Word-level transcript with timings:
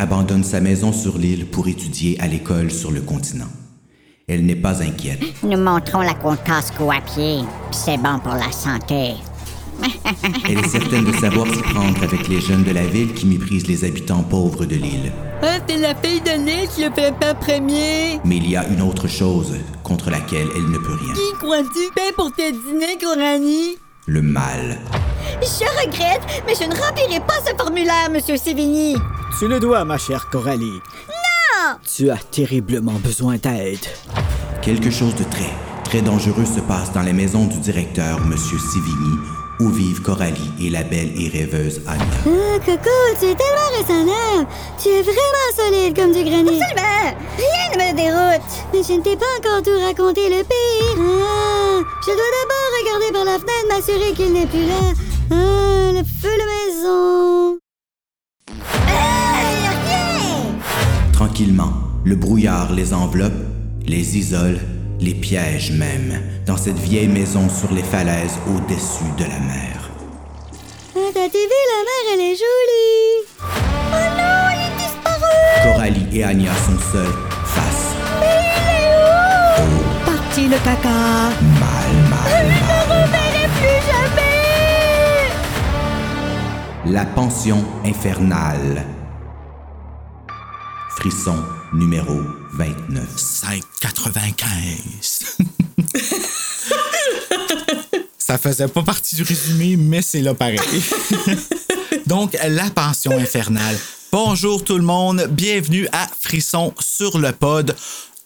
abandonne 0.00 0.44
sa 0.44 0.60
maison 0.60 0.92
sur 0.92 1.18
l'île 1.18 1.46
pour 1.46 1.68
étudier 1.68 2.18
à 2.20 2.26
l'école 2.26 2.70
sur 2.70 2.90
le 2.90 3.02
continent. 3.02 3.48
Elle 4.26 4.46
n'est 4.46 4.56
pas 4.56 4.82
inquiète. 4.82 5.20
Nous 5.42 5.58
montrons 5.58 6.00
la 6.00 6.14
Contasco 6.14 6.90
à 6.90 7.00
pied. 7.00 7.40
C'est 7.70 7.98
bon 7.98 8.18
pour 8.18 8.32
la 8.32 8.50
santé. 8.50 9.14
Elle 10.48 10.58
est 10.58 10.68
certaine 10.68 11.04
de 11.04 11.12
savoir 11.12 11.46
s'y 11.46 11.62
prendre 11.62 12.02
avec 12.02 12.28
les 12.28 12.40
jeunes 12.40 12.64
de 12.64 12.70
la 12.70 12.86
ville 12.86 13.12
qui 13.14 13.26
méprisent 13.26 13.66
les 13.66 13.84
habitants 13.84 14.22
pauvres 14.22 14.66
de 14.66 14.76
l'île. 14.76 15.12
Ah, 15.42 15.58
c'est 15.66 15.78
la 15.78 15.94
fille 15.94 16.20
de 16.20 16.44
l'île 16.44 16.68
qui 16.74 16.84
le 16.84 16.90
fait 16.92 17.14
pas 17.18 17.34
premier. 17.34 18.20
Mais 18.24 18.36
il 18.36 18.50
y 18.50 18.56
a 18.56 18.66
une 18.68 18.82
autre 18.82 19.08
chose 19.08 19.54
contre 19.82 20.10
laquelle 20.10 20.48
elle 20.54 20.70
ne 20.70 20.78
peut 20.78 20.96
rien. 21.02 21.14
Qui 21.14 21.38
crois-tu? 21.38 21.80
Fait 21.98 22.14
pour 22.14 22.30
te 22.32 22.50
dîner, 22.50 22.98
Coralie? 23.00 23.78
Le 24.06 24.22
mal. 24.22 24.78
Je 25.42 25.64
regrette, 25.86 26.22
mais 26.46 26.54
je 26.54 26.64
ne 26.64 26.74
remplirai 26.74 27.20
pas 27.20 27.38
ce 27.44 27.54
formulaire, 27.56 28.10
Monsieur 28.10 28.36
Sévigny. 28.36 28.96
Tu 29.38 29.48
le 29.48 29.58
dois, 29.58 29.84
ma 29.84 29.98
chère 29.98 30.28
Coralie. 30.30 30.80
Non! 31.08 31.76
Tu 31.96 32.10
as 32.10 32.18
terriblement 32.30 32.98
besoin 33.02 33.36
d'aide. 33.36 33.78
Quelque 34.62 34.90
chose 34.90 35.14
de 35.14 35.24
très, 35.24 35.50
très 35.84 36.02
dangereux 36.02 36.44
se 36.44 36.60
passe 36.60 36.92
dans 36.92 37.02
la 37.02 37.12
maison 37.12 37.46
du 37.46 37.58
directeur, 37.58 38.20
Monsieur 38.20 38.58
Sivigny, 38.58 39.18
où 39.60 39.68
vivent 39.70 40.02
Coralie 40.02 40.52
et 40.60 40.70
la 40.70 40.82
belle 40.82 41.12
et 41.18 41.28
rêveuse 41.28 41.80
Anya. 41.86 42.04
Ah, 42.26 42.58
Coco, 42.64 42.90
tu 43.18 43.26
es 43.26 43.34
tellement 43.34 43.70
raisonnable. 43.76 44.46
Tu 44.82 44.88
es 44.88 45.02
vraiment 45.02 45.50
solide 45.56 45.96
comme 45.96 46.12
du 46.12 46.22
granit. 46.22 46.60
Absolument! 46.60 47.16
Rien 47.38 47.70
ne 47.72 47.92
me 47.92 47.96
déroute! 47.96 48.50
Mais 48.72 48.82
je 48.82 48.92
ne 48.92 49.02
t'ai 49.02 49.16
pas 49.16 49.26
encore 49.38 49.62
tout 49.62 49.78
raconté 49.80 50.28
le 50.28 50.44
pire. 50.44 50.96
Ah, 50.98 51.80
je 52.02 52.12
dois 52.12 52.30
d'abord 52.36 52.70
regarder 52.78 53.12
par 53.12 53.24
la 53.24 53.38
fenêtre, 53.38 53.66
m'assurer 53.68 54.12
qu'il 54.12 54.32
n'est 54.32 54.46
plus 54.46 54.66
là. 54.66 55.09
Ah, 55.30 55.92
le 55.92 56.02
feu 56.02 56.28
de 56.28 56.46
maison. 56.54 57.58
Tranquillement, 61.12 61.72
le 62.04 62.16
brouillard 62.16 62.72
les 62.72 62.92
enveloppe, 62.94 63.32
les 63.86 64.18
isole, 64.18 64.58
les 65.00 65.14
piège 65.14 65.72
même, 65.72 66.20
dans 66.46 66.56
cette 66.56 66.78
vieille 66.78 67.08
maison 67.08 67.48
sur 67.48 67.72
les 67.72 67.82
falaises 67.82 68.38
au-dessus 68.54 69.10
de 69.18 69.24
la 69.24 69.38
mer. 69.40 69.90
Ah, 70.96 70.98
ta 71.14 71.28
TV, 71.28 71.52
la 71.72 71.80
mer, 71.88 72.04
elle 72.14 72.20
est 72.20 72.36
jolie. 72.36 73.26
Oh 73.40 74.08
non, 74.18 74.50
il 74.52 74.60
est 74.66 74.76
disparu. 74.82 75.36
Coralie 75.62 76.06
et 76.12 76.24
Anya 76.24 76.52
sont 76.66 76.78
seules 76.92 77.18
face 77.44 77.94
Parti 80.04 80.48
le 80.48 80.56
caca. 80.64 80.88
mal, 80.88 81.92
mal, 82.10 82.28
mal. 82.88 83.08
Elle 83.12 83.44
est 83.44 83.52
plus 83.58 83.80
jamais. 83.90 84.29
La 86.90 87.04
pension 87.04 87.64
infernale. 87.84 88.84
Frisson 90.96 91.36
numéro 91.72 92.20
29. 92.54 93.04
5,95. 93.16 95.36
Ça 98.18 98.38
faisait 98.38 98.66
pas 98.66 98.82
partie 98.82 99.14
du 99.14 99.22
résumé, 99.22 99.76
mais 99.76 100.02
c'est 100.02 100.20
là 100.20 100.34
pareil. 100.34 100.58
Donc, 102.06 102.36
la 102.44 102.68
pension 102.70 103.16
infernale. 103.16 103.78
Bonjour 104.10 104.64
tout 104.64 104.76
le 104.76 104.82
monde, 104.82 105.28
bienvenue 105.30 105.86
à 105.92 106.08
Frisson 106.20 106.74
sur 106.80 107.18
le 107.18 107.30
pod, 107.30 107.76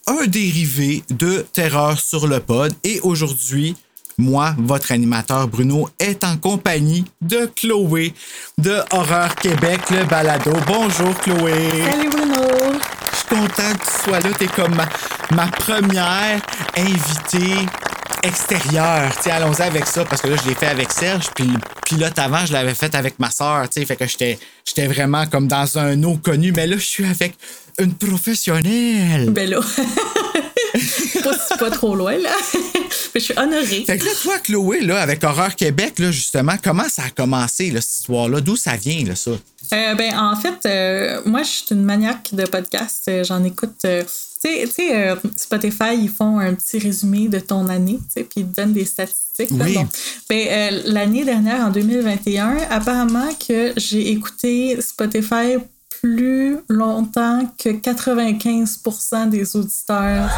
un 0.07 0.25
dérivé 0.25 1.03
de 1.11 1.45
Terreur 1.53 1.99
sur 1.99 2.25
le 2.25 2.39
pod. 2.39 2.73
Et 2.83 2.99
aujourd'hui, 3.01 3.75
moi, 4.17 4.55
votre 4.57 4.91
animateur 4.91 5.47
Bruno, 5.47 5.89
est 5.99 6.23
en 6.23 6.37
compagnie 6.37 7.05
de 7.21 7.49
Chloé 7.55 8.13
de 8.57 8.77
Horreur 8.91 9.35
Québec, 9.35 9.79
le 9.91 10.05
balado. 10.05 10.53
Bonjour 10.67 11.15
Chloé. 11.19 11.69
Salut 11.89 12.09
Bruno. 12.09 12.79
Je 13.11 13.17
suis 13.17 13.27
content 13.27 13.73
que 13.73 13.85
tu 13.85 14.03
sois 14.03 14.19
là. 14.19 14.29
T'es 14.37 14.47
comme 14.47 14.75
ma, 14.75 14.87
ma 15.31 15.47
première 15.47 16.41
invitée 16.77 17.65
extérieure. 18.23 19.11
Tu 19.17 19.23
sais, 19.23 19.31
allons-y 19.31 19.61
avec 19.61 19.85
ça 19.85 20.05
parce 20.05 20.21
que 20.21 20.27
là, 20.27 20.35
je 20.41 20.49
l'ai 20.49 20.55
fait 20.55 20.67
avec 20.67 20.91
Serge. 20.91 21.29
Puis 21.35 21.45
le 21.45 21.59
pilote 21.85 22.17
avant, 22.17 22.45
je 22.45 22.53
l'avais 22.53 22.73
fait 22.73 22.95
avec 22.95 23.19
ma 23.19 23.29
soeur. 23.29 23.69
Tu 23.69 23.85
fait 23.85 23.95
que 23.95 24.07
j'étais, 24.07 24.39
j'étais 24.65 24.87
vraiment 24.87 25.25
comme 25.27 25.47
dans 25.47 25.77
un 25.77 26.01
eau 26.03 26.17
connu. 26.17 26.51
Mais 26.51 26.67
là, 26.67 26.77
je 26.77 26.85
suis 26.85 27.05
avec 27.05 27.35
une 27.79 27.93
professionnelle. 27.93 29.29
Ben 29.31 29.49
là. 29.49 29.59
pas, 31.23 31.57
pas 31.57 31.71
trop 31.71 31.95
loin, 31.95 32.17
là. 32.17 32.29
Mais 33.13 33.19
je 33.21 33.25
suis 33.25 33.33
honorée. 33.37 33.83
Fait 33.85 33.97
que 33.97 34.05
là, 34.05 34.11
toi, 34.21 34.37
Chloé, 34.39 34.81
là, 34.81 35.01
avec 35.01 35.23
Horreur 35.23 35.55
Québec, 35.55 35.99
là, 35.99 36.11
justement, 36.11 36.55
comment 36.61 36.87
ça 36.89 37.03
a 37.03 37.09
commencé, 37.09 37.71
là, 37.71 37.81
cette 37.81 37.99
histoire-là? 37.99 38.41
D'où 38.41 38.55
ça 38.55 38.75
vient, 38.75 39.03
là, 39.05 39.15
ça? 39.15 39.31
Euh, 39.31 39.95
ben, 39.95 40.17
en 40.17 40.35
fait, 40.35 40.59
euh, 40.65 41.21
moi, 41.25 41.43
je 41.43 41.49
suis 41.49 41.65
une 41.71 41.83
maniaque 41.83 42.29
de 42.33 42.43
podcast. 42.43 43.03
Euh, 43.07 43.23
J'en 43.23 43.43
écoute. 43.43 43.75
euh, 43.85 44.03
tu 44.43 44.67
sais- 44.67 45.15
Spotify, 45.37 45.95
ils 45.97 46.09
font 46.09 46.37
un 46.39 46.53
petit 46.53 46.77
résumé 46.77 47.27
de 47.29 47.39
ton 47.39 47.67
année, 47.67 47.97
tu 47.97 48.13
sais, 48.13 48.23
puis 48.23 48.41
ils 48.41 48.47
te 48.47 48.61
donnent 48.61 48.73
des 48.73 48.85
statistiques. 48.85 49.49
Oui. 49.51 49.73
Bon. 49.73 49.87
Ben, 50.29 50.81
L'année 50.85 51.23
dernière, 51.25 51.65
en 51.65 51.69
2021, 51.71 52.57
apparemment 52.69 53.29
que 53.47 53.73
j'ai 53.77 54.11
écouté 54.11 54.77
Spotify 54.81 55.57
plus 56.01 56.57
longtemps 56.69 57.41
que 57.57 57.69
95 57.69 58.79
des 59.27 59.55
auditeurs 59.55 60.29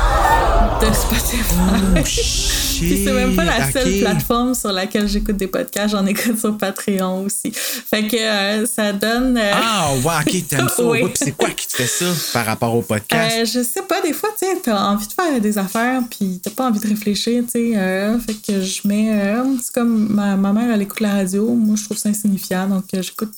de 0.82 0.94
Spotify. 0.94 2.04
Puis 2.80 3.04
c'est 3.04 3.12
même 3.14 3.36
pas 3.36 3.44
la 3.44 3.72
seule 3.72 4.00
plateforme 4.02 4.54
sur 4.54 4.72
laquelle 4.72 5.08
j'écoute 5.08 5.38
des 5.38 5.48
podcasts, 5.48 5.90
j'en 5.90 6.06
écoute 6.06 6.38
sur 6.40 6.56
Patreon 6.58 7.26
aussi. 7.26 7.52
Fait 7.52 8.06
que 8.08 8.16
euh, 8.18 8.66
ça 8.68 8.94
donne. 8.94 9.38
euh, 9.38 9.52
Ah, 9.54 9.94
ouais, 9.96 10.14
ok, 10.26 10.48
t'aimes 10.48 10.70
ça. 10.76 10.84
Oui. 10.84 11.02
C'est 11.16 11.32
quoi 11.36 11.50
qui 11.50 11.68
te 11.68 11.76
fait 11.76 11.88
ça 11.88 12.06
par 12.34 12.46
rapport 12.46 12.76
au 12.76 12.82
podcast? 12.84 13.36
euh, 13.40 13.46
je 13.46 13.64
sais 13.64 13.82
pas, 13.82 14.02
des 14.02 14.14
fois, 14.14 14.30
tu 14.40 14.46
sais, 14.46 14.56
t'as 14.64 14.80
envie 14.92 15.08
de 15.08 15.14
faire 15.14 15.42
des 15.42 15.58
affaires, 15.58 16.02
puis 16.10 16.40
t'as 16.44 16.52
pas 16.52 16.68
envie 16.68 16.80
de 16.80 16.88
réfléchir, 16.88 17.44
tu 17.52 17.74
sais. 17.74 18.20
fait 18.26 18.34
que 18.36 18.62
je 18.62 18.88
mets. 18.88 19.36
c'est 19.64 19.74
comme 19.74 20.08
ma, 20.14 20.36
ma 20.36 20.54
mère, 20.54 20.72
elle 20.74 20.82
écoute 20.84 21.00
la 21.02 21.14
radio. 21.14 21.48
Moi, 21.54 21.76
je 21.78 21.86
trouve 21.86 21.98
ça 21.98 22.10
insignifiant, 22.10 22.68
donc 22.68 22.84
j'écoute 22.94 23.34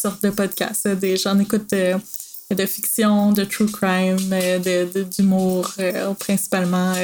sortes 0.00 0.22
de 0.22 0.30
podcasts. 0.30 0.88
J'en 1.22 1.38
écoute 1.38 1.72
euh, 1.72 1.98
de 2.50 2.66
fiction, 2.66 3.32
de 3.32 3.44
true 3.44 3.66
crime, 3.70 4.32
euh, 4.32 4.58
de, 4.58 4.92
de- 4.92 5.02
d'humour, 5.04 5.72
euh, 5.78 6.14
principalement 6.14 6.94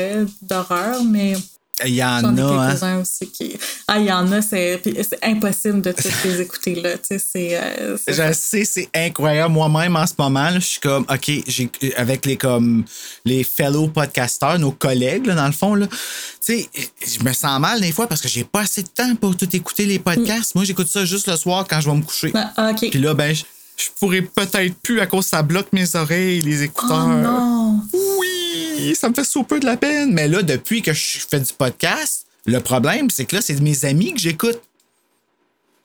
d'horreur, 0.43 1.05
mais. 1.05 1.35
Il 1.85 1.95
y 1.95 2.03
en 2.03 2.37
a, 2.39 2.43
hein? 2.43 2.69
quelques-uns 2.71 3.01
aussi 3.01 3.31
qui. 3.31 3.57
Ah, 3.87 3.99
il 3.99 4.07
y 4.07 4.13
en 4.13 4.33
a, 4.33 4.41
c'est, 4.41 4.81
impossible 5.23 5.83
de 5.83 5.93
tous 5.93 6.09
les 6.25 6.41
écouter, 6.41 6.75
là. 6.77 6.97
Tu 6.97 7.19
sais, 7.19 7.19
c'est. 7.19 7.59
euh, 7.59 7.97
Je 8.09 8.33
sais, 8.33 8.65
c'est 8.65 8.89
incroyable. 8.95 9.53
Moi-même, 9.53 9.95
en 9.97 10.07
ce 10.07 10.15
moment, 10.19 10.45
là, 10.49 10.59
je 10.59 10.65
suis 10.65 10.81
comme, 10.81 11.05
OK, 11.11 11.31
j'ai, 11.47 11.71
avec 11.97 12.25
les, 12.25 12.39
comme, 12.39 12.85
les 13.27 13.45
fellow 13.45 13.89
podcasters, 13.89 14.59
nos 14.59 14.73
collègues, 14.73 15.27
là, 15.27 15.35
dans 15.35 15.47
le 15.47 15.53
fond, 15.53 15.75
là, 15.75 15.87
tu 15.87 15.97
sais, 16.41 16.69
je 17.07 17.23
me 17.23 17.33
sens 17.35 17.61
mal 17.61 17.81
des 17.81 17.93
fois 17.93 18.07
parce 18.07 18.23
que 18.23 18.29
j'ai 18.29 18.45
pas 18.45 18.61
assez 18.61 18.83
de 18.83 18.89
temps 18.89 19.15
pour 19.17 19.37
tout 19.37 19.55
écouter 19.55 19.85
les 19.85 19.99
podcasts. 19.99 20.55
Moi, 20.55 20.65
j'écoute 20.65 20.89
ça 20.89 21.05
juste 21.05 21.29
le 21.29 21.37
soir 21.37 21.67
quand 21.69 21.81
je 21.81 21.91
vais 21.91 21.97
me 21.97 22.03
coucher. 22.03 22.33
Ah, 22.35 22.71
OK. 22.71 22.89
Puis 22.91 23.01
là, 23.01 23.13
ben, 23.13 23.35
je, 23.35 23.45
je 23.77 23.89
pourrais 24.01 24.23
peut-être 24.23 24.75
plus 24.77 25.01
à 25.01 25.07
cause 25.07 25.25
que 25.25 25.31
ça 25.31 25.43
bloque 25.43 25.73
mes 25.73 25.95
oreilles, 25.95 26.41
les 26.41 26.63
écouteurs. 26.63 27.07
Oh 27.07 27.23
non! 27.23 27.83
Ça 28.95 29.09
me 29.09 29.15
fait 29.15 29.25
so 29.25 29.43
peu 29.43 29.61
de 29.61 29.67
la 29.67 29.77
peine. 29.77 30.13
Mais 30.13 30.29
là, 30.29 30.43
depuis 30.43 30.83
que 30.83 30.93
je 30.93 31.19
fais 31.29 31.41
du 31.41 31.53
podcast, 31.53 32.27
le 32.47 32.61
problème, 32.61 33.11
c'est 33.11 33.25
que 33.25 33.37
là, 33.37 33.43
c'est 33.43 33.61
mes 33.61 33.85
amis 33.85 34.15
que 34.15 34.21
j'écoute. 34.21 34.61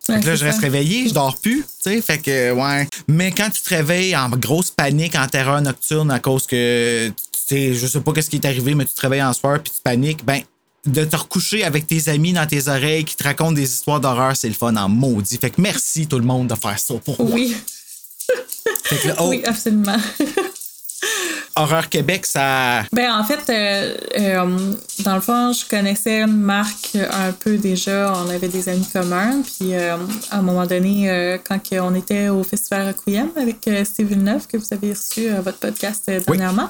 Fait 0.05 0.19
que 0.19 0.25
là, 0.25 0.31
Ouais, 0.31 0.37
je 0.37 0.45
reste 0.45 0.57
ça. 0.57 0.61
réveillé, 0.63 1.07
je 1.09 1.13
dors 1.13 1.37
plus, 1.37 1.59
tu 1.83 1.91
sais, 1.91 2.01
fait 2.01 2.17
que, 2.17 2.51
ouais. 2.53 2.87
Mais 3.07 3.31
quand 3.31 3.49
tu 3.51 3.61
te 3.61 3.69
réveilles 3.69 4.15
en 4.15 4.29
grosse 4.29 4.71
panique, 4.71 5.15
en 5.15 5.27
terreur 5.27 5.61
nocturne 5.61 6.09
à 6.09 6.19
cause 6.19 6.47
que, 6.47 7.09
tu 7.09 7.13
sais, 7.47 7.73
je 7.75 7.85
sais 7.85 8.01
pas 8.01 8.11
qu'est-ce 8.11 8.29
qui 8.31 8.37
est 8.37 8.45
arrivé, 8.45 8.73
mais 8.73 8.85
tu 8.85 8.95
te 8.95 9.01
réveilles 9.01 9.21
en 9.21 9.33
soir 9.33 9.59
puis 9.61 9.71
tu 9.71 9.79
paniques, 9.83 10.25
ben, 10.25 10.41
de 10.87 11.05
te 11.05 11.15
recoucher 11.15 11.63
avec 11.63 11.85
tes 11.85 12.09
amis 12.09 12.33
dans 12.33 12.47
tes 12.47 12.67
oreilles 12.67 13.05
qui 13.05 13.15
te 13.15 13.23
racontent 13.23 13.51
des 13.51 13.71
histoires 13.71 13.99
d'horreur, 13.99 14.35
c'est 14.35 14.47
le 14.47 14.55
fun 14.55 14.75
en 14.75 14.89
maudit. 14.89 15.37
Fait 15.37 15.51
que 15.51 15.61
merci 15.61 16.07
tout 16.07 16.17
le 16.17 16.25
monde 16.25 16.47
de 16.47 16.55
faire 16.55 16.79
ça 16.79 16.95
pour 16.95 17.21
moi. 17.21 17.29
Oui, 17.35 17.55
Fait 18.83 18.97
que 18.97 19.07
là, 19.09 19.15
oh, 19.19 19.27
oui, 19.29 19.43
absolument. 19.45 19.97
Horreur 21.61 21.89
Québec, 21.89 22.25
ça. 22.25 22.83
ben, 22.91 23.13
en 23.13 23.23
fait, 23.23 23.39
euh, 23.49 23.95
euh, 24.19 24.73
dans 25.03 25.15
le 25.15 25.21
fond, 25.21 25.53
je 25.53 25.63
connaissais 25.69 26.25
Marc 26.25 26.95
un 26.95 27.31
peu 27.31 27.57
déjà. 27.57 28.13
On 28.15 28.29
avait 28.29 28.47
des 28.47 28.67
amis 28.67 28.87
communs. 28.91 29.41
Puis, 29.43 29.73
euh, 29.75 29.95
à 30.31 30.39
un 30.39 30.41
moment 30.41 30.65
donné, 30.65 31.37
quand 31.47 31.59
on 31.73 31.93
était 31.95 32.29
au 32.29 32.43
Festival 32.43 32.87
Requiem 32.87 33.29
avec 33.37 33.69
Steve 33.85 34.07
Villeneuve, 34.07 34.47
que 34.47 34.57
vous 34.57 34.67
avez 34.71 34.93
reçu 34.93 35.29
à 35.29 35.41
votre 35.41 35.57
podcast 35.59 36.03
Oui. 36.07 36.37
dernièrement, 36.37 36.69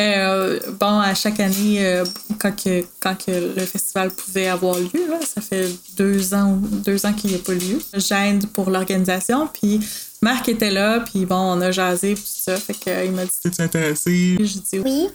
euh, 0.00 0.60
bon, 0.78 1.00
à 1.00 1.12
chaque 1.14 1.40
année, 1.40 1.84
euh, 1.84 2.04
quand, 2.38 2.52
que, 2.52 2.84
quand 3.00 3.16
que 3.16 3.32
le 3.56 3.66
festival 3.66 4.10
pouvait 4.10 4.46
avoir 4.46 4.78
lieu, 4.78 5.08
là, 5.10 5.18
ça 5.22 5.40
fait 5.40 5.68
deux 5.96 6.34
ans, 6.34 6.56
deux 6.62 7.04
ans 7.04 7.12
qu'il 7.12 7.30
n'y 7.30 7.36
a 7.36 7.40
pas 7.40 7.54
lieu, 7.54 7.80
j'aide 7.94 8.46
pour 8.48 8.70
l'organisation. 8.70 9.48
Puis 9.52 9.80
Marc 10.20 10.48
était 10.48 10.70
là, 10.70 11.00
puis 11.00 11.26
bon, 11.26 11.36
on 11.36 11.60
a 11.60 11.70
jasé, 11.70 12.14
puis 12.14 12.22
tout 12.22 12.42
ça. 12.42 12.56
Fait 12.56 12.74
qu'il 12.74 13.12
m'a 13.12 13.24
dit 13.24 13.30
T'es 13.42 13.62
intéressé? 13.62 14.36
j'ai 14.40 14.60
dit 14.60 14.78
oui. 14.84 15.08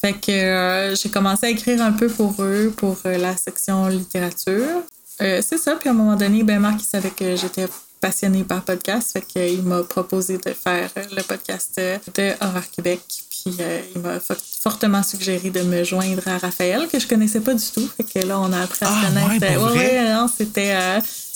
Fait 0.00 0.12
que 0.14 0.30
euh, 0.30 0.94
j'ai 0.94 1.08
commencé 1.08 1.46
à 1.46 1.50
écrire 1.50 1.82
un 1.82 1.92
peu 1.92 2.08
pour 2.08 2.34
eux, 2.40 2.72
pour 2.76 2.98
euh, 3.04 3.18
la 3.18 3.36
section 3.36 3.88
littérature. 3.88 4.82
euh, 5.22 5.42
c'est 5.46 5.58
ça. 5.58 5.74
Puis 5.74 5.88
à 5.88 5.92
un 5.92 5.94
moment 5.94 6.14
donné, 6.16 6.42
ben 6.44 6.60
Marc, 6.60 6.80
il 6.80 6.86
savait 6.86 7.10
que 7.10 7.34
j'étais 7.36 7.66
passionnée 8.00 8.44
par 8.44 8.62
podcast. 8.62 9.10
Fait 9.12 9.22
qu'il 9.22 9.62
m'a 9.64 9.82
proposé 9.82 10.38
de 10.38 10.52
faire 10.52 10.88
le 11.16 11.22
podcast 11.22 11.72
de 12.14 12.32
Horreur 12.40 12.70
Québec. 12.70 13.00
Puis 13.28 13.56
il 13.94 14.00
m'a 14.00 14.18
fortement 14.62 15.02
suggéré 15.02 15.50
de 15.50 15.62
me 15.62 15.82
joindre 15.82 16.22
à 16.26 16.38
Raphaël, 16.38 16.86
que 16.90 16.98
je 17.00 17.06
connaissais 17.08 17.40
pas 17.40 17.54
du 17.54 17.64
tout. 17.74 17.88
Fait 17.96 18.04
que 18.20 18.24
là, 18.26 18.38
on 18.38 18.52
a 18.52 18.60
appris 18.60 18.78
à 18.84 18.86
se 18.86 18.92
Ah, 18.94 19.08
connaître. 19.08 19.44
ouais, 19.46 19.54
pour 19.56 19.66
vrai? 19.68 20.14
non, 20.14 20.26
c'était 20.28 20.76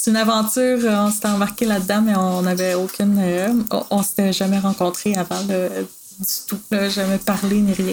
c'est 0.02 0.10
une 0.10 0.16
aventure. 0.16 0.78
On 0.84 1.10
s'était 1.12 1.28
embarqué 1.28 1.64
là-dedans, 1.64 2.02
mais 2.02 2.16
on 2.16 2.42
n'avait 2.42 2.74
aucune. 2.74 3.16
euh, 3.20 3.52
on, 3.70 3.84
on 3.90 4.02
s'était 4.02 4.32
jamais 4.32 4.58
rencontrés 4.58 5.14
avant 5.14 5.40
le, 5.48 5.68
du 6.18 6.26
tout. 6.48 6.58
Là, 6.72 6.88
jamais 6.88 7.18
parlé 7.18 7.60
ni 7.60 7.72
rien. 7.72 7.92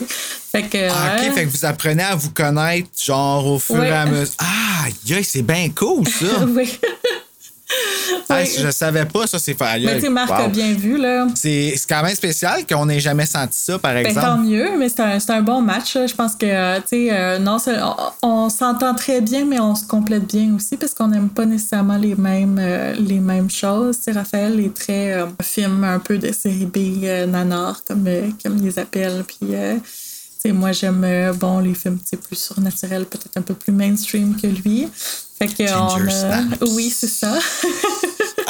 Fait 0.52 0.64
que. 0.64 0.90
Ah, 0.90 1.18
OK, 1.18 1.34
fait 1.36 1.46
que 1.46 1.50
vous 1.52 1.66
apprenez 1.66 2.02
à 2.04 2.16
vous 2.16 2.32
connaître, 2.32 2.90
genre, 3.00 3.46
au 3.46 3.60
fur 3.60 3.76
Ouais. 3.76 3.90
et 3.90 3.92
à 3.92 4.06
mesure. 4.08 4.34
Ah, 4.40 4.86
aïe, 4.86 5.24
c'est 5.24 5.44
bien 5.44 5.70
cool, 5.70 6.08
ça. 6.08 6.46
oui. 6.48 6.80
Oui. 8.30 8.50
je 8.60 8.72
savais 8.72 9.06
pas, 9.06 9.28
ça, 9.28 9.38
c'est 9.40 9.54
fait. 9.54 9.80
Mais 9.86 9.96
tu 9.96 10.02
sais, 10.02 10.10
Marc 10.10 10.32
a 10.32 10.48
bien 10.48 10.74
vu, 10.74 10.98
là. 10.98 11.28
C'est 11.36 11.74
quand 11.88 12.02
même 12.04 12.16
spécial 12.16 12.66
qu'on 12.68 12.86
n'ait 12.86 13.00
jamais 13.00 13.26
senti 13.26 13.58
ça, 13.60 13.78
par 13.78 13.94
Ben, 13.94 14.06
exemple. 14.06 14.26
tant 14.26 14.38
mieux, 14.38 14.78
mais 14.78 14.90
c'est 14.90 15.02
un, 15.02 15.20
c'est 15.20 15.32
un 15.32 15.42
bon 15.42 15.62
match. 15.62 15.94
Je 15.94 16.14
pense 16.16 16.36
que, 16.36 16.46
euh, 16.46 16.80
tu 16.80 17.08
sais, 17.08 17.10
euh, 17.12 17.38
non, 17.40 17.58
on, 18.22 18.28
on 18.28 18.50
s'entend 18.50 18.96
très 18.96 19.22
bien, 19.22 19.46
mais 19.46 19.60
on 19.60 19.76
se 19.76 19.86
complète 19.86 20.26
bien 20.26 20.56
aussi 20.56 20.78
parce 20.78 20.94
qu'on 20.94 21.08
n'aime 21.08 21.30
pas 21.30 21.46
nécessairement 21.46 21.98
les 21.98 22.16
mêmes, 22.16 22.58
euh, 22.60 22.94
les 22.94 23.20
mêmes 23.20 23.50
choses. 23.52 23.98
Tu 23.98 24.04
sais, 24.06 24.12
Raphaël 24.14 24.60
est 24.60 24.74
très 24.74 25.14
euh, 25.14 25.26
film 25.44 25.84
un 25.84 26.00
peu 26.00 26.18
de 26.18 26.32
série 26.32 26.66
B, 26.66 27.04
nanar, 27.28 27.84
comme, 27.88 28.06
comme 28.44 28.58
ils 28.58 28.66
les 28.66 28.80
appellent. 28.80 29.24
Puis, 29.28 29.50
euh, 30.46 30.54
moi, 30.54 30.72
j'aime, 30.72 31.04
euh, 31.04 31.34
bon, 31.34 31.60
les 31.60 31.74
films, 31.74 32.00
plus 32.00 32.36
surnaturels, 32.36 33.06
peut-être 33.06 33.38
un 33.38 33.42
peu 33.42 33.54
plus 33.54 33.74
mainstream 33.74 34.36
que 34.40 34.48
lui. 34.48 34.88
Fait 35.38 35.48
que, 35.48 35.68
Ginger 35.68 35.76
on 35.76 36.10
snaps. 36.10 36.58
Oui, 36.74 36.90
c'est 36.90 37.08
ça. 37.08 37.38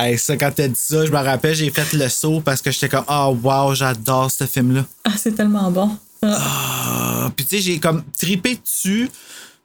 Hey, 0.02 0.18
ça, 0.18 0.38
quand 0.38 0.50
t'as 0.56 0.70
dit 0.70 0.80
ça, 0.80 1.06
je 1.06 1.12
me 1.12 1.18
rappelle, 1.18 1.54
j'ai 1.54 1.70
fait 1.72 1.92
le 1.92 2.08
saut 2.08 2.40
parce 2.40 2.62
que 2.62 2.72
j'étais 2.72 2.88
comme, 2.88 3.04
oh, 3.10 3.38
wow, 3.44 3.76
j'adore 3.76 4.32
ce 4.32 4.46
film-là. 4.46 4.86
ah, 5.04 5.12
c'est 5.18 5.34
tellement 5.34 5.70
bon. 5.72 5.90
Ah. 6.22 6.38
Ah, 6.42 7.32
puis 7.36 7.46
tu 7.46 7.58
sais, 7.58 7.62
j'ai 7.62 7.80
comme 7.80 8.04
tripé 8.18 8.56
dessus. 8.56 9.10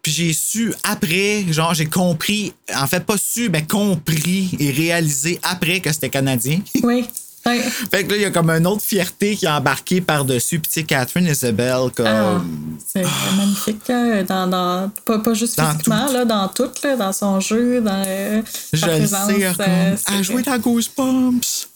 Puis 0.03 0.13
j'ai 0.13 0.33
su 0.33 0.75
après, 0.83 1.45
genre, 1.51 1.73
j'ai 1.73 1.87
compris, 1.87 2.53
en 2.75 2.87
fait, 2.89 3.07
pas 3.07 3.17
su, 3.17 3.49
mais 3.49 3.65
compris 3.65 4.51
et 4.59 4.73
réalisé 4.73 5.39
après 5.43 5.79
que 5.79 5.93
c'était 5.93 6.11
canadien. 6.11 6.61
Oui. 6.83 7.07
oui. 7.47 7.61
fait 7.91 8.05
que 8.05 8.11
là, 8.11 8.17
il 8.17 8.23
y 8.23 8.25
a 8.25 8.31
comme 8.31 8.51
une 8.51 8.67
autre 8.67 8.83
fierté 8.83 9.37
qui 9.37 9.47
est 9.47 9.51
embarquée 9.51 10.01
par-dessus. 10.01 10.59
Puis 10.59 10.69
tu 10.69 10.81
sais, 10.81 10.87
Catherine 10.87 11.27
Isabelle, 11.27 11.91
comme. 11.95 12.07
Ah, 12.07 12.41
c'est 12.87 13.05
magnifique, 13.37 13.87
là, 13.89 14.23
dans, 14.23 14.47
dans, 14.47 14.91
pas, 15.05 15.19
pas 15.19 15.35
juste 15.35 15.59
Dans 15.59 15.71
physiquement, 15.71 16.07
là, 16.13 16.25
dans 16.25 16.49
tout, 16.49 16.71
là, 16.83 16.97
dans 16.97 17.13
son 17.13 17.41
jeu, 17.41 17.81
dans 17.81 18.03
euh, 18.07 18.43
je 18.73 18.79
sa 18.79 18.87
le 18.87 18.93
présence, 18.99 19.31
sais, 19.31 19.47
euh, 19.47 19.97
elle 20.09 20.15
a 20.15 20.23
joué 20.23 20.43
dans 20.43 20.59
Goosebumps. 20.59 21.69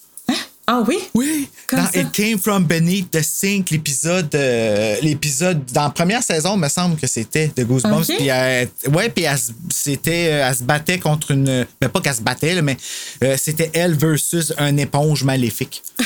Ah 0.71 0.83
oui? 0.87 0.99
Oui, 1.15 1.49
Comme 1.65 1.79
dans 1.79 1.89
ça? 1.91 1.99
It 2.01 2.11
Came 2.11 2.37
From 2.37 2.63
Beneath 2.63 3.09
the 3.09 3.23
Sink, 3.23 3.71
l'épisode, 3.71 4.29
euh, 4.35 4.97
l'épisode 5.01 5.65
dans 5.73 5.85
la 5.85 5.89
première 5.89 6.21
saison, 6.21 6.57
me 6.57 6.69
semble 6.69 6.95
que 6.95 7.07
c'était 7.07 7.51
de 7.55 7.63
Goosebumps. 7.63 8.01
Ok. 8.07 8.15
Puis 8.17 8.27
elle, 8.27 8.69
ouais, 8.93 9.09
puis 9.09 9.23
elle, 9.23 9.39
se- 9.39 9.51
c'était, 9.71 10.27
euh, 10.31 10.47
elle 10.47 10.55
se 10.55 10.61
battait 10.61 10.99
contre 10.99 11.31
une, 11.31 11.65
ben 11.81 11.89
pas 11.89 12.01
qu'elle 12.01 12.13
se 12.13 12.21
battait 12.21 12.53
là, 12.53 12.61
mais 12.61 12.77
euh, 13.23 13.35
c'était 13.39 13.71
elle 13.73 13.95
versus 13.95 14.53
un 14.59 14.77
éponge 14.77 15.23
maléfique. 15.23 15.81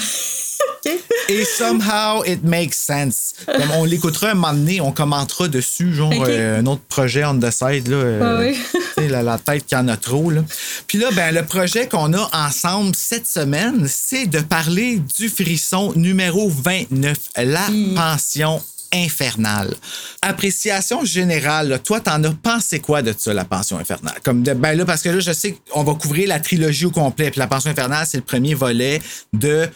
Et 1.29 1.45
somehow 1.45 2.23
it 2.25 2.43
makes 2.43 2.75
sense. 2.75 3.33
Comme 3.45 3.71
on 3.71 3.85
l'écoutera 3.85 4.31
un 4.31 4.33
moment 4.33 4.53
donné, 4.53 4.81
on 4.81 4.91
commentera 4.91 5.47
dessus, 5.47 5.93
genre 5.93 6.11
euh, 6.27 6.59
un 6.59 6.65
autre 6.65 6.81
projet 6.89 7.23
on 7.23 7.39
the 7.39 7.49
side 7.51 7.87
là. 7.87 7.95
euh, 7.95 8.19
Ah 8.21 8.39
oui. 8.41 9.07
la, 9.09 9.23
la 9.23 9.37
tête 9.37 9.65
qui 9.65 9.75
en 9.75 9.87
a 9.87 9.95
trop 9.97 10.29
là. 10.29 10.41
Puis 10.87 10.97
là, 10.97 11.09
ben 11.11 11.33
le 11.33 11.43
projet 11.45 11.87
qu'on 11.87 12.13
a 12.13 12.29
ensemble 12.33 12.93
cette 12.95 13.27
semaine, 13.27 13.87
c'est 13.89 14.27
de 14.27 14.39
parler 14.39 14.99
du 15.17 15.29
frisson 15.29 15.93
numéro 15.95 16.49
29, 16.49 17.17
la 17.37 17.67
pension 17.95 18.61
infernale. 18.93 19.73
Appréciation 20.21 21.03
générale, 21.03 21.81
toi, 21.83 21.99
t'en 21.99 22.23
as 22.23 22.31
pensé 22.31 22.79
quoi 22.79 23.01
de 23.01 23.13
ça, 23.17 23.33
la 23.33 23.45
pension 23.45 23.77
infernale? 23.77 24.15
Comme 24.23 24.43
ben 24.43 24.77
là, 24.77 24.85
parce 24.85 25.01
que 25.01 25.09
là, 25.09 25.19
je 25.19 25.31
sais 25.33 25.57
qu'on 25.69 25.83
va 25.83 25.95
couvrir 25.95 26.29
la 26.29 26.39
trilogie 26.39 26.85
au 26.85 26.91
complet. 26.91 27.31
La 27.35 27.47
pension 27.47 27.71
infernale, 27.71 28.05
c'est 28.09 28.17
le 28.17 28.23
premier 28.23 28.53
volet 28.53 29.01
de. 29.33 29.67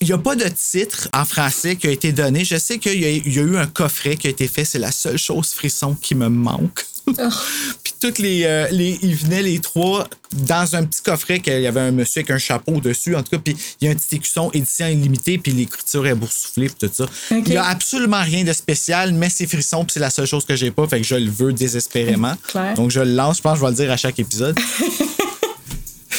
Il 0.00 0.06
n'y 0.06 0.12
a 0.12 0.18
pas 0.18 0.34
de 0.34 0.48
titre 0.48 1.08
en 1.12 1.24
français 1.24 1.76
qui 1.76 1.86
a 1.86 1.90
été 1.90 2.12
donné. 2.12 2.44
Je 2.44 2.56
sais 2.56 2.78
qu'il 2.78 3.00
y 3.00 3.38
a 3.38 3.42
eu 3.42 3.56
un 3.56 3.66
coffret 3.66 4.16
qui 4.16 4.26
a 4.26 4.30
été 4.30 4.48
fait. 4.48 4.64
C'est 4.64 4.78
la 4.78 4.92
seule 4.92 5.18
chose 5.18 5.50
frisson 5.50 5.94
qui 5.94 6.14
me 6.14 6.28
manque. 6.28 6.86
Puis 7.84 7.94
toutes 8.00 8.18
les, 8.18 8.44
euh, 8.44 8.66
les. 8.70 8.98
Ils 9.02 9.14
venaient 9.14 9.42
les 9.42 9.58
trois 9.60 10.08
dans 10.32 10.74
un 10.74 10.84
petit 10.84 11.02
coffret 11.02 11.40
qu'il 11.40 11.60
y 11.60 11.66
avait 11.66 11.80
un 11.80 11.92
monsieur 11.92 12.20
avec 12.20 12.30
un 12.30 12.38
chapeau 12.38 12.80
dessus. 12.80 13.14
En 13.14 13.22
tout 13.22 13.30
cas, 13.30 13.38
puis 13.38 13.56
il 13.80 13.86
y 13.86 13.88
a 13.88 13.92
un 13.92 13.94
petit 13.94 14.16
écusson 14.16 14.50
édition 14.52 14.86
illimitée, 14.88 15.38
puis 15.38 15.52
l'écriture 15.52 16.06
est 16.06 16.14
boursouflée, 16.14 16.68
puis 16.68 16.88
tout 16.88 16.94
ça. 16.94 17.06
Il 17.30 17.48
y 17.48 17.56
a 17.56 17.64
absolument 17.64 18.22
rien 18.22 18.44
de 18.44 18.52
spécial, 18.52 19.12
mais 19.12 19.30
c'est 19.30 19.46
frisson, 19.46 19.84
puis 19.84 19.94
c'est 19.94 20.00
la 20.00 20.10
seule 20.10 20.26
chose 20.26 20.44
que 20.44 20.56
j'ai 20.56 20.70
pas, 20.70 20.86
fait 20.88 21.00
que 21.00 21.06
je 21.06 21.14
le 21.14 21.30
veux 21.30 21.52
désespérément. 21.52 22.34
Donc 22.74 22.90
je 22.90 23.00
le 23.00 23.12
lance, 23.12 23.38
je 23.38 23.42
pense 23.42 23.54
que 23.54 23.60
je 23.60 23.64
vais 23.64 23.70
le 23.70 23.76
dire 23.76 23.90
à 23.90 23.96
chaque 23.96 24.18
épisode. 24.18 24.58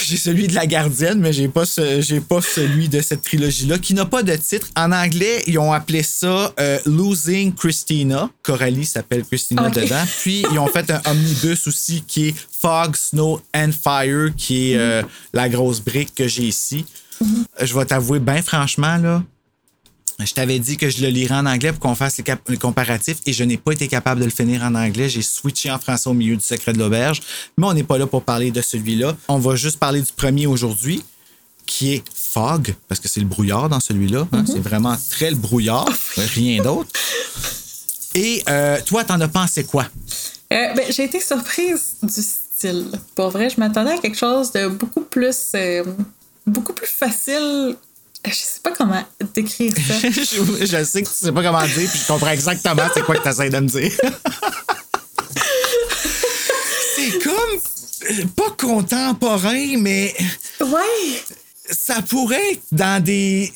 J'ai 0.05 0.17
celui 0.17 0.47
de 0.47 0.53
la 0.55 0.65
gardienne, 0.65 1.19
mais 1.19 1.33
j'ai 1.33 1.47
pas 1.47 1.65
ce- 1.65 2.01
j'ai 2.01 2.19
pas 2.19 2.41
celui 2.41 2.87
de 2.89 3.01
cette 3.01 3.21
trilogie-là, 3.21 3.77
qui 3.77 3.93
n'a 3.93 4.05
pas 4.05 4.23
de 4.23 4.35
titre. 4.35 4.67
En 4.75 4.91
anglais, 4.91 5.43
ils 5.47 5.57
ont 5.59 5.71
appelé 5.73 6.03
ça 6.03 6.53
euh, 6.59 6.79
Losing 6.85 7.53
Christina. 7.53 8.29
Coralie 8.43 8.85
s'appelle 8.85 9.23
Christina 9.25 9.69
dedans. 9.69 10.03
Puis 10.21 10.43
ils 10.51 10.59
ont 10.59 10.67
fait 10.67 10.89
un 10.91 11.01
omnibus 11.09 11.67
aussi 11.67 12.03
qui 12.07 12.29
est 12.29 12.35
Fog, 12.61 12.95
Snow 12.95 13.41
and 13.55 13.69
Fire, 13.71 14.29
qui 14.35 14.71
est 14.73 14.77
euh, 14.77 15.01
la 15.33 15.47
grosse 15.49 15.79
brique 15.81 16.13
que 16.15 16.27
j'ai 16.27 16.43
ici. 16.43 16.85
Je 17.61 17.73
vais 17.77 17.85
t'avouer, 17.85 18.19
bien 18.19 18.41
franchement, 18.41 18.97
là, 18.97 19.23
je 20.25 20.33
t'avais 20.33 20.57
dit 20.57 20.77
que 20.77 20.89
je 20.89 21.01
le 21.01 21.09
lirais 21.09 21.35
en 21.35 21.45
anglais 21.45 21.71
pour 21.71 21.79
qu'on 21.79 21.95
fasse 21.95 22.17
les, 22.17 22.57
comparatifs 22.57 23.19
et 23.27 23.33
je 23.33 23.43
n'ai 23.43 23.57
pas 23.57 23.71
été 23.71 23.87
capable 23.87 24.21
de 24.21 24.25
le 24.25 24.31
finir 24.31 24.63
en 24.63 24.73
anglais. 24.73 25.09
J'ai 25.09 25.21
switché 25.21 25.69
en 25.69 25.77
français 25.77 26.09
au 26.09 26.13
milieu 26.13 26.35
du 26.35 26.43
secret 26.43 26.73
de 26.73 26.79
l'auberge. 26.79 27.21
Mais 27.57 27.67
on 27.67 27.73
n'est 27.73 27.83
pas 27.83 27.99
là 27.99 28.07
pour 28.07 28.23
parler 28.23 28.49
de 28.49 28.61
celui-là. 28.61 29.15
On 29.27 29.37
va 29.37 29.55
juste 29.55 29.77
parler 29.77 30.01
du 30.01 30.11
premier 30.11 30.47
aujourd'hui, 30.47 31.03
qui 31.67 31.93
est 31.93 32.03
Fog, 32.13 32.73
parce 32.87 32.99
que 32.99 33.07
c'est 33.07 33.19
le 33.19 33.27
brouillard 33.27 33.69
dans 33.69 33.79
celui-là. 33.79 34.27
hein. 34.31 34.43
C'est 34.47 34.59
vraiment 34.59 34.95
très 35.09 35.29
le 35.29 35.37
brouillard, 35.37 35.87
rien 36.17 36.63
d'autre. 36.63 36.89
Et 38.15 38.43
euh, 38.49 38.79
toi, 38.85 39.03
t'en 39.03 39.21
as 39.21 39.27
pensé 39.27 39.63
quoi? 39.63 39.85
Euh, 40.51 40.73
ben, 40.73 40.85
j'ai 40.89 41.03
été 41.03 41.19
surprise 41.19 41.97
du 42.01 42.21
style. 42.21 42.87
Pour 43.13 43.29
vrai, 43.29 43.49
je 43.49 43.59
m'attendais 43.59 43.91
à 43.91 43.97
quelque 43.97 44.17
chose 44.17 44.51
de 44.51 44.67
beaucoup 44.67 45.01
plus, 45.01 45.51
euh, 45.53 45.83
beaucoup 46.47 46.73
plus 46.73 46.87
facile. 46.87 47.75
Je 48.27 48.33
sais 48.33 48.59
pas 48.61 48.71
comment 48.71 49.03
décrire 49.33 49.73
ça. 49.75 49.93
je, 50.09 50.65
je 50.65 50.83
sais 50.83 51.01
que 51.01 51.07
tu 51.07 51.13
sais 51.13 51.31
pas 51.31 51.43
comment 51.43 51.65
dire, 51.65 51.89
puis 51.89 51.99
je 51.99 52.07
comprends 52.07 52.31
exactement 52.31 52.83
c'est 52.93 53.03
quoi 53.03 53.15
que 53.15 53.23
tu 53.23 53.29
essaies 53.29 53.49
de 53.49 53.59
me 53.59 53.67
dire. 53.67 53.91
c'est 56.95 57.19
comme 57.23 57.59
euh, 58.09 58.25
pas 58.35 58.51
contemporain, 58.57 59.77
mais 59.77 60.13
ouais. 60.61 61.23
Ça 61.69 62.01
pourrait 62.01 62.53
être 62.53 62.61
dans 62.71 63.03
des. 63.03 63.51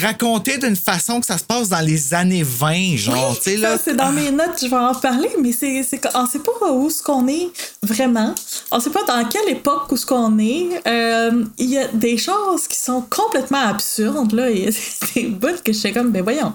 raconter 0.00 0.58
d'une 0.58 0.76
façon 0.76 1.20
que 1.20 1.26
ça 1.26 1.38
se 1.38 1.44
passe 1.44 1.68
dans 1.68 1.80
les 1.80 2.14
années 2.14 2.42
20, 2.42 2.96
genre, 2.96 3.36
tu 3.36 3.50
sais, 3.50 3.56
là. 3.56 3.78
c'est 3.82 3.94
dans 3.94 4.12
mes 4.12 4.30
notes, 4.30 4.58
je 4.60 4.66
vais 4.66 4.76
en 4.76 4.94
parler, 4.94 5.30
mais 5.40 5.52
c'est, 5.52 5.82
c'est 5.82 5.98
qu'on 5.98 6.26
sait 6.26 6.40
pas 6.40 6.72
où 6.72 6.90
ce 6.90 7.02
qu'on 7.02 7.26
est 7.28 7.48
vraiment. 7.82 8.34
On 8.70 8.80
sait 8.80 8.90
pas 8.90 9.04
dans 9.04 9.24
quelle 9.28 9.48
époque 9.48 9.90
où 9.90 9.96
ce 9.96 10.06
qu'on 10.06 10.38
est. 10.38 10.80
Euh, 10.86 11.44
Il 11.58 11.70
y 11.70 11.78
a 11.78 11.88
des 11.88 12.16
choses 12.16 12.66
qui 12.68 12.78
sont 12.78 13.02
complètement 13.02 13.66
absurdes, 13.68 14.32
là. 14.32 14.50
Il 14.50 14.64
y 14.64 14.68
a 14.68 14.70
des 15.14 15.26
bouts 15.28 15.62
que 15.64 15.72
je 15.72 15.78
suis 15.78 15.92
comme, 15.92 16.10
ben 16.10 16.22
voyons, 16.22 16.54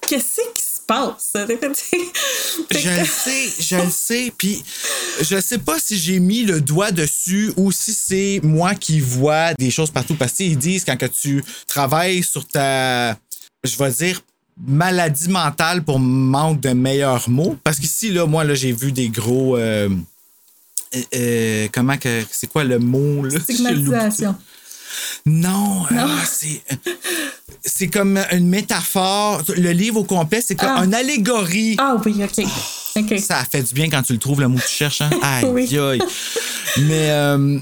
qu'est-ce 0.00 0.40
qui 0.54 0.73
passe? 0.86 1.32
Je 2.70 2.88
le 3.00 3.04
sais, 3.04 3.48
je 3.60 3.76
le 3.76 3.90
sais. 3.90 4.32
Puis 4.36 4.62
je 5.20 5.40
sais 5.40 5.58
pas 5.58 5.78
si 5.78 5.98
j'ai 5.98 6.18
mis 6.20 6.44
le 6.44 6.60
doigt 6.60 6.90
dessus 6.90 7.52
ou 7.56 7.72
si 7.72 7.92
c'est 7.92 8.40
moi 8.42 8.74
qui 8.74 9.00
vois 9.00 9.54
des 9.54 9.70
choses 9.70 9.90
partout. 9.90 10.14
Parce 10.14 10.32
qu'ils 10.32 10.58
disent 10.58 10.84
quand 10.84 10.96
que 10.96 11.06
tu 11.06 11.44
travailles 11.66 12.22
sur 12.22 12.46
ta, 12.46 13.12
je 13.64 13.76
vais 13.76 13.90
dire, 13.90 14.20
maladie 14.66 15.28
mentale 15.28 15.82
pour 15.82 15.98
manque 15.98 16.60
de 16.60 16.70
meilleurs 16.70 17.28
mots. 17.28 17.56
Parce 17.64 17.78
qu'ici, 17.78 18.10
là, 18.10 18.26
moi, 18.26 18.44
là, 18.44 18.54
j'ai 18.54 18.72
vu 18.72 18.92
des 18.92 19.08
gros. 19.08 19.56
euh, 19.56 19.88
euh, 20.94 21.00
euh, 21.14 21.68
comment 21.72 21.96
que. 21.96 22.22
C'est 22.30 22.46
quoi 22.48 22.64
le 22.64 22.78
mot, 22.78 23.24
là? 23.24 23.38
Stigmatisation. 23.40 24.34
Non, 25.26 25.84
euh, 25.90 26.06
c'est 26.30 26.62
c'est 27.64 27.88
comme 27.88 28.18
une 28.32 28.48
métaphore. 28.48 29.42
Le 29.56 29.70
livre 29.72 30.00
au 30.00 30.04
complet, 30.04 30.42
c'est 30.46 30.54
comme 30.54 30.74
Ah. 30.76 30.84
une 30.84 30.94
allégorie. 30.94 31.76
Ah 31.78 31.96
oui, 32.04 32.22
OK. 32.22 32.44
OK. 32.96 33.18
Ça 33.18 33.44
fait 33.50 33.62
du 33.62 33.74
bien 33.74 33.88
quand 33.90 34.02
tu 34.02 34.12
le 34.12 34.18
trouves, 34.18 34.40
le 34.40 34.48
mot 34.48 34.58
que 34.58 34.62
tu 34.66 34.68
cherches. 34.74 35.00
Hein? 35.00 35.10
Aïe, 35.22 35.44
Oui. 35.46 35.78
aïe. 35.78 36.02
Mais 36.78 37.10
euh, 37.10 37.58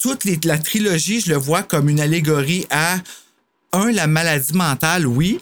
toute 0.00 0.24
les- 0.24 0.38
la 0.44 0.58
trilogie, 0.58 1.20
je 1.20 1.30
le 1.30 1.36
vois 1.36 1.62
comme 1.62 1.88
une 1.88 2.00
allégorie 2.00 2.66
à, 2.70 2.96
un, 3.72 3.90
la 3.92 4.06
maladie 4.06 4.52
mentale, 4.54 5.06
oui, 5.06 5.40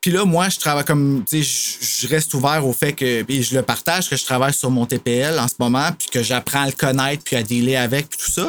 Puis 0.00 0.10
là, 0.10 0.24
moi, 0.24 0.48
je 0.48 0.58
travaille 0.58 0.84
comme, 0.84 1.22
tu 1.30 1.44
sais, 1.44 1.78
je 2.02 2.08
reste 2.08 2.34
ouvert 2.34 2.66
au 2.66 2.72
fait 2.72 2.92
que, 2.92 3.22
puis 3.22 3.44
je 3.44 3.54
le 3.54 3.62
partage, 3.62 4.10
que 4.10 4.16
je 4.16 4.24
travaille 4.24 4.52
sur 4.52 4.68
mon 4.68 4.84
TPL 4.84 5.38
en 5.38 5.46
ce 5.46 5.54
moment, 5.60 5.90
puis 5.96 6.08
que 6.10 6.24
j'apprends 6.24 6.62
à 6.62 6.66
le 6.66 6.72
connaître, 6.72 7.22
puis 7.22 7.36
à 7.36 7.44
dealer 7.44 7.76
avec, 7.76 8.08
puis 8.08 8.18
tout 8.18 8.30
ça. 8.32 8.48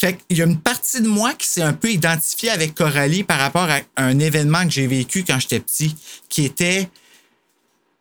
Fait 0.00 0.16
qu'il 0.16 0.38
y 0.38 0.40
a 0.40 0.46
une 0.46 0.58
partie 0.58 1.02
de 1.02 1.08
moi 1.08 1.34
qui 1.34 1.46
s'est 1.46 1.60
un 1.60 1.74
peu 1.74 1.90
identifiée 1.90 2.48
avec 2.48 2.74
Coralie 2.74 3.22
par 3.22 3.38
rapport 3.38 3.68
à 3.68 3.80
un 3.98 4.18
événement 4.18 4.64
que 4.64 4.70
j'ai 4.70 4.86
vécu 4.86 5.24
quand 5.24 5.38
j'étais 5.38 5.60
petit, 5.60 5.94
qui 6.30 6.46
était, 6.46 6.88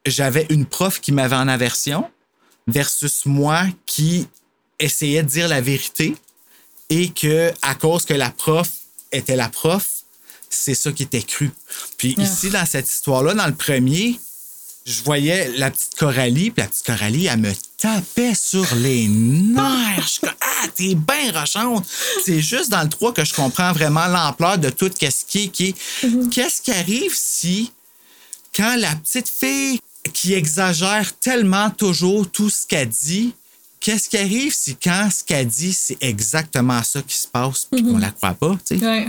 j'avais 0.06 0.48
une 0.50 0.65
prof 0.65 1.01
qui 1.01 1.12
m'avait 1.12 1.36
en 1.36 1.50
aversion 1.50 2.10
versus 2.68 3.25
moi 3.25 3.65
qui 3.86 4.29
essayait 4.79 5.24
de 5.24 5.27
dire 5.27 5.50
la 5.50 5.60
vérité 5.60 6.15
et 6.89 7.10
que 7.10 7.51
à 7.62 7.75
cause 7.75 8.06
que 8.06 8.13
la 8.13 8.29
prof 8.29 8.70
était 9.12 9.36
la 9.36 9.50
prof, 9.50 9.86
c'est 10.50 10.75
ça 10.75 10.94
qui 10.94 11.03
était 11.03 11.22
cru. 11.22 11.51
Puis 11.98 12.15
ici, 12.18 12.50
dans 12.50 12.65
cette 12.65 12.89
histoire-là, 12.89 13.34
dans 13.34 13.48
le 13.48 13.56
premier, 13.56 14.18
je 14.89 15.03
voyais 15.03 15.51
la 15.58 15.69
petite 15.69 15.96
Coralie, 15.96 16.50
puis 16.51 16.63
la 16.63 16.67
petite 16.67 16.86
Coralie, 16.86 17.27
elle 17.27 17.39
me 17.39 17.51
tapait 17.77 18.34
sur 18.34 18.65
les 18.75 19.08
nerfs. 19.08 20.01
Je 20.01 20.08
suis 20.08 20.19
comme, 20.22 20.34
ah, 20.41 20.67
t'es 20.75 20.96
bien 20.96 21.31
rochante. 21.39 21.86
C'est 22.25 22.41
juste 22.41 22.69
dans 22.69 22.81
le 22.81 22.89
3 22.89 23.13
que 23.13 23.24
je 23.24 23.34
comprends 23.34 23.72
vraiment 23.72 24.08
l'ampleur 24.08 24.58
de 24.58 24.69
tout 24.69 24.89
ce 25.00 25.25
qui 25.25 25.43
est. 25.43 25.48
Qui 25.50 25.75
Qu'est-ce 26.31 26.62
qui 26.62 26.72
arrive 26.72 27.13
si, 27.15 27.72
quand 28.55 28.75
la 28.77 28.96
petite 28.96 29.29
fille 29.29 29.79
qui 30.12 30.34
exagère 30.34 31.13
tellement 31.19 31.69
toujours 31.69 32.29
tout 32.31 32.50
ce 32.50 32.65
qu'elle 32.65 32.89
dit, 32.89 33.34
qu'est-ce 33.79 34.10
qui 34.10 34.17
arrive 34.17 34.53
si 34.55 34.75
quand 34.75 35.10
ce 35.12 35.24
qu'elle 35.24 35.48
dit, 35.48 35.72
c'est 35.74 35.98
exactement 36.01 36.81
ça 36.81 37.01
qui 37.03 37.15
se 37.15 37.27
passe, 37.27 37.67
puis 37.72 37.84
qu'on 37.84 37.98
la 38.00 38.10
croit 38.10 38.34
pas, 38.34 38.58
tu 38.67 38.79
sais? 38.79 38.86
Ouais. 38.86 39.08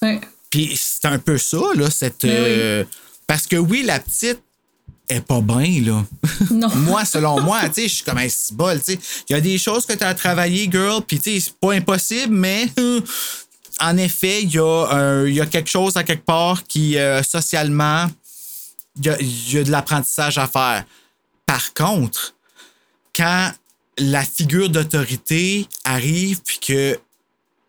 Ouais. 0.00 0.20
Puis 0.48 0.80
c'est 0.80 1.06
un 1.06 1.18
peu 1.18 1.36
ça, 1.36 1.60
là, 1.74 1.90
cette. 1.90 2.24
euh, 2.24 2.84
parce 3.26 3.46
que 3.46 3.56
oui, 3.56 3.82
la 3.82 4.00
petite 4.00 4.40
est 5.10 5.20
pas 5.20 5.40
bien, 5.40 5.82
là. 5.82 6.04
Non. 6.50 6.68
moi, 6.76 7.04
selon 7.04 7.40
moi, 7.40 7.60
tu 7.68 7.74
sais, 7.74 7.88
je 7.88 7.94
suis 7.96 8.04
comme 8.04 8.18
un 8.18 8.28
cibole, 8.28 8.78
tu 8.78 8.92
sais. 8.92 8.98
Il 9.28 9.32
y 9.32 9.36
a 9.36 9.40
des 9.40 9.58
choses 9.58 9.86
que 9.86 9.92
tu 9.92 10.04
as 10.04 10.14
travaillé, 10.14 10.68
girl, 10.70 11.02
puis 11.06 11.18
tu 11.18 11.32
sais, 11.32 11.40
c'est 11.40 11.54
pas 11.54 11.72
impossible, 11.72 12.34
mais. 12.34 12.66
En 13.82 13.96
effet, 13.96 14.42
il 14.42 14.50
y, 14.50 14.58
a, 14.58 14.62
euh, 14.92 15.24
il 15.26 15.34
y 15.34 15.40
a 15.40 15.46
quelque 15.46 15.70
chose 15.70 15.96
à 15.96 16.04
quelque 16.04 16.26
part 16.26 16.64
qui, 16.64 16.98
euh, 16.98 17.22
socialement, 17.22 18.10
il 18.96 19.06
y 19.06 19.08
a, 19.08 19.16
il 19.20 19.54
y 19.54 19.58
a 19.58 19.64
de 19.64 19.70
l'apprentissage 19.70 20.36
à 20.36 20.46
faire. 20.46 20.84
Par 21.46 21.72
contre, 21.72 22.34
quand 23.16 23.52
la 23.96 24.22
figure 24.22 24.68
d'autorité 24.68 25.66
arrive 25.84 26.40
puis 26.42 26.58
que 26.58 26.98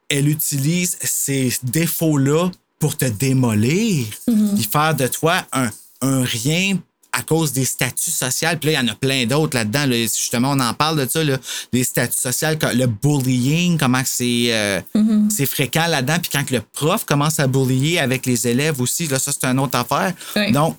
elle 0.09 0.27
utilise 0.27 0.97
ces 1.01 1.53
défauts-là 1.63 2.49
pour 2.79 2.97
te 2.97 3.05
démolir, 3.05 4.05
puis 4.25 4.67
faire 4.69 4.93
de 4.93 5.07
toi 5.07 5.45
un, 5.53 5.69
un 6.01 6.23
rien 6.23 6.77
à 7.13 7.21
cause 7.23 7.51
des 7.51 7.65
statuts 7.65 8.11
sociaux. 8.11 8.49
Puis 8.59 8.71
là, 8.71 8.79
il 8.79 8.85
y 8.85 8.89
en 8.89 8.91
a 8.91 8.95
plein 8.95 9.25
d'autres 9.25 9.57
là-dedans. 9.57 9.85
là. 9.85 9.95
Justement, 9.97 10.51
on 10.51 10.59
en 10.59 10.73
parle 10.73 11.03
de 11.05 11.09
ça, 11.09 11.23
là, 11.23 11.37
les 11.73 11.83
statuts 11.83 12.19
sociaux, 12.19 12.49
le 12.73 12.85
bullying, 12.85 13.77
comment 13.77 14.01
c'est 14.05 14.47
euh, 14.49 14.81
c'est 15.29 15.45
fréquent 15.45 15.87
là-dedans. 15.87 16.17
Puis 16.21 16.31
quand 16.31 16.49
le 16.51 16.61
prof 16.61 17.05
commence 17.05 17.39
à 17.39 17.47
bullier 17.47 17.99
avec 17.99 18.25
les 18.25 18.47
élèves 18.47 18.79
aussi, 18.81 19.07
là, 19.07 19.19
ça, 19.19 19.31
c'est 19.31 19.45
une 19.45 19.59
autre 19.59 19.77
affaire. 19.77 20.13
Oui. 20.35 20.51
Donc, 20.51 20.77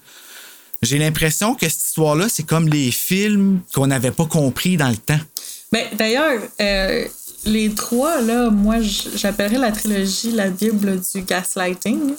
j'ai 0.82 0.98
l'impression 0.98 1.54
que 1.54 1.68
cette 1.68 1.84
histoire-là, 1.84 2.26
c'est 2.28 2.42
comme 2.42 2.68
les 2.68 2.90
films 2.90 3.60
qu'on 3.74 3.86
n'avait 3.86 4.10
pas 4.10 4.26
compris 4.26 4.76
dans 4.76 4.88
le 4.88 4.96
temps. 4.96 5.20
Ben, 5.70 5.86
d'ailleurs, 5.96 6.40
euh, 6.60 7.04
les 7.44 7.72
trois, 7.74 8.20
là, 8.20 8.50
moi, 8.50 8.76
j'appellerais 8.80 9.58
la 9.58 9.72
trilogie 9.72 10.32
la 10.32 10.50
Bible 10.50 11.00
du 11.00 11.22
gaslighting, 11.22 12.14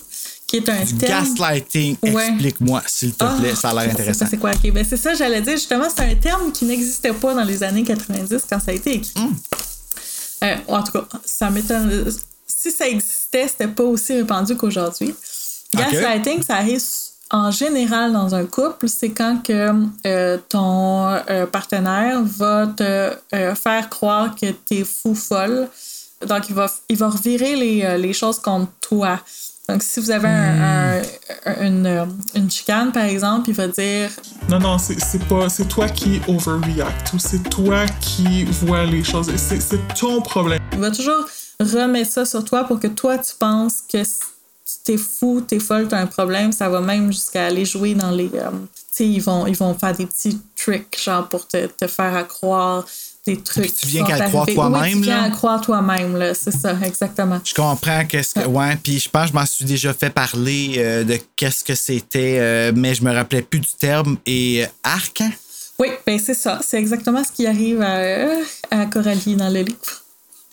qui 0.53 0.57
est 0.57 0.69
un 0.69 0.83
Du 0.83 0.93
terme. 0.97 1.23
gaslighting, 1.25 1.97
Ouais. 2.03 2.27
explique-moi, 2.29 2.83
s'il 2.85 3.13
te 3.13 3.23
Ah, 3.23 3.35
plaît, 3.39 3.55
ça 3.55 3.71
a 3.71 3.73
l'air 3.73 3.91
intéressant. 3.91 4.27
C'est 4.29 4.37
quoi, 4.37 4.51
ok. 4.51 4.71
Ben, 4.71 4.85
c'est 4.87 4.97
ça, 4.97 5.15
j'allais 5.15 5.41
dire. 5.41 5.53
Justement, 5.53 5.87
c'est 5.89 6.03
un 6.03 6.13
terme 6.15 6.51
qui 6.51 6.65
n'existait 6.65 7.11
pas 7.13 7.33
dans 7.33 7.43
les 7.43 7.63
années 7.63 7.83
90 7.83 8.43
quand 8.47 8.59
ça 8.59 8.69
a 8.69 8.73
été 8.75 8.93
écrit. 8.93 9.13
Hmm. 9.19 9.33
Euh, 10.43 10.55
en 10.67 10.83
tout 10.83 10.91
cas, 10.91 11.05
ça 11.25 11.49
m'étonne. 11.49 12.05
Si 12.45 12.69
ça 12.71 12.87
existait, 12.87 13.47
c'était 13.47 13.67
pas 13.67 13.83
aussi 13.83 14.13
répandu 14.13 14.55
qu'aujourd'hui. 14.55 15.15
Gaslighting, 15.73 16.43
ça 16.43 16.57
arrive 16.57 16.81
en 17.31 17.49
général 17.49 18.13
dans 18.13 18.35
un 18.35 18.45
couple, 18.45 18.87
c'est 18.87 19.09
quand 19.09 19.41
que 19.41 19.73
euh, 20.05 20.37
ton 20.49 21.07
euh, 21.29 21.47
partenaire 21.47 22.21
va 22.23 22.67
te 22.67 23.11
faire 23.55 23.89
croire 23.89 24.35
que 24.35 24.51
t'es 24.51 24.83
fou 24.83 25.15
folle. 25.15 25.67
Donc, 26.27 26.47
il 26.49 26.53
va, 26.55 26.71
il 26.89 26.97
va 26.97 27.09
revirer 27.09 27.55
les, 27.55 27.97
les 27.97 28.13
choses 28.13 28.37
contre 28.39 28.71
toi. 28.81 29.19
Donc, 29.69 29.81
si 29.81 30.01
vous 30.01 30.11
avez 30.11 30.27
un- 30.27 31.01
un- 31.45 31.61
une, 31.65 31.85
euh, 31.85 32.05
une 32.35 32.51
chicane, 32.51 32.91
par 32.91 33.05
exemple, 33.05 33.49
il 33.49 33.55
va 33.55 33.67
dire 33.69 34.09
Non, 34.49 34.59
non, 34.59 34.77
c'est 34.77 35.23
pas. 35.27 35.47
C'est 35.47 35.67
toi 35.69 35.87
qui 35.87 36.19
overreact 36.27 37.13
ou 37.13 37.19
c'est 37.19 37.43
toi 37.49 37.85
qui 38.01 38.43
vois 38.43 38.83
les 38.85 39.03
choses. 39.05 39.33
C'est 39.37 39.79
ton 39.95 40.21
problème. 40.21 40.59
Il 40.73 40.79
va 40.79 40.91
toujours 40.91 41.25
remettre 41.61 42.11
ça 42.11 42.25
sur 42.25 42.43
toi 42.43 42.65
pour 42.65 42.79
que 42.79 42.87
toi, 42.87 43.17
tu 43.17 43.33
penses 43.39 43.75
que 43.89 43.99
t'es 44.83 44.97
fou, 44.97 45.39
t'es 45.47 45.59
folle, 45.59 45.87
t'as 45.87 45.99
un 46.01 46.07
problème. 46.07 46.51
Ça 46.51 46.67
va 46.67 46.81
même 46.81 47.11
jusqu'à 47.13 47.45
aller 47.45 47.63
jouer 47.63 47.93
dans 47.93 48.11
les... 48.11 48.29
euh, 48.33 48.49
tu 48.51 48.81
sais, 48.91 49.07
ils 49.07 49.21
vont, 49.21 49.47
ils 49.47 49.55
vont 49.55 49.73
faire 49.75 49.95
des 49.95 50.05
petits 50.05 50.41
tricks, 50.57 50.99
genre, 51.01 51.29
pour 51.29 51.47
te, 51.47 51.67
te 51.67 51.87
faire 51.87 52.13
à 52.15 52.23
croire 52.23 52.83
des 53.25 53.37
trucs. 53.37 53.65
Puis 53.65 53.73
tu 53.73 53.87
viens 53.87 54.03
qu'à 54.03 54.19
croire 54.27 54.45
t'arriver. 54.45 54.61
Oui, 54.61 54.69
toi-même, 54.71 54.97
tu 54.97 55.01
viens 55.03 55.17
là. 55.17 55.23
à 55.23 55.29
croire 55.29 55.61
toi-même, 55.61 56.17
là. 56.17 56.33
C'est 56.33 56.51
ça, 56.51 56.75
exactement. 56.83 57.39
Je 57.43 57.53
comprends 57.53 58.05
qu'est-ce 58.05 58.35
que. 58.35 58.45
Ouais, 58.45 58.75
puis 58.81 58.99
je 58.99 59.09
pense 59.09 59.23
que 59.23 59.29
je 59.29 59.33
m'en 59.33 59.45
suis 59.45 59.65
déjà 59.65 59.93
fait 59.93 60.09
parler 60.09 60.75
euh, 60.77 61.03
de 61.03 61.17
qu'est-ce 61.35 61.63
que 61.63 61.75
c'était, 61.75 62.37
euh, 62.39 62.71
mais 62.75 62.93
je 62.95 63.03
me 63.03 63.13
rappelais 63.13 63.41
plus 63.41 63.59
du 63.59 63.71
terme. 63.79 64.17
Et 64.25 64.63
euh, 64.63 64.67
arc, 64.83 65.21
hein? 65.21 65.31
Oui, 65.79 65.87
ben 66.05 66.19
c'est 66.19 66.33
ça. 66.33 66.59
C'est 66.65 66.77
exactement 66.77 67.23
ce 67.23 67.31
qui 67.31 67.47
arrive 67.47 67.81
à, 67.81 68.27
à 68.69 68.85
Coralie 68.85 69.35
dans 69.35 69.49
le 69.49 69.61
livre. 69.61 70.03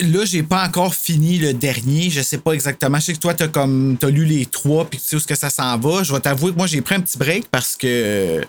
Là, 0.01 0.25
j'ai 0.25 0.43
pas 0.43 0.65
encore 0.67 0.95
fini 0.95 1.39
le 1.39 1.53
dernier. 1.53 2.09
Je 2.09 2.23
sais 2.23 2.39
pas 2.39 2.53
exactement. 2.53 2.99
Je 3.01 3.07
sais 3.07 3.13
que 3.13 3.19
toi, 3.19 3.35
t'as 3.35 3.49
comme 3.49 3.99
t'as 4.01 4.09
lu 4.09 4.25
les 4.25 4.47
trois 4.47 4.87
puis 4.87 4.99
tu 4.99 5.05
sais 5.05 5.17
où 5.17 5.21
ce 5.21 5.27
que 5.27 5.35
ça 5.35 5.51
s'en 5.51 5.77
va. 5.77 6.03
Je 6.03 6.13
vais 6.13 6.21
t'avouer 6.21 6.53
que 6.53 6.57
moi, 6.57 6.67
j'ai 6.67 6.81
pris 6.81 6.95
un 6.95 7.01
petit 7.01 7.19
break 7.19 7.49
parce 7.51 7.77
que 7.77 8.41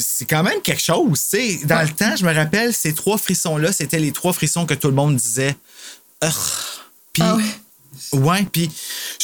c'est 0.00 0.24
quand 0.24 0.42
même 0.42 0.60
quelque 0.62 0.82
chose. 0.82 1.20
tu 1.30 1.58
sais. 1.58 1.64
Dans 1.64 1.82
le 1.82 1.88
temps, 1.88 2.16
je 2.16 2.24
me 2.24 2.34
rappelle, 2.34 2.74
ces 2.74 2.94
trois 2.94 3.18
frissons-là, 3.18 3.72
c'était 3.72 3.98
les 3.98 4.12
trois 4.12 4.32
frissons 4.32 4.66
que 4.66 4.74
tout 4.74 4.88
le 4.88 4.94
monde 4.94 5.16
disait. 5.16 5.56
Puis, 7.12 7.22
Ah 7.22 7.36
ouais. 7.36 8.18
ouais, 8.18 8.42
puis 8.50 8.70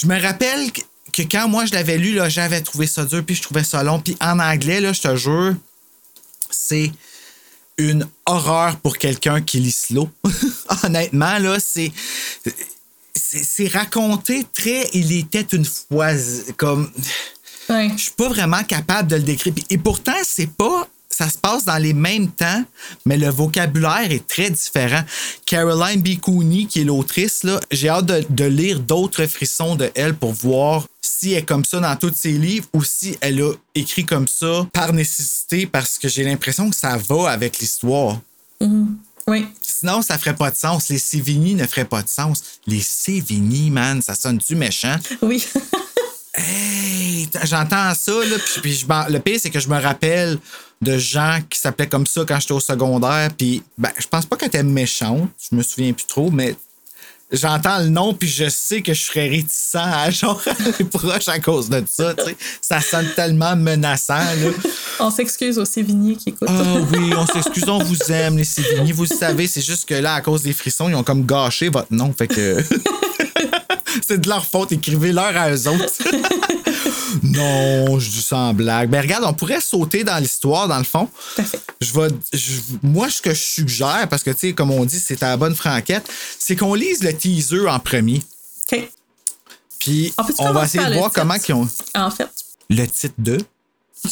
je 0.01 0.07
me 0.07 0.21
rappelle 0.21 0.71
que, 0.73 0.81
que 1.13 1.23
quand 1.23 1.49
moi 1.49 1.65
je 1.65 1.73
l'avais 1.73 1.99
lu, 1.99 2.13
là, 2.15 2.29
j'avais 2.29 2.61
trouvé 2.61 2.87
ça 2.87 3.05
dur, 3.05 3.25
puis 3.25 3.35
je 3.35 3.43
trouvais 3.43 3.65
ça 3.65 3.83
long. 3.83 4.01
Puis 4.01 4.17
en 4.21 4.39
anglais, 4.39 4.81
là, 4.81 4.93
je 4.93 5.01
te 5.01 5.17
jure, 5.17 5.55
c'est 6.51 6.93
une 7.79 8.07
horreur 8.27 8.77
pour 8.77 8.99
quelqu'un 8.99 9.41
qui 9.41 9.59
lit 9.61 9.73
slow. 9.73 10.11
Honnêtement, 10.85 11.39
là, 11.39 11.59
c'est. 11.59 11.93
C'est 13.15 13.45
c'est 13.45 13.69
raconté 13.69 14.47
très. 14.55 14.89
Il 14.93 15.13
était 15.13 15.47
une 15.53 15.65
fois. 15.65 16.11
Comme. 16.57 16.91
Ouais. 17.71 17.91
Je 17.97 18.03
suis 18.03 18.13
pas 18.13 18.29
vraiment 18.29 18.63
capable 18.65 19.09
de 19.09 19.17
le 19.17 19.23
décrire. 19.23 19.55
Et 19.71 19.79
pourtant, 19.79 20.13
c'est 20.25 20.51
pas. 20.51 20.89
Ça 21.13 21.29
se 21.29 21.37
passe 21.37 21.65
dans 21.65 21.77
les 21.77 21.93
mêmes 21.93 22.29
temps, 22.31 22.65
mais 23.05 23.19
le 23.19 23.29
vocabulaire 23.29 24.11
est 24.13 24.27
très 24.29 24.49
différent. 24.49 25.03
Caroline 25.45 26.01
B. 26.01 26.21
Cooney, 26.21 26.67
qui 26.67 26.81
est 26.81 26.85
l'autrice, 26.85 27.45
j'ai 27.73 27.89
hâte 27.89 28.07
de, 28.07 28.25
de 28.31 28.45
lire 28.45 28.79
d'autres 28.79 29.27
frissons 29.27 29.75
de 29.75 29.91
elle 29.97 30.15
pour 30.15 30.33
voir 30.33 30.87
si 31.03 31.33
elle 31.33 31.39
est 31.39 31.43
comme 31.43 31.65
ça 31.65 31.81
dans 31.81 31.97
tous 31.97 32.15
ses 32.15 32.33
livres 32.33 32.67
ou 32.73 32.85
si 32.85 33.19
elle 33.21 33.43
a 33.43 33.53
écrit 33.75 34.07
comme 34.07 34.29
ça 34.29 34.67
par 34.73 34.93
nécessité 34.93 35.67
parce 35.67 35.99
que 35.99 36.09
j'ai 36.09 36.23
l'impression 36.23 36.71
que 36.71 36.77
ça 36.77 36.97
va 36.97 37.31
avec 37.31 37.59
l'histoire. 37.59 38.21
Oui. 39.27 39.47
Sinon, 39.63 40.03
ça 40.03 40.17
ferait 40.17 40.37
pas 40.37 40.51
de 40.51 40.57
sens. 40.57 40.89
Les 40.89 40.99
Sévigny 40.99 41.55
ne 41.55 41.67
feraient 41.67 41.85
pas 41.85 42.03
de 42.03 42.09
sens. 42.09 42.43
Les 42.67 42.81
Sévigny, 42.81 43.71
man, 43.71 44.01
ça 44.01 44.15
sonne-tu 44.15 44.55
méchant? 44.55 44.97
Oui. 45.23 45.45
Hey, 46.35 47.29
j'entends 47.45 47.95
ça, 47.95 48.13
là, 48.13 48.37
puis, 48.39 48.61
puis 48.61 48.75
je 48.75 49.13
le 49.13 49.19
pire, 49.19 49.39
c'est 49.41 49.51
que 49.51 49.59
je 49.59 49.69
me 49.69 49.81
rappelle 49.81 50.39
de 50.81 50.97
gens 50.97 51.39
qui 51.49 51.59
s'appelaient 51.59 51.89
comme 51.89 52.07
ça 52.07 52.25
quand 52.27 52.39
j'étais 52.41 52.53
au 52.53 52.61
secondaire, 52.61 53.31
puis 53.37 53.63
ben, 53.77 53.91
je 53.99 54.07
pense 54.07 54.27
pas 54.27 54.37
qu'elle 54.37 54.49
était 54.49 54.63
méchante, 54.63 55.29
je 55.51 55.57
me 55.57 55.63
souviens 55.63 55.93
plus 55.93 56.07
trop, 56.07 56.31
mais 56.31 56.57
j'entends 57.33 57.81
le 57.81 57.89
nom, 57.89 58.15
puis 58.15 58.29
je 58.29 58.49
sais 58.49 58.81
que 58.81 58.95
je 58.95 59.03
serais 59.03 59.29
réticent 59.29 59.75
à 59.75 60.11
genre 60.11 60.41
aller 60.47 60.85
proche 60.85 61.29
à 61.29 61.39
cause 61.41 61.69
de 61.69 61.83
ça, 61.87 62.15
tu 62.15 62.25
sais. 62.25 62.37
Ça 62.61 62.81
sonne 62.81 63.09
tellement 63.15 63.57
menaçant, 63.57 64.15
là. 64.15 64.51
On 65.01 65.11
s'excuse 65.11 65.59
aux 65.59 65.65
Sévigny 65.65 66.17
qui 66.17 66.31
écoutent. 66.31 66.49
Ah 66.51 66.77
oui, 66.93 67.13
on 67.17 67.27
s'excuse, 67.27 67.69
on 67.69 67.83
vous 67.83 68.13
aime, 68.13 68.39
les 68.39 68.45
Sévigny, 68.45 68.93
vous 68.93 69.05
le 69.05 69.17
savez, 69.17 69.47
c'est 69.47 69.63
juste 69.63 69.87
que 69.87 69.95
là, 69.95 70.15
à 70.15 70.21
cause 70.21 70.43
des 70.43 70.53
frissons, 70.53 70.89
ils 70.89 70.95
ont 70.95 71.05
comme 71.05 71.27
gâché 71.27 71.69
votre 71.69 71.93
nom, 71.93 72.15
fait 72.17 72.29
que... 72.29 72.63
c'est 74.07 74.21
de 74.21 74.29
leur 74.29 74.45
faute, 74.47 74.73
écrivez-leur 74.73 75.37
à 75.37 75.51
eux 75.51 75.69
autres. 75.69 75.93
non, 77.23 77.99
je 77.99 78.11
dis 78.11 78.23
ça 78.23 78.37
en 78.39 78.55
blague. 78.55 78.91
Ben 78.91 79.01
regarde, 79.01 79.25
on 79.27 79.33
pourrait 79.35 79.61
sauter 79.61 80.05
dans 80.05 80.19
l'histoire, 80.19 80.69
dans 80.69 80.79
le 80.79 80.85
fond. 80.85 81.09
Je 81.81 81.93
vais, 81.93 82.09
je- 82.33 82.61
moi, 82.83 83.09
ce 83.11 83.21
que 83.23 83.35
je 83.35 83.41
suggère, 83.41 84.07
parce 84.09 84.23
que, 84.23 84.31
tu 84.31 84.39
sais, 84.49 84.53
comme 84.53 84.71
on 84.71 84.85
dit, 84.85 85.01
c'est 85.01 85.23
à 85.23 85.29
la 85.31 85.37
bonne 85.37 85.55
franquette, 85.55 86.09
c'est 86.39 86.57
qu'on 86.57 86.75
lise 86.75 87.03
le 87.03 87.13
teaser 87.17 87.67
en 87.69 87.79
premier. 87.79 88.23
OK. 88.73 88.89
Puis, 89.79 90.13
En 90.19 90.25
fait, 90.25 90.35
tu 90.35 90.43
on 90.43 90.53
va 90.53 90.65
essayer 90.65 90.85
de 90.85 90.95
voir 90.95 91.11
comment 91.13 91.35
ils 91.49 91.53
ont... 91.55 91.69
En 91.95 92.11
fait. 92.11 92.29
le 92.69 92.87
titre 92.87 93.15
de? 93.19 93.39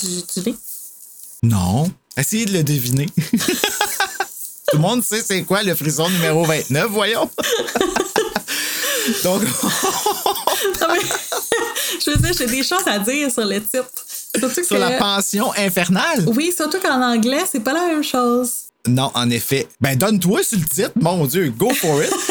Du. 0.03 0.55
Non. 1.43 1.91
Essayez 2.17 2.47
de 2.47 2.53
le 2.53 2.65
deviner. 2.65 3.07
Tout 4.71 4.77
le 4.77 4.79
monde 4.83 5.03
sait 5.05 5.23
c'est 5.27 5.43
quoi 5.45 5.63
le 5.63 5.75
frisson 5.75 6.09
numéro 6.11 6.45
29, 6.45 6.87
voyons. 6.91 7.31
Donc, 9.25 9.43
Non, 10.81 10.87
mais, 10.93 11.01
je 12.05 12.11
veux 12.11 12.17
dire, 12.17 12.33
j'ai 12.37 12.47
des 12.47 12.63
choses 12.63 12.87
à 12.87 12.99
dire 12.99 13.31
sur 13.31 13.45
le 13.45 13.61
titre. 13.61 13.87
Surtout 14.39 14.65
sur 14.65 14.77
que- 14.77 14.81
la 14.81 14.93
pension 14.99 15.53
infernale? 15.57 16.25
Oui, 16.35 16.53
surtout 16.57 16.79
qu'en 16.81 17.01
anglais, 17.03 17.45
c'est 17.51 17.61
pas 17.61 17.73
la 17.73 17.87
même 17.87 18.05
chose. 18.05 18.51
Non, 18.87 19.11
en 19.15 19.29
effet. 19.31 19.69
Ben, 19.81 19.97
donne-toi 19.97 20.43
sur 20.43 20.59
le 20.59 20.65
titre, 20.65 20.93
mon 20.97 21.27
Dieu, 21.27 21.51
go 21.57 21.71
for 21.75 22.03
it. 22.03 22.11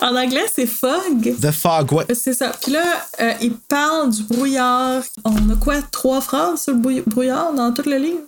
En 0.00 0.14
anglais, 0.14 0.46
c'est 0.54 0.66
fog. 0.66 1.34
The 1.40 1.50
Fog, 1.50 1.92
ouais. 1.92 2.04
C'est 2.14 2.32
ça. 2.32 2.52
Puis 2.62 2.70
là, 2.70 2.84
euh, 3.20 3.32
il 3.42 3.54
parle 3.56 4.10
du 4.10 4.22
brouillard. 4.22 5.02
On 5.24 5.50
a 5.50 5.56
quoi, 5.60 5.82
trois 5.90 6.20
phrases 6.20 6.62
sur 6.62 6.72
le 6.74 7.02
brouillard 7.04 7.52
dans 7.52 7.72
tout 7.74 7.82
le 7.84 7.96
livre? 7.96 8.20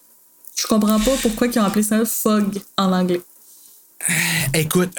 Je 0.57 0.67
comprends 0.67 0.99
pas 0.99 1.13
pourquoi 1.23 1.47
ils 1.47 1.59
ont 1.61 1.65
appelé 1.65 1.85
ça 1.85 2.05
fog 2.05 2.61
en 2.77 2.93
anglais. 2.93 3.21
Écoute, 4.55 4.91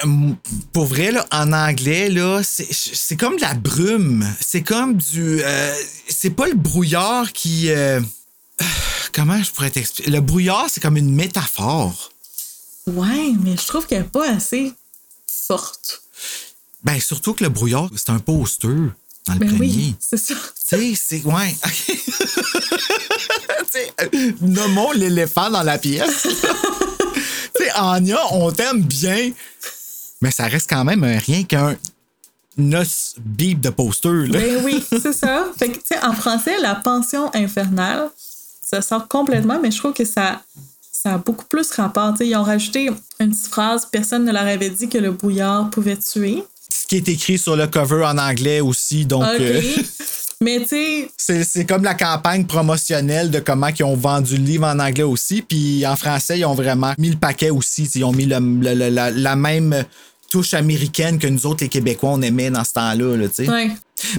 pour 0.72 0.86
vrai, 0.86 1.10
là, 1.10 1.26
en 1.32 1.52
anglais, 1.52 2.08
là, 2.08 2.40
c'est 2.44 3.16
comme 3.16 3.36
de 3.36 3.40
la 3.42 3.54
brume. 3.54 4.26
C'est 4.40 4.62
comme 4.62 4.96
du. 4.96 5.42
euh, 5.42 5.74
c'est 6.08 6.30
pas 6.30 6.46
le 6.46 6.54
brouillard 6.54 7.32
qui. 7.32 7.70
euh, 7.70 8.00
comment 9.12 9.42
je 9.42 9.50
pourrais 9.50 9.70
t'expliquer? 9.70 10.10
Le 10.10 10.20
brouillard, 10.20 10.66
c'est 10.70 10.80
comme 10.80 10.96
une 10.96 11.12
métaphore. 11.14 12.12
Ouais, 12.86 13.32
mais 13.42 13.56
je 13.56 13.66
trouve 13.66 13.86
qu'elle 13.86 14.02
est 14.02 14.04
pas 14.04 14.28
assez 14.30 14.72
forte. 15.26 16.02
Ben, 16.84 17.00
surtout 17.00 17.34
que 17.34 17.44
le 17.44 17.50
brouillard, 17.50 17.90
c'est 17.96 18.10
un 18.10 18.18
poster 18.18 18.68
dans 19.26 19.34
le 19.34 19.38
Ben 19.38 19.48
premier. 19.48 19.60
oui, 19.60 19.94
c'est 20.00 20.16
ça. 20.16 20.34
Tu 20.34 20.94
sais, 20.94 20.96
c'est. 20.96 21.24
Ouais. 21.24 21.54
euh, 24.02 24.32
nommons 24.40 24.92
l'éléphant 24.92 25.50
dans 25.50 25.62
la 25.62 25.78
pièce. 25.78 26.26
Anya, 27.74 28.18
on 28.32 28.50
t'aime 28.50 28.80
bien, 28.80 29.32
mais 30.20 30.30
ça 30.30 30.46
reste 30.46 30.68
quand 30.68 30.84
même 30.84 31.04
rien 31.04 31.44
qu'un 31.44 31.76
os 32.58 33.14
bip 33.18 33.60
de 33.60 33.70
poster, 33.70 34.26
là. 34.26 34.38
Ben 34.38 34.60
oui, 34.64 34.82
c'est 34.88 35.12
ça. 35.12 35.46
Fait 35.58 35.70
que, 35.70 36.06
en 36.06 36.12
français, 36.12 36.58
la 36.60 36.74
pension 36.74 37.30
infernale, 37.34 38.08
ça 38.62 38.82
sort 38.82 39.08
complètement, 39.08 39.58
mais 39.62 39.70
je 39.70 39.78
trouve 39.78 39.92
que 39.92 40.04
ça, 40.04 40.40
ça 40.90 41.14
a 41.14 41.18
beaucoup 41.18 41.44
plus 41.46 41.70
rapport. 41.72 42.14
Ils 42.20 42.36
ont 42.36 42.42
rajouté 42.42 42.90
une 43.20 43.30
petite 43.30 43.48
phrase 43.48 43.86
personne 43.90 44.24
ne 44.24 44.32
leur 44.32 44.46
avait 44.46 44.70
dit 44.70 44.88
que 44.88 44.98
le 44.98 45.12
brouillard 45.12 45.70
pouvait 45.70 45.96
tuer. 45.96 46.44
Ce 46.70 46.86
qui 46.86 46.96
est 46.96 47.08
écrit 47.08 47.38
sur 47.38 47.56
le 47.56 47.66
cover 47.66 48.04
en 48.04 48.18
anglais 48.18 48.60
aussi, 48.60 49.04
donc. 49.04 49.24
Euh, 49.24 49.60
Mais 50.42 50.60
tu 50.60 51.08
sais, 51.16 51.44
c'est, 51.44 51.64
comme 51.64 51.84
la 51.84 51.94
campagne 51.94 52.44
promotionnelle 52.44 53.30
de 53.30 53.38
comment 53.38 53.68
ils 53.68 53.84
ont 53.84 53.96
vendu 53.96 54.36
le 54.36 54.44
livre 54.44 54.66
en 54.66 54.78
anglais 54.78 55.02
aussi. 55.04 55.42
Puis 55.42 55.86
en 55.86 55.96
français, 55.96 56.40
ils 56.40 56.44
ont 56.44 56.54
vraiment 56.54 56.94
mis 56.98 57.10
le 57.10 57.16
paquet 57.16 57.50
aussi. 57.50 57.84
Ils 57.94 58.04
ont 58.04 58.12
mis 58.12 58.26
le- 58.26 58.38
le- 58.40 58.74
le- 58.74 58.88
la, 58.90 59.10
la 59.10 59.36
même 59.36 59.84
touche 60.30 60.54
américaine 60.54 61.18
que 61.18 61.26
nous 61.26 61.46
autres, 61.46 61.62
les 61.62 61.68
Québécois, 61.68 62.10
on 62.10 62.22
aimait 62.22 62.50
dans 62.50 62.64
ce 62.64 62.72
temps-là. 62.72 63.16
Là, 63.16 63.26
ouais. 63.48 63.70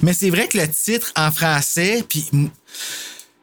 Mais 0.02 0.14
c'est 0.14 0.30
vrai 0.30 0.48
que 0.48 0.58
le 0.58 0.68
titre 0.68 1.12
en 1.18 1.32
français, 1.32 2.04
puis 2.08 2.26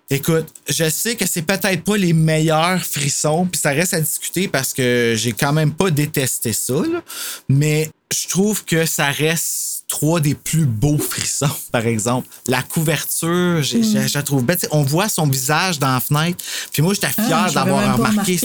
écoute, 0.08 0.46
je 0.68 0.88
sais 0.88 1.14
que 1.16 1.26
c'est 1.26 1.42
peut-être 1.42 1.82
pas 1.84 1.96
les 1.96 2.12
meilleurs 2.12 2.82
frissons, 2.84 3.46
puis 3.46 3.60
ça 3.60 3.70
reste 3.70 3.94
à 3.94 4.00
discuter 4.00 4.48
parce 4.48 4.72
que 4.72 5.14
j'ai 5.16 5.32
quand 5.32 5.52
même 5.52 5.72
pas 5.72 5.90
détesté 5.90 6.52
ça, 6.52 6.74
là. 6.74 7.02
mais 7.48 7.90
je 8.12 8.28
trouve 8.28 8.64
que 8.64 8.86
ça 8.86 9.06
reste 9.10 9.69
trois 9.90 10.20
des 10.20 10.34
plus 10.36 10.64
beaux 10.66 10.96
frissons, 10.98 11.50
par 11.72 11.84
exemple. 11.84 12.28
La 12.46 12.62
couverture, 12.62 13.62
j'ai- 13.62 13.82
je 13.82 14.06
je 14.08 14.14
la 14.16 14.22
trouve 14.22 14.44
sais, 14.58 14.68
On 14.70 14.82
voit 14.82 15.08
son 15.08 15.26
visage 15.26 15.78
dans 15.78 15.92
la 15.92 16.00
fenêtre, 16.00 16.42
puis 16.72 16.80
moi, 16.82 16.94
j'étais 16.94 17.08
fier 17.08 17.46
Ah, 17.46 17.50
d'avoir 17.50 17.96
remarqué. 17.96 18.38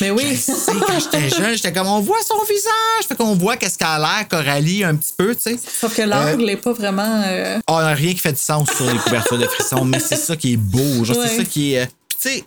Mais 0.00 0.10
oui. 0.10 0.22
Je 0.30 0.36
sais, 0.36 0.52
quand 0.86 0.98
j'étais 1.00 1.28
jeune, 1.36 1.54
j'étais 1.56 1.72
comme, 1.72 1.88
on 1.88 2.00
voit 2.00 2.18
son 2.26 2.40
visage, 2.44 3.08
fait 3.08 3.16
qu'on 3.16 3.34
voit 3.34 3.56
qu'est-ce 3.56 3.76
qu'elle 3.76 3.88
a 3.88 3.98
l'air, 3.98 4.28
Coralie, 4.28 4.84
un 4.84 4.94
petit 4.94 5.12
peu, 5.16 5.34
tu 5.34 5.42
sais. 5.42 5.58
Sauf 5.80 5.94
que 5.96 6.02
l'angle 6.02 6.44
n'est 6.44 6.56
pas 6.56 6.72
vraiment. 6.72 7.22
euh, 7.26 7.58
Oh, 7.68 7.76
il 7.80 7.84
y 7.84 7.86
a 7.90 7.94
rien 7.94 8.12
qui 8.12 8.20
fait 8.20 8.32
du 8.32 8.38
sens 8.40 8.68
sur 8.74 8.90
les 8.90 8.98
couvertures 8.98 9.38
de 9.38 9.46
frissons, 9.46 9.84
mais 9.84 9.98
c'est 9.98 10.16
ça 10.16 10.36
qui 10.36 10.52
est 10.54 10.56
beau. 10.56 11.04
Genre, 11.04 11.16
Ouais. 11.16 11.28
C'est 11.28 11.36
ça 11.38 11.44
qui 11.44 11.74
est. 11.74 11.82
euh, 11.82 11.86
tu 12.20 12.28
sais, 12.30 12.44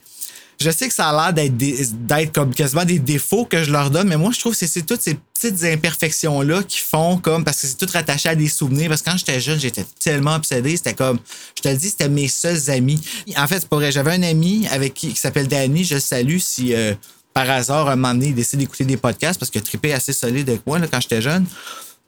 je 0.60 0.72
sais 0.72 0.88
que 0.88 0.94
ça 0.94 1.10
a 1.10 1.32
l'air 1.32 1.50
d'être, 1.52 2.34
comme 2.34 2.54
quasiment 2.54 2.86
des 2.86 3.00
défauts 3.00 3.46
que 3.46 3.64
je 3.64 3.72
leur 3.72 3.92
donne, 3.92 4.08
mais 4.08 4.18
moi, 4.18 4.32
je 4.34 4.40
trouve 4.40 4.58
que 4.58 4.66
c'est, 4.66 4.82
toutes 4.82 5.02
ces 5.02 5.16
petites 5.34 5.64
imperfections-là 5.64 6.64
qui 6.64 6.80
font 6.80 7.18
comme. 7.18 7.44
Parce 7.44 7.62
que 7.62 7.68
c'est 7.68 7.78
tout 7.78 7.88
rattaché 7.92 8.30
à 8.30 8.36
des 8.36 8.48
souvenirs. 8.48 8.90
Parce 8.90 9.02
que 9.02 9.12
quand 9.12 9.18
j'étais 9.18 9.40
jeune, 9.40 9.60
j'étais 9.60 9.86
tellement 10.00 10.36
obsédé. 10.36 10.76
C'était 10.76 10.96
comme. 10.96 11.20
Je 11.56 11.62
te 11.62 11.68
le 11.70 11.76
dis, 11.78 11.90
c'était 11.90 12.10
mes 12.10 12.28
seuls 12.28 12.72
amis. 12.72 13.00
En 13.36 13.48
fait, 13.48 13.60
c'est 13.60 13.70
pas 13.70 13.76
vrai. 13.76 13.92
J'avais 13.92 14.14
un 14.14 14.24
ami 14.24 14.68
avec 14.72 14.96
qui, 14.96 15.10
qui 15.10 15.20
s'appelle 15.20 15.48
Danny. 15.48 15.84
Je 15.84 15.96
le 15.96 16.00
salue 16.00 16.38
si. 16.40 16.74
euh, 16.74 16.94
par 17.38 17.52
hasard, 17.52 17.88
un 17.88 17.96
moment 17.96 18.16
donné, 18.16 18.30
il 18.30 18.34
décide 18.34 18.58
d'écouter 18.58 18.84
des 18.84 18.98
podcasts 18.98 19.40
parce 19.40 19.52
qu'il 19.52 19.62
a 19.62 19.64
trippé 19.64 19.94
assez 19.94 20.12
solide 20.12 20.50
avec 20.50 20.66
moi 20.66 20.80
là, 20.80 20.88
quand 20.92 21.00
j'étais 21.00 21.22
jeune. 21.22 21.46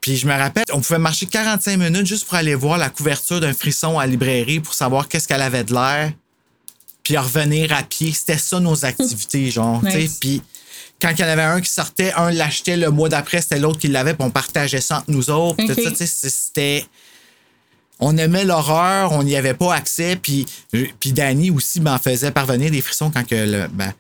Puis 0.02 0.18
je 0.18 0.26
me 0.26 0.34
rappelle, 0.34 0.64
on 0.74 0.82
pouvait 0.82 0.98
marcher 0.98 1.28
45 1.28 1.78
minutes 1.78 2.08
juste 2.08 2.26
pour 2.26 2.34
aller 2.34 2.56
voir 2.56 2.80
la 2.80 2.90
couverture 2.90 3.40
d'un 3.40 3.54
frisson 3.54 4.00
à 4.00 4.08
la 4.08 4.12
librairie 4.12 4.60
pour 4.60 4.74
savoir 4.74 5.08
qu'est-ce 5.08 5.28
qu'elle 5.28 5.44
avait 5.44 5.64
de 5.64 5.72
l'air. 5.72 6.14
Puis 7.10 7.18
revenir 7.18 7.74
à 7.74 7.82
pied. 7.82 8.12
C'était 8.12 8.38
ça 8.38 8.60
nos 8.60 8.86
activités, 8.86 9.50
genre. 9.58 9.82
tu 9.84 9.90
sais. 9.90 9.98
Nice. 9.98 10.18
Puis 10.22 10.44
quand 11.02 11.10
il 11.10 11.20
y 11.20 11.24
en 11.24 11.28
avait 11.28 11.42
un 11.42 11.60
qui 11.60 11.72
sortait, 11.72 12.14
un 12.14 12.30
l'achetait 12.30 12.78
le 12.78 12.92
mois 12.92 13.10
d'après, 13.10 13.42
c'était 13.42 13.58
l'autre 13.58 13.80
qui 13.80 13.88
l'avait, 13.88 14.14
puis 14.14 14.24
on 14.24 14.30
partageait 14.30 14.80
ça 14.80 15.00
entre 15.00 15.10
nous 15.10 15.32
autres. 15.32 15.56
puis 15.58 15.72
Ok. 15.72 15.76
tout 15.76 15.84
ça, 15.86 15.90
tu 15.90 16.06
sais, 16.06 16.30
c'était. 16.30 16.86
On 18.00 18.16
aimait 18.16 18.46
l'horreur, 18.46 19.12
on 19.12 19.24
n'y 19.24 19.36
avait 19.36 19.56
pas 19.56 19.74
accès, 19.74 20.18
puis, 20.18 20.46
puis 21.00 21.12
Danny 21.12 21.50
aussi 21.50 21.82
m'en 21.82 21.98
faisait 21.98 22.30
parvenir 22.30 22.70
des 22.70 22.82
frissons 22.82 23.10
quand 23.10 23.26
que 23.28 23.34
le, 23.36 23.68
ben, 23.70 23.92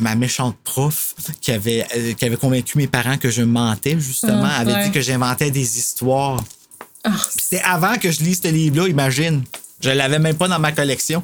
ma, 0.00 0.16
méchante 0.16 0.56
prof 0.64 1.14
qui 1.40 1.52
avait, 1.52 1.86
euh, 1.96 2.14
qui 2.14 2.24
avait 2.24 2.36
convaincu 2.36 2.78
mes 2.78 2.88
parents 2.88 3.16
que 3.16 3.30
je 3.30 3.42
mentais, 3.42 3.96
justement, 4.00 4.42
Ah, 4.44 4.56
avait 4.58 4.72
ouais. 4.72 4.84
dit 4.86 4.90
que 4.90 5.00
j'inventais 5.00 5.52
des 5.52 5.78
histoires. 5.78 6.42
ah, 7.04 7.12
c'était 7.38 7.62
avant 7.62 7.96
que 7.96 8.10
je 8.10 8.20
lise 8.24 8.40
ce 8.42 8.48
livre-là, 8.48 8.88
imagine. 8.88 9.44
Je 9.80 9.90
l'avais 9.90 10.18
même 10.18 10.36
pas 10.36 10.48
dans 10.48 10.58
ma 10.58 10.72
collection. 10.72 11.22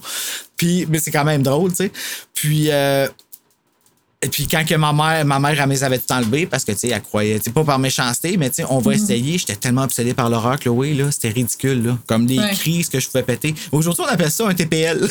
Puis, 0.57 0.87
mais 0.89 0.99
c'est 0.99 1.11
quand 1.11 1.25
même 1.25 1.43
drôle, 1.43 1.71
tu 1.71 1.77
sais. 1.77 1.93
Puis, 2.35 2.71
euh, 2.71 3.07
et 4.23 4.29
puis 4.29 4.49
quand 4.49 4.65
que 4.67 4.75
ma 4.75 4.93
mère, 4.95 5.25
ma 5.27 5.39
mère, 5.39 5.61
elle 5.61 5.69
me 5.69 5.73
les 5.75 5.85
avait 5.85 5.99
tout 5.99 6.11
enlevés 6.13 6.47
parce 6.47 6.65
que, 6.65 6.73
tu 6.73 6.79
sais, 6.79 6.89
elle 6.89 7.03
croyait, 7.03 7.39
tu 7.39 7.45
sais, 7.45 7.51
pas 7.51 7.65
par 7.65 7.79
méchanceté, 7.79 8.37
mais 8.39 8.49
tu 8.49 8.57
sais, 8.57 8.65
on 8.71 8.79
va 8.79 8.95
essayer. 8.95 9.37
J'étais 9.37 9.57
tellement 9.57 9.83
obsédé 9.83 10.15
par 10.15 10.31
l'horreur, 10.31 10.59
Chloé, 10.59 10.95
là, 10.95 11.11
c'était 11.13 11.29
ridicule, 11.29 11.85
là. 11.85 11.99
Comme 12.07 12.27
les 12.27 12.39
Ouais. 12.39 12.53
crises 12.55 12.89
que 12.89 12.99
je 12.99 13.07
pouvais 13.07 13.23
péter. 13.23 13.55
Aujourd'hui, 13.73 14.05
on 14.09 14.11
appelle 14.11 14.31
ça 14.31 14.49
un 14.49 14.55
TPL. 14.55 15.07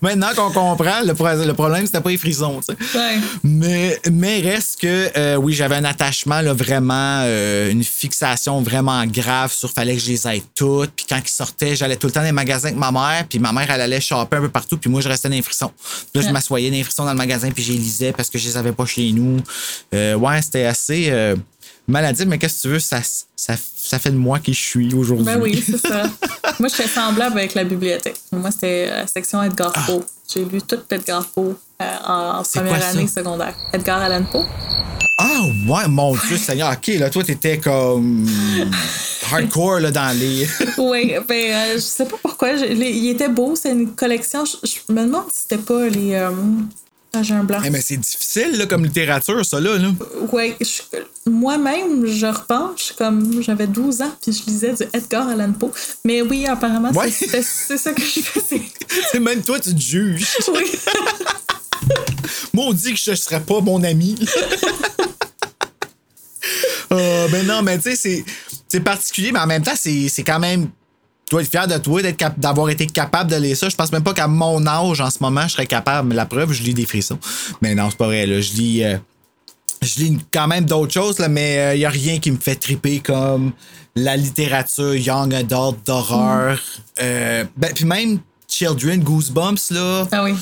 Maintenant 0.00 0.28
qu'on 0.34 0.50
comprend, 0.50 1.02
le, 1.04 1.14
pro- 1.14 1.28
le 1.44 1.52
problème, 1.52 1.86
c'était 1.86 2.00
pas 2.00 2.10
les 2.10 2.18
ouais. 2.94 3.18
Mais, 3.42 4.00
mais 4.10 4.40
reste 4.40 4.80
que, 4.80 5.10
euh, 5.16 5.36
oui, 5.36 5.52
j'avais 5.52 5.76
un 5.76 5.84
attachement, 5.84 6.40
là, 6.40 6.52
vraiment, 6.52 7.20
euh, 7.24 7.70
une 7.70 7.84
fixation 7.84 8.62
vraiment 8.62 9.04
grave 9.06 9.52
sur 9.52 9.70
fallait 9.70 9.94
que 9.94 10.00
je 10.00 10.08
les 10.08 10.26
aille 10.26 10.42
toutes. 10.54 10.92
Puis 10.96 11.06
quand 11.08 11.20
ils 11.24 11.28
sortaient, 11.28 11.76
j'allais 11.76 11.96
tout 11.96 12.06
le 12.06 12.12
temps 12.12 12.20
dans 12.20 12.26
les 12.26 12.32
magasins 12.32 12.68
avec 12.68 12.78
ma 12.78 12.90
mère. 12.90 13.26
Puis 13.28 13.38
ma 13.38 13.52
mère, 13.52 13.70
elle 13.70 13.80
allait 13.80 14.00
shopper 14.00 14.36
un 14.36 14.40
peu 14.42 14.48
partout. 14.48 14.78
Puis 14.78 14.90
moi, 14.90 15.00
je 15.00 15.08
restais 15.08 15.28
dans 15.28 15.34
les 15.34 15.42
frissons. 15.42 15.72
Puis 16.12 16.22
là, 16.22 16.28
je 16.28 16.32
m'assoyais 16.32 16.70
dans 16.70 16.76
les 16.76 16.84
frissons 16.84 17.04
dans 17.04 17.12
le 17.12 17.18
magasin. 17.18 17.50
Puis 17.50 17.62
je 17.62 17.72
les 17.72 17.78
lisais 17.78 18.12
parce 18.12 18.30
que 18.30 18.38
je 18.38 18.48
les 18.48 18.56
avais 18.56 18.72
pas 18.72 18.86
chez 18.86 19.12
nous. 19.12 19.38
Euh, 19.94 20.14
ouais, 20.14 20.40
c'était 20.42 20.64
assez 20.64 21.10
maladif. 21.86 22.26
Mais 22.26 22.38
qu'est-ce 22.38 22.56
que 22.56 22.62
tu 22.62 22.68
veux, 22.68 22.80
ça, 22.80 23.00
ça, 23.36 23.54
ça 23.76 23.98
fait 23.98 24.10
de 24.10 24.16
moi 24.16 24.38
qui 24.38 24.54
je 24.54 24.60
suis 24.60 24.94
aujourd'hui. 24.94 25.26
Ben 25.26 25.40
oui, 25.40 25.62
c'est 25.64 25.78
ça. 25.86 26.04
Moi, 26.64 26.70
j'étais 26.74 26.88
semblable 26.88 27.36
avec 27.38 27.52
la 27.52 27.64
bibliothèque. 27.64 28.16
Moi, 28.32 28.50
c'était 28.50 28.86
la 28.88 29.06
section 29.06 29.42
Edgar 29.42 29.70
Poe. 29.86 30.02
J'ai 30.32 30.46
lu 30.46 30.62
tout 30.62 30.78
Edgar 30.88 31.22
Poe 31.26 31.40
euh, 31.82 31.84
en 32.06 32.38
Ah. 32.40 32.42
Première 32.54 32.78
quoi 32.78 32.86
année 32.86 33.06
secondaire. 33.06 33.52
Edgar 33.74 34.00
Allan 34.00 34.24
Poe. 34.32 34.46
Ah, 35.18 35.40
ouais, 35.68 35.88
mon 35.88 36.14
Dieu, 36.16 36.38
Seigneur. 36.38 36.72
OK, 36.72 36.86
là, 36.98 37.10
toi, 37.10 37.22
t'étais 37.22 37.58
comme 37.58 38.26
hardcore, 39.30 39.80
là, 39.80 39.90
dans 39.90 40.18
les. 40.18 40.48
Oui, 40.78 41.14
ben, 41.28 41.52
euh, 41.52 41.74
je 41.74 41.78
sais 41.80 42.06
pas 42.06 42.16
pourquoi. 42.22 42.56
je- 42.56 42.64
les- 42.64 42.92
il 42.92 43.10
était 43.10 43.28
beau, 43.28 43.54
c'est 43.56 43.72
une 43.72 43.90
collection. 43.94 44.46
Je, 44.46 44.56
je 44.66 44.90
me 44.90 45.02
demande 45.04 45.24
si 45.34 45.42
c'était 45.42 45.62
pas 45.62 45.86
les. 45.86 46.14
Euh, 46.14 46.30
ah, 47.14 47.22
j'ai 47.22 47.34
un 47.34 47.44
blanc. 47.44 47.60
Eh, 47.64 47.70
mais 47.70 47.80
c'est 47.80 47.96
difficile, 47.96 48.56
là, 48.56 48.66
comme 48.66 48.84
littérature, 48.84 49.44
ça, 49.44 49.60
là. 49.60 49.76
là. 49.78 49.88
Ouais, 50.32 50.56
moi-même, 51.26 52.06
je 52.06 52.26
repense, 52.26 52.92
comme 52.96 53.42
j'avais 53.42 53.66
12 53.66 54.02
ans, 54.02 54.12
puis 54.22 54.32
je 54.32 54.44
lisais 54.50 54.72
du 54.74 54.82
Edgar 54.92 55.28
Allan 55.28 55.52
Poe. 55.52 55.70
Mais 56.04 56.22
oui, 56.22 56.46
apparemment, 56.46 56.90
Ouais. 56.92 57.10
c'est- 57.12 57.42
ça 57.42 57.92
que 57.92 58.02
je 58.02 58.20
faisais. 58.20 58.62
C'est 59.12 59.20
même 59.20 59.42
toi, 59.42 59.58
tu 59.60 59.74
te 59.74 59.80
juges. 59.80 60.26
Oui. 60.54 60.64
Maudit 62.54 62.94
que 62.94 62.98
je 63.00 63.10
ne 63.10 63.16
serais 63.16 63.40
pas 63.40 63.60
mon 63.60 63.82
ami. 63.82 64.16
Euh, 66.92 67.28
ben 67.28 67.46
non, 67.46 67.62
mais 67.62 67.76
tu 67.78 67.90
sais, 67.90 67.96
c'est- 67.96 68.24
c'est 68.68 68.80
particulier, 68.80 69.32
mais 69.32 69.40
en 69.40 69.46
même 69.46 69.62
temps, 69.62 69.74
c'est 69.76 70.10
quand 70.24 70.38
même. 70.38 70.68
Dois 71.34 71.42
être 71.42 71.50
fier 71.50 71.66
de 71.66 71.76
toi 71.78 72.00
d'être 72.00 72.16
cap- 72.16 72.38
d'avoir 72.38 72.70
été 72.70 72.86
capable 72.86 73.28
de 73.28 73.34
lire 73.34 73.56
ça. 73.56 73.68
Je 73.68 73.74
pense 73.74 73.90
même 73.90 74.04
pas 74.04 74.14
qu'à 74.14 74.28
mon 74.28 74.64
âge, 74.68 75.00
en 75.00 75.10
ce 75.10 75.18
moment, 75.20 75.42
je 75.48 75.54
serais 75.54 75.66
capable. 75.66 76.10
Mais 76.10 76.14
la 76.14 76.26
preuve, 76.26 76.52
je 76.52 76.62
lis 76.62 76.74
des 76.74 76.86
frissons. 76.86 77.18
Mais 77.60 77.74
non, 77.74 77.90
c'est 77.90 77.96
pas 77.96 78.06
vrai. 78.06 78.24
Là. 78.24 78.40
Je 78.40 78.52
lis. 78.52 78.84
euh, 78.84 78.98
je 79.82 79.96
lis 80.00 80.18
quand 80.32 80.46
même 80.46 80.64
d'autres 80.64 80.92
choses, 80.92 81.18
là, 81.18 81.26
mais 81.28 81.74
il 81.74 81.78
n'y 81.80 81.84
a 81.84 81.90
rien 81.90 82.20
qui 82.20 82.30
me 82.30 82.36
fait 82.38 82.54
triper 82.54 83.00
comme 83.00 83.50
la 83.96 84.16
littérature 84.16 84.94
young 84.94 85.34
adult 85.34 85.76
d'horreur. 85.84 86.60
Euh, 87.02 87.44
ben, 87.56 87.72
puis 87.74 87.84
même 87.84 88.20
Children, 88.46 89.00
Goosebumps, 89.02 89.70
là. 89.72 90.06
Ah 90.12 90.22
oui. 90.22 90.34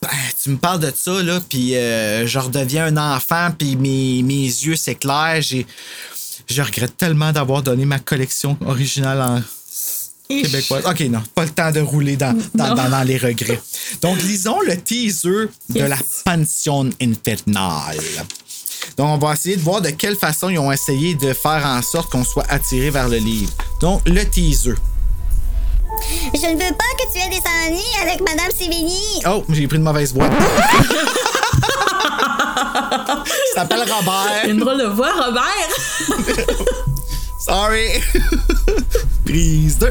Ben, 0.00 0.08
tu 0.40 0.50
me 0.50 0.56
parles 0.56 0.78
de 0.78 0.92
ça, 0.94 1.20
là, 1.20 1.40
puis 1.48 1.74
euh, 1.74 2.28
je 2.28 2.38
redeviens 2.38 2.86
un 2.86 3.16
enfant, 3.16 3.48
puis 3.58 3.74
mes, 3.74 4.22
mes 4.22 4.44
yeux 4.44 4.76
s'éclairent. 4.76 5.42
J'ai, 5.42 5.66
je 6.48 6.62
regrette 6.62 6.96
tellement 6.96 7.32
d'avoir 7.32 7.62
donné 7.64 7.84
ma 7.84 7.98
collection 7.98 8.56
originale 8.64 9.20
en 9.20 9.42
québécoise. 10.28 10.84
OK, 10.86 11.00
non, 11.08 11.22
pas 11.34 11.44
le 11.44 11.50
temps 11.50 11.70
de 11.70 11.80
rouler 11.80 12.16
dans, 12.16 12.36
dans, 12.54 12.74
dans, 12.74 12.88
dans 12.88 13.02
les 13.02 13.16
regrets. 13.16 13.60
Donc, 14.02 14.20
lisons 14.22 14.60
le 14.60 14.76
teaser 14.76 15.48
de 15.70 15.80
la 15.80 15.96
Pension 16.24 16.90
Infernale. 17.00 17.98
Donc, 18.96 19.08
on 19.08 19.18
va 19.18 19.32
essayer 19.34 19.56
de 19.56 19.62
voir 19.62 19.80
de 19.80 19.90
quelle 19.90 20.16
façon 20.16 20.48
ils 20.48 20.58
ont 20.58 20.72
essayé 20.72 21.14
de 21.14 21.32
faire 21.32 21.64
en 21.64 21.82
sorte 21.82 22.10
qu'on 22.10 22.24
soit 22.24 22.46
attiré 22.48 22.90
vers 22.90 23.08
le 23.08 23.16
livre. 23.18 23.52
Donc, 23.80 24.02
le 24.06 24.24
teaser. 24.24 24.74
Je 26.34 26.46
ne 26.46 26.52
veux 26.52 26.74
pas 26.74 26.84
que 26.98 27.12
tu 27.12 27.18
aies 27.18 27.28
des 27.28 27.42
ennuis 27.66 27.82
avec 28.02 28.20
Madame 28.20 28.50
Sévigny. 28.56 29.22
Oh, 29.26 29.44
j'ai 29.48 29.66
pris 29.66 29.78
une 29.78 29.82
mauvaise 29.82 30.12
voix. 30.12 30.28
Ça 33.54 33.62
s'appelle 33.62 33.80
Robert. 33.80 34.44
Une 34.46 34.58
drôle 34.58 34.78
de 34.78 34.86
voix, 34.86 35.10
Robert. 35.12 35.68
Sorry. 37.48 37.88
Prise 39.24 39.78
2. 39.78 39.88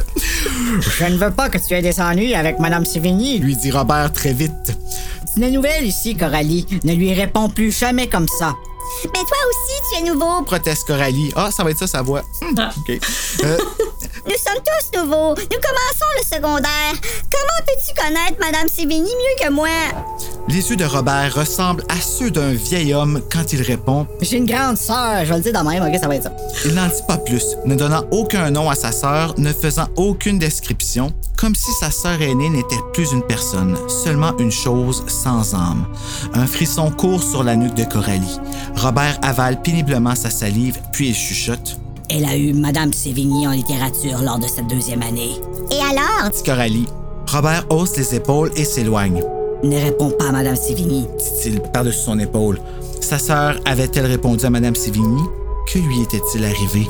Je 0.80 1.06
ne 1.06 1.18
veux 1.18 1.32
pas 1.32 1.50
que 1.50 1.58
tu 1.58 1.74
aies 1.74 1.82
des 1.82 2.00
ennuis 2.00 2.36
avec 2.36 2.60
Madame 2.60 2.86
Sévigny. 2.86 3.40
Lui 3.40 3.56
dit 3.56 3.72
Robert 3.72 4.14
très 4.14 4.32
vite. 4.32 4.78
C'est 5.26 5.42
une 5.42 5.56
nouvelle 5.56 5.86
ici, 5.86 6.16
Coralie. 6.16 6.68
Ne 6.84 6.94
lui 6.94 7.14
réponds 7.14 7.50
plus 7.50 7.72
jamais 7.76 8.08
comme 8.08 8.28
ça. 8.28 8.54
Mais 9.04 9.20
toi 9.20 9.38
aussi, 9.50 9.82
tu 9.92 10.00
es 10.00 10.10
nouveau. 10.10 10.42
Proteste 10.44 10.88
Coralie. 10.88 11.32
Ah, 11.36 11.50
ça 11.52 11.64
va 11.64 11.72
être 11.72 11.80
ça, 11.80 11.88
sa 11.88 12.02
voix. 12.02 12.22
Ah. 12.58 12.70
OK. 12.78 13.00
Euh, 13.44 13.58
Nous 14.26 14.34
sommes 14.34 14.62
tous 14.64 14.98
nouveaux. 15.00 15.30
Nous 15.36 15.60
commençons 15.62 16.12
le 16.18 16.24
secondaire. 16.24 16.94
Comment 17.32 17.66
peux-tu 17.66 17.94
connaître 17.96 18.38
Madame 18.40 18.68
Sévigny 18.68 19.10
mieux 19.10 19.46
que 19.48 19.52
moi? 19.52 19.68
les 20.50 20.70
yeux 20.70 20.78
de 20.78 20.86
Robert 20.86 21.34
ressemblent 21.36 21.84
à 21.90 22.00
ceux 22.00 22.32
d'un 22.32 22.54
vieil 22.54 22.94
homme 22.94 23.22
quand 23.32 23.52
il 23.54 23.62
répond. 23.62 24.08
J'ai 24.22 24.38
une 24.38 24.46
grande 24.46 24.78
sœur, 24.78 25.24
je 25.24 25.30
vais 25.30 25.38
le 25.38 25.42
dire 25.44 25.54
de 25.54 25.68
même, 25.68 25.84
ok, 25.84 26.00
ça 26.00 26.08
va 26.08 26.16
être 26.16 26.24
ça. 26.24 26.32
Il 26.66 26.74
n'en 26.74 26.88
dit 26.88 27.04
pas 27.08 27.18
plus, 27.18 27.44
ne 27.66 27.76
donnant 27.76 28.04
aucun 28.12 28.50
nom 28.50 28.70
à 28.70 28.76
sa 28.76 28.92
sœur, 28.92 29.34
ne 29.38 29.52
faisant 29.52 29.88
aucune 29.98 30.40
description, 30.40 31.12
comme 31.38 31.54
si 31.54 31.72
sa 31.74 31.92
sœur 31.92 32.22
aînée 32.22 32.50
n'était 32.50 32.80
plus 32.94 33.12
une 33.12 33.24
personne, 33.24 33.78
seulement 33.90 34.38
une 34.38 34.52
chose 34.52 35.04
sans 35.08 35.54
âme. 35.54 35.86
Un 36.34 36.48
frisson 36.48 36.92
court 36.92 37.22
sur 37.22 37.44
la 37.44 37.56
nuque 37.56 37.76
de 37.76 37.84
Coralie. 37.84 38.40
Robert 38.78 39.18
avale 39.24 39.62
péniblement 39.62 40.16
sa 40.16 40.30
salive, 40.30 40.80
puis 40.94 41.10
il 41.10 41.16
chuchote. 41.16 41.78
Elle 42.10 42.26
a 42.26 42.38
eu 42.38 42.54
Madame 42.54 42.94
Sévigny 42.94 43.48
en 43.48 43.52
littérature 43.52 44.22
lors 44.22 44.40
de 44.40 44.48
cette 44.48 44.68
deuxième 44.68 45.02
année. 45.02 45.32
Et 45.72 45.80
alors? 45.82 46.30
Dit 46.32 46.44
Coralie. 46.44 46.86
Robert 47.30 47.66
hausse 47.70 47.98
les 47.98 48.16
épaules 48.16 48.52
et 48.56 48.64
s'éloigne, 48.64 49.22
Ne 49.64 49.76
réponds 49.78 50.12
pas 50.12 50.30
à 50.30 50.32
Madame 50.32 50.56
Sévigny. 50.56 51.02
dit-il 51.18 51.60
par-dessus 51.62 52.00
son 52.06 52.20
épaule. 52.20 52.62
Sa 53.02 53.20
sœur 53.20 53.60
avait-elle 53.66 54.06
répondu 54.06 54.46
à 54.46 54.50
Madame 54.50 54.76
Sévigny? 54.76 55.22
Que 55.68 55.80
lui 55.80 56.02
était-il 56.04 56.46
arrivé? 56.46 56.88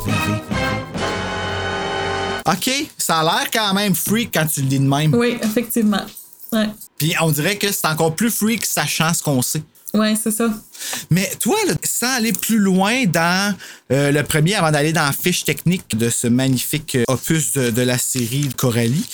OK, 2.48 2.70
ça 2.98 3.20
a 3.20 3.24
l'air 3.24 3.50
quand 3.52 3.74
même 3.74 3.96
freak 3.96 4.30
quand 4.34 4.46
tu 4.46 4.62
le 4.62 4.68
dis 4.68 4.80
de 4.80 4.88
même. 4.88 5.14
oui, 5.16 5.38
effectivement. 5.42 6.04
Ouais. 6.54 6.70
Puis 6.98 7.14
on 7.22 7.32
dirait 7.32 7.58
que 7.58 7.72
c'est 7.72 7.88
encore 7.88 8.14
plus 8.14 8.30
freak 8.30 8.66
sachant 8.66 9.14
ce 9.14 9.22
qu'on 9.24 9.42
sait. 9.42 9.64
C'est 10.22 10.32
ça. 10.32 10.50
Mais 11.10 11.30
toi, 11.40 11.58
là, 11.68 11.74
sans 11.84 12.14
aller 12.16 12.34
plus 12.34 12.58
loin 12.60 13.06
dans 13.06 13.56
euh, 13.92 14.12
le 14.12 14.24
premier, 14.24 14.56
avant 14.56 14.72
d'aller 14.72 14.94
dans 14.94 15.06
la 15.06 15.12
fiche 15.14 15.44
technique 15.44 15.98
de 15.98 16.10
ce 16.10 16.28
magnifique 16.28 16.96
euh, 16.96 17.04
opus 17.08 17.54
de, 17.54 17.70
de 17.72 17.82
la 17.82 17.98
série 17.98 18.50
Coralie, 18.58 19.06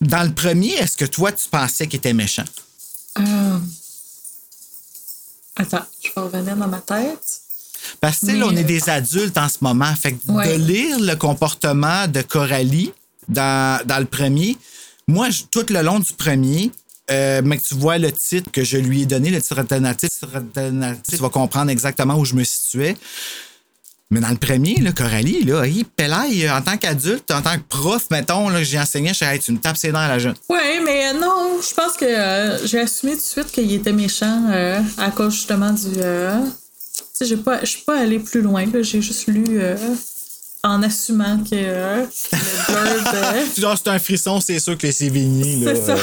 dans 0.00 0.22
le 0.24 0.32
premier, 0.32 0.72
est-ce 0.74 0.96
que 0.96 1.04
toi, 1.06 1.32
tu 1.32 1.48
pensais 1.48 1.86
qu'il 1.86 1.98
était 1.98 2.12
méchant? 2.12 2.44
Euh... 3.18 3.58
Attends, 5.56 5.84
je 6.04 6.08
vais 6.14 6.20
revenir 6.20 6.56
dans 6.56 6.68
ma 6.68 6.78
tête. 6.80 7.40
Parce 8.00 8.20
que, 8.20 8.32
là, 8.32 8.46
on 8.48 8.56
est 8.56 8.64
des 8.64 8.88
adultes 8.90 9.38
en 9.38 9.48
ce 9.48 9.58
moment. 9.62 9.94
Fait 9.94 10.12
que 10.12 10.30
Ouais. 10.32 10.58
de 10.58 10.62
lire 10.64 10.98
le 11.00 11.14
comportement 11.14 12.06
de 12.08 12.20
Coralie 12.22 12.92
dans, 13.28 13.80
dans 13.86 13.98
le 13.98 14.04
premier, 14.04 14.56
moi, 15.08 15.30
je- 15.30 15.44
tout 15.50 15.64
le 15.70 15.80
long 15.82 15.98
du 16.00 16.12
premier, 16.12 16.70
euh, 17.10 17.42
mais 17.44 17.58
que 17.58 17.62
tu 17.62 17.74
vois 17.74 17.98
le 17.98 18.10
titre 18.10 18.50
que 18.50 18.64
je 18.64 18.76
lui 18.76 19.02
ai 19.02 19.06
donné, 19.06 19.30
le 19.30 19.40
titre 19.40 19.58
alternatif, 19.58 20.10
titre 20.10 20.28
tu 21.08 21.16
vas 21.16 21.28
comprendre 21.28 21.70
exactement 21.70 22.16
où 22.16 22.24
je 22.24 22.34
me 22.34 22.44
situais. 22.44 22.96
Mais 24.10 24.20
dans 24.20 24.28
le 24.28 24.36
premier, 24.36 24.76
là, 24.76 24.92
Coralie, 24.92 25.42
là, 25.42 25.66
il 25.66 25.84
pelaille, 25.84 26.48
en 26.48 26.62
tant 26.62 26.76
qu'adulte, 26.76 27.28
en 27.32 27.42
tant 27.42 27.56
que 27.56 27.64
prof, 27.68 28.06
mettons, 28.10 28.48
là, 28.48 28.62
j'ai 28.62 28.78
enseigné, 28.78 29.12
je 29.12 29.24
hey, 29.24 29.40
tu 29.40 29.50
me 29.50 29.58
tapes 29.58 29.76
ses 29.76 29.90
dents 29.90 29.98
à 29.98 30.06
la 30.06 30.20
jeune. 30.20 30.34
Ouais, 30.48 30.80
mais 30.84 31.12
non, 31.14 31.60
je 31.60 31.74
pense 31.74 31.96
que 31.96 32.04
euh, 32.04 32.64
j'ai 32.64 32.78
assumé 32.78 33.14
tout 33.14 33.18
de 33.18 33.24
suite 33.24 33.50
qu'il 33.50 33.72
était 33.72 33.92
méchant 33.92 34.48
euh, 34.52 34.80
à 34.98 35.10
cause 35.10 35.34
justement 35.34 35.72
du. 35.72 35.88
euh, 35.96 36.38
tu 37.18 37.26
sais, 37.26 37.26
je 37.26 37.66
suis 37.66 37.82
pas 37.82 37.98
allée 37.98 38.20
plus 38.20 38.42
loin, 38.42 38.64
j'ai 38.82 39.02
juste 39.02 39.26
lu 39.26 39.58
en 40.64 40.82
assumant 40.82 41.38
que 41.38 41.54
euh, 41.54 42.04
le 42.04 43.46
c'est 43.76 43.88
un 43.88 43.98
frisson, 43.98 44.40
c'est 44.40 44.58
sûr 44.58 44.76
que 44.76 44.90
c'est 44.90 45.08
Vigny, 45.08 45.64
là. 45.64 45.74
C'est 45.74 45.86
ça. 45.86 45.92
euh, 45.92 45.98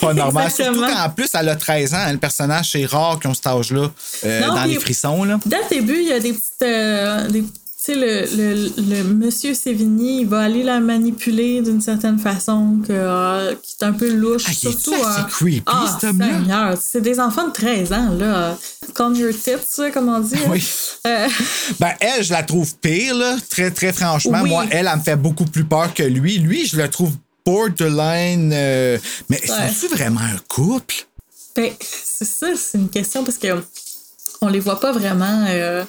pas 0.00 0.14
normal. 0.14 0.50
Surtout 0.50 0.80
qu'en 0.80 1.10
plus, 1.10 1.28
elle 1.34 1.48
a 1.48 1.56
13 1.56 1.94
ans. 1.94 1.96
hein, 1.98 2.12
Le 2.12 2.18
personnage, 2.18 2.70
c'est 2.72 2.84
rare 2.86 3.18
qu'ils 3.18 3.30
ont 3.30 3.34
cet 3.34 3.46
âge-là 3.48 3.90
euh, 4.24 4.46
dans 4.46 4.64
les 4.64 4.78
frissons, 4.78 5.24
là. 5.24 5.38
Dès 5.44 5.56
le 5.58 5.68
début, 5.68 5.96
il 6.00 6.08
y 6.08 6.12
a 6.12 6.20
des 6.20 6.32
petites. 6.32 6.62
euh, 6.62 7.28
des- 7.28 7.42
tu 7.42 7.48
sais, 7.84 7.94
le, 7.94 8.26
le, 8.36 8.96
le 8.96 9.04
monsieur 9.04 9.54
Sévigny, 9.54 10.20
il 10.22 10.26
va 10.26 10.40
aller 10.40 10.62
la 10.62 10.80
manipuler 10.80 11.60
d'une 11.62 11.80
certaine 11.80 12.18
façon 12.18 12.78
que, 12.86 12.92
euh, 12.92 13.54
qui 13.62 13.76
est 13.80 13.84
un 13.84 13.92
peu 13.92 14.10
louche. 14.12 14.44
Ah, 14.48 14.52
surtout, 14.52 14.94
assez 14.94 15.20
euh, 15.20 15.24
creepy, 15.24 15.62
ah? 15.66 15.98
Seigneur, 16.00 16.78
C'est 16.80 17.00
des 17.00 17.20
enfants 17.20 17.48
de 17.48 17.52
13 17.52 17.92
ans, 17.92 18.10
là. 18.18 18.56
Calm 18.94 19.14
your 19.14 19.32
tits, 19.32 19.90
comme 19.92 20.08
on 20.08 20.20
dit. 20.20 20.34
Oui. 20.48 20.64
Euh, 21.06 21.28
Ben, 21.80 21.92
elle, 22.00 22.22
je 22.24 22.32
la 22.32 22.42
trouve 22.42 22.74
pire, 22.76 23.14
là. 23.14 23.36
Très, 23.50 23.70
très 23.70 23.92
franchement. 23.92 24.40
Oui. 24.42 24.48
Moi, 24.50 24.64
elle, 24.70 24.88
elle 24.90 24.98
me 24.98 25.02
fait 25.02 25.16
beaucoup 25.16 25.44
plus 25.44 25.64
peur 25.64 25.92
que 25.94 26.02
lui. 26.02 26.38
Lui, 26.38 26.66
je 26.66 26.76
le 26.76 26.88
trouve 26.88 27.12
borderline. 27.44 28.52
euh, 28.54 28.98
Mais 29.28 29.40
Ouais. 29.42 29.68
sont-tu 29.70 29.94
vraiment 29.94 30.20
un 30.20 30.38
couple? 30.48 30.94
Ben, 31.56 31.70
c'est 31.80 32.24
ça, 32.24 32.46
c'est 32.56 32.78
une 32.78 32.88
question 32.88 33.22
parce 33.24 33.38
que 33.38 33.48
on 34.40 34.48
les 34.48 34.60
voit 34.60 34.80
pas 34.80 34.92
vraiment 34.92 35.44
euh, 35.48 35.84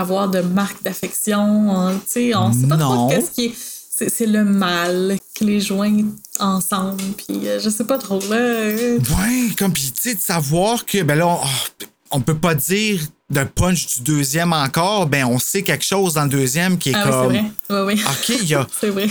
avoir 0.00 0.28
de 0.28 0.40
marque 0.40 0.82
d'affection. 0.82 1.70
On, 1.70 1.92
tu 1.98 2.00
sais, 2.06 2.34
on 2.34 2.52
sait 2.52 2.66
pas 2.66 2.76
Non. 2.76 2.94
trop 2.94 3.08
qu'est-ce 3.08 3.30
qui 3.30 3.46
est. 3.46 3.54
C'est, 3.98 4.26
le 4.26 4.44
mal 4.44 5.16
qui 5.34 5.44
les 5.46 5.58
joint 5.58 6.02
ensemble. 6.38 7.02
Puis 7.16 7.48
euh, 7.48 7.58
je 7.58 7.70
sais 7.70 7.84
pas 7.84 7.96
trop. 7.96 8.20
Là, 8.28 8.36
euh, 8.36 8.98
Ouais, 8.98 9.54
comme, 9.56 9.72
pis, 9.72 9.90
tu 9.90 10.10
sais, 10.10 10.14
de 10.14 10.20
savoir 10.20 10.84
que, 10.84 11.02
ben 11.02 11.14
là, 11.16 11.26
on, 11.26 11.38
oh, 11.42 11.84
on 12.10 12.20
peut 12.20 12.36
pas 12.36 12.54
dire 12.54 13.00
d'un 13.30 13.46
punch 13.46 13.96
du 13.96 14.02
deuxième 14.02 14.52
encore. 14.52 15.06
Ben, 15.06 15.24
on 15.24 15.38
sait 15.38 15.62
quelque 15.62 15.84
chose 15.84 16.12
dans 16.14 16.24
le 16.24 16.28
deuxième 16.28 16.76
qui 16.76 16.90
est 16.90 16.94
ah 16.94 16.98
oui, 16.98 17.04
c'est 17.06 17.10
comme. 17.10 17.28
vrai. 17.28 17.44
Oui, 17.86 17.94
oui. 17.94 18.04
OK, 18.06 18.28
il 18.42 18.48
y 18.48 18.54
a. 18.54 18.66
c'est 18.80 18.90
vrai. 18.90 19.06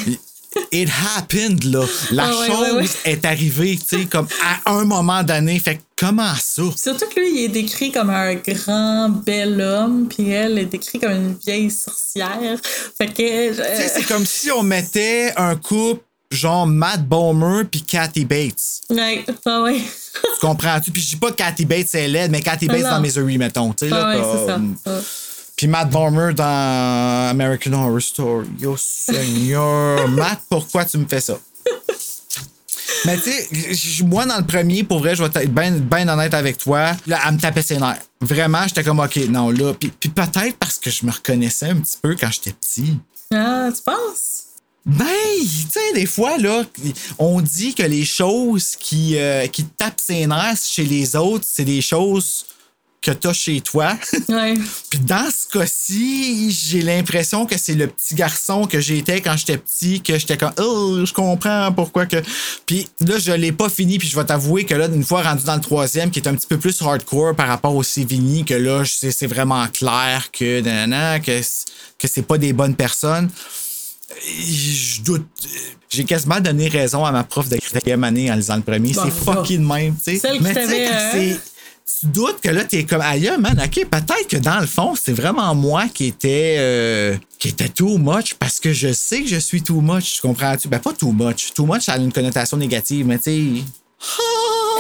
It 0.72 0.90
happened, 0.90 1.64
là. 1.66 1.86
La 2.12 2.26
Ah 2.26 2.40
ouais, 2.40 2.48
chose 2.48 2.60
ouais, 2.60 2.72
ouais. 2.82 2.86
est 3.06 3.26
arrivée, 3.26 3.78
tu 3.78 3.98
sais, 4.00 4.06
comme 4.06 4.28
à 4.66 4.72
un 4.72 4.86
moment 4.86 5.22
donné. 5.24 5.60
Fait 5.60 5.76
que 5.76 5.82
comment 5.98 6.34
ça? 6.40 6.64
Surtout 6.76 7.06
que 7.14 7.20
lui, 7.20 7.30
il 7.40 7.44
est 7.46 7.48
décrit 7.50 7.92
comme 7.92 8.10
un 8.10 8.36
grand, 8.36 9.10
bel 9.10 9.60
homme, 9.62 10.08
puis 10.10 10.30
elle 10.30 10.58
est 10.60 10.66
décrite 10.66 11.02
comme 11.02 11.12
une 11.12 11.36
vieille 11.46 11.72
sorcière. 11.72 12.60
Fait 12.98 13.08
que. 13.08 13.22
euh, 13.22 13.76
Tu 13.76 13.82
sais, 13.82 13.90
c'est 13.96 14.04
comme 14.04 14.26
si 14.26 14.50
on 14.52 14.64
mettait 14.64 15.34
un 15.38 15.56
couple 15.56 16.02
genre 16.32 16.66
Matt 16.68 17.06
Bomer 17.08 17.64
puis 17.70 17.82
Kathy 17.82 18.26
Bates. 18.26 18.82
ouais, 18.90 19.24
ah 19.46 19.62
ouais. 19.62 19.80
Tu 19.80 20.40
comprends-tu? 20.42 20.92
Puis 20.92 21.02
je 21.02 21.08
dis 21.10 21.16
pas 21.18 21.32
que 21.32 21.36
Kathy 21.36 21.66
Bates 21.66 21.94
est 21.96 22.08
laide, 22.08 22.32
mais 22.32 22.42
Kathy 22.42 22.68
Bates 22.68 22.82
non. 22.84 22.90
dans 22.92 23.00
Misery, 23.02 23.38
mettons. 23.38 23.72
Tu 23.74 23.86
sais, 23.86 23.90
là, 23.92 24.10
ouais, 24.10 24.24
c'est 24.40 24.46
ça. 24.92 25.02
Puis 25.56 25.68
Matt 25.68 25.90
Bomer 25.90 26.34
dans 26.34 27.30
American 27.30 27.74
Horror 27.74 28.02
Story. 28.02 28.48
Oh 28.66 28.76
Seigneur. 28.78 30.08
Matt, 30.10 30.42
pourquoi 30.50 30.86
tu 30.86 30.98
me 30.98 31.08
fais 31.08 31.22
ça? 31.22 31.40
Mais 33.06 33.18
tu 33.18 33.32
sais, 33.76 34.04
moi, 34.04 34.26
dans 34.26 34.38
le 34.38 34.46
premier, 34.46 34.84
pour 34.84 35.00
vrai, 35.00 35.16
je 35.16 35.24
vais 35.24 35.30
être 35.30 35.54
bien 35.54 35.72
ben 35.72 36.10
honnête 36.10 36.34
avec 36.34 36.58
toi. 36.58 36.92
Là, 37.06 37.20
elle 37.26 37.34
me 37.36 37.40
tapait 37.40 37.62
ses 37.62 37.78
nerfs. 37.78 38.02
Vraiment, 38.20 38.68
j'étais 38.68 38.84
comme, 38.84 39.00
OK, 39.00 39.16
non, 39.30 39.52
là. 39.52 39.74
Puis, 39.74 39.92
puis 39.98 40.10
peut-être 40.10 40.58
parce 40.58 40.80
que 40.80 40.90
je 40.90 41.06
me 41.06 41.12
reconnaissais 41.12 41.68
un 41.68 41.76
petit 41.76 41.98
peu 42.02 42.16
quand 42.20 42.32
j'étais 42.32 42.54
petit. 42.54 42.98
Ah, 43.32 43.70
tu 43.76 43.82
penses? 43.84 44.46
Ben, 44.86 45.06
tu 45.40 45.48
sais, 45.72 45.94
des 45.94 46.06
fois, 46.06 46.38
là, 46.38 46.64
on 47.18 47.42
dit 47.42 47.74
que 47.74 47.84
les 47.84 48.06
choses 48.06 48.76
qui, 48.76 49.18
euh, 49.18 49.48
qui 49.48 49.66
tapent 49.66 50.00
ses 50.00 50.28
nerfs 50.28 50.64
chez 50.64 50.84
les 50.84 51.16
autres, 51.16 51.46
c'est 51.48 51.66
des 51.66 51.82
choses 51.82 52.46
que 53.06 53.12
tu 53.12 53.28
as 53.28 53.34
chez 53.34 53.62
toi. 53.62 53.96
Ouais. 54.30 54.56
Puis 54.90 55.00
dans 55.00 55.30
ce 55.30 55.48
cas-ci, 55.56 56.52
j'ai 56.52 56.82
l'impression 56.82 57.46
que 57.46 57.56
c'est 57.56 57.76
le 57.76 57.86
petit 57.86 58.16
garçon 58.16 58.66
que 58.66 58.80
j'étais 58.80 59.22
quand 59.22 59.38
j'étais 59.38 59.58
petit, 59.58 60.02
que 60.02 60.18
j'étais 60.18 60.38
comme, 60.38 60.54
oh, 60.60 61.06
je 61.06 61.14
comprends 61.14 61.72
pourquoi 61.72 62.08
que. 62.08 62.18
Puis 62.66 62.88
là, 63.02 63.20
je 63.20 63.32
l'ai 63.34 63.52
pas 63.52 63.70
fini, 63.70 64.00
puis 64.00 64.08
je 64.08 64.16
vais 64.16 64.26
t'avouer 64.26 64.66
que 64.66 64.74
là, 64.74 64.88
une 64.88 65.04
fois 65.04 65.22
rendu 65.22 65.44
dans 65.44 65.54
le 65.54 65.62
troisième, 65.62 66.10
qui 66.10 66.20
est 66.20 66.28
un 66.28 66.34
petit 66.34 66.48
peu 66.48 66.58
plus 66.58 66.82
hardcore 66.82 67.36
par 67.36 67.48
rapport 67.48 67.76
au 67.76 67.84
Sévigny, 67.84 68.44
que 68.44 68.56
là, 68.56 68.84
c'est 68.86 69.28
vraiment 69.28 69.68
clair 69.68 70.32
que, 70.32 70.62
nanana, 70.62 71.20
que, 71.20 71.42
c'est 72.04 72.26
pas 72.26 72.40
des 72.40 72.54
bonnes 72.54 72.76
personnes. 72.76 73.30
Je 74.40 75.02
doute. 75.02 75.28
J'ai 75.90 76.06
quasiment 76.06 76.40
donné 76.40 76.70
raison 76.70 77.06
à 77.06 77.12
ma 77.12 77.24
prof 77.24 77.50
de 77.50 77.58
quatrième 77.58 78.04
année 78.04 78.32
en 78.32 78.36
lisant 78.36 78.56
le 78.56 78.62
premier. 78.62 78.94
Bon, 78.94 79.04
c'est 79.04 79.12
fucking 79.12 79.66
même, 79.66 79.96
tu 79.96 80.14
sais. 80.14 80.20
Celle 80.20 80.38
qui 80.38 80.44
Mais 80.44 80.54
t'avait, 80.54 80.88
euh, 80.88 81.36
tu 81.88 82.08
doutes 82.08 82.42
que 82.42 82.50
là, 82.50 82.64
t'es 82.64 82.84
comme 82.84 83.02
ailleurs, 83.02 83.40
man. 83.40 83.62
OK, 83.64 83.86
peut-être 83.86 84.28
que 84.28 84.38
dans 84.38 84.60
le 84.60 84.66
fond, 84.66 84.96
c'est 84.96 85.14
vraiment 85.14 85.54
moi 85.54 85.86
qui 85.88 86.08
était, 86.08 86.56
euh, 86.58 87.16
qui 87.38 87.50
était 87.50 87.70
too 87.70 88.00
much 88.00 88.34
parce 88.36 88.60
que 88.60 88.74
je 88.74 88.92
sais 88.92 89.22
que 89.22 89.28
je 89.28 89.38
suis 89.38 89.62
too 89.62 89.82
much. 89.82 90.16
Tu 90.16 90.22
comprends-tu? 90.22 90.68
Ben, 90.68 90.80
pas 90.80 90.94
too 90.94 91.12
much. 91.12 91.54
Too 91.54 91.66
much, 91.66 91.84
ça 91.84 91.94
a 91.94 91.98
une 91.98 92.12
connotation 92.12 92.58
négative, 92.58 93.06
mais 93.06 93.20
tu 93.20 93.24
sais. 93.24 93.64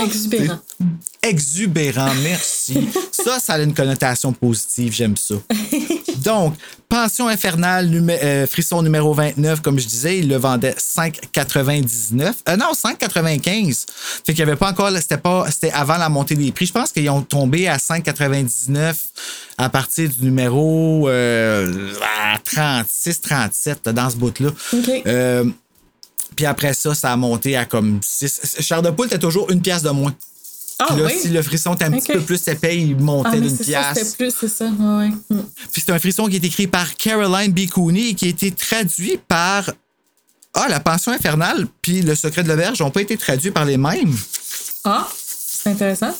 Exubérant. 0.03 0.59
Exubérant, 1.21 2.13
merci. 2.23 2.87
ça, 3.11 3.39
ça 3.39 3.53
a 3.53 3.59
une 3.59 3.73
connotation 3.73 4.33
positive, 4.33 4.91
j'aime 4.91 5.15
ça. 5.15 5.35
Donc, 6.17 6.55
Pension 6.87 7.27
infernale, 7.27 7.87
numé- 7.89 8.19
euh, 8.23 8.45
frisson 8.47 8.81
numéro 8.83 9.13
29, 9.13 9.61
comme 9.61 9.79
je 9.79 9.87
disais, 9.87 10.19
il 10.19 10.29
le 10.29 10.37
vendait 10.37 10.75
5,99. 10.77 12.35
Euh, 12.47 12.55
non, 12.57 12.73
5,95. 12.73 13.85
Fait 14.25 14.33
qu'il 14.33 14.45
n'y 14.45 14.49
avait 14.51 14.55
pas 14.55 14.69
encore, 14.69 14.91
c'était 14.99 15.17
pas, 15.17 15.45
c'était 15.49 15.71
avant 15.71 15.97
la 15.97 16.09
montée 16.09 16.35
des 16.35 16.51
prix. 16.51 16.67
Je 16.67 16.73
pense 16.73 16.91
qu'ils 16.91 17.09
ont 17.09 17.21
tombé 17.23 17.67
à 17.67 17.77
5,99 17.77 18.95
à 19.57 19.69
partir 19.69 20.09
du 20.09 20.25
numéro 20.25 21.09
euh, 21.09 21.91
à 22.33 22.37
36, 22.39 23.21
37, 23.21 23.89
dans 23.89 24.09
ce 24.09 24.15
bout-là. 24.15 24.49
Euh, 25.07 25.45
puis 26.35 26.45
après 26.45 26.73
ça, 26.73 26.93
ça 26.93 27.11
a 27.11 27.15
monté 27.17 27.55
à 27.57 27.65
comme 27.65 27.99
6. 28.03 28.57
Char 28.59 28.81
de 28.81 28.89
poule, 28.91 29.07
t'as 29.09 29.17
toujours 29.17 29.49
une 29.51 29.61
pièce 29.61 29.81
de 29.81 29.89
moins. 29.89 30.13
Ah 30.79 30.85
Puis 30.89 30.97
là, 31.01 31.05
oui? 31.07 31.13
si 31.21 31.27
le 31.29 31.41
frisson 31.41 31.73
était 31.73 31.85
un 31.85 31.91
petit 31.91 32.11
peu 32.11 32.19
plus 32.21 32.45
épais, 32.47 32.77
il 32.77 32.97
montait 32.97 33.29
Ah, 33.33 33.39
d'une 33.39 33.57
pièce. 33.57 33.85
c'était 33.95 34.17
plus, 34.17 34.33
c'est 34.39 34.47
ça. 34.49 34.65
Ouais, 34.65 34.97
ouais. 35.07 35.09
Mm. 35.29 35.43
Puis 35.71 35.83
c'est 35.85 35.91
un 35.91 35.99
frisson 35.99 36.27
qui 36.27 36.35
est 36.35 36.43
écrit 36.43 36.67
par 36.67 36.95
Caroline 36.95 37.51
B. 37.53 37.67
Cooney 37.69 38.09
et 38.09 38.13
qui 38.13 38.25
a 38.25 38.29
été 38.29 38.51
traduit 38.51 39.17
par. 39.27 39.71
Ah, 40.53 40.67
La 40.69 40.79
Pension 40.79 41.11
infernale, 41.11 41.67
puis 41.81 42.01
Le 42.01 42.15
Secret 42.15 42.43
de 42.43 42.47
l'Auberge 42.49 42.79
n'ont 42.79 42.91
pas 42.91 43.01
été 43.01 43.17
traduits 43.17 43.51
par 43.51 43.65
les 43.65 43.77
mêmes. 43.77 44.15
Ah, 44.85 45.07
c'est 45.25 45.69
intéressant. 45.71 46.15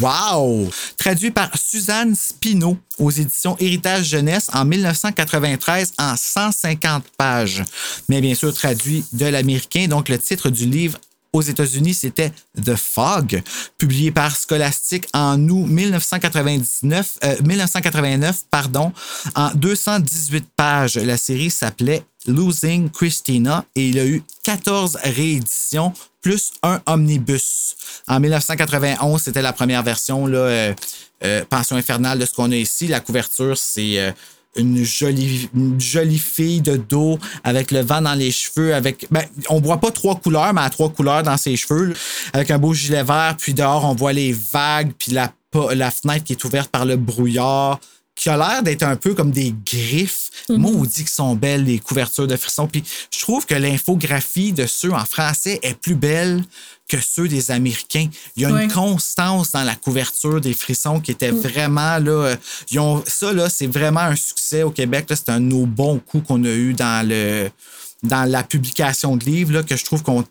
Wow! 0.00 0.70
Traduit 0.96 1.32
par 1.32 1.50
Suzanne 1.60 2.14
Spino 2.14 2.76
aux 2.98 3.10
éditions 3.10 3.56
Héritage 3.58 4.06
Jeunesse 4.06 4.46
en 4.52 4.64
1993 4.64 5.94
en 5.98 6.14
150 6.16 7.04
pages. 7.16 7.64
Mais 8.08 8.20
bien 8.20 8.34
sûr, 8.36 8.54
traduit 8.54 9.04
de 9.12 9.26
l'américain. 9.26 9.86
Donc, 9.88 10.08
le 10.08 10.18
titre 10.18 10.48
du 10.50 10.66
livre 10.66 10.98
aux 11.34 11.42
États-Unis, 11.42 11.94
c'était 11.94 12.32
The 12.64 12.76
Fog, 12.76 13.42
publié 13.76 14.10
par 14.12 14.34
Scholastic 14.34 15.08
en 15.12 15.48
août 15.48 15.66
1999, 15.66 17.18
euh, 17.24 17.36
1989, 17.42 18.44
pardon, 18.50 18.92
en 19.34 19.50
218 19.54 20.46
pages. 20.56 20.94
La 20.94 21.18
série 21.18 21.50
s'appelait 21.50 22.04
Losing 22.26 22.88
Christina 22.88 23.64
et 23.74 23.88
il 23.88 23.98
a 23.98 24.06
eu 24.06 24.22
14 24.44 24.98
rééditions 25.02 25.92
plus 26.22 26.52
un 26.62 26.80
omnibus. 26.86 27.76
En 28.08 28.20
1991, 28.20 29.20
c'était 29.20 29.42
la 29.42 29.52
première 29.52 29.82
version, 29.82 30.26
euh, 30.28 30.72
euh, 31.24 31.44
Pension 31.48 31.76
infernale 31.76 32.18
de 32.18 32.26
ce 32.26 32.32
qu'on 32.32 32.50
a 32.50 32.56
ici. 32.56 32.86
La 32.86 33.00
couverture, 33.00 33.58
c'est 33.58 33.98
euh, 33.98 34.12
une 34.56 34.84
jolie, 34.84 35.48
une 35.54 35.80
jolie 35.80 36.18
fille 36.18 36.60
de 36.60 36.76
dos 36.76 37.18
avec 37.42 37.70
le 37.70 37.80
vent 37.80 38.00
dans 38.00 38.14
les 38.14 38.30
cheveux. 38.30 38.74
Avec, 38.74 39.06
ben, 39.10 39.24
on 39.48 39.60
voit 39.60 39.78
pas 39.78 39.90
trois 39.90 40.16
couleurs, 40.16 40.52
mais 40.54 40.62
à 40.62 40.70
trois 40.70 40.90
couleurs 40.90 41.22
dans 41.22 41.36
ses 41.36 41.56
cheveux, 41.56 41.94
avec 42.32 42.50
un 42.50 42.58
beau 42.58 42.74
gilet 42.74 43.02
vert. 43.02 43.36
Puis 43.38 43.54
dehors, 43.54 43.84
on 43.84 43.94
voit 43.94 44.12
les 44.12 44.32
vagues, 44.32 44.92
puis 44.98 45.12
la, 45.12 45.32
la 45.74 45.90
fenêtre 45.90 46.24
qui 46.24 46.32
est 46.32 46.44
ouverte 46.44 46.70
par 46.70 46.84
le 46.84 46.96
brouillard 46.96 47.80
qui 48.14 48.28
a 48.28 48.36
l'air 48.36 48.62
d'être 48.62 48.82
un 48.82 48.96
peu 48.96 49.14
comme 49.14 49.30
des 49.30 49.54
griffes. 49.66 50.30
Maudit 50.48 51.00
qu'ils 51.00 51.08
sont 51.08 51.34
belles, 51.34 51.64
les 51.64 51.78
couvertures 51.78 52.26
de 52.26 52.36
frissons. 52.36 52.68
Puis 52.68 52.84
je 53.10 53.18
trouve 53.20 53.46
que 53.46 53.54
l'infographie 53.54 54.52
de 54.52 54.66
ceux 54.66 54.92
en 54.92 55.04
français 55.04 55.58
est 55.62 55.74
plus 55.74 55.94
belle 55.94 56.44
que 56.88 56.98
ceux 57.00 57.28
des 57.28 57.50
Américains. 57.50 58.08
Il 58.36 58.42
y 58.42 58.46
a 58.46 58.50
une 58.50 58.70
constance 58.70 59.52
dans 59.52 59.64
la 59.64 59.74
couverture 59.74 60.40
des 60.40 60.52
frissons 60.52 61.00
qui 61.00 61.10
était 61.10 61.30
vraiment 61.30 61.98
là. 61.98 62.10
euh, 62.10 62.36
ils 62.70 62.78
ont, 62.78 63.02
ça, 63.06 63.32
là, 63.32 63.48
c'est 63.48 63.66
vraiment 63.66 64.00
un 64.00 64.16
succès 64.16 64.62
au 64.62 64.70
Québec. 64.70 65.06
C'est 65.08 65.30
un 65.30 65.40
de 65.40 65.46
nos 65.46 65.66
bons 65.66 65.98
coups 65.98 66.26
qu'on 66.26 66.44
a 66.44 66.50
eu 66.50 66.74
dans 66.74 67.06
le 67.06 67.48
dans 68.02 68.30
la 68.30 68.42
publication 68.42 69.16
de 69.16 69.24
livres 69.24 69.54
là, 69.54 69.62
que 69.62 69.76
je 69.76 69.84
trouve 69.84 70.02
qu'on 70.02 70.24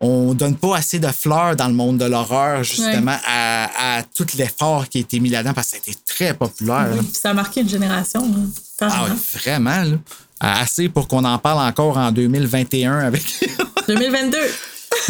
on, 0.00 0.08
on 0.30 0.34
donne 0.34 0.56
pas 0.56 0.76
assez 0.76 0.98
de 0.98 1.08
fleurs 1.08 1.56
dans 1.56 1.68
le 1.68 1.74
monde 1.74 1.98
de 1.98 2.04
l'horreur, 2.04 2.62
justement, 2.64 3.16
à, 3.26 3.98
à 3.98 4.02
tout 4.02 4.26
l'effort 4.36 4.88
qui 4.88 4.98
a 4.98 5.00
été 5.00 5.20
mis 5.20 5.30
là-dedans, 5.30 5.54
parce 5.54 5.68
que 5.68 5.76
ça 5.76 5.82
a 5.86 5.90
été 5.90 5.98
très 6.06 6.34
populaire. 6.34 6.88
Oui, 6.92 7.10
ça 7.12 7.30
a 7.30 7.34
marqué 7.34 7.60
une 7.62 7.68
génération. 7.68 8.20
là. 8.22 8.38
Ah 8.80 9.06
vraiment, 9.34 9.82
là. 9.82 9.96
Assez 10.40 10.88
pour 10.88 11.08
qu'on 11.08 11.24
en 11.24 11.38
parle 11.38 11.66
encore 11.68 11.96
en 11.96 12.12
2021 12.12 13.00
avec. 13.00 13.24
2022. 13.88 14.38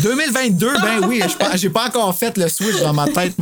2022, 0.02 0.72
ben 0.80 1.08
oui, 1.08 1.22
j'ai 1.54 1.70
pas 1.70 1.86
encore 1.86 2.14
fait 2.14 2.36
le 2.36 2.48
switch 2.48 2.80
dans 2.80 2.92
ma 2.92 3.06
tête. 3.08 3.34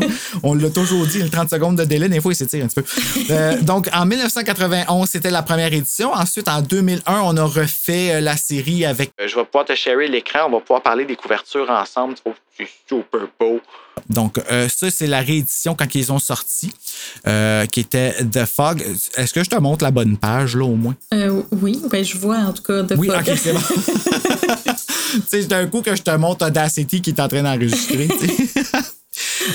On 0.42 0.54
l'a 0.54 0.70
toujours 0.70 1.06
dit, 1.06 1.22
le 1.22 1.28
30 1.28 1.50
secondes 1.50 1.76
de 1.76 1.84
délai, 1.84 2.08
des 2.08 2.20
fois, 2.20 2.32
il 2.32 2.36
s'étire 2.36 2.64
un 2.64 2.68
petit 2.68 2.80
peu. 2.80 3.32
Euh, 3.32 3.60
donc, 3.60 3.88
en 3.92 4.06
1991, 4.06 5.08
c'était 5.08 5.30
la 5.30 5.42
première 5.42 5.72
édition. 5.72 6.12
Ensuite, 6.12 6.48
en 6.48 6.62
2001, 6.62 7.20
on 7.22 7.36
a 7.36 7.44
refait 7.44 8.14
euh, 8.14 8.20
la 8.20 8.36
série 8.36 8.84
avec. 8.84 9.10
Euh, 9.20 9.28
je 9.28 9.36
vais 9.36 9.44
pouvoir 9.44 9.64
te 9.64 9.74
sharer 9.74 10.08
l'écran, 10.08 10.46
on 10.48 10.52
va 10.52 10.60
pouvoir 10.60 10.82
parler 10.82 11.04
des 11.04 11.16
couvertures 11.16 11.70
ensemble. 11.70 12.14
C'est 12.58 12.68
super 12.88 13.20
beau. 13.38 13.60
Donc, 14.08 14.38
euh, 14.50 14.68
ça, 14.68 14.90
c'est 14.90 15.06
la 15.06 15.20
réédition 15.20 15.74
quand 15.74 15.94
ils 15.94 16.12
ont 16.12 16.18
sorti, 16.18 16.72
euh, 17.26 17.66
qui 17.66 17.80
était 17.80 18.14
The 18.24 18.44
Fog. 18.44 18.82
Est-ce 19.16 19.32
que 19.34 19.42
je 19.44 19.50
te 19.50 19.56
montre 19.56 19.84
la 19.84 19.90
bonne 19.90 20.16
page, 20.16 20.56
là, 20.56 20.64
au 20.64 20.76
moins? 20.76 20.94
Euh, 21.12 21.42
oui, 21.50 21.80
ben, 21.90 22.04
je 22.04 22.16
vois 22.16 22.36
en 22.38 22.52
tout 22.52 22.62
cas 22.62 22.82
de 22.82 22.94
Oui, 22.94 23.08
Fog. 23.08 23.18
ok, 23.28 23.36
c'est 23.36 23.52
bon. 23.52 23.60
tu 25.12 25.20
sais, 25.28 25.44
d'un 25.44 25.66
coup 25.66 25.82
que 25.82 25.94
je 25.96 26.02
te 26.02 26.10
montre 26.12 26.46
Audacity 26.46 27.02
qui 27.02 27.10
est 27.10 27.20
en 27.20 27.28
train 27.28 27.42
d'enregistrer. 27.42 28.08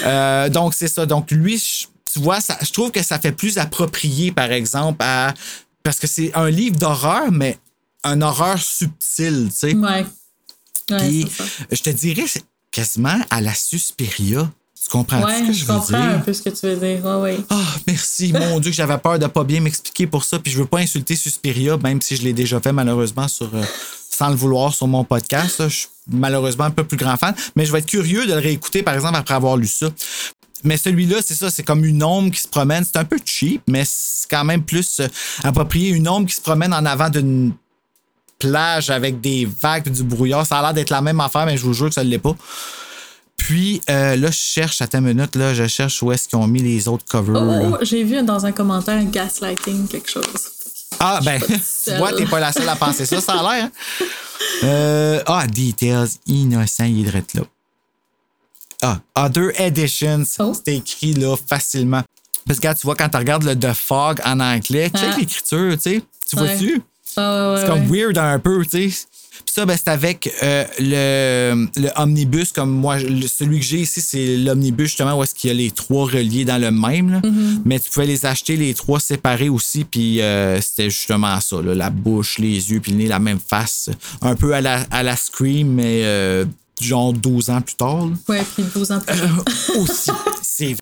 Euh, 0.05 0.49
donc, 0.49 0.73
c'est 0.73 0.87
ça. 0.87 1.05
Donc, 1.05 1.29
lui, 1.31 1.57
je- 1.57 1.85
tu 2.11 2.19
vois, 2.19 2.39
ça, 2.39 2.57
je 2.61 2.71
trouve 2.71 2.91
que 2.91 3.03
ça 3.03 3.19
fait 3.19 3.31
plus 3.33 3.57
approprié, 3.57 4.31
par 4.31 4.51
exemple, 4.51 4.97
à. 5.01 5.33
Parce 5.83 5.99
que 5.99 6.07
c'est 6.07 6.31
un 6.33 6.49
livre 6.49 6.77
d'horreur, 6.77 7.31
mais 7.31 7.57
un 8.03 8.21
horreur 8.21 8.57
subtil, 8.57 9.49
tu 9.51 9.55
sais. 9.55 9.75
Ouais. 9.75 10.05
Ouais, 10.89 10.97
Puis, 10.97 11.27
je 11.71 11.81
te 11.81 11.89
dirais, 11.89 12.23
c'est 12.25 12.43
quasiment 12.71 13.19
à 13.29 13.41
la 13.41 13.53
Suspiria. 13.53 14.49
Tu 14.83 14.89
comprends 14.89 15.21
Ouais, 15.23 15.41
ce 15.41 15.47
que 15.47 15.53
je 15.53 15.59
je 15.59 15.65
veux 15.65 15.73
comprends 15.75 15.97
un 16.01 16.19
peu 16.19 16.33
ce 16.33 16.41
que 16.41 16.49
tu 16.49 16.65
veux 16.65 16.75
dire. 16.75 17.05
Ouais, 17.05 17.21
ouais. 17.21 17.37
Ah, 17.49 17.61
merci. 17.85 18.33
Mon 18.33 18.59
Dieu, 18.59 18.71
que 18.71 18.75
j'avais 18.75 18.97
peur 18.97 19.19
de 19.19 19.27
pas 19.27 19.43
bien 19.43 19.59
m'expliquer 19.61 20.07
pour 20.07 20.23
ça. 20.23 20.39
Puis 20.39 20.51
je 20.51 20.57
veux 20.57 20.65
pas 20.65 20.79
insulter 20.79 21.15
Suspiria, 21.15 21.77
même 21.77 22.01
si 22.01 22.15
je 22.15 22.23
l'ai 22.23 22.33
déjà 22.33 22.59
fait 22.59 22.71
malheureusement 22.73 23.27
sur, 23.27 23.53
euh, 23.53 23.63
sans 24.09 24.29
le 24.29 24.35
vouloir 24.35 24.73
sur 24.73 24.87
mon 24.87 25.03
podcast. 25.03 25.59
là. 25.59 25.67
Je 25.69 25.75
suis 25.81 25.87
malheureusement 26.09 26.63
un 26.63 26.71
peu 26.71 26.83
plus 26.83 26.97
grand 26.97 27.15
fan. 27.15 27.35
Mais 27.55 27.65
je 27.65 27.71
vais 27.71 27.77
être 27.79 27.85
curieux 27.85 28.25
de 28.25 28.33
le 28.33 28.39
réécouter, 28.39 28.81
par 28.81 28.95
exemple, 28.95 29.17
après 29.17 29.35
avoir 29.35 29.55
lu 29.55 29.67
ça. 29.67 29.89
Mais 30.63 30.77
celui-là, 30.77 31.17
c'est 31.23 31.35
ça, 31.35 31.49
c'est 31.51 31.63
comme 31.63 31.85
une 31.85 32.03
ombre 32.03 32.31
qui 32.31 32.41
se 32.41 32.47
promène. 32.47 32.83
C'est 32.83 32.97
un 32.97 33.05
peu 33.05 33.17
cheap, 33.23 33.61
mais 33.67 33.83
c'est 33.85 34.29
quand 34.29 34.43
même 34.45 34.63
plus 34.63 34.99
euh, 34.99 35.07
approprié. 35.43 35.89
Une 35.89 36.07
ombre 36.07 36.27
qui 36.27 36.35
se 36.35 36.41
promène 36.41 36.73
en 36.73 36.85
avant 36.85 37.09
d'une 37.09 37.53
plage 38.41 38.89
avec 38.89 39.21
des 39.21 39.47
vagues 39.61 39.87
et 39.87 39.91
du 39.91 40.03
brouillard. 40.03 40.45
Ça 40.45 40.59
a 40.59 40.61
l'air 40.61 40.73
d'être 40.73 40.89
la 40.89 41.01
même 41.01 41.19
affaire, 41.19 41.45
mais 41.45 41.57
je 41.57 41.63
vous 41.63 41.73
jure 41.73 41.87
que 41.89 41.93
ça 41.95 42.03
ne 42.03 42.09
l'est 42.09 42.17
pas. 42.19 42.35
Puis 43.37 43.81
euh, 43.89 44.15
là, 44.15 44.27
je 44.29 44.37
cherche, 44.37 44.81
à 44.81 44.87
ta 44.87 45.01
minute, 45.01 45.35
là, 45.35 45.53
je 45.53 45.67
cherche 45.67 46.01
où 46.03 46.11
est-ce 46.11 46.27
qu'ils 46.27 46.37
ont 46.39 46.47
mis 46.47 46.61
les 46.61 46.87
autres 46.87 47.05
covers. 47.09 47.41
Oh, 47.41 47.45
là. 47.45 47.69
oh, 47.73 47.77
j'ai 47.81 48.03
vu 48.03 48.21
dans 48.23 48.45
un 48.45 48.51
commentaire 48.51 49.03
gaslighting 49.05 49.87
quelque 49.87 50.09
chose. 50.09 50.23
Ah, 50.99 51.19
ben, 51.23 51.39
tu 51.41 51.95
vois, 51.97 52.13
t'es 52.17 52.25
pas 52.25 52.39
la 52.39 52.51
seule 52.51 52.69
à 52.69 52.75
penser 52.75 53.05
ça, 53.05 53.19
ça 53.21 53.33
a 53.33 53.41
l'air. 53.55 53.65
hein? 53.65 53.71
Euh, 54.63 55.23
ah, 55.25 55.47
Details, 55.47 56.09
innocent, 56.27 56.83
il 56.85 57.07
est 57.07 57.33
là. 57.33 57.41
Ah, 58.83 58.99
Other 59.15 59.51
Editions, 59.59 60.23
Oh. 60.39 60.53
c'est 60.53 60.75
écrit 60.75 61.13
là 61.13 61.35
facilement. 61.35 62.01
Parce 62.47 62.59
que, 62.59 62.73
tu 62.73 62.81
vois, 62.83 62.95
quand 62.95 63.09
tu 63.09 63.17
regardes 63.17 63.43
le 63.43 63.55
The 63.57 63.73
Fog 63.73 64.19
en 64.25 64.39
anglais, 64.39 64.89
check 64.89 65.09
Ah. 65.13 65.17
l'écriture, 65.17 65.73
tu 65.73 65.81
sais. 65.81 66.01
Tu 66.29 66.35
Ouais. 66.37 66.47
vois-tu? 66.47 66.81
Ah, 67.17 67.53
ouais, 67.53 67.61
C'est 67.61 67.67
comme 67.67 67.89
ouais. 67.89 68.01
weird 68.03 68.17
un 68.17 68.39
peu, 68.39 68.63
tu 68.65 68.89
sais. 68.91 69.05
Puis 69.43 69.53
ça, 69.55 69.65
ben, 69.65 69.75
c'est 69.75 69.89
avec 69.89 70.31
euh, 70.43 70.65
le, 70.79 71.67
le 71.81 71.89
omnibus, 71.95 72.51
comme 72.51 72.69
moi, 72.69 72.99
le- 72.99 73.27
celui 73.27 73.59
que 73.59 73.65
j'ai 73.65 73.79
ici, 73.79 73.99
c'est 73.99 74.37
l'omnibus, 74.37 74.89
justement, 74.89 75.17
où 75.17 75.23
est-ce 75.23 75.33
qu'il 75.33 75.47
y 75.47 75.51
a 75.51 75.55
les 75.55 75.71
trois 75.71 76.05
reliés 76.05 76.45
dans 76.45 76.59
le 76.61 76.69
même. 76.69 77.11
là. 77.11 77.19
Mm-hmm. 77.21 77.61
Mais 77.65 77.79
tu 77.79 77.89
pouvais 77.89 78.05
les 78.05 78.25
acheter, 78.25 78.55
les 78.55 78.73
trois 78.75 78.99
séparés 78.99 79.49
aussi, 79.49 79.83
puis 79.83 80.21
euh, 80.21 80.61
c'était 80.61 80.89
justement 80.91 81.39
ça, 81.41 81.59
là, 81.61 81.73
la 81.73 81.89
bouche, 81.89 82.37
les 82.37 82.71
yeux, 82.71 82.79
puis 82.81 82.91
le 82.91 82.99
nez, 82.99 83.07
la 83.07 83.19
même 83.19 83.39
face. 83.45 83.89
Un 84.21 84.35
peu 84.35 84.53
à 84.53 84.61
la, 84.61 84.81
à 84.91 85.01
la 85.01 85.15
Scream, 85.15 85.69
mais 85.73 86.01
euh, 86.03 86.45
genre 86.79 87.11
12 87.13 87.49
ans 87.49 87.61
plus 87.61 87.75
tard. 87.75 88.05
là. 88.05 88.11
Ouais, 88.29 88.43
puis 88.55 88.63
12 88.75 88.91
ans 88.91 88.99
plus 88.99 89.17
tard. 89.19 89.43
aussi. 89.79 90.11
C'est. 90.43 90.75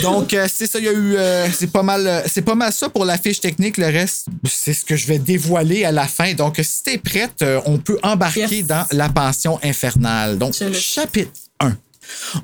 Donc, 0.00 0.32
euh, 0.32 0.46
c'est 0.52 0.66
ça, 0.66 0.78
il 0.78 0.84
y 0.84 0.88
a 0.88 0.92
eu. 0.92 1.16
euh, 1.16 1.48
c'est 1.52 1.70
pas 1.70 1.82
mal 1.82 2.06
euh, 2.06 2.22
c'est 2.26 2.42
pas 2.42 2.54
mal 2.54 2.72
ça 2.72 2.88
pour 2.88 3.04
la 3.04 3.18
fiche 3.18 3.40
technique. 3.40 3.76
Le 3.76 3.86
reste, 3.86 4.26
c'est 4.48 4.72
ce 4.72 4.84
que 4.84 4.96
je 4.96 5.06
vais 5.06 5.18
dévoiler 5.18 5.84
à 5.84 5.92
la 5.92 6.06
fin. 6.08 6.32
Donc, 6.34 6.58
si 6.62 6.82
t'es 6.82 6.98
prête, 6.98 7.44
on 7.66 7.78
peut 7.78 7.98
embarquer 8.02 8.40
Yes. 8.58 8.66
dans 8.66 8.86
la 8.92 9.08
pension 9.08 9.58
infernale. 9.62 10.38
Donc, 10.38 10.54
Je 10.58 10.72
chapitre 10.72 11.30
1. 11.60 11.76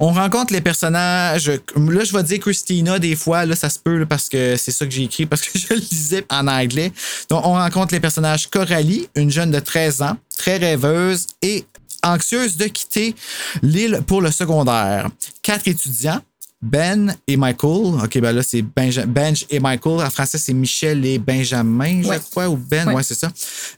On 0.00 0.12
rencontre 0.12 0.52
les 0.52 0.60
personnages. 0.60 1.48
Là, 1.48 2.04
je 2.04 2.12
vais 2.12 2.22
dire 2.22 2.38
Christina 2.40 2.98
des 2.98 3.16
fois. 3.16 3.44
Là, 3.46 3.56
ça 3.56 3.70
se 3.70 3.78
peut 3.78 3.96
là, 3.98 4.06
parce 4.06 4.28
que 4.28 4.56
c'est 4.56 4.70
ça 4.70 4.84
que 4.84 4.92
j'ai 4.92 5.04
écrit, 5.04 5.26
parce 5.26 5.42
que 5.42 5.58
je 5.58 5.66
le 5.74 5.80
lisais 5.80 6.24
en 6.30 6.46
anglais. 6.46 6.92
Donc, 7.30 7.44
on 7.46 7.54
rencontre 7.54 7.92
les 7.94 8.00
personnages 8.00 8.48
Coralie, 8.48 9.08
une 9.16 9.30
jeune 9.30 9.50
de 9.50 9.58
13 9.60 10.02
ans, 10.02 10.16
très 10.36 10.58
rêveuse 10.58 11.26
et 11.42 11.64
anxieuse 12.04 12.56
de 12.56 12.66
quitter 12.66 13.14
l'île 13.62 14.00
pour 14.06 14.20
le 14.22 14.30
secondaire. 14.30 15.08
Quatre 15.42 15.66
étudiants. 15.66 16.20
Ben 16.60 17.14
et 17.28 17.36
Michael. 17.36 18.02
OK, 18.02 18.18
ben 18.18 18.32
là, 18.32 18.42
c'est 18.42 18.62
Benja- 18.62 19.06
Benj 19.06 19.46
et 19.48 19.60
Michael. 19.60 20.04
En 20.04 20.10
français, 20.10 20.38
c'est 20.38 20.52
Michel 20.52 21.04
et 21.06 21.18
Benjamin, 21.18 22.02
je 22.02 22.08
Ouais. 22.08 22.20
crois, 22.30 22.48
ou 22.48 22.56
Ben. 22.56 22.88
Ouais, 22.88 22.94
Ouais. 22.94 23.02
c'est 23.04 23.14
ça. 23.14 23.30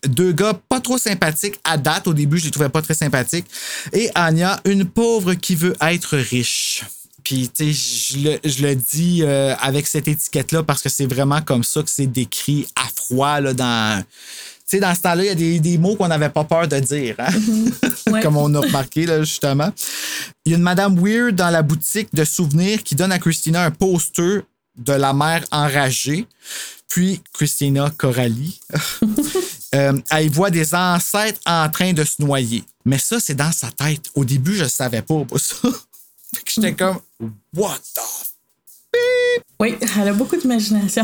Deux 0.06 0.32
gars 0.32 0.58
pas 0.68 0.80
trop 0.80 0.96
sympathiques 0.96 1.60
à 1.62 1.76
date. 1.76 2.08
Au 2.08 2.14
début, 2.14 2.38
je 2.38 2.46
les 2.46 2.50
trouvais 2.50 2.70
pas 2.70 2.80
très 2.80 2.94
sympathiques. 2.94 3.46
Et 3.92 4.10
Anya, 4.14 4.60
une 4.64 4.86
pauvre 4.86 5.34
qui 5.34 5.54
veut 5.56 5.76
être 5.82 6.16
riche. 6.16 6.84
Puis, 7.22 7.50
tu 7.54 7.74
sais, 7.74 8.14
je 8.14 8.18
le, 8.30 8.38
je 8.48 8.62
le 8.66 8.74
dis 8.74 9.20
euh, 9.24 9.54
avec 9.60 9.86
cette 9.86 10.08
étiquette-là 10.08 10.62
parce 10.62 10.80
que 10.80 10.88
c'est 10.88 11.04
vraiment 11.06 11.42
comme 11.42 11.62
ça 11.62 11.82
que 11.82 11.90
c'est 11.90 12.06
décrit 12.06 12.66
à 12.76 12.88
froid 12.96 13.40
là, 13.40 13.52
dans. 13.52 14.02
Tu 14.70 14.76
sais, 14.76 14.80
dans 14.80 14.94
ce 14.94 15.00
temps-là, 15.00 15.24
il 15.24 15.26
y 15.26 15.30
a 15.30 15.34
des, 15.34 15.58
des 15.58 15.78
mots 15.78 15.96
qu'on 15.96 16.06
n'avait 16.06 16.28
pas 16.28 16.44
peur 16.44 16.68
de 16.68 16.78
dire, 16.78 17.16
hein? 17.18 17.32
Ouais. 18.08 18.20
comme 18.22 18.36
on 18.36 18.54
a 18.54 18.60
remarqué, 18.60 19.04
là, 19.04 19.18
justement. 19.18 19.72
Il 20.44 20.52
y 20.52 20.54
a 20.54 20.58
une 20.58 20.62
Madame 20.62 20.96
Weird 20.96 21.34
dans 21.34 21.50
la 21.50 21.62
boutique 21.62 22.14
de 22.14 22.22
souvenirs 22.22 22.84
qui 22.84 22.94
donne 22.94 23.10
à 23.10 23.18
Christina 23.18 23.64
un 23.64 23.72
poster 23.72 24.42
de 24.76 24.92
la 24.92 25.12
mère 25.12 25.44
enragée. 25.50 26.24
Puis, 26.86 27.20
Christina 27.32 27.90
Coralie, 27.96 28.60
euh, 29.74 29.98
elle 30.08 30.30
voit 30.30 30.50
des 30.50 30.72
ancêtres 30.72 31.40
en 31.46 31.68
train 31.68 31.92
de 31.92 32.04
se 32.04 32.22
noyer. 32.22 32.62
Mais 32.84 32.98
ça, 32.98 33.18
c'est 33.18 33.34
dans 33.34 33.50
sa 33.50 33.72
tête. 33.72 34.08
Au 34.14 34.24
début, 34.24 34.54
je 34.54 34.64
ne 34.64 34.68
savais 34.68 35.02
pas 35.02 35.24
pour 35.24 35.40
ça. 35.40 35.56
Fait 36.32 36.44
que 36.44 36.50
J'étais 36.52 36.74
comme, 36.74 37.00
what 37.56 37.78
the 37.94 38.00
Oui, 39.58 39.76
elle 39.98 40.08
a 40.08 40.12
beaucoup 40.12 40.36
d'imagination. 40.36 41.02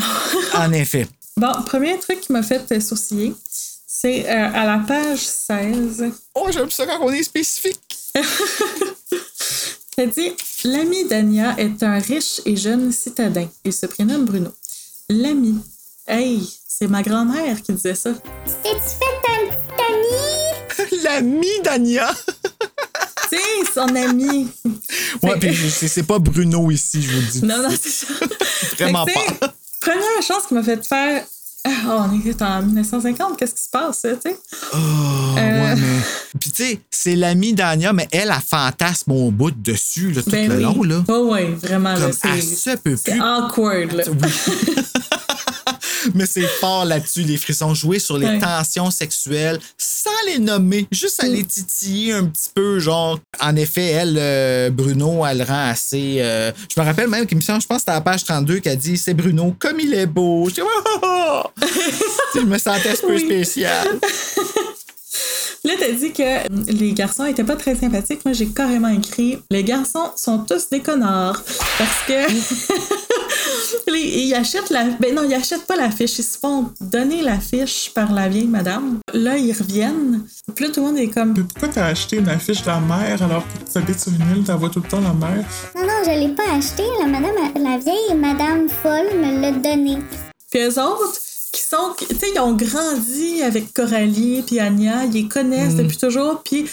En 0.55 0.73
effet. 0.73 1.09
bon, 1.37 1.53
premier 1.65 1.99
truc 1.99 2.21
qui 2.21 2.33
m'a 2.33 2.45
fait 2.45 2.81
sourciller, 2.81 3.35
c'est 3.99 4.29
euh, 4.29 4.51
à 4.53 4.67
la 4.67 4.79
page 4.87 5.21
16. 5.21 6.05
Oh, 6.35 6.49
j'aime 6.53 6.71
ça 6.71 6.85
quand 6.85 6.99
on 7.01 7.11
est 7.11 7.23
spécifique. 7.23 7.97
Ça 9.99 10.05
dit 10.05 10.33
L'ami 10.65 11.07
d'Ania 11.07 11.55
est 11.57 11.83
un 11.83 11.99
riche 11.99 12.43
et 12.45 12.55
jeune 12.57 12.93
citadin. 12.93 13.49
Il 13.65 13.73
se 13.73 13.87
prénomme 13.87 14.27
Bruno. 14.27 14.53
L'ami. 15.09 15.59
Hey, 16.07 16.47
c'est 16.69 16.89
ma 16.89 17.03
grand-mère 17.03 17.63
qui 17.63 17.73
disait 17.73 17.95
ça. 17.95 18.13
T'es-tu 18.63 18.77
fait 18.99 19.17
un 19.33 19.47
petit 19.49 20.91
ami? 20.93 21.03
L'ami 21.03 21.49
d'Ania. 21.65 22.11
Tu 23.29 23.37
sais, 23.37 23.73
son 23.75 23.93
ami. 23.97 24.47
Ouais, 25.21 25.37
puis 25.41 25.53
c'est 25.69 25.89
c'est 25.89 26.05
pas 26.05 26.21
Bruno 26.21 26.71
ici, 26.71 27.03
je 27.03 27.11
vous 27.11 27.21
le 27.21 27.27
dis. 27.27 27.45
Non, 27.45 27.61
non, 27.61 27.71
c'est 27.71 27.89
ça. 27.89 28.07
Vraiment 28.79 29.05
pas. 29.05 29.53
Première 29.81 30.23
chose 30.23 30.47
qui 30.47 30.55
m'a 30.55 30.63
fait 30.63 30.87
faire. 30.87 31.25
On 31.89 32.13
est 32.13 32.43
en 32.43 32.63
1950, 32.63 33.37
qu'est-ce 33.37 33.55
qui 33.55 33.63
se 33.63 33.71
passe, 33.71 34.03
tu 34.03 34.09
sais? 34.31 34.39
Oh, 34.73 34.77
Euh. 34.77 35.37
ouais, 35.37 35.75
mais. 35.77 36.01
Puis, 36.41 36.51
tu 36.51 36.65
sais, 36.65 36.81
c'est 36.91 37.17
l'ami 37.17 37.53
d'Ania, 37.55 37.93
mais 37.93 38.09
elle, 38.13 38.31
a 38.31 38.41
fantasme 38.41 39.13
au 39.13 39.31
bout 39.31 39.51
dessus, 39.51 40.13
là, 40.13 40.23
tout 40.23 40.31
Ben 40.31 40.49
le 40.49 40.57
oui. 40.57 40.63
long, 40.63 40.83
là. 40.83 41.05
Oh, 41.09 41.29
ouais, 41.33 41.47
vraiment, 41.61 41.95
là, 41.95 42.11
c'est. 42.13 42.77
peut 42.77 42.97
C'est 42.97 43.21
awkward, 43.21 43.93
là. 43.93 44.05
Mais 46.15 46.27
c'est 46.27 46.47
fort 46.47 46.85
là-dessus, 46.85 47.23
les 47.23 47.37
frissons. 47.37 47.75
Jouer 47.75 47.99
sur 47.99 48.17
les 48.19 48.27
Ouais. 48.27 48.39
tensions 48.39 48.91
sexuelles 48.91 49.59
sans 49.79 50.11
les 50.27 50.39
nommer, 50.39 50.87
juste 50.93 51.23
à 51.23 51.27
Mm. 51.29 51.33
les 51.33 51.45
titiller 51.45 52.13
un 52.13 52.25
petit 52.27 52.49
peu, 52.55 52.79
genre. 52.79 53.19
En 53.41 53.57
effet, 53.57 53.87
elle, 53.87 54.17
euh, 54.19 54.71
Bruno, 54.71 55.25
elle 55.27 55.43
rend 55.43 55.69
assez. 55.71 56.17
euh, 56.21 56.53
Je 56.75 56.81
me 56.81 56.87
rappelle 56.87 57.09
même 57.09 57.27
qu'il 57.27 57.37
me 57.37 57.43
semble, 57.43 57.61
je 57.61 57.67
pense 57.67 57.79
que 57.79 57.81
c'était 57.83 57.93
à 57.93 57.95
la 57.97 58.01
page 58.03 58.25
32 58.25 58.61
qu'elle 58.61 58.79
dit 58.79 58.97
C'est 58.97 59.15
Bruno, 59.15 59.55
comme 59.59 59.81
il 59.81 59.93
est 59.95 60.07
beau. 60.07 60.49
J'étais, 60.49 60.63
oh, 60.63 60.83
oh, 60.85 60.99
oh. 61.03 61.43
je 62.35 62.41
me 62.41 62.59
sentais 62.59 62.91
un 62.91 62.95
peu 63.07 63.15
Oui. 63.15 63.21
spécial. 63.21 63.89
Là, 65.65 65.73
t'as 65.81 65.91
dit 65.93 66.13
que 66.13 66.71
les 66.73 66.93
garçons 66.93 67.25
étaient 67.25 67.43
pas 67.43 67.57
très 67.57 67.75
sympathiques. 67.75 68.25
Moi, 68.25 68.35
j'ai 68.35 68.47
carrément 68.47 68.89
écrit 68.89 69.39
Les 69.51 69.65
garçons 69.65 70.11
sont 70.17 70.39
tous 70.39 70.69
des 70.71 70.81
connards. 70.81 71.43
Parce 71.79 72.05
que. 72.07 72.33
les- 73.89 74.01
ils 74.01 74.35
achètent 74.35 74.71
la. 74.71 74.85
Ben 75.01 75.15
non, 75.15 75.23
ils 75.29 75.35
achètent 75.35 75.67
pas 75.67 75.77
la 75.77 75.91
fiche. 75.91 76.19
Ils 76.19 76.25
se 76.25 76.39
font 76.39 76.71
donner 76.81 77.23
la 77.23 77.39
fiche 77.39 77.91
par 77.95 78.13
la 78.13 78.29
vieille 78.29 78.47
madame. 78.47 78.99
Là, 79.13 79.37
ils 79.37 79.53
reviennent. 79.53 80.25
Puis 80.55 80.65
là, 80.67 80.71
tout 80.73 80.81
le 80.81 80.87
monde 80.87 80.99
est 80.99 81.09
comme. 81.09 81.35
Mais 81.37 81.43
pourquoi 81.43 81.69
t'as 81.69 81.87
acheté 81.87 82.17
une 82.17 82.29
affiche 82.29 82.63
de 82.63 82.67
la 82.69 82.81
mère 82.81 83.23
alors 83.23 83.43
que 83.43 83.71
tu 83.71 83.79
habites 83.79 84.01
sur 84.01 84.13
une 84.13 84.37
île, 84.39 84.45
t'en 84.45 84.57
vois 84.57 84.71
tout 84.71 84.81
le 84.83 84.89
temps 84.89 85.01
la 85.01 85.13
mère? 85.13 85.45
Non, 85.75 85.83
non, 85.83 86.05
je 86.05 86.11
l'ai 86.11 86.35
pas 86.35 86.51
acheté. 86.55 86.83
La, 87.01 87.07
madame, 87.07 87.35
la 87.57 87.79
vieille 87.79 88.15
madame 88.17 88.69
folle 88.69 89.19
me 89.21 89.41
l'a 89.41 89.53
donné. 89.53 89.99
Puis 90.51 90.61
eux 90.61 90.81
autres, 90.81 91.21
qui 91.53 91.63
sont. 91.63 91.95
Tu 91.99 92.07
sais, 92.15 92.27
ils 92.35 92.41
ont 92.41 92.53
grandi 92.55 93.43
avec 93.43 93.73
Coralie 93.73 94.43
puis 94.47 94.61
Anya. 94.61 95.05
Ils 95.07 95.13
les 95.13 95.29
connaissent 95.29 95.75
depuis 95.77 95.97
toujours. 95.97 96.43
Puis 96.45 96.67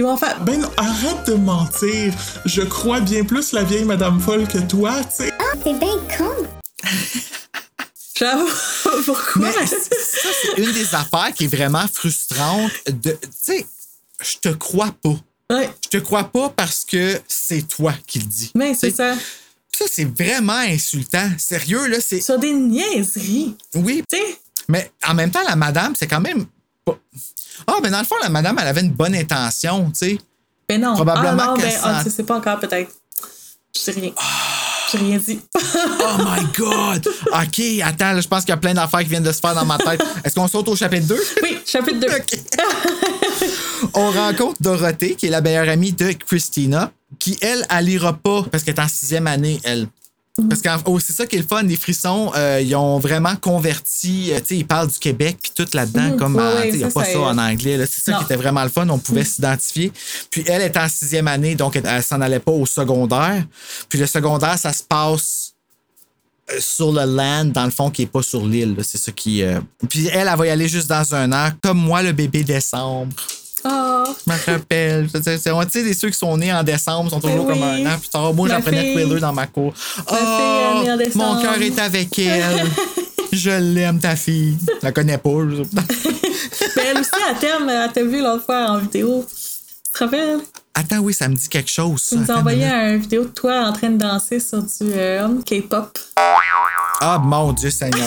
ils 0.00 0.04
vont 0.04 0.16
faire. 0.16 0.40
Ben 0.40 0.60
non, 0.60 0.70
arrête 0.78 1.26
de 1.26 1.34
mentir. 1.34 2.14
Je 2.46 2.62
crois 2.62 3.00
bien 3.00 3.22
plus 3.24 3.52
la 3.52 3.62
vieille 3.64 3.84
Madame 3.84 4.18
Folle 4.20 4.48
que 4.48 4.58
toi, 4.58 4.94
tu 5.04 5.24
sais. 5.24 5.30
Ah, 5.38 5.56
t'es 5.62 5.74
bien 5.74 5.96
con. 6.16 6.34
J'avoue, 8.16 8.48
pourquoi? 9.04 9.50
Mais 9.58 9.66
ça, 9.66 9.76
c'est 9.92 10.62
une 10.62 10.72
des 10.72 10.94
affaires 10.94 11.32
qui 11.34 11.44
est 11.44 11.54
vraiment 11.54 11.86
frustrante. 11.92 12.70
de- 12.86 13.12
Tu 13.12 13.28
sais, 13.40 13.66
je 14.22 14.36
te 14.38 14.48
crois 14.50 14.94
pas. 15.02 15.16
Ouais, 15.50 15.70
Je 15.84 15.88
te 15.88 15.96
crois 15.98 16.24
pas 16.24 16.48
parce 16.50 16.84
que 16.84 17.20
c'est 17.26 17.66
toi 17.66 17.92
qui 18.06 18.18
le 18.20 18.26
dis. 18.26 18.52
mais 18.54 18.74
c'est 18.74 18.90
ça. 18.90 19.14
Ça, 19.72 19.84
c'est 19.90 20.04
vraiment 20.04 20.52
insultant. 20.58 21.28
Sérieux, 21.38 21.86
là, 21.88 21.96
c'est. 22.00 22.20
Sur 22.20 22.38
des 22.38 22.52
niaiseries. 22.52 23.56
Oui, 23.74 24.02
Tu 24.10 24.16
sais, 24.18 24.38
mais 24.68 24.90
en 25.08 25.14
même 25.14 25.30
temps, 25.30 25.42
la 25.48 25.56
madame, 25.56 25.94
c'est 25.98 26.06
quand 26.06 26.20
même. 26.20 26.44
pas- 26.84 26.98
Ah, 27.66 27.76
mais 27.82 27.90
dans 27.90 27.98
le 28.00 28.04
fond, 28.04 28.16
la 28.22 28.28
madame, 28.28 28.56
elle 28.60 28.68
avait 28.68 28.80
une 28.80 28.92
bonne 28.92 29.14
intention, 29.14 29.90
tu 29.90 29.98
sais. 30.06 30.18
ben 30.68 30.80
non. 30.80 30.94
Probablement 30.94 31.42
ah, 31.42 31.46
non, 31.46 31.56
ben, 31.56 31.72
ah, 31.82 32.00
tu 32.02 32.10
sais 32.10 32.22
pas 32.22 32.36
encore, 32.36 32.58
peut-être. 32.58 32.90
Je 33.74 33.80
sais 33.80 33.92
rien. 33.92 34.12
J'ai 34.90 34.98
rien 34.98 35.18
dit. 35.18 35.40
Oh 35.54 36.16
my 36.18 36.44
God! 36.58 37.08
OK, 37.26 37.60
attends, 37.84 38.12
là, 38.12 38.20
je 38.20 38.26
pense 38.26 38.40
qu'il 38.40 38.50
y 38.50 38.52
a 38.52 38.56
plein 38.56 38.74
d'affaires 38.74 39.00
qui 39.00 39.08
viennent 39.08 39.22
de 39.22 39.32
se 39.32 39.38
faire 39.40 39.54
dans 39.54 39.64
ma 39.64 39.78
tête. 39.78 40.02
Est-ce 40.24 40.34
qu'on 40.34 40.48
saute 40.48 40.68
au 40.68 40.74
chapitre 40.74 41.06
2? 41.06 41.22
oui, 41.42 41.58
chapitre 41.64 42.00
2. 42.00 42.08
On 43.94 44.10
rencontre 44.10 44.60
Dorothée, 44.60 45.14
qui 45.14 45.26
est 45.26 45.30
la 45.30 45.40
meilleure 45.40 45.68
amie 45.68 45.92
de 45.92 46.12
Christina, 46.12 46.90
qui, 47.18 47.38
elle, 47.40 47.64
elle 47.70 47.88
ira 47.88 48.14
pas 48.14 48.42
parce 48.50 48.64
qu'elle 48.64 48.74
est 48.74 48.80
en 48.80 48.88
sixième 48.88 49.26
année, 49.26 49.60
elle. 49.62 49.86
Parce 50.48 50.60
que 50.62 50.68
oh, 50.86 50.98
c'est 51.00 51.12
ça 51.12 51.26
qui 51.26 51.36
est 51.36 51.40
le 51.40 51.46
fun, 51.46 51.62
les 51.62 51.76
frissons, 51.76 52.32
euh, 52.36 52.60
ils 52.64 52.74
ont 52.74 52.98
vraiment 52.98 53.36
converti, 53.36 54.30
euh, 54.32 54.38
tu 54.40 54.46
sais, 54.46 54.56
ils 54.56 54.66
parlent 54.66 54.88
du 54.88 54.98
Québec 54.98 55.38
puis 55.42 55.52
tout 55.54 55.66
là-dedans, 55.74 56.10
Mhm. 56.12 56.16
comme 56.16 56.42
il 56.64 56.76
n'y 56.78 56.84
a 56.84 56.88
ça, 56.90 56.94
pas 57.00 57.04
ça 57.04 57.18
en 57.20 57.38
anglais. 57.38 57.76
là. 57.76 57.86
C'est 57.86 58.00
ça 58.02 58.12
Non. 58.12 58.18
qui 58.18 58.24
était 58.24 58.36
vraiment 58.36 58.62
le 58.62 58.68
fun, 58.70 58.88
on 58.88 58.98
pouvait 58.98 59.24
s'identifier. 59.24 59.92
Puis 60.30 60.44
elle 60.46 60.62
est 60.62 60.76
en 60.76 60.88
sixième 60.88 61.28
année, 61.28 61.54
donc 61.54 61.76
elle, 61.76 61.86
elle 61.86 62.02
s'en 62.02 62.20
allait 62.20 62.38
pas 62.40 62.52
au 62.52 62.66
secondaire. 62.66 63.44
Puis 63.88 63.98
le 63.98 64.06
secondaire, 64.06 64.58
ça 64.58 64.72
se 64.72 64.82
passe 64.82 65.52
euh, 66.52 66.56
sur 66.60 66.90
le 66.92 67.04
land, 67.04 67.44
dans 67.46 67.64
le 67.64 67.70
fond, 67.70 67.90
qui 67.90 68.02
est 68.02 68.06
pas 68.06 68.22
sur 68.22 68.44
l'île. 68.46 68.74
C'est 68.82 68.98
ça 68.98 69.12
qui. 69.12 69.42
euh, 69.42 69.60
Puis 69.88 70.08
elle, 70.08 70.26
elle 70.28 70.36
va 70.38 70.46
y 70.46 70.50
aller 70.50 70.68
juste 70.68 70.88
dans 70.88 71.14
un 71.14 71.30
an, 71.32 71.50
comme 71.62 71.78
moi, 71.78 72.02
le 72.02 72.12
bébé 72.12 72.42
décembre. 72.44 73.14
Oh, 73.64 74.04
Je 74.26 74.32
me 74.32 74.52
rappelle. 74.52 75.08
Tu 75.12 75.22
sais, 75.22 75.94
ceux 75.94 76.10
qui 76.10 76.18
sont 76.18 76.36
nés 76.36 76.52
en 76.52 76.62
décembre 76.62 77.10
sont 77.10 77.20
toujours 77.20 77.44
Ben 77.46 77.54
comme 77.54 77.62
un 77.62 77.86
an 77.86 77.98
plus 77.98 78.08
tard. 78.08 78.32
Moi, 78.34 78.48
j'apprenais 78.48 78.94
Thriller 78.94 79.20
dans 79.20 79.32
ma 79.32 79.46
cour. 79.46 79.72
Ma 80.10 80.16
fille 80.16 81.10
Oh, 81.14 81.18
mon 81.18 81.42
cœur 81.42 81.60
est 81.60 81.78
avec 81.78 82.18
elle. 82.18 82.66
je 83.32 83.50
l'aime, 83.50 83.98
ta 83.98 84.16
fille. 84.16 84.56
Je 84.80 84.86
la 84.86 84.92
connais 84.92 85.18
pas. 85.18 85.30
mais 86.76 86.82
elle 86.90 86.98
aussi, 86.98 87.10
à 87.28 87.34
terme, 87.34 87.68
elle 87.68 87.92
t'a 87.92 88.02
vu 88.02 88.22
l'autre 88.22 88.44
fois 88.44 88.70
en 88.70 88.78
vidéo. 88.78 89.26
Tu 89.28 89.92
te 89.92 90.04
rappelles? 90.04 90.40
Attends, 90.74 90.98
oui, 90.98 91.12
ça 91.12 91.28
me 91.28 91.34
dit 91.34 91.48
quelque 91.48 91.70
chose. 91.70 92.06
Tu 92.08 92.16
nous 92.16 92.30
as 92.30 92.36
envoyé 92.36 92.64
une 92.64 92.98
vidéo 92.98 93.24
de 93.24 93.28
toi 93.28 93.66
en 93.66 93.72
train 93.72 93.90
de 93.90 93.98
danser 93.98 94.40
sur 94.40 94.62
du 94.62 94.68
euh, 94.82 95.28
K-pop. 95.44 95.98
Ah, 97.02 97.18
mon 97.18 97.52
Dieu 97.52 97.70
Seigneur. 97.70 98.04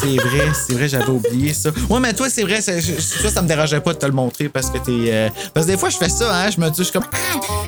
C'est 0.00 0.14
vrai, 0.16 0.48
c'est 0.54 0.74
vrai, 0.74 0.88
j'avais 0.88 1.08
oublié 1.08 1.52
ça. 1.52 1.70
Ouais, 1.90 1.98
mais 2.00 2.12
toi, 2.12 2.28
c'est 2.30 2.42
vrai, 2.42 2.60
ça, 2.60 2.72
ça 2.80 3.42
me 3.42 3.48
dérangeait 3.48 3.80
pas 3.80 3.92
de 3.92 3.98
te 3.98 4.06
le 4.06 4.12
montrer 4.12 4.48
parce 4.48 4.70
que 4.70 4.78
t'es. 4.78 5.10
euh, 5.12 5.28
Parce 5.52 5.66
que 5.66 5.72
des 5.72 5.78
fois, 5.78 5.88
je 5.88 5.96
fais 5.96 6.08
ça, 6.08 6.32
hein. 6.32 6.50
Je 6.50 6.60
me 6.60 6.68
dis, 6.70 6.78
je 6.78 6.82
suis 6.84 6.92
comme. 6.92 7.04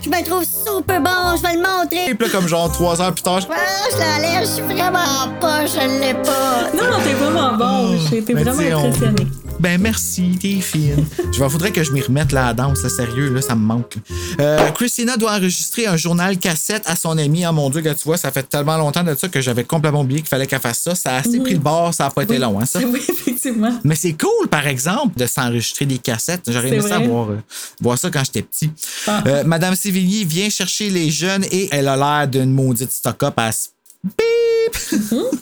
Je 0.05 0.09
me 0.09 0.25
trouve 0.25 0.45
super 0.45 1.01
bon, 1.01 1.37
je 1.37 1.43
vais 1.43 1.55
le 1.55 1.63
montrer. 1.63 2.11
Et 2.11 2.15
puis 2.15 2.27
là, 2.29 2.33
comme 2.33 2.47
genre 2.49 2.71
trois 2.71 3.01
heures 3.03 3.13
plus 3.13 3.23
tard, 3.23 3.41
je. 3.41 3.47
Ah, 3.51 3.57
je 3.91 3.97
l'enlève, 3.97 4.43
je 4.49 4.53
suis 4.53 4.63
vraiment 4.63 5.29
pas, 5.41 5.67
je 5.67 6.01
l'ai 6.01 6.15
pas. 6.15 6.71
Non, 6.77 6.91
non, 6.93 6.99
t'es 7.03 7.15
vraiment 7.15 7.57
bon. 7.57 7.99
J'ai 8.11 8.19
été 8.19 8.35
vraiment 8.35 8.87
impressionnée. 8.87 9.27
Ben 9.59 9.81
merci, 9.81 10.39
t'es 10.41 10.61
fine. 10.61 11.05
je 11.33 11.43
vais 11.43 11.49
faudrait 11.49 11.73
que 11.73 11.83
je 11.83 11.91
m'y 11.91 12.01
remette 12.01 12.31
là, 12.31 12.45
la 12.47 12.55
danse, 12.55 12.81
là, 12.85 12.89
sérieux, 12.89 13.35
là, 13.35 13.43
ça 13.43 13.57
me 13.57 13.61
manque. 13.65 13.95
Euh, 14.39 14.71
Christina 14.71 15.17
doit 15.17 15.33
enregistrer 15.33 15.89
un 15.89 15.97
journal 15.97 16.39
cassette 16.39 16.85
à 16.87 16.95
son 16.95 17.19
ami. 17.19 17.45
Ah 17.45 17.51
mon 17.51 17.69
Dieu, 17.69 17.81
que 17.83 17.89
tu 17.89 18.05
vois, 18.05 18.17
ça 18.17 18.31
fait 18.31 18.45
tellement 18.45 18.77
longtemps 18.77 19.03
de 19.03 19.17
ça 19.17 19.27
que 19.27 19.41
j'avais 19.41 19.65
complètement 19.65 20.03
oublié 20.03 20.21
qu'il 20.21 20.29
fallait 20.29 20.47
qu'elle 20.47 20.61
fasse 20.69 20.81
ça. 20.81 20.95
Ça 20.95 21.15
a 21.15 21.21
assez 21.21 21.41
pris 21.41 21.55
le 21.55 21.59
bord, 21.59 21.93
ça 21.95 22.07
a 22.07 22.11
pas 22.11 22.23
été 22.23 22.39
long, 22.39 22.61
hein, 22.61 22.67
ça. 22.67 22.81
Oui, 22.89 23.01
effectivement. 23.07 23.79
Mais 23.85 23.95
c'est 23.95 24.15
cool, 24.15 24.49
par 24.49 24.67
exemple, 24.67 25.19
de 25.19 25.27
s'enregistrer 25.27 25.87
des 25.87 25.99
cassettes. 25.99 26.43
J'aurais 26.49 26.69
aimé 26.69 26.81
ça 26.81 26.99
voir, 26.99 27.31
euh, 27.31 27.43
voir 27.81 27.99
ça 27.99 28.11
quand 28.11 28.23
j'étais 28.25 28.43
petit. 28.43 28.71
Ah. 29.07 29.23
Euh, 29.27 29.45
Madame 29.45 29.75
Sévigny 29.75 30.25
vient 30.25 30.49
chercher 30.49 30.91
les 30.91 31.11
jeunes 31.11 31.45
et 31.51 31.69
elle 31.73 31.89
a 31.89 31.97
l'air 31.97 32.29
d'une 32.29 32.53
maudite 32.53 32.91
stock-up 32.91 33.35
à 33.37 33.53
se 33.53 33.69
bip. 34.05 34.77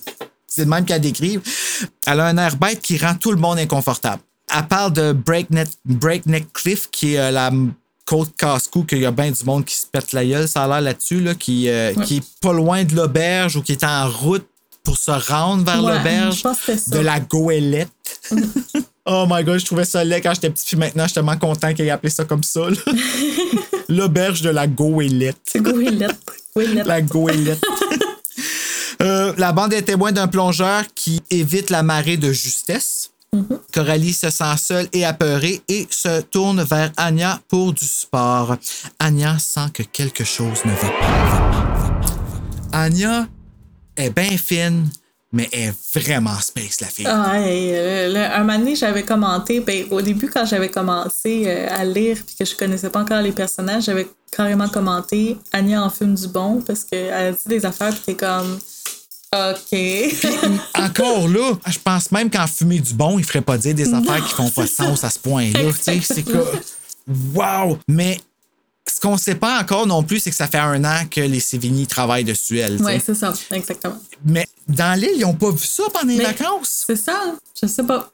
C'est 0.47 0.63
le 0.63 0.71
même 0.71 0.85
qu'elle 0.85 1.01
décrive. 1.01 1.43
Elle 2.07 2.21
a 2.21 2.27
un 2.27 2.39
air 2.39 2.57
bête 2.57 2.81
qui 2.81 2.97
rend 2.97 3.15
tout 3.15 3.31
le 3.31 3.37
monde 3.37 3.59
inconfortable. 3.59 4.23
Elle 4.55 4.67
parle 4.67 4.93
de 4.93 5.13
Breakneck, 5.13 5.69
Breakneck 5.85 6.53
Cliff, 6.53 6.89
qui 6.91 7.15
est 7.15 7.19
euh, 7.19 7.31
la 7.31 7.51
côte 8.07 8.35
casse-cou, 8.37 8.85
qu'il 8.85 8.99
y 8.99 9.07
a 9.07 9.11
bien 9.11 9.31
du 9.31 9.45
monde 9.45 9.65
qui 9.65 9.75
se 9.75 9.87
pète 9.87 10.13
la 10.13 10.25
gueule, 10.25 10.49
ça 10.49 10.65
a 10.65 10.69
l'air 10.69 10.81
là-dessus, 10.81 11.21
là, 11.21 11.35
qui, 11.35 11.69
euh, 11.69 11.93
qui 12.05 12.19
est 12.19 12.41
pas 12.41 12.53
loin 12.53 12.85
de 12.85 12.95
l'auberge 12.95 13.57
ou 13.57 13.63
qui 13.63 13.73
est 13.73 13.85
en 13.85 14.09
route 14.09 14.47
pour 14.87 14.97
se 14.97 15.11
rendre 15.11 15.65
vers 15.65 15.83
Ouais, 15.83 15.97
l'auberge 15.97 16.45
de 16.87 16.99
la 17.01 17.19
goélette. 17.19 17.91
oh 19.05 19.27
my 19.29 19.43
god, 19.43 19.59
je 19.59 19.67
trouvais 19.67 19.85
ça 19.85 20.05
laid 20.05 20.23
quand 20.23 20.33
j'étais 20.33 20.49
petit, 20.49 20.65
puis 20.65 20.77
maintenant, 20.77 21.03
je 21.03 21.09
suis 21.09 21.15
tellement 21.15 21.37
content 21.37 21.75
qu'il 21.75 21.85
ait 21.87 21.91
appelé 21.91 22.09
ça 22.09 22.25
comme 22.25 22.45
ça. 22.45 22.61
L'auberge 23.89 24.43
de 24.43 24.51
la 24.51 24.69
goélette. 24.69 25.57
Goélette. 25.57 26.17
Goélette. 26.55 26.87
La 26.87 27.03
goélette. 27.03 27.65
Euh, 29.03 29.35
la 29.37 29.53
bande 29.53 29.75
est 29.75 29.83
témoin 29.83 30.11
d'un 30.11 30.27
plongeur 30.27 30.83
qui 30.95 31.21
évite 31.29 31.69
la 31.69 31.83
marée 31.83 32.17
de 32.17 32.33
justesse. 32.33 33.11
Coralie 33.71 34.15
se 34.15 34.31
sent 34.31 34.57
seule 34.57 34.89
et 34.95 35.05
apeurée 35.05 35.61
et 35.69 35.87
se 35.91 36.23
tourne 36.23 36.63
vers 36.63 36.91
Anya 36.97 37.39
pour 37.49 37.75
du 37.75 37.85
support. 37.85 38.57
Anya 38.99 39.39
sent 39.39 39.69
que 39.75 39.83
quelque 39.83 40.25
chose 40.25 40.65
ne 40.65 40.71
va 40.71 40.89
pas, 42.73 42.89
va 42.89 43.27
Anya 43.97 44.07
est 44.07 44.11
bien 44.11 44.37
fine, 44.39 44.89
mais 45.33 45.49
est 45.53 45.75
vraiment 45.95 46.39
space, 46.41 46.81
la 46.81 46.87
fille. 46.87 47.07
Ah, 47.09 47.37
euh, 47.37 48.31
un 48.33 48.39
moment 48.45 48.59
donné, 48.59 48.77
j'avais 48.77 49.03
commenté, 49.03 49.61
ben, 49.61 49.87
au 49.91 50.01
début, 50.01 50.29
quand 50.29 50.47
j'avais 50.47 50.69
commencé 50.69 51.45
euh, 51.47 51.67
à 51.71 51.85
lire 51.85 52.19
puis 52.27 52.37
que 52.39 52.45
je 52.45 52.57
connaissais 52.57 52.91
pas 52.91 53.01
encore 53.01 53.23
les 53.23 53.33
personnages, 53.33 53.85
j'avais 53.85 54.07
carrément 54.35 54.69
commenté 54.69 55.37
Anya 55.53 55.83
en 55.83 55.91
fume 55.91 56.15
du 56.15 56.29
bon 56.29 56.63
parce 56.67 56.85
qu'elle 56.85 57.13
a 57.13 57.33
dit 57.33 57.49
des 57.49 57.65
affaires 57.65 57.93
puis 57.93 58.03
t'es 58.07 58.15
comme 58.15 58.59
OK. 59.35 59.79
Encore 60.75 61.29
là, 61.29 61.53
je 61.67 61.79
pense 61.79 62.13
même 62.13 62.31
qu'en 62.31 62.47
fumer 62.47 62.79
du 62.79 62.95
bon, 62.95 63.19
il 63.19 63.25
ferait 63.25 63.41
pas 63.41 63.59
dire 63.59 63.75
des 63.75 63.93
affaires 63.93 64.25
qui 64.25 64.35
font 64.35 64.51
pas 64.51 64.67
sens 64.67 65.05
à 65.05 65.11
ce 65.11 65.19
point-là. 65.19 65.73
Tu 65.73 65.83
sais, 65.83 66.01
C'est 66.01 66.23
que. 66.23 66.39
Wow! 67.35 67.79
Mais 67.89 68.19
ce 68.89 69.01
qu'on 69.01 69.17
sait 69.19 69.35
pas 69.35 69.61
encore 69.61 69.87
non 69.87 70.03
plus, 70.03 70.21
c'est 70.21 70.31
que 70.31 70.37
ça 70.37 70.47
fait 70.47 70.59
un 70.59 70.85
an 70.85 71.07
que 71.11 71.21
les 71.21 71.41
Sévigny 71.41 71.87
travaillent 71.87 72.25
dessus, 72.25 72.59
elle. 72.59 72.81
ouais, 72.83 73.01
c'est 73.05 73.15
ça, 73.15 73.33
exactement. 73.51 73.99
Mais 74.25 74.47
dans 74.69 74.99
l'île, 74.99 75.15
ils 75.17 75.25
ont 75.25 75.35
pas 75.35 75.51
vu 75.51 75.65
ça 75.67 75.85
pendant 75.93 76.09
les 76.09 76.17
Mais- 76.19 76.25
vacances. 76.25 76.85
C'est 76.87 76.97
ça, 76.97 77.35
je 77.61 77.67
sais 77.67 77.83
pas. 77.85 78.11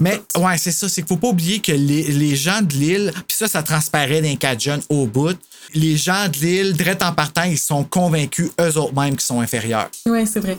Mais 0.00 0.20
ouais, 0.36 0.58
c'est 0.58 0.72
ça. 0.72 0.88
C'est 0.88 1.02
qu'il 1.02 1.08
faut 1.08 1.16
pas 1.16 1.28
oublier 1.28 1.60
que 1.60 1.70
les, 1.70 2.02
les 2.04 2.34
gens 2.34 2.60
de 2.60 2.72
l'île, 2.74 3.12
puis 3.28 3.36
ça, 3.36 3.46
ça 3.46 3.62
transparaît 3.62 4.20
d'un 4.20 4.34
cas 4.34 4.58
jeunes 4.58 4.82
au 4.88 5.06
bout. 5.06 5.38
Les 5.74 5.96
gens 5.96 6.28
de 6.28 6.36
l'île, 6.38 6.72
direct 6.72 7.02
en 7.02 7.12
partant, 7.12 7.44
ils 7.44 7.58
sont 7.58 7.84
convaincus 7.84 8.50
eux 8.60 8.76
autres 8.78 8.94
mêmes 9.00 9.12
qu'ils 9.12 9.20
sont 9.20 9.40
inférieurs. 9.40 9.88
Ouais, 10.06 10.26
c'est 10.26 10.40
vrai. 10.40 10.58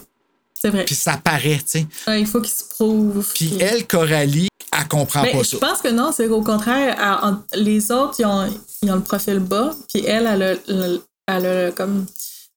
C'est 0.59 0.69
vrai. 0.69 0.86
Puis 0.86 0.95
ça 0.95 1.17
paraît, 1.17 1.57
tu 1.57 1.80
sais. 1.80 1.88
Ouais, 2.07 2.21
il 2.21 2.28
faut 2.28 2.39
qu'ils 2.39 2.53
se 2.53 2.63
prouvent. 2.69 3.28
Puis 3.36 3.57
elle, 3.59 3.86
Coralie, 3.86 4.47
elle 4.76 4.88
comprend 4.88 5.22
Mais 5.24 5.32
pas 5.32 5.39
je 5.39 5.43
ça. 5.49 5.57
pense 5.59 5.82
que 5.82 5.88
non, 5.89 6.11
c'est 6.15 6.28
qu'au 6.28 6.41
contraire, 6.41 6.97
elle- 7.53 7.61
les 7.63 7.91
autres, 7.91 8.15
ils 8.20 8.26
ont, 8.26 8.47
ils 8.84 8.91
ont 8.91 8.95
le 8.95 9.01
profil 9.01 9.39
bas, 9.39 9.72
puis 9.91 10.05
elle, 10.05 10.28
elle 10.28 10.43
a, 10.43 10.53
le- 10.68 11.01
elle 11.28 11.45
a 11.45 11.72
comme 11.72 12.05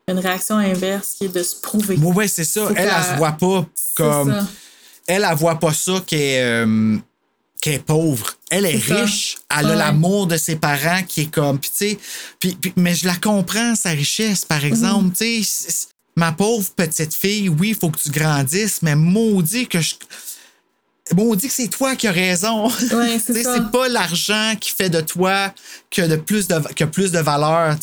une 0.09 0.19
réaction 0.19 0.57
inverse 0.57 1.15
qui 1.19 1.27
est 1.27 1.29
de 1.35 1.43
se 1.43 1.57
prouver. 1.57 1.97
Oui, 2.01 2.15
ouais, 2.15 2.29
c'est 2.29 2.45
ça. 2.45 2.67
Faut 2.67 2.75
Elle, 2.75 2.91
elle 2.95 3.05
se 3.13 3.17
voit 3.17 3.33
pas 3.33 3.67
comme. 3.97 4.33
ça. 4.33 4.47
Elle, 5.07 5.27
elle 5.29 5.37
voit 5.37 5.59
pas 5.59 5.73
ça 5.73 6.01
qu'elle 6.07 6.21
est, 6.21 6.43
euh, 6.43 6.97
est 7.65 7.79
pauvre. 7.85 8.33
Elle 8.51 8.67
est 8.67 8.81
ça. 8.81 9.03
riche. 9.03 9.39
Elle 9.57 9.67
a 9.71 9.75
l'amour 9.77 10.27
de 10.27 10.37
ses 10.37 10.57
parents 10.57 11.03
qui 11.07 11.23
est 11.23 11.31
comme. 11.33 11.59
Puis, 11.59 11.71
tu 11.77 12.49
sais, 12.51 12.73
mais 12.77 12.95
je 12.95 13.07
la 13.07 13.17
comprends, 13.17 13.75
sa 13.77 13.91
richesse, 13.91 14.45
par 14.45 14.65
exemple. 14.65 15.07
Mhm. 15.07 15.13
Tu 15.13 15.45
sais, 15.45 15.89
ma 16.17 16.33
pauvre 16.33 16.69
petite 16.75 17.15
fille, 17.15 17.49
oui, 17.49 17.69
il 17.71 17.75
faut 17.77 17.91
que 17.91 17.99
tu 17.99 18.11
grandisses, 18.11 18.83
mais 18.83 18.97
maudit 18.97 19.67
que 19.69 19.81
je. 19.81 19.95
Maudit 21.15 21.49
que 21.49 21.53
c'est 21.53 21.69
toi 21.69 21.97
qui 21.97 22.07
as 22.07 22.13
raison. 22.13 22.69
Ouais, 22.69 23.21
c'est 23.25 23.35
c'est 23.43 23.71
pas 23.73 23.89
l'argent 23.89 24.55
qui 24.61 24.71
fait 24.71 24.91
de 24.91 25.01
toi 25.01 25.53
que 25.91 26.03
de 26.03 26.17
plus 26.17 26.47
de, 26.49 26.57
que 26.75 26.85
plus 26.85 27.13
de 27.13 27.19
valeur. 27.19 27.77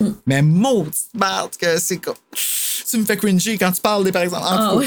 Mm. 0.00 0.08
Mais 0.26 0.42
maudite 0.42 1.08
merde 1.14 1.50
que 1.60 1.78
c'est 1.78 1.98
comme... 1.98 2.14
Tu 2.88 2.98
me 2.98 3.04
fais 3.04 3.16
cringer 3.16 3.58
quand 3.58 3.72
tu 3.72 3.80
parles, 3.80 4.04
des- 4.04 4.12
par 4.12 4.22
exemple. 4.22 4.44
Ah 4.46 4.76
oui. 4.76 4.86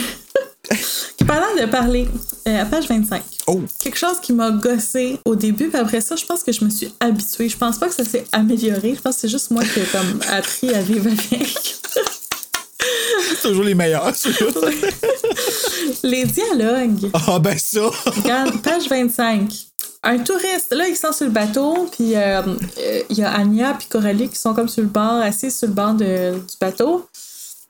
Parlant 1.27 1.55
de 1.59 1.65
parler, 1.65 2.07
euh, 2.47 2.61
à 2.61 2.65
page 2.65 2.87
25. 2.87 3.21
Oh. 3.47 3.61
Quelque 3.79 3.97
chose 3.97 4.19
qui 4.21 4.33
m'a 4.33 4.51
gossé 4.51 5.19
au 5.25 5.35
début, 5.35 5.67
puis 5.69 5.79
après 5.79 6.01
ça, 6.01 6.15
je 6.15 6.25
pense 6.25 6.43
que 6.43 6.51
je 6.51 6.63
me 6.63 6.69
suis 6.69 6.93
habituée. 6.99 7.49
Je 7.49 7.57
pense 7.57 7.77
pas 7.77 7.87
que 7.87 7.95
ça 7.95 8.05
s'est 8.05 8.25
amélioré. 8.31 8.95
Je 8.95 9.01
pense 9.01 9.15
que 9.15 9.21
c'est 9.21 9.29
juste 9.29 9.51
moi 9.51 9.63
qui 9.63 9.79
ai 9.79 9.85
comme 9.85 10.21
appris 10.29 10.73
à 10.73 10.81
vivre 10.81 11.07
avec. 11.07 11.75
C'est 13.29 13.41
toujours 13.41 13.63
les 13.63 13.75
meilleurs, 13.75 14.15
ceux-là. 14.15 14.69
Les 16.03 16.25
dialogues. 16.25 17.09
Ah, 17.13 17.39
ben 17.39 17.57
ça. 17.57 17.89
Regarde, 18.05 18.61
page 18.61 18.87
25. 18.89 19.51
Un 20.03 20.19
touriste, 20.19 20.71
là, 20.73 20.87
ils 20.87 20.95
sont 20.95 21.11
sur 21.11 21.25
le 21.25 21.31
bateau, 21.31 21.89
puis 21.91 22.15
euh, 22.15 22.41
euh, 22.77 23.01
il 23.09 23.17
y 23.17 23.23
a 23.23 23.31
Anya 23.33 23.75
puis 23.77 23.87
Coralie 23.87 24.29
qui 24.29 24.37
sont 24.39 24.53
comme 24.53 24.69
sur 24.69 24.83
le 24.83 24.87
bord, 24.89 25.21
assis 25.21 25.51
sur 25.51 25.67
le 25.67 25.73
bord 25.73 25.93
de- 25.93 26.33
du 26.33 26.55
bateau. 26.61 27.07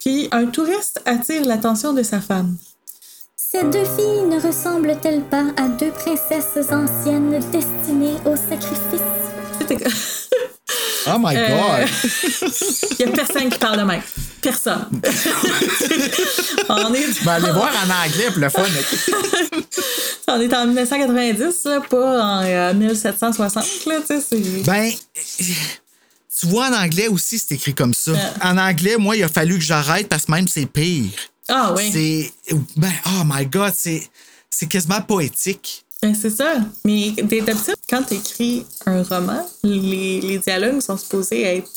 Puis 0.04 0.28
un 0.30 0.46
touriste 0.46 1.00
attire 1.06 1.44
l'attention 1.44 1.92
de 1.92 2.02
sa 2.02 2.20
femme. 2.20 2.56
Ces 3.36 3.64
deux 3.64 3.84
filles 3.96 4.26
ne 4.28 4.38
ressemblent-elles 4.40 5.22
pas 5.22 5.44
à 5.56 5.68
deux 5.68 5.90
princesses 5.90 6.70
anciennes 6.70 7.40
destinées 7.50 8.14
au 8.26 8.36
sacrifice? 8.36 10.28
Oh 11.06 11.16
my 11.18 11.34
Euh, 11.36 11.48
God. 11.48 11.88
Il 13.00 13.06
y 13.06 13.08
a 13.08 13.12
personne 13.12 13.48
qui 13.48 13.58
parle 13.58 13.78
de 13.78 13.84
même. 13.84 14.02
Personne. 14.42 14.86
on, 16.68 16.94
est, 16.94 17.24
Ben, 17.24 17.32
allez 17.32 17.50
voir 17.52 17.72
en 17.84 18.06
anglais 18.06 18.30
pour 18.30 18.38
le 18.40 18.48
fun. 18.48 18.62
on 20.28 20.40
est 20.40 20.54
en 20.54 20.66
1990, 20.66 21.64
là, 21.64 21.80
pas 21.88 22.22
en 22.22 22.44
euh, 22.44 22.74
1760. 22.74 23.64
Là, 23.86 23.96
tu 24.00 24.06
sais, 24.06 24.20
c'est- 24.20 24.64
Ben, 24.64 24.90
tu 26.40 26.46
vois, 26.46 26.68
en 26.68 26.74
anglais 26.84 27.08
aussi, 27.08 27.38
c'est 27.38 27.54
écrit 27.54 27.74
comme 27.74 27.94
ça. 27.94 28.12
En 28.42 28.56
anglais, 28.58 28.96
moi, 28.96 29.16
il 29.16 29.24
a 29.24 29.28
fallu 29.28 29.54
que 29.58 29.64
j'arrête 29.64 30.08
parce 30.08 30.26
que 30.26 30.32
même 30.32 30.46
c'est 30.48 30.66
pire. 30.66 31.10
Ah 31.48 31.72
oui. 31.76 31.90
C'est. 31.92 32.32
Ben, 32.76 32.92
oh 33.06 33.22
my 33.24 33.46
God, 33.46 33.72
c'est. 33.76 34.02
C'est 34.50 34.66
quasiment 34.66 35.00
poétique. 35.02 35.84
Ben, 36.02 36.14
c'est 36.14 36.30
ça. 36.30 36.56
Mais 36.84 37.10
d'habitude, 37.10 37.74
quand 37.88 38.02
tu 38.02 38.14
écris 38.14 38.66
un 38.86 39.02
roman, 39.02 39.46
les, 39.62 40.20
les 40.20 40.38
dialogues 40.38 40.80
sont 40.80 40.96
supposés 40.96 41.42
être. 41.42 41.70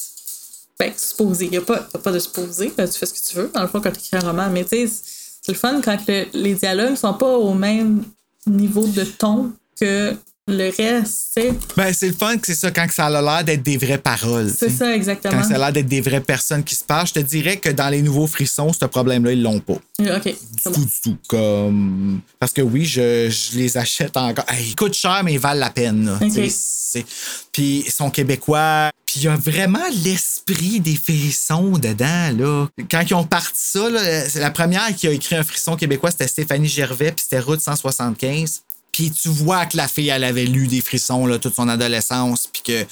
Ben, 0.82 0.94
supposés. 0.98 1.46
Il 1.46 1.52
n'y 1.52 1.58
a, 1.58 1.62
pas- 1.62 1.80
de 2.12 2.20
supposé. 2.20 2.74
Là, 2.78 2.88
tu 2.88 2.98
fais 2.98 3.06
ce 3.06 3.14
que 3.14 3.20
tu 3.30 3.36
veux, 3.36 3.52
dans 3.54 3.62
le 3.62 3.68
fond, 3.68 3.80
quand 3.82 3.92
tu 3.92 4.00
écris 4.00 4.18
un 4.18 4.28
roman. 4.32 4.50
Mais 4.50 4.64
tu 4.64 4.70
sais, 4.70 4.88
c'est- 4.88 5.52
le 5.52 5.58
fun 5.58 5.80
quand 5.82 5.98
le- 6.08 6.26
les 6.34 6.56
dialogues 6.56 6.96
sont 6.96 7.14
pas 7.14 7.38
au 7.38 7.54
même 7.54 8.04
niveau 8.48 8.86
de 8.88 9.04
ton 9.04 9.52
que 9.80 10.16
le 10.48 10.66
reste. 10.76 11.32
tu 11.36 11.42
sais. 11.42 11.54
Ben, 11.78 11.94
c'est 11.94 12.08
le 12.08 12.14
fun 12.14 12.38
que 12.38 12.48
c'est 12.48 12.56
ça 12.56 12.72
quand 12.72 12.88
ça 12.92 13.06
a 13.06 13.22
l'air 13.22 13.44
d'être 13.44 13.64
des 13.64 13.78
vraies 13.78 13.98
paroles. 14.00 14.52
C'est 14.56 14.70
ça, 14.70 14.94
exactement. 14.94 15.34
Quand 15.42 15.48
ça 15.48 15.56
a 15.56 15.58
l'air 15.60 15.72
d'être 15.74 15.88
des 15.88 16.02
vraies 16.02 16.20
personnes 16.22 16.64
qui 16.64 16.76
se 16.76 16.84
parlent, 16.84 17.08
je 17.08 17.14
te 17.14 17.20
dirais 17.20 17.58
que 17.58 17.70
dans 17.70 17.90
les 17.90 18.02
nouveaux 18.02 18.28
frissons, 18.28 18.74
ce 18.74 18.86
problème-là, 18.86 19.32
ils 19.34 19.42
l'ont 19.42 19.60
pas. 19.60 19.74
OK. 20.00 20.24
Du 20.24 20.32
bon. 20.66 20.72
tout, 20.72 20.86
du 20.86 20.92
tout. 21.04 21.18
Comme... 21.28 22.22
Parce 22.40 22.52
que 22.54 22.62
oui, 22.62 22.86
je, 22.86 23.30
je 23.30 23.58
les 23.58 23.78
achète 23.78 24.18
encore. 24.18 24.46
Hey, 24.50 24.70
ils 24.70 24.76
coûtent 24.76 24.96
cher, 24.96 25.22
mais 25.24 25.34
ils 25.34 25.40
valent 25.40 25.60
la 25.60 25.70
peine. 25.70 26.06
là. 26.06 26.18
Ok. 26.22 26.28
Tu 26.28 26.34
sais, 26.34 26.50
c'est- 26.50 27.06
Puis 27.52 27.84
ils 27.86 27.92
sont 27.92 28.10
québécois. 28.10 28.90
Puis 29.06 29.20
il 29.22 29.24
y 29.26 29.28
a 29.28 29.36
vraiment 29.36 29.80
l'esprit 30.04 30.80
des 30.80 30.96
frissons 30.96 31.78
dedans. 31.78 32.32
Là. 32.38 32.68
Quand 32.90 33.02
ils 33.10 33.14
ont 33.14 33.26
parti 33.26 33.52
ça, 33.62 33.88
c'est 34.30 34.40
la 34.40 34.52
première 34.52 34.94
qui 34.96 35.08
a 35.08 35.12
écrit 35.12 35.36
un 35.36 35.44
frisson 35.44 35.76
québécois, 35.76 36.12
c'était 36.12 36.28
Stéphanie 36.28 36.68
Gervais, 36.70 37.12
puis 37.12 37.24
c'était 37.24 37.40
Route 37.42 37.60
175. 37.62 38.62
Puis 38.92 39.12
tu 39.12 39.30
vois 39.30 39.66
que 39.66 39.78
la 39.78 39.88
fille, 39.88 40.10
elle 40.10 40.24
avait 40.24 40.46
lu 40.46 40.68
des 40.68 40.82
frissons 40.82 41.26
là, 41.26 41.40
toute 41.40 41.56
son 41.56 41.70
adolescence, 41.70 42.50
puis 42.52 42.62
que 42.64 42.86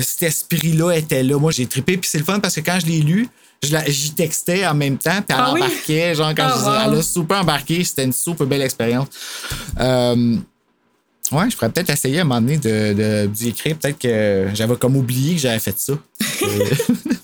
cet 0.00 0.22
esprit-là 0.24 0.92
était 0.92 1.22
là. 1.22 1.38
Moi, 1.38 1.52
j'ai 1.52 1.66
trippé, 1.66 1.96
puis 1.96 2.08
c'est 2.10 2.18
le 2.18 2.24
fun 2.24 2.40
parce 2.40 2.54
que 2.56 2.60
quand 2.60 2.78
je 2.80 2.86
l'ai 2.86 3.00
lu, 3.00 3.28
j'y 3.62 4.10
textais 4.14 4.66
en 4.66 4.74
même 4.74 4.98
temps, 4.98 5.22
puis 5.22 5.36
elle 5.36 5.36
Ah 5.38 5.52
oui? 5.54 5.62
embarquait. 5.62 6.14
Genre, 6.14 6.32
quand 6.36 6.44
Ah, 6.46 6.52
je 6.52 6.58
disais, 6.58 6.70
wow. 6.70 6.92
elle 6.92 6.98
a 6.98 7.02
super 7.02 7.40
embarqué, 7.40 7.84
c'était 7.84 8.04
une 8.04 8.12
super 8.12 8.46
belle 8.46 8.62
expérience. 8.62 9.06
Euh, 9.80 10.36
ouais, 11.32 11.50
je 11.50 11.56
pourrais 11.56 11.70
peut-être 11.70 11.90
essayer 11.90 12.18
à 12.18 12.22
un 12.22 12.24
moment 12.24 12.40
donné 12.40 12.58
de, 12.58 13.26
d'y 13.26 13.48
écrire. 13.50 13.76
Peut-être 13.78 13.98
que 13.98 14.48
j'avais 14.54 14.76
comme 14.76 14.96
oublié 14.96 15.34
que 15.36 15.40
j'avais 15.40 15.60
fait 15.60 15.78
ça. 15.78 15.92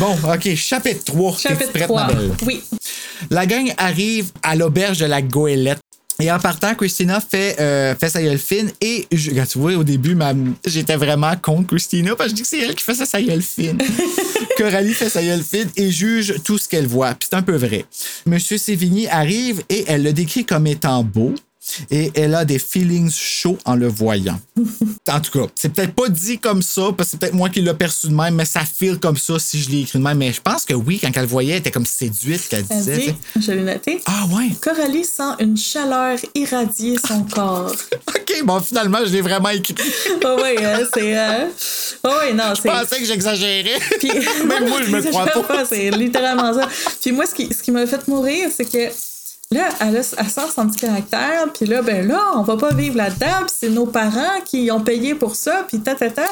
Bon, 0.00 0.14
OK, 0.32 0.54
chapitre 0.54 1.04
3. 1.06 1.36
Chapitre 1.38 1.58
T'es-tu 1.60 1.72
prête, 1.72 1.86
3. 1.88 2.06
ma 2.06 2.12
belle? 2.12 2.32
Oui. 2.46 2.62
La 3.30 3.46
gang 3.46 3.72
arrive 3.78 4.30
à 4.42 4.54
l'auberge 4.54 4.98
de 4.98 5.06
la 5.06 5.22
Goélette. 5.22 5.80
Et 6.20 6.32
en 6.32 6.40
partant, 6.40 6.74
Christina 6.74 7.20
fait, 7.20 7.54
euh, 7.60 7.94
fait 7.94 8.08
sa 8.08 8.20
gueule 8.20 8.38
fine. 8.38 8.72
Et 8.80 9.06
je- 9.12 9.30
quand 9.30 9.46
tu 9.46 9.58
vois, 9.58 9.74
au 9.74 9.84
début, 9.84 10.16
ma- 10.16 10.34
j'étais 10.66 10.96
vraiment 10.96 11.36
contre 11.40 11.68
Christina 11.68 12.16
parce 12.16 12.30
que 12.30 12.30
je 12.30 12.34
dis 12.34 12.42
que 12.42 12.48
c'est 12.48 12.58
elle 12.58 12.74
qui 12.74 12.82
fait 12.82 12.94
ça, 12.94 13.06
sa 13.06 13.22
gueule 13.22 13.40
fine. 13.40 13.78
Coralie 14.58 14.94
fait 14.94 15.08
sa 15.10 15.22
gueule 15.22 15.44
fine 15.44 15.68
et 15.76 15.92
juge 15.92 16.34
tout 16.42 16.58
ce 16.58 16.68
qu'elle 16.68 16.88
voit. 16.88 17.14
Puis 17.14 17.28
c'est 17.30 17.36
un 17.36 17.42
peu 17.42 17.54
vrai. 17.54 17.84
Monsieur 18.26 18.58
Sévigny 18.58 19.06
arrive 19.06 19.62
et 19.68 19.84
elle 19.86 20.02
le 20.02 20.12
décrit 20.12 20.44
comme 20.44 20.66
étant 20.66 21.04
beau. 21.04 21.34
Et 21.90 22.10
elle 22.14 22.34
a 22.34 22.44
des 22.44 22.58
feelings 22.58 23.10
chauds 23.10 23.58
en 23.64 23.74
le 23.74 23.88
voyant. 23.88 24.40
En 25.10 25.20
tout 25.20 25.30
cas, 25.30 25.46
c'est 25.54 25.72
peut-être 25.72 25.94
pas 25.94 26.10
dit 26.10 26.38
comme 26.38 26.60
ça, 26.60 26.92
parce 26.94 27.08
que 27.08 27.10
c'est 27.12 27.20
peut-être 27.20 27.34
moi 27.34 27.48
qui 27.48 27.62
l'ai 27.62 27.72
perçu 27.72 28.08
de 28.08 28.14
même, 28.14 28.34
mais 28.34 28.44
ça 28.44 28.60
feel 28.60 28.98
comme 28.98 29.16
ça 29.16 29.38
si 29.38 29.58
je 29.58 29.70
l'ai 29.70 29.80
écrit 29.80 29.98
de 29.98 30.04
même. 30.04 30.18
Mais 30.18 30.34
je 30.34 30.40
pense 30.42 30.66
que 30.66 30.74
oui, 30.74 30.98
quand 31.00 31.10
elle 31.14 31.22
le 31.22 31.26
voyait, 31.28 31.52
elle 31.52 31.58
était 31.60 31.70
comme 31.70 31.86
séduite 31.86 32.46
qu'elle 32.48 32.66
Elle 32.68 32.76
disait. 32.76 32.98
dit, 32.98 33.14
je 33.40 33.52
l'ai 33.52 33.62
noté. 33.62 34.02
Ah 34.04 34.26
ouais. 34.26 34.50
Coralie 34.60 35.04
sent 35.04 35.32
une 35.40 35.56
chaleur 35.56 36.18
irradier 36.34 36.96
son 37.06 37.22
corps. 37.34 37.72
OK, 38.06 38.42
bon, 38.44 38.60
finalement, 38.60 38.98
je 39.04 39.12
l'ai 39.12 39.22
vraiment 39.22 39.48
écrit. 39.48 39.74
Oh 40.24 40.36
oui, 40.42 40.62
hein, 40.62 40.80
c'est. 40.92 41.16
Euh... 41.16 41.46
Oh 42.04 42.10
oui, 42.22 42.34
non, 42.34 42.52
c'est. 42.54 42.68
Je 42.68 42.74
pensais 42.74 43.00
que 43.00 43.06
j'exagérais. 43.06 43.78
Puis, 43.98 44.10
Même 44.44 44.68
moi, 44.68 44.80
je 44.84 44.90
me 44.90 45.02
crois 45.02 45.26
pas. 45.26 45.64
C'est 45.64 45.90
littéralement 45.90 46.52
ça. 46.52 46.68
Puis 47.00 47.12
moi, 47.12 47.24
ce 47.24 47.34
qui, 47.34 47.52
ce 47.54 47.62
qui 47.62 47.70
m'a 47.70 47.86
fait 47.86 48.06
mourir, 48.08 48.50
c'est 48.54 48.70
que 48.70 48.92
là, 49.50 49.68
elle, 49.80 49.96
a, 49.96 50.14
elle 50.18 50.30
sort 50.30 50.50
son 50.52 50.68
petit 50.68 50.80
caractère, 50.80 51.52
puis 51.54 51.66
là, 51.66 51.82
ben 51.82 52.06
là, 52.06 52.20
on 52.36 52.42
va 52.42 52.56
pas 52.56 52.72
vivre 52.74 52.96
là-dedans, 52.96 53.40
puis 53.46 53.54
c'est 53.58 53.70
nos 53.70 53.86
parents 53.86 54.40
qui 54.44 54.70
ont 54.70 54.80
payé 54.80 55.14
pour 55.14 55.34
ça, 55.36 55.64
puis 55.68 55.80
ta, 55.80 55.94
ta, 55.94 56.10
ta. 56.10 56.26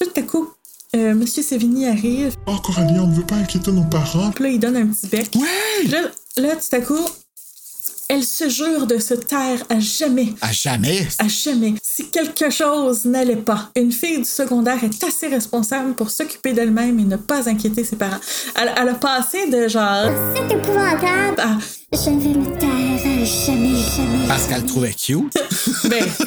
Tout 0.00 0.10
à 0.16 0.22
coup, 0.22 0.48
euh, 0.94 1.14
Monsieur 1.14 1.42
Sévigny 1.42 1.86
arrive, 1.86 2.34
Oh, 2.46 2.56
Coralie, 2.64 2.98
on 2.98 3.06
ne 3.06 3.14
veut 3.14 3.24
pas 3.26 3.36
inquiéter 3.36 3.70
nos 3.72 3.84
parents. 3.84 4.30
puis 4.30 4.44
là, 4.44 4.50
il 4.50 4.58
donne 4.60 4.76
un 4.76 4.86
petit 4.86 5.06
bec. 5.08 5.30
Puis 5.30 5.88
Là, 5.88 6.02
là, 6.36 6.48
tout 6.56 6.76
à 6.76 6.80
coup, 6.80 6.98
elle 8.08 8.22
se 8.24 8.48
jure 8.48 8.86
de 8.86 8.98
se 8.98 9.14
taire 9.14 9.64
à 9.68 9.80
jamais. 9.80 10.32
À 10.40 10.52
jamais? 10.52 11.06
À 11.18 11.28
jamais. 11.28 11.74
Si 11.82 12.08
quelque 12.10 12.50
chose 12.50 13.04
n'allait 13.04 13.36
pas, 13.36 13.70
une 13.76 13.90
fille 13.92 14.18
du 14.18 14.24
secondaire 14.24 14.78
est 14.84 15.02
assez 15.04 15.26
responsable 15.26 15.94
pour 15.94 16.10
s'occuper 16.10 16.52
d'elle-même 16.52 16.98
et 16.98 17.04
ne 17.04 17.16
pas 17.16 17.48
inquiéter 17.48 17.82
ses 17.84 17.96
parents. 17.96 18.20
Elle, 18.54 18.72
elle 18.76 18.88
a 18.90 18.94
passé 18.94 19.48
de 19.50 19.66
genre. 19.68 20.10
C'est 20.34 20.54
épouvantable. 20.54 21.40
à- 21.40 21.58
Je 21.92 21.98
vais 22.10 22.38
me 22.38 22.58
taire 22.58 22.68
à 22.70 23.24
jamais, 23.24 23.76
jamais. 23.96 24.26
Parce 24.28 24.46
qu'elle 24.46 24.60
le 24.62 24.66
trouvait 24.66 24.92
cute. 24.94 25.34
ben, 25.88 26.04
tu 26.04 26.26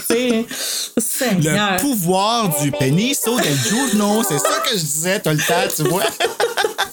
sais. 0.97 1.35
Le 1.41 1.79
pouvoir 1.81 2.59
du 2.61 2.71
peniso 2.71 3.37
del 3.39 3.55
giorno, 3.67 4.23
c'est 4.27 4.39
ça 4.39 4.59
que 4.65 4.71
je 4.77 4.83
disais 4.83 5.19
tout 5.21 5.29
le 5.29 5.37
temps, 5.37 5.73
tu 5.75 5.83
vois. 5.83 6.03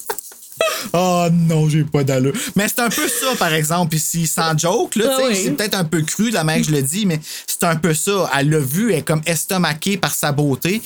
Oh 0.92 1.26
non, 1.32 1.68
j'ai 1.68 1.84
pas 1.84 2.04
d'allure. 2.04 2.32
Mais 2.54 2.68
c'est 2.68 2.80
un 2.80 2.88
peu 2.88 3.08
ça, 3.08 3.34
par 3.38 3.52
exemple, 3.52 3.94
ici, 3.96 4.26
sans 4.26 4.56
joke, 4.56 4.94
là, 4.96 5.16
Ah 5.18 5.22
oui. 5.26 5.36
c'est 5.42 5.50
peut-être 5.52 5.74
un 5.76 5.84
peu 5.84 6.02
cru 6.02 6.30
de 6.30 6.34
la 6.34 6.44
manière 6.44 6.62
que 6.64 6.70
je 6.70 6.76
le 6.76 6.82
dis, 6.82 7.06
mais 7.06 7.20
c'est 7.46 7.64
un 7.64 7.76
peu 7.76 7.92
ça. 7.94 8.30
Elle 8.38 8.50
l'a 8.50 8.58
vu, 8.60 8.92
elle 8.92 8.98
est 9.00 9.02
comme 9.02 9.22
estomaquée 9.26 9.96
par 9.96 10.14
sa 10.14 10.32
beauté. 10.32 10.80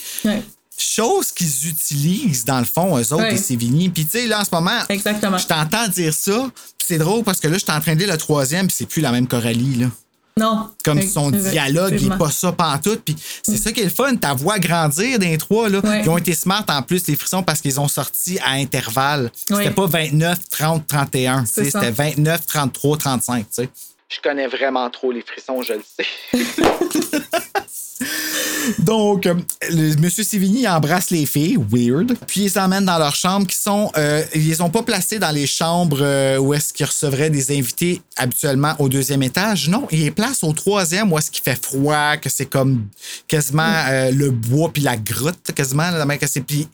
Chose 0.77 1.31
qu'ils 1.31 1.67
utilisent, 1.69 2.43
dans 2.45 2.57
le 2.59 2.65
fond, 2.65 2.97
eux 2.97 3.13
autres, 3.13 3.25
et 3.25 3.37
Sévigny. 3.37 3.89
Puis, 3.89 4.05
tu 4.05 4.19
sais, 4.19 4.27
là, 4.27 4.41
en 4.41 4.43
ce 4.45 4.49
moment, 4.51 4.79
exactement. 4.89 5.37
je 5.37 5.45
t'entends 5.45 5.87
dire 5.87 6.13
ça, 6.13 6.49
c'est 6.83 6.97
drôle 6.97 7.23
parce 7.23 7.39
que 7.39 7.47
là, 7.47 7.53
je 7.59 7.63
suis 7.63 7.71
en 7.71 7.79
train 7.79 7.93
de 7.93 7.99
lire 7.99 8.11
le 8.11 8.17
troisième, 8.17 8.65
puis 8.67 8.75
c'est 8.79 8.87
plus 8.87 9.01
la 9.01 9.11
même 9.11 9.27
Coralie, 9.27 9.75
là. 9.75 9.87
Non. 10.39 10.69
Comme 10.83 11.01
son 11.01 11.29
dialogue, 11.29 11.89
il 11.89 11.93
est 11.93 11.97
Effectivement. 11.97 12.17
pas 12.17 12.31
ça 12.31 12.51
pantoute. 12.51 13.01
Puis 13.03 13.15
c'est 13.43 13.57
ça 13.57 13.71
qui 13.71 13.81
est 13.81 13.85
le 13.85 13.89
fun, 13.89 14.15
ta 14.15 14.33
voix 14.33 14.59
grandir 14.59 15.19
d'un 15.19 15.35
trois, 15.37 15.69
là. 15.69 15.79
Ouais. 15.79 16.01
Ils 16.03 16.09
ont 16.09 16.17
été 16.17 16.33
smart 16.33 16.63
en 16.69 16.81
plus, 16.81 17.05
les 17.07 17.15
frissons, 17.15 17.43
parce 17.43 17.61
qu'ils 17.61 17.79
ont 17.79 17.87
sorti 17.87 18.39
à 18.39 18.51
intervalles. 18.51 19.31
C'était 19.47 19.71
pas 19.71 19.85
29, 19.85 20.39
30, 20.49 20.87
31. 20.87 21.41
tu 21.43 21.47
sais, 21.47 21.63
C'est 21.65 21.71
ça. 21.71 21.79
C'était 21.79 21.91
29, 21.91 22.45
33, 22.47 22.97
35, 22.97 23.39
tu 23.39 23.45
sais. 23.51 23.69
Je 24.11 24.19
connais 24.21 24.47
vraiment 24.47 24.89
trop 24.89 25.11
les 25.11 25.21
frissons, 25.21 25.61
je 25.61 25.73
le 25.73 25.83
sais. 25.83 26.07
Donc, 28.79 29.25
euh, 29.25 29.35
le, 29.69 29.95
Monsieur 30.01 30.23
Sévigny 30.23 30.67
embrasse 30.67 31.11
les 31.11 31.25
filles, 31.25 31.57
weird, 31.71 32.15
puis 32.27 32.41
ils 32.41 32.43
les 32.45 32.57
emmènent 32.57 32.85
dans 32.85 32.97
leur 32.97 33.15
chambre 33.15 33.47
qui 33.47 33.55
sont. 33.55 33.91
euh, 33.97 34.23
ils 34.35 34.47
les 34.47 34.61
ont 34.61 34.69
pas 34.69 34.83
placées 34.83 35.19
dans 35.19 35.31
les 35.31 35.47
chambres 35.47 35.99
euh, 36.01 36.37
où 36.37 36.53
est-ce 36.53 36.73
qu'ils 36.73 36.85
recevraient 36.85 37.29
des 37.29 37.57
invités 37.57 38.01
habituellement 38.17 38.73
au 38.79 38.89
deuxième 38.89 39.23
étage. 39.23 39.69
Non, 39.69 39.87
ils 39.91 40.03
les 40.03 40.11
placent 40.11 40.43
au 40.43 40.53
troisième 40.53 41.11
où 41.11 41.17
est-ce 41.17 41.31
qu'il 41.31 41.43
fait 41.43 41.61
froid, 41.61 42.17
que 42.17 42.29
c'est 42.29 42.45
comme 42.45 42.87
quasiment 43.27 43.73
euh, 43.89 44.11
le 44.11 44.31
bois 44.31 44.71
puis 44.73 44.83
la 44.83 44.97
grotte, 44.97 45.51
quasiment, 45.55 45.91
manière 45.91 46.19
que 46.19 46.27
c'est. 46.27 46.41
Puis 46.41 46.67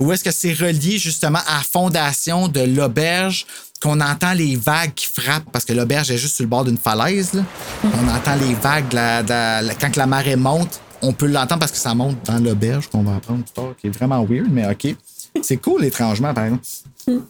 où 0.00 0.12
est-ce 0.12 0.24
que 0.24 0.32
c'est 0.32 0.52
relié 0.52 0.98
justement 0.98 1.40
à 1.46 1.56
la 1.56 1.62
fondation 1.62 2.48
de 2.48 2.60
l'auberge 2.60 3.46
qu'on 3.82 4.00
entend 4.00 4.32
les 4.32 4.56
vagues 4.56 4.94
qui 4.94 5.06
frappent, 5.06 5.50
parce 5.52 5.64
que 5.64 5.72
l'auberge 5.72 6.10
est 6.10 6.16
juste 6.18 6.36
sur 6.36 6.44
le 6.44 6.48
bord 6.48 6.64
d'une 6.64 6.78
falaise. 6.78 7.32
Là. 7.34 7.42
On 7.84 8.08
entend 8.08 8.34
les 8.36 8.54
vagues 8.54 8.92
la- 8.92 9.22
de 9.22 9.28
la- 9.28 9.62
la- 9.62 9.74
quand 9.74 9.90
que 9.90 9.98
la 9.98 10.06
marée 10.06 10.36
monte. 10.36 10.80
On 11.02 11.12
peut 11.12 11.26
l'entendre 11.26 11.60
parce 11.60 11.72
que 11.72 11.76
ça 11.78 11.94
monte 11.94 12.16
dans 12.24 12.38
l'auberge 12.38 12.88
qu'on 12.88 13.02
va 13.02 13.16
apprendre 13.16 13.44
plus 13.44 13.52
tard, 13.52 13.74
qui 13.78 13.88
est 13.88 13.90
vraiment 13.90 14.24
weird, 14.24 14.46
mais 14.50 14.66
OK. 14.70 14.96
C'est 15.42 15.58
cool, 15.58 15.84
étrangement, 15.84 16.32
par 16.32 16.44
exemple. 16.44 16.62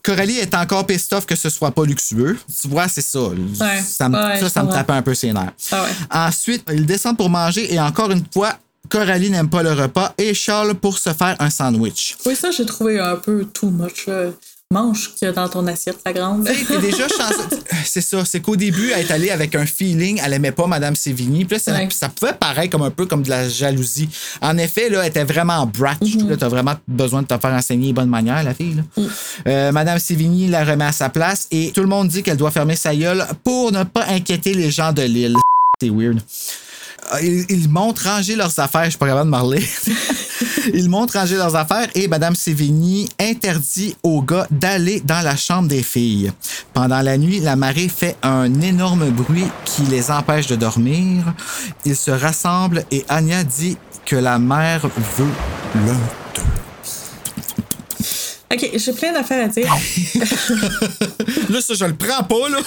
Coralie 0.04 0.36
est 0.38 0.54
encore 0.54 0.86
pissed 0.86 1.24
que 1.26 1.34
ce 1.34 1.48
soit 1.50 1.72
pas 1.72 1.84
luxueux. 1.84 2.38
Tu 2.60 2.68
vois, 2.68 2.86
c'est 2.86 3.00
ça. 3.02 3.18
ça, 3.84 4.08
me- 4.08 4.16
ouais, 4.16 4.48
ça, 4.48 4.62
me 4.62 4.70
tape 4.70 4.90
un 4.90 5.02
peu 5.02 5.14
ses 5.14 5.32
nerfs. 5.32 5.52
Ah 5.72 5.82
ouais. 5.82 5.88
Ensuite, 6.12 6.64
ils 6.72 6.86
descendent 6.86 7.16
pour 7.16 7.30
manger 7.30 7.72
et 7.74 7.80
encore 7.80 8.12
une 8.12 8.22
fois, 8.32 8.52
Coralie 8.88 9.30
n'aime 9.30 9.48
pas 9.48 9.62
le 9.64 9.72
repas 9.72 10.12
et 10.18 10.34
Charles 10.34 10.74
pour 10.74 10.98
se 10.98 11.12
faire 11.12 11.34
un 11.40 11.50
sandwich. 11.50 12.16
Oui, 12.26 12.36
ça, 12.36 12.50
j'ai 12.52 12.66
trouvé 12.66 13.00
un 13.00 13.16
peu 13.16 13.44
too 13.46 13.70
much. 13.70 14.06
Là. 14.74 14.80
Mange 14.82 15.14
qu'il 15.14 15.26
y 15.26 15.28
a 15.28 15.32
dans 15.32 15.48
ton 15.48 15.66
assiette, 15.66 15.98
la 16.04 16.12
grande. 16.12 16.44
T'es 16.44 16.78
déjà. 16.78 17.06
C'est 17.84 18.00
ça. 18.00 18.24
C'est 18.24 18.40
qu'au 18.40 18.56
début, 18.56 18.90
elle 18.94 19.06
est 19.06 19.10
allée 19.10 19.30
avec 19.30 19.54
un 19.54 19.66
feeling. 19.66 20.20
Elle 20.24 20.32
aimait 20.32 20.52
pas 20.52 20.66
Madame 20.66 20.96
Sévigny. 20.96 21.44
Puis 21.44 21.56
là, 21.56 21.62
ça, 21.62 21.72
Ouais. 21.72 21.88
ça 21.90 22.08
pouvait 22.08 22.32
paraître 22.32 22.70
comme 22.70 22.82
un 22.82 22.90
peu 22.90 23.06
comme 23.06 23.22
de 23.22 23.30
la 23.30 23.48
jalousie. 23.48 24.08
En 24.42 24.56
effet, 24.58 24.88
là, 24.88 25.02
elle 25.02 25.08
était 25.08 25.24
vraiment 25.24 25.64
brat. 25.66 25.94
Je 26.02 26.18
trouve 26.18 26.30
que 26.30 26.34
t'as 26.34 26.48
vraiment 26.48 26.74
besoin 26.88 27.22
de 27.22 27.26
te 27.26 27.38
faire 27.38 27.52
enseigner 27.52 27.88
les 27.88 27.92
bonnes 27.92 28.08
manières, 28.08 28.42
la 28.42 28.54
fille. 28.54 28.74
Là. 28.96 29.02
Euh, 29.46 29.72
Madame 29.72 29.98
Sévigny 29.98 30.48
la 30.48 30.64
remet 30.64 30.84
à 30.86 30.92
sa 30.92 31.08
place 31.08 31.46
et 31.50 31.70
tout 31.72 31.80
le 31.80 31.86
monde 31.88 32.08
dit 32.08 32.22
qu'elle 32.22 32.36
doit 32.36 32.50
fermer 32.50 32.76
sa 32.76 32.94
gueule 32.94 33.24
pour 33.44 33.70
ne 33.72 33.84
pas 33.84 34.06
inquiéter 34.08 34.54
les 34.54 34.70
gens 34.70 34.92
de 34.92 35.02
l'île. 35.02 35.34
C'est 35.80 35.90
weird. 35.90 36.20
Euh, 37.12 37.20
Ils, 37.22 37.44
ils 37.50 37.68
montrent 37.68 38.04
ranger 38.08 38.36
leurs 38.36 38.58
affaires. 38.58 38.84
Je 38.84 38.90
suis 38.90 38.98
pas 38.98 39.06
capable 39.08 39.30
de 39.30 39.36
parler. 39.36 39.68
ils 40.74 40.88
montrent 40.88 41.14
ranger 41.18 41.36
leurs 41.36 41.54
affaires 41.56 41.88
et 41.94 42.08
Madame 42.08 42.34
Sévigny 42.34 43.08
interdit 43.20 43.96
aux 44.02 44.22
gars 44.22 44.46
d'aller 44.50 45.00
dans 45.00 45.20
la 45.20 45.36
chambre 45.36 45.68
des 45.68 45.82
filles. 45.82 46.32
Pendant 46.72 47.00
la 47.02 47.18
nuit, 47.18 47.40
la 47.40 47.56
marée 47.56 47.88
fait 47.88 48.16
un 48.22 48.60
énorme 48.60 49.10
bruit 49.10 49.46
qui 49.64 49.82
les 49.82 50.10
empêche 50.10 50.46
de 50.46 50.56
dormir. 50.56 51.34
Ils 51.84 51.96
se 51.96 52.10
rassemblent 52.10 52.84
et 52.90 53.04
Anya 53.08 53.44
dit 53.44 53.76
que 54.06 54.16
la 54.16 54.38
mère 54.38 54.82
veut 55.18 55.26
l'un 55.74 55.80
d'eux. 56.34 56.42
OK, 58.52 58.70
j'ai 58.76 58.92
plein 58.92 59.12
d'affaires 59.12 59.46
à 59.46 59.48
dire. 59.48 59.66
Là, 61.50 61.60
ça, 61.60 61.74
je 61.74 61.84
le 61.86 61.94
prends 61.94 62.22
pas, 62.22 62.48
là. 62.50 62.58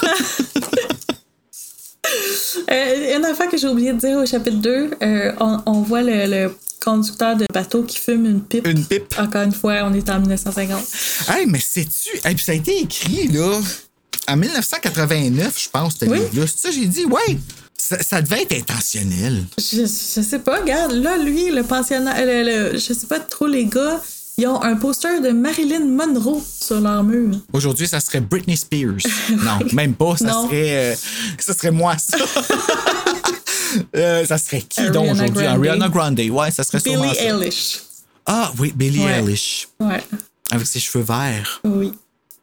Euh, 2.71 3.17
une 3.17 3.25
affaire 3.25 3.49
que 3.49 3.57
j'ai 3.57 3.67
oublié 3.67 3.93
de 3.93 3.97
dire 3.99 4.17
au 4.17 4.25
chapitre 4.25 4.57
2, 4.57 4.89
euh, 5.01 5.31
on, 5.39 5.59
on 5.65 5.81
voit 5.81 6.01
le, 6.01 6.25
le 6.25 6.55
conducteur 6.83 7.35
de 7.35 7.45
bateau 7.53 7.83
qui 7.83 7.97
fume 7.97 8.25
une 8.25 8.41
pipe. 8.41 8.67
Une 8.67 8.83
pipe? 8.85 9.13
Encore 9.19 9.41
une 9.43 9.51
fois, 9.53 9.81
on 9.83 9.93
est 9.93 10.09
en 10.09 10.19
1950. 10.19 10.79
Hey, 11.29 11.45
mais 11.47 11.59
sais-tu? 11.59 12.17
Hey, 12.27 12.35
puis 12.35 12.43
ça 12.43 12.51
a 12.51 12.55
été 12.55 12.79
écrit, 12.81 13.27
là, 13.27 13.59
en 14.27 14.37
1989, 14.37 15.61
je 15.63 15.69
pense, 15.69 15.95
ce 15.99 16.05
Oui. 16.05 16.19
livre-là. 16.19 16.45
C'est 16.47 16.67
ça, 16.67 16.71
j'ai 16.71 16.85
dit, 16.85 17.05
ouais, 17.05 17.37
ça, 17.77 18.01
ça 18.03 18.21
devait 18.21 18.43
être 18.43 18.53
intentionnel. 18.53 19.43
Je, 19.57 19.81
je 19.81 20.21
sais 20.21 20.39
pas, 20.39 20.59
regarde, 20.61 20.91
là, 20.93 21.17
lui, 21.17 21.49
le 21.51 21.63
pensionnat, 21.63 22.23
le, 22.25 22.43
le- 22.73 22.77
je 22.77 22.93
sais 22.93 23.07
pas 23.07 23.19
trop, 23.19 23.47
les 23.47 23.65
gars, 23.65 24.01
ils 24.37 24.47
ont 24.47 24.61
un 24.61 24.75
poster 24.75 25.19
de 25.21 25.29
Marilyn 25.29 25.85
Monroe 25.85 26.43
sur 26.67 26.81
leur 26.81 27.03
mur. 27.03 27.35
Aujourd'hui, 27.53 27.87
ça 27.87 27.99
serait 27.99 28.19
Britney 28.21 28.57
Spears. 28.57 28.97
non, 29.31 29.59
même 29.73 29.93
pas. 29.95 30.17
Ça 30.17 30.25
Non. 30.25 30.45
serait, 30.47 30.93
euh, 30.93 30.95
ça 31.39 31.53
serait 31.53 31.71
moi, 31.71 31.95
ça. 31.97 32.17
Euh, 33.95 34.25
ça 34.25 34.37
serait 34.37 34.61
qui 34.61 34.89
donc 34.89 35.11
aujourd'hui? 35.11 35.45
Ariana 35.45 35.89
Grande. 35.89 36.17
Ouais, 36.19 36.49
ça 36.51 36.63
serait 36.63 36.79
sûrement 36.79 37.01
Billie 37.03 37.15
ça. 37.15 37.23
Eilish. 37.23 37.79
Ah 38.25 38.51
oui, 38.57 38.71
Billie 38.75 39.03
Ouais. 39.03 39.19
Eilish. 39.19 39.67
Ouais, 39.79 40.03
Avec 40.49 40.65
ses 40.65 40.79
cheveux 40.79 41.03
verts. 41.03 41.59
oui. 41.65 41.91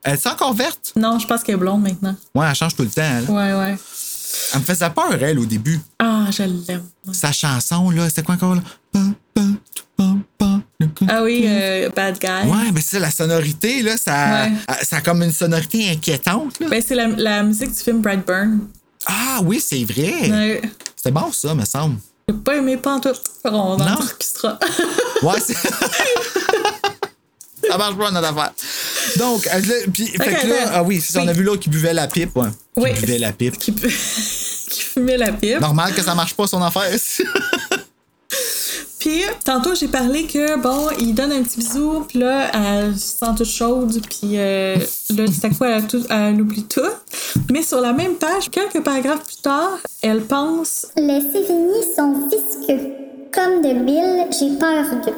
Elle 0.03 0.15
est 0.15 0.27
encore 0.27 0.53
verte? 0.53 0.93
Non, 0.97 1.19
je 1.19 1.27
pense 1.27 1.43
qu'elle 1.43 1.55
est 1.55 1.59
blonde 1.59 1.83
maintenant. 1.83 2.15
Ouais, 2.35 2.47
elle 2.47 2.55
change 2.55 2.77
tout 2.77 2.83
le 2.83 2.91
temps. 2.91 3.01
là. 3.01 3.23
Ouais, 3.23 3.53
ouais. 3.59 3.77
Elle 4.53 4.61
me 4.61 4.65
faisait 4.65 4.91
peur, 4.91 5.15
elle, 5.21 5.39
au 5.39 5.47
début. 5.47 5.81
Ah, 5.99 6.27
je 6.31 6.43
l'aime. 6.43 6.85
Sa 7.11 7.33
chanson, 7.33 7.89
là, 7.91 8.09
c'était 8.11 8.23
quoi 8.23 8.35
encore? 8.35 8.57
Là? 8.57 8.63
Le. 10.85 10.91
Ah 11.09 11.23
oui, 11.23 11.45
euh, 11.47 11.89
Bad 11.91 12.19
Guy. 12.21 12.49
Ouais, 12.49 12.71
mais 12.73 12.81
c'est 12.81 12.97
ça, 12.97 12.99
la 13.01 13.11
sonorité, 13.11 13.83
là, 13.83 13.97
ça, 13.97 14.45
Ouais. 14.45 14.53
ça 14.85 14.97
a 14.97 15.01
comme 15.01 15.23
une 15.23 15.33
sonorité 15.33 15.91
inquiétante. 15.91 16.59
Là. 16.61 16.69
Ben, 16.69 16.83
c'est 16.87 16.95
la, 16.95 17.09
la 17.09 17.43
musique 17.43 17.73
du 17.73 17.81
film 17.83 18.01
Brightburn. 18.01 18.61
Ah 19.07 19.41
oui, 19.45 19.61
c'est 19.65 19.85
vrai. 19.85 20.31
Ouais. 20.31 20.63
C'était 20.97 21.11
bon, 21.11 21.31
ça, 21.33 21.55
me 21.55 21.65
semble. 21.65 21.97
J'ai 22.29 22.35
pas 22.37 22.57
aimé 22.57 22.77
pantoute. 22.79 23.21
On 23.45 23.49
en 23.51 23.77
Non. 23.79 23.85
orchestra. 23.99 24.59
Ouais, 25.23 25.41
c'est. 25.45 25.55
ça 27.69 27.79
marche 27.79 27.97
pas, 27.97 28.11
notre 28.11 28.29
affaire. 28.29 28.53
Donc, 29.19 29.47
euh, 29.47 29.59
là, 29.61 29.75
puis, 29.93 30.07
fait 30.09 30.35
que 30.35 30.47
là, 30.47 30.71
ah 30.75 30.83
oui, 30.83 31.01
c'est 31.01 31.19
on 31.19 31.27
a 31.29 31.33
vu 31.33 31.43
l'autre 31.43 31.63
qui 31.63 31.71
buvait 31.71 31.95
la 31.95 32.07
pipe, 32.09 32.37
ouais. 32.37 32.49
Qui 32.77 32.83
Oui. 32.83 32.93
buvait 32.95 33.19
la 33.19 33.33
pipe. 33.33 33.57
qui, 33.59 33.73
qui 33.75 34.81
fumer 34.83 35.17
la 35.17 35.33
pipe. 35.33 35.61
Normal 35.61 35.95
que 35.95 36.03
ça 36.03 36.15
marche 36.15 36.35
pas 36.35 36.47
son 36.47 36.63
affaire. 36.63 36.91
Puis, 39.05 39.21
tantôt, 39.45 39.75
j'ai 39.75 39.89
parlé 39.89 40.25
que, 40.27 40.57
bon, 40.59 40.89
il 40.99 41.15
donne 41.15 41.31
un 41.31 41.43
petit 41.43 41.59
bisou, 41.59 42.07
puis 42.09 42.21
là, 42.21 42.51
elle 42.55 42.99
se 42.99 43.19
sent 43.19 43.27
toute 43.37 43.47
chaude, 43.47 44.01
puis 44.09 44.39
euh, 44.39 44.77
là, 45.11 45.25
tout 45.27 45.47
à 45.47 45.49
coup, 45.51 45.65
elle, 45.65 45.73
a 45.75 45.83
tout- 45.83 46.07
elle 46.09 46.41
oublie 46.41 46.65
tout. 46.65 46.81
Mais 47.53 47.63
sur 47.63 47.83
la 47.83 47.93
même 47.93 48.15
page, 48.15 48.49
quelques 48.51 48.83
paragraphes 48.83 49.25
plus 49.25 49.43
tard, 49.43 49.79
elle 50.01 50.23
pense 50.23 50.87
Les 50.97 51.21
Sévigny 51.21 51.83
sont 51.95 52.15
visqueux. 52.31 52.93
Comme 53.31 53.61
de 53.61 53.69
l'huile, 53.75 54.27
j'ai 54.41 54.57
peur 54.59 54.85
d'eux. 55.05 55.13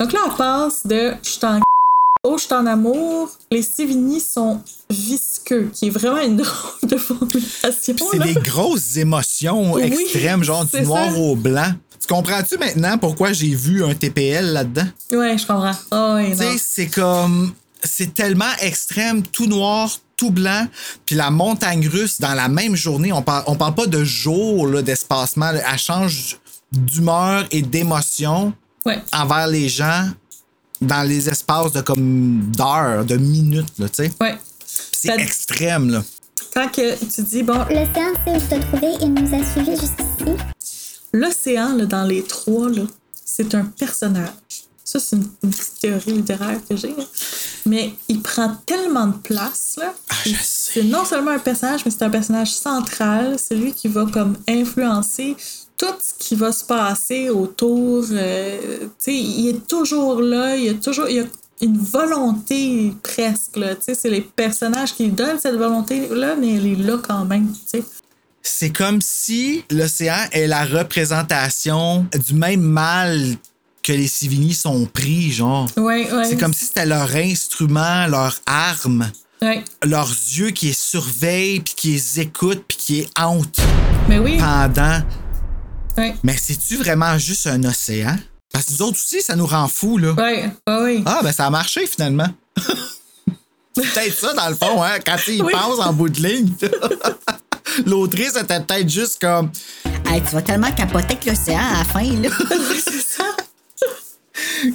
Donc 0.00 0.12
là, 0.12 0.18
elle 0.26 0.36
passe 0.36 0.84
de 0.84 1.12
je 1.22 1.28
suis 1.30 1.46
en 1.46 1.60
au 2.24 2.36
je 2.36 2.44
suis 2.46 2.54
en 2.54 2.66
amour, 2.66 3.30
les 3.52 3.62
Sévigny 3.62 4.18
sont 4.18 4.60
visqueux, 4.90 5.68
qui 5.72 5.86
est 5.86 5.90
vraiment 5.90 6.20
une 6.22 6.36
drôle 6.38 6.88
de 6.90 6.96
formulation. 6.96 7.70
C'est 8.10 8.18
des 8.18 8.34
grosses 8.40 8.96
émotions 8.96 9.74
Oui, 9.74 9.82
extrêmes, 9.82 10.42
genre 10.42 10.64
du 10.64 10.80
noir 10.82 11.12
ça. 11.12 11.18
au 11.18 11.36
blanc. 11.36 11.70
Tu 12.06 12.12
comprends-tu 12.12 12.58
maintenant 12.58 12.98
pourquoi 12.98 13.32
j'ai 13.32 13.54
vu 13.54 13.82
un 13.84 13.94
TPL 13.94 14.52
là-dedans? 14.52 14.86
Ouais, 15.12 15.38
je 15.38 15.46
comprends. 15.46 15.72
Oh, 15.90 16.14
ouais, 16.16 16.32
Tu 16.32 16.36
sais, 16.36 16.56
c'est 16.58 16.88
comme. 16.88 17.52
C'est 17.82 18.14
tellement 18.14 18.50
extrême, 18.62 19.22
tout 19.22 19.46
noir, 19.46 19.90
tout 20.16 20.30
blanc. 20.30 20.66
Puis 21.06 21.16
la 21.16 21.30
montagne 21.30 21.86
russe, 21.88 22.18
dans 22.20 22.32
la 22.34 22.48
même 22.48 22.74
journée, 22.76 23.12
on 23.12 23.20
parle, 23.22 23.44
on 23.46 23.56
parle 23.56 23.74
pas 23.74 23.86
de 23.86 24.02
jours 24.04 24.66
là, 24.66 24.80
d'espacement. 24.82 25.50
Elle 25.50 25.78
change 25.78 26.38
d'humeur 26.72 27.44
et 27.50 27.62
d'émotion 27.62 28.52
Ouais. 28.86 29.00
envers 29.12 29.46
les 29.46 29.68
gens 29.70 30.08
dans 30.80 31.02
les 31.08 31.28
espaces 31.28 31.72
de 31.72 31.80
comme 31.80 32.50
d'heures, 32.56 33.04
de 33.04 33.16
minutes, 33.16 33.72
là, 33.78 33.88
tu 33.88 34.04
sais. 34.04 34.12
Ouais. 34.20 34.36
C'est 34.92 35.08
Ça- 35.08 35.16
extrême, 35.16 35.90
là. 35.90 36.02
Quand 36.54 36.68
que 36.70 36.94
tu 37.04 37.22
dis, 37.22 37.42
bon, 37.42 37.58
L'océan 37.70 38.12
sait 38.24 38.30
où 38.30 38.38
te 38.38 38.60
trouver 38.66 38.92
et 39.02 39.06
nous 39.06 39.34
a 39.34 39.44
suivis 39.52 39.72
jusqu'ici. 39.80 40.36
L'océan, 41.14 41.74
dans 41.76 42.04
les 42.04 42.22
trois, 42.22 42.68
là, 42.68 42.82
c'est 43.24 43.54
un 43.54 43.64
personnage. 43.64 44.30
Ça, 44.84 44.98
c'est 45.00 45.16
une, 45.16 45.26
une 45.42 45.50
petite 45.50 45.80
théorie 45.80 46.12
littéraire 46.12 46.60
que 46.68 46.76
j'ai. 46.76 46.94
Mais 47.64 47.94
il 48.08 48.20
prend 48.20 48.54
tellement 48.66 49.06
de 49.06 49.16
place, 49.16 49.76
là. 49.78 49.94
Ah, 50.10 50.14
c'est 50.42 50.82
non 50.82 51.04
seulement 51.06 51.30
un 51.30 51.38
personnage, 51.38 51.84
mais 51.84 51.90
c'est 51.90 52.02
un 52.04 52.10
personnage 52.10 52.52
central. 52.52 53.36
C'est 53.38 53.54
lui 53.54 53.72
qui 53.72 53.88
va 53.88 54.04
comme 54.04 54.36
influencer 54.46 55.36
tout 55.78 55.94
ce 56.00 56.12
qui 56.18 56.34
va 56.34 56.52
se 56.52 56.64
passer 56.64 57.30
autour. 57.30 58.04
euh, 58.12 58.88
il 59.06 59.48
est 59.48 59.66
toujours 59.66 60.20
là. 60.20 60.56
Il 60.56 60.64
y 60.64 60.68
a 60.68 60.74
toujours 60.74 61.08
il 61.08 61.16
y 61.16 61.20
a 61.20 61.24
une 61.62 61.78
volonté 61.78 62.92
presque. 63.02 63.58
c'est 63.80 64.10
les 64.10 64.20
personnages 64.20 64.94
qui 64.94 65.08
donnent 65.08 65.38
cette 65.38 65.56
volonté-là, 65.56 66.36
mais 66.36 66.56
elle 66.56 66.66
est 66.66 66.76
là 66.76 66.98
quand 67.02 67.24
même. 67.24 67.50
tu 67.52 67.78
sais. 67.78 67.84
C'est 68.46 68.70
comme 68.70 69.00
si 69.00 69.64
l'océan 69.70 70.16
est 70.32 70.46
la 70.46 70.64
représentation 70.66 72.06
du 72.26 72.34
même 72.34 72.60
mal 72.60 73.36
que 73.82 73.92
les 73.92 74.06
Civigny 74.06 74.52
sont 74.54 74.84
pris, 74.86 75.32
genre. 75.32 75.66
Ouais, 75.76 76.10
ouais. 76.12 76.24
C'est 76.28 76.36
comme 76.36 76.52
si 76.52 76.66
c'était 76.66 76.84
leur 76.86 77.14
instrument, 77.16 78.06
leur 78.06 78.36
arme, 78.46 79.10
Ouais. 79.42 79.62
leurs 79.82 80.08
yeux 80.10 80.50
qui 80.50 80.66
les 80.66 80.72
surveillent, 80.74 81.60
puis 81.60 81.74
qui 81.74 81.92
les 81.92 82.20
écoutent, 82.20 82.64
puis 82.68 82.76
qui 82.76 82.92
les 82.96 83.08
hantent 83.18 83.60
Mais 84.08 84.18
oui. 84.18 84.36
pendant. 84.38 85.00
Ouais. 85.96 86.14
Mais 86.22 86.36
c'est-tu 86.36 86.76
vraiment 86.76 87.16
juste 87.18 87.46
un 87.46 87.62
océan? 87.64 88.16
Parce 88.52 88.66
que 88.66 88.72
nous 88.72 88.82
autres 88.82 88.98
aussi, 88.98 89.20
ça 89.22 89.36
nous 89.36 89.46
rend 89.46 89.68
fous, 89.68 89.96
là. 89.98 90.12
Ouais, 90.12 90.50
ouais. 90.68 91.02
Ah, 91.06 91.20
ben 91.22 91.32
ça 91.32 91.46
a 91.46 91.50
marché 91.50 91.86
finalement. 91.86 92.28
c'est 93.76 93.92
peut-être 93.92 94.18
ça, 94.18 94.32
dans 94.34 94.48
le 94.48 94.54
fond, 94.54 94.82
hein, 94.82 94.98
quand 95.04 95.16
y 95.28 95.40
Oui. 95.42 95.52
penses 95.52 95.80
en 95.80 95.92
bout 95.92 96.08
de 96.10 96.20
ligne. 96.26 96.52
L'autrice 97.86 98.36
était 98.36 98.60
peut-être 98.60 98.88
juste 98.88 99.20
comme. 99.20 99.50
Hey, 100.06 100.22
tu 100.22 100.34
vas 100.34 100.42
tellement 100.42 100.72
capoter 100.72 101.14
avec 101.14 101.24
l'océan 101.26 101.60
à 101.60 101.78
la 101.78 101.84
fin, 101.84 102.02
là. 102.02 102.28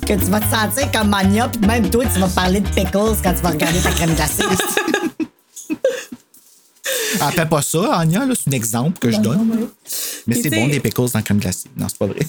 que 0.06 0.14
tu 0.14 0.26
vas 0.32 0.40
te 0.40 0.50
sentir 0.54 0.92
comme 0.92 1.10
Mania, 1.10 1.50
puis 1.50 1.66
même 1.68 1.90
toi, 1.90 2.06
tu 2.14 2.20
vas 2.20 2.28
parler 2.28 2.60
de 2.62 2.70
pickles 2.70 3.16
quand 3.24 3.34
tu 3.34 3.42
vas 3.42 3.50
regarder 3.50 3.80
ta 3.80 3.92
crème 3.92 4.14
glacée. 4.14 4.44
Elle 7.22 7.34
fait 7.34 7.50
pas 7.50 7.62
ça, 7.62 7.96
Anya, 7.96 8.26
là, 8.26 8.34
c'est 8.36 8.50
un 8.50 8.54
exemple 8.54 9.00
que 9.00 9.12
je 9.12 9.18
donne. 9.20 9.50
Ouais. 9.50 9.68
Mais 10.28 10.36
c'est 10.42 10.50
bon 10.50 10.68
des 10.68 10.80
pickles 10.80 11.02
dans 11.02 11.12
la 11.16 11.22
crème 11.22 11.40
glacée. 11.40 11.70
Non, 11.76 11.88
c'est 11.90 11.98
pas 11.98 12.06
vrai. 12.06 12.20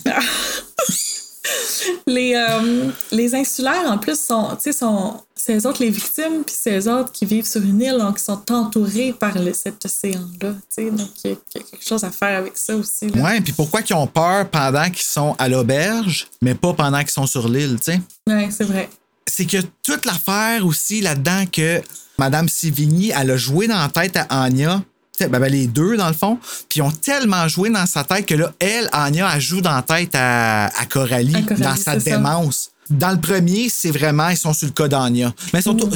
Les, 2.06 2.34
euh, 2.34 2.90
les 3.12 3.34
insulaires, 3.34 3.84
en 3.86 3.98
plus, 3.98 4.18
sont, 4.18 4.56
sont, 4.72 5.20
c'est 5.34 5.56
eux 5.56 5.66
autres 5.66 5.82
les 5.82 5.90
victimes, 5.90 6.44
puis 6.44 6.54
c'est 6.58 6.78
eux 6.78 6.92
autres 6.92 7.12
qui 7.12 7.24
vivent 7.26 7.46
sur 7.46 7.62
une 7.62 7.80
île, 7.80 7.98
donc 7.98 8.18
ils 8.20 8.24
sont 8.24 8.52
entourés 8.52 9.12
par 9.18 9.38
le, 9.38 9.52
cet 9.52 9.84
océan-là. 9.84 10.50
Donc, 10.50 10.60
il 10.78 10.84
y, 10.84 10.88
a 10.88 10.96
il 11.24 11.30
y 11.30 11.32
a 11.32 11.36
quelque 11.62 11.86
chose 11.86 12.04
à 12.04 12.10
faire 12.10 12.38
avec 12.38 12.56
ça 12.56 12.76
aussi. 12.76 13.06
Ouais, 13.10 13.40
puis 13.40 13.52
pourquoi 13.52 13.82
qu'ils 13.82 13.96
ont 13.96 14.06
peur 14.06 14.48
pendant 14.48 14.84
qu'ils 14.90 14.98
sont 15.02 15.34
à 15.38 15.48
l'auberge, 15.48 16.28
mais 16.42 16.54
pas 16.54 16.72
pendant 16.72 16.98
qu'ils 17.00 17.10
sont 17.10 17.26
sur 17.26 17.48
l'île, 17.48 17.78
tu 17.82 17.92
sais? 17.92 18.00
Ouais, 18.26 18.48
c'est 18.50 18.64
vrai. 18.64 18.88
c'est 19.26 19.46
que 19.46 19.58
toute 19.82 20.04
l'affaire 20.04 20.66
aussi 20.66 21.00
là-dedans 21.00 21.44
que 21.50 21.80
Madame 22.18 22.48
Sivigny, 22.48 23.12
elle 23.18 23.30
a 23.30 23.36
joué 23.36 23.66
dans 23.66 23.78
la 23.80 23.88
tête 23.88 24.16
à 24.16 24.42
Anya. 24.42 24.82
Ben, 25.28 25.38
ben, 25.40 25.50
les 25.50 25.66
deux, 25.66 25.96
dans 25.96 26.08
le 26.08 26.14
fond. 26.14 26.38
Puis 26.68 26.78
ils 26.78 26.82
ont 26.82 26.90
tellement 26.90 27.46
joué 27.48 27.70
dans 27.70 27.86
sa 27.86 28.04
tête 28.04 28.26
que 28.26 28.34
là, 28.34 28.52
elle, 28.58 28.88
Anya, 28.92 29.30
elle 29.34 29.40
joue 29.40 29.60
dans 29.60 29.74
la 29.74 29.82
tête 29.82 30.10
à, 30.14 30.66
à 30.66 30.86
Coralie, 30.86 31.34
À 31.36 31.42
Coralie, 31.42 31.62
dans 31.62 31.76
sa 31.76 31.92
ça. 31.92 31.96
démence. 31.98 32.70
Dans 32.88 33.10
le 33.10 33.20
premier, 33.20 33.68
c'est 33.68 33.90
vraiment, 33.90 34.28
ils 34.30 34.36
sont 34.36 34.52
sur 34.52 34.66
le 34.66 34.72
cas 34.72 34.88
d'Anya. 34.88 35.32
Mais 35.52 35.60
ils 35.60 35.62
sont 35.62 35.74
Mm. 35.74 35.90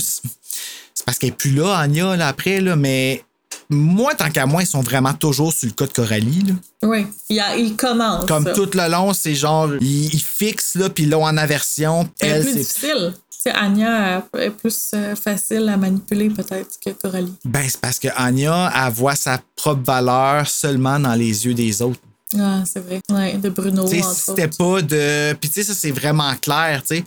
C'est 0.96 1.04
parce 1.04 1.18
qu'elle 1.18 1.30
n'est 1.30 1.36
plus 1.36 1.50
là, 1.50 1.76
Anya, 1.78 2.14
là, 2.16 2.28
après, 2.28 2.60
là, 2.60 2.76
mais 2.76 3.24
moi, 3.68 4.14
tant 4.14 4.30
qu'à 4.30 4.46
moi, 4.46 4.62
ils 4.62 4.66
sont 4.66 4.80
vraiment 4.82 5.12
toujours 5.14 5.52
sur 5.52 5.66
le 5.66 5.72
cas 5.74 5.86
de 5.86 5.92
Coralie. 5.92 6.44
Là. 6.46 6.54
Oui, 6.82 7.06
il, 7.30 7.40
a- 7.40 7.56
il 7.56 7.74
commence. 7.74 8.26
Comme 8.26 8.44
ça. 8.44 8.52
tout 8.52 8.68
le 8.74 8.90
long, 8.90 9.12
c'est 9.12 9.34
genre, 9.34 9.70
ils, 9.80 10.20
fixent, 10.22 10.74
là, 10.76 10.88
puis 10.90 11.06
là, 11.06 11.18
en 11.18 11.36
aversion. 11.36 12.08
C'est 12.20 12.40
plus 12.40 12.50
c'est 12.52 12.58
difficile. 12.58 13.14
Anya 13.50 14.24
elle 14.32 14.40
est 14.42 14.50
plus 14.50 14.90
euh, 14.94 15.14
facile 15.14 15.68
à 15.68 15.76
manipuler 15.76 16.30
peut-être 16.30 16.78
que 16.84 16.90
Coralie. 16.90 17.34
Ben, 17.44 17.62
c'est 17.68 17.80
parce 17.80 17.98
que 17.98 18.08
Anya, 18.16 18.72
elle 18.74 18.92
voit 18.92 19.16
sa 19.16 19.40
propre 19.56 19.82
valeur 19.84 20.48
seulement 20.48 20.98
dans 20.98 21.14
les 21.14 21.46
yeux 21.46 21.54
des 21.54 21.82
autres. 21.82 22.00
Ah, 22.38 22.62
c'est 22.66 22.80
vrai. 22.80 23.00
Ouais, 23.10 23.34
de 23.34 23.48
Bruno. 23.48 23.88
Tu 23.88 24.00
c'était 24.02 24.48
pas 24.48 24.82
de. 24.82 25.34
Puis, 25.34 25.50
tu 25.50 25.60
sais, 25.60 25.64
ça, 25.64 25.74
c'est 25.74 25.90
vraiment 25.90 26.34
clair, 26.36 26.82
tu 26.86 26.96
sais. 26.96 27.04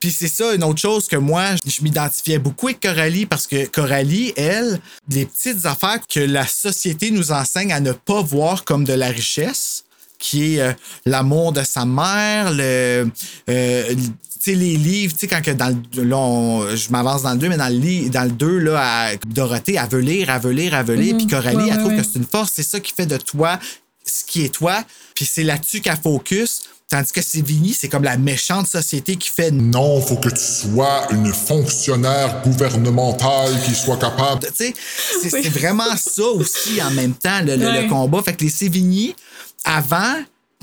Puis, 0.00 0.10
c'est 0.10 0.28
ça, 0.28 0.54
une 0.54 0.64
autre 0.64 0.80
chose 0.80 1.06
que 1.06 1.16
moi, 1.16 1.54
je 1.64 1.82
m'identifiais 1.82 2.38
beaucoup 2.38 2.66
avec 2.68 2.80
Coralie 2.80 3.26
parce 3.26 3.46
que 3.46 3.66
Coralie, 3.66 4.32
elle, 4.36 4.80
les 5.08 5.24
petites 5.26 5.64
affaires 5.66 6.00
que 6.06 6.20
la 6.20 6.46
société 6.46 7.10
nous 7.10 7.32
enseigne 7.32 7.72
à 7.72 7.80
ne 7.80 7.92
pas 7.92 8.22
voir 8.22 8.64
comme 8.64 8.84
de 8.84 8.92
la 8.92 9.08
richesse, 9.08 9.84
qui 10.18 10.56
est 10.56 10.60
euh, 10.60 10.72
l'amour 11.04 11.52
de 11.52 11.62
sa 11.62 11.84
mère, 11.84 12.50
le. 12.52 13.08
euh, 13.48 13.94
sais, 14.40 14.54
les 14.54 14.76
livres, 14.76 15.12
tu 15.14 15.20
sais, 15.20 15.26
quand 15.26 15.42
que 15.42 15.50
dans 15.50 15.76
le. 15.96 16.02
Là, 16.04 16.16
on- 16.16 16.74
je 16.76 16.90
m'avance 16.90 17.22
dans 17.22 17.32
le 17.32 17.38
2, 17.38 17.48
mais 17.48 17.56
dans 17.56 17.68
le, 17.72 18.08
dans 18.10 18.24
le 18.24 18.30
2, 18.30 18.58
là, 18.58 18.80
à- 19.10 19.16
Dorothée, 19.26 19.76
elle 19.82 19.88
veut 19.90 20.00
lire, 20.00 20.30
elle 20.30 20.40
veut 20.40 20.52
lire, 20.52 20.74
elle 20.74 20.84
veut 20.86 20.94
lire. 20.94 21.16
Puis 21.16 21.26
Coralie, 21.26 21.56
Ouais, 21.56 21.62
elle 21.64 21.70
ouais, 21.70 21.78
trouve 21.78 21.92
ouais. 21.92 21.98
que 21.98 22.02
c'est 22.04 22.18
une 22.18 22.26
force, 22.26 22.52
c'est 22.54 22.62
ça 22.62 22.80
qui 22.80 22.92
fait 22.92 23.06
de 23.06 23.16
toi 23.16 23.58
ce 24.04 24.24
qui 24.24 24.44
est 24.44 24.48
toi. 24.54 24.84
Puis 25.14 25.24
c'est 25.24 25.42
là-dessus 25.42 25.80
qu'elle 25.80 25.96
focus. 25.96 26.60
Tandis 26.88 27.10
que 27.10 27.20
Sévigny, 27.20 27.74
c'est 27.74 27.88
comme 27.88 28.04
la 28.04 28.16
méchante 28.16 28.68
société 28.68 29.16
qui 29.16 29.28
fait. 29.28 29.50
Tu 29.50 29.56
Non, 29.56 30.00
faut 30.00 30.14
que 30.18 30.28
tu 30.28 30.36
sois 30.40 31.08
une 31.10 31.32
fonctionnaire 31.34 32.42
gouvernementale 32.44 33.52
qui 33.64 33.74
soit 33.74 33.96
capable. 33.96 34.46
sais, 34.54 34.72
c'est 35.20 35.30
c'est 35.42 35.48
vraiment 35.48 35.96
ça 35.96 36.22
aussi 36.22 36.80
en 36.80 36.90
même 36.92 37.14
temps, 37.14 37.40
le, 37.44 37.56
le- 37.56 37.88
combat. 37.88 38.22
Fait 38.22 38.34
que 38.34 38.44
les 38.44 38.50
Sévigny, 38.50 39.16
avant 39.64 40.14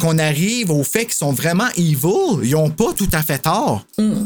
qu'on 0.04 0.18
arrive 0.18 0.70
au 0.70 0.84
fait 0.84 1.06
qu'ils 1.06 1.14
sont 1.14 1.32
vraiment 1.32 1.70
evil, 1.78 2.44
ils 2.44 2.58
ont 2.58 2.70
pas 2.70 2.92
tout 2.94 3.08
à 3.14 3.24
fait 3.24 3.40
tort. 3.40 3.86
Mm. 3.98 4.26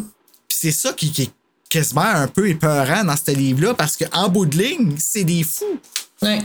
C'est 0.50 0.72
ça 0.72 0.92
qui, 0.92 1.12
qui 1.12 1.24
est 1.24 1.32
quasiment 1.70 2.02
un 2.02 2.28
peu 2.28 2.50
épeurant 2.50 3.04
dans 3.04 3.16
ce 3.16 3.30
livre-là, 3.30 3.76
parce 3.76 3.96
qu'en 3.96 4.28
bout 4.28 4.48
de 4.48 4.58
ligne, 4.58 4.96
c'est 4.98 5.24
des 5.24 5.44
fous. 5.44 5.80
Ouais, 6.24 6.42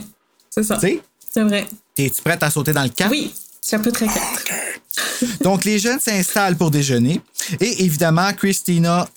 c'est 0.51 0.61
ça. 0.61 0.79
C'est 0.79 1.41
vrai. 1.41 1.67
t'es-tu 1.95 2.21
prête 2.21 2.43
à 2.43 2.51
sauter 2.51 2.73
dans 2.73 2.83
le 2.83 2.89
camp? 2.89 3.07
Oui, 3.09 3.33
chapitre 3.67 4.05
4. 4.05 5.41
Donc, 5.41 5.65
les 5.65 5.79
jeunes 5.79 5.99
s'installent 5.99 6.55
pour 6.55 6.69
déjeuner. 6.69 7.19
Et 7.59 7.85
évidemment, 7.85 8.31
Christina 8.33 9.09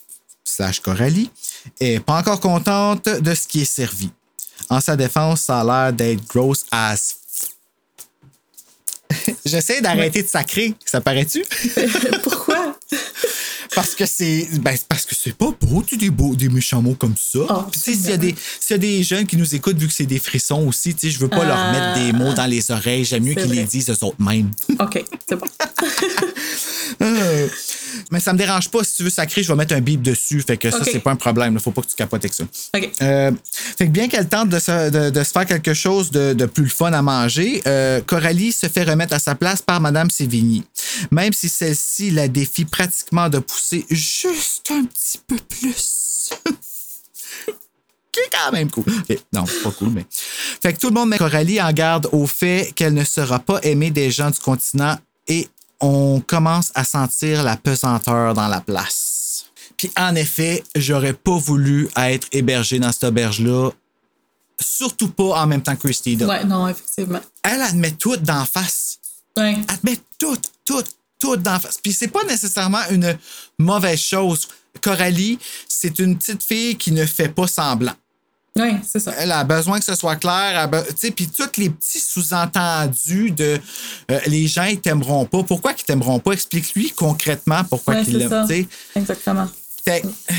slash 0.43 0.81
Coralie 0.81 1.31
est 1.79 2.01
pas 2.01 2.21
encore 2.21 2.41
contente 2.41 3.05
de 3.05 3.35
ce 3.35 3.47
qui 3.47 3.61
est 3.61 3.67
servi. 3.67 4.11
En 4.71 4.81
sa 4.81 4.97
défense, 4.97 5.43
ça 5.43 5.61
a 5.61 5.65
l'air 5.65 5.93
d'être 5.93 6.27
gross 6.27 6.65
as. 6.71 7.17
J'essaie 9.45 9.81
d'arrêter 9.81 10.23
de 10.23 10.29
sacrer, 10.29 10.75
ça 10.85 11.01
paraît-tu? 11.01 11.45
Pourquoi? 12.23 12.77
Parce 13.77 13.95
que 13.95 14.07
c'est. 14.07 14.49
Ben, 14.61 14.75
parce 14.89 15.05
que 15.05 15.15
c'est 15.15 15.37
pas 15.37 15.53
beau, 15.61 15.85
tu 15.87 15.97
des 15.97 16.11
beaux, 16.11 16.35
des 16.35 16.49
méchants 16.49 16.83
mots 16.83 16.95
comme 16.99 17.15
ça. 17.17 17.39
Oh, 17.49 17.65
s'il 17.77 18.01
y, 18.09 18.11
a 18.13 18.17
des- 18.17 18.35
s'il 18.59 18.71
y 18.73 18.75
a 18.75 18.79
des 18.79 19.03
jeunes 19.05 19.27
qui 19.27 19.37
nous 19.37 19.55
écoutent, 19.55 19.77
vu 19.77 19.87
que 19.87 19.93
c'est 19.93 20.07
des 20.07 20.19
frissons 20.19 20.67
aussi, 20.67 20.95
tu 20.95 21.07
sais, 21.07 21.11
je 21.15 21.19
veux 21.21 21.29
pas 21.29 21.45
leur 21.45 21.59
Ah. 21.59 21.73
mettre 21.73 22.05
des 22.07 22.13
mots 22.19 22.33
dans 22.33 22.47
les 22.47 22.71
oreilles. 22.71 23.05
J'aime 23.05 23.25
mieux 23.25 23.35
qu'ils 23.35 23.51
les 23.53 23.65
disent 23.65 23.91
eux 23.91 24.03
autres 24.05 24.21
mêmes. 24.21 24.51
OK, 24.81 25.05
c'est 25.29 25.37
bon. 25.37 25.47
Euh, 27.03 27.49
mais 28.11 28.21
ça 28.21 28.33
me 28.33 28.39
dérange 28.39 28.71
pas. 28.71 28.83
Si 28.83 28.97
tu 28.97 29.03
veux 29.03 29.11
sacrer, 29.11 29.43
je 29.43 29.49
vais 29.49 29.55
mettre 29.57 29.75
un 29.75 29.81
bip 29.83 30.01
dessus. 30.01 30.41
Fait 30.47 30.57
que 30.57 30.71
ça, 30.71 30.79
Ok. 30.79 30.89
c'est 30.91 30.99
pas 31.01 31.11
un 31.11 31.17
problème. 31.17 31.53
Il 31.55 31.61
faut 31.61 31.71
pas 31.73 31.83
que 31.83 31.89
tu 31.89 31.97
capotes 31.97 32.23
avec 32.25 32.33
ça. 32.33 32.45
OK. 32.75 32.91
Euh, 33.03 33.33
fait 33.77 33.87
que 33.87 33.91
bien 33.91 34.09
qu'elle 34.09 34.29
tente 34.29 34.49
de 34.49 34.59
se, 34.59 34.89
de- 34.91 35.11
de 35.11 35.25
se 35.25 35.31
faire 35.31 35.45
quelque 35.45 35.75
chose 35.75 36.11
de, 36.11 36.33
de 36.33 36.47
plus 36.47 36.63
le 36.65 36.71
fun 36.71 36.93
à 36.93 37.03
manger, 37.03 37.61
euh, 37.67 38.01
Coralie 38.01 38.51
se 38.53 38.69
fait 38.69 38.85
remettre 38.85 39.13
à 39.13 39.19
sa 39.19 39.35
place 39.35 39.61
par 39.61 39.81
Madame 39.81 40.09
Sévigny. 40.11 40.63
Même 41.11 41.33
si 41.35 41.49
celle-ci 41.51 42.11
la 42.13 42.29
défie 42.29 42.65
pratiquement 42.65 43.29
de 43.29 43.41
pousser 43.41 43.66
juste 43.91 44.71
un 44.71 44.85
petit 44.85 45.19
peu 45.27 45.37
plus. 45.37 46.31
qui 48.13 48.21
est 48.21 48.31
quand 48.33 48.53
même 48.53 48.71
cool. 48.71 48.85
Ok, 48.89 49.19
Non, 49.33 49.45
pas 49.63 49.71
cool, 49.73 49.91
mais. 49.91 50.07
Fait 50.11 50.73
que 50.73 50.79
tout 50.79 50.89
le 50.89 50.95
monde 50.95 51.11
met 51.11 51.19
Coralie 51.19 51.61
en 51.61 51.73
garde 51.73 52.09
au 52.13 52.27
fait 52.27 52.73
qu'elle 52.75 52.95
ne 52.95 53.05
sera 53.05 53.39
pas 53.39 53.59
aimée 53.63 53.91
des 53.91 54.11
gens 54.11 54.31
du 54.31 54.39
continent 54.39 54.97
et 55.29 55.49
on 55.81 56.21
commence 56.21 56.73
à 56.75 56.85
sentir 56.85 57.43
la 57.43 57.57
pesanteur 57.57 58.35
dans 58.35 58.49
la 58.49 58.61
place. 58.61 59.47
Puis 59.77 59.91
en 59.99 60.15
effet, 60.15 60.65
j'aurais 60.75 61.13
pas 61.13 61.37
voulu 61.37 61.89
être 61.97 62.29
hébergé 62.33 62.79
dans 62.79 62.93
cette 62.93 63.05
auberge-là. 63.05 63.71
Surtout 64.59 65.09
pas 65.09 65.43
en 65.43 65.47
même 65.47 65.63
temps 65.63 65.77
que 65.77 65.83
Christina. 65.83 66.27
Ouais, 66.27 66.45
non, 66.45 66.67
effectivement. 66.69 67.21
Elle 67.43 67.61
admet 67.61 67.91
tout 67.91 68.17
d'en 68.17 68.47
face. 68.47 68.99
Ouais. 69.37 69.55
Elle 69.69 69.79
met 69.83 69.99
tout, 70.19 70.39
tout, 70.65 70.83
tout 71.19 71.37
d'en 71.37 71.59
face. 71.59 71.79
Puis 71.83 71.93
c'est 71.93 72.09
pas 72.09 72.25
nécessairement 72.25 72.83
une 72.91 73.17
mauvaise 73.59 74.01
chose. 74.01 74.49
Coralie, 74.81 75.39
c'est 75.69 75.99
une 75.99 76.17
petite 76.17 76.43
fille 76.43 76.77
qui 76.77 76.93
ne 76.93 77.07
fait 77.07 77.29
pas 77.29 77.47
semblant. 77.47 77.95
Ouais, 78.57 78.77
c'est 78.87 79.01
ça. 79.01 79.13
Elle 79.19 79.33
a 79.33 79.45
besoin 79.45 79.79
que 79.79 79.85
ce 79.85 79.95
soit 79.95 80.17
clair. 80.17 80.71
Puis 81.15 81.29
tous 81.29 81.61
les 81.61 81.69
petits 81.71 82.01
sous-entendus 82.01 83.31
de 83.31 83.61
euh, 84.11 84.21
les 84.27 84.47
gens, 84.47 84.65
ils 84.65 84.81
t'aimeront 84.81 85.27
pas. 85.27 85.43
Pourquoi 85.43 85.75
qu'ils 85.75 85.85
t'aimeront 85.85 86.21
pas? 86.21 86.33
Explique-lui 86.33 86.91
concrètement 86.93 87.65
pourquoi 87.65 87.95
Ouais, 87.95 88.05
c'est 88.05 88.13
l'aiment. 88.13 88.47
Exactement. 88.95 89.47
Fait 89.85 90.01
que, 90.01 90.07
euh, 90.07 90.35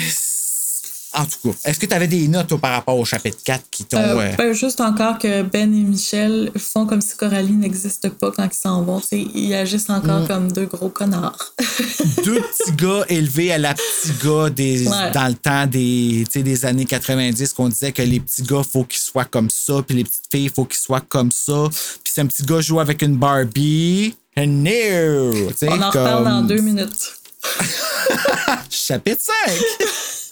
en 1.18 1.26
tout 1.26 1.50
cas, 1.52 1.58
est-ce 1.70 1.80
que 1.80 1.86
tu 1.86 1.94
avais 1.94 2.08
des 2.08 2.28
notes 2.28 2.48
toi, 2.48 2.58
par 2.60 2.72
rapport 2.74 2.98
au 2.98 3.04
chapitre 3.06 3.38
4 3.44 3.64
qui 3.72 3.84
t'ont. 3.86 3.98
Euh, 3.98 4.18
euh, 4.20 4.32
ben, 4.38 4.54
juste 4.54 4.80
encore 4.82 5.18
que 5.18 5.42
Ben 5.42 5.74
et 5.74 5.84
Michel 5.84 6.52
font 6.58 6.86
comme 6.86 7.02
si 7.02 7.16
Coralie 7.18 7.54
n'existe 7.54 8.10
pas 8.10 8.32
quand 8.32 8.46
ils 8.52 8.56
s'en 8.58 8.84
vont. 8.84 9.00
tu 9.02 9.08
sais, 9.08 9.28
ils 9.34 9.54
agissent 9.54 9.90
encore 9.90 10.22
Mm. 10.22 10.28
comme 10.28 10.52
deux 10.52 10.66
gros 10.66 10.90
connards. 10.90 11.54
deux 12.24 12.42
petits 12.42 12.72
gars 12.74 13.04
élevés 13.10 13.52
à 13.52 13.58
la 13.58 13.74
petits 13.74 14.12
gars 14.24 14.50
des, 14.50 14.88
Ouais. 14.88 15.12
dans 15.12 15.28
le 15.28 15.34
temps 15.34 15.66
des, 15.66 16.24
des 16.34 16.66
années 16.66 16.86
90 16.86 17.54
qu'on 17.54 17.70
disait 17.70 17.92
que 17.92 18.02
les 18.04 18.20
petits 18.20 18.44
gars, 18.44 18.62
faut 18.64 18.84
qu'ils 18.84 19.00
soient 19.02 19.26
comme 19.26 19.50
ça, 19.50 19.82
puis 19.86 19.96
les 19.98 20.04
petites 20.04 20.26
filles, 20.32 20.52
faut 20.54 20.66
qu'ils 20.66 20.80
soient 20.80 21.02
comme 21.02 21.32
ça. 21.32 21.68
Puis 22.04 22.14
si 22.14 22.22
un 22.22 22.26
petit 22.28 22.44
gars 22.44 22.62
joue 22.62 22.80
avec 22.80 23.02
une 23.02 23.18
Barbie, 23.18 24.16
no! 24.38 24.44
On 24.44 25.82
en 25.82 25.88
reparle 25.88 25.92
comme- 25.92 26.24
dans 26.26 26.42
deux 26.44 26.62
minutes. 26.62 27.14
Chapitre 28.70 29.22
5. 29.48 29.58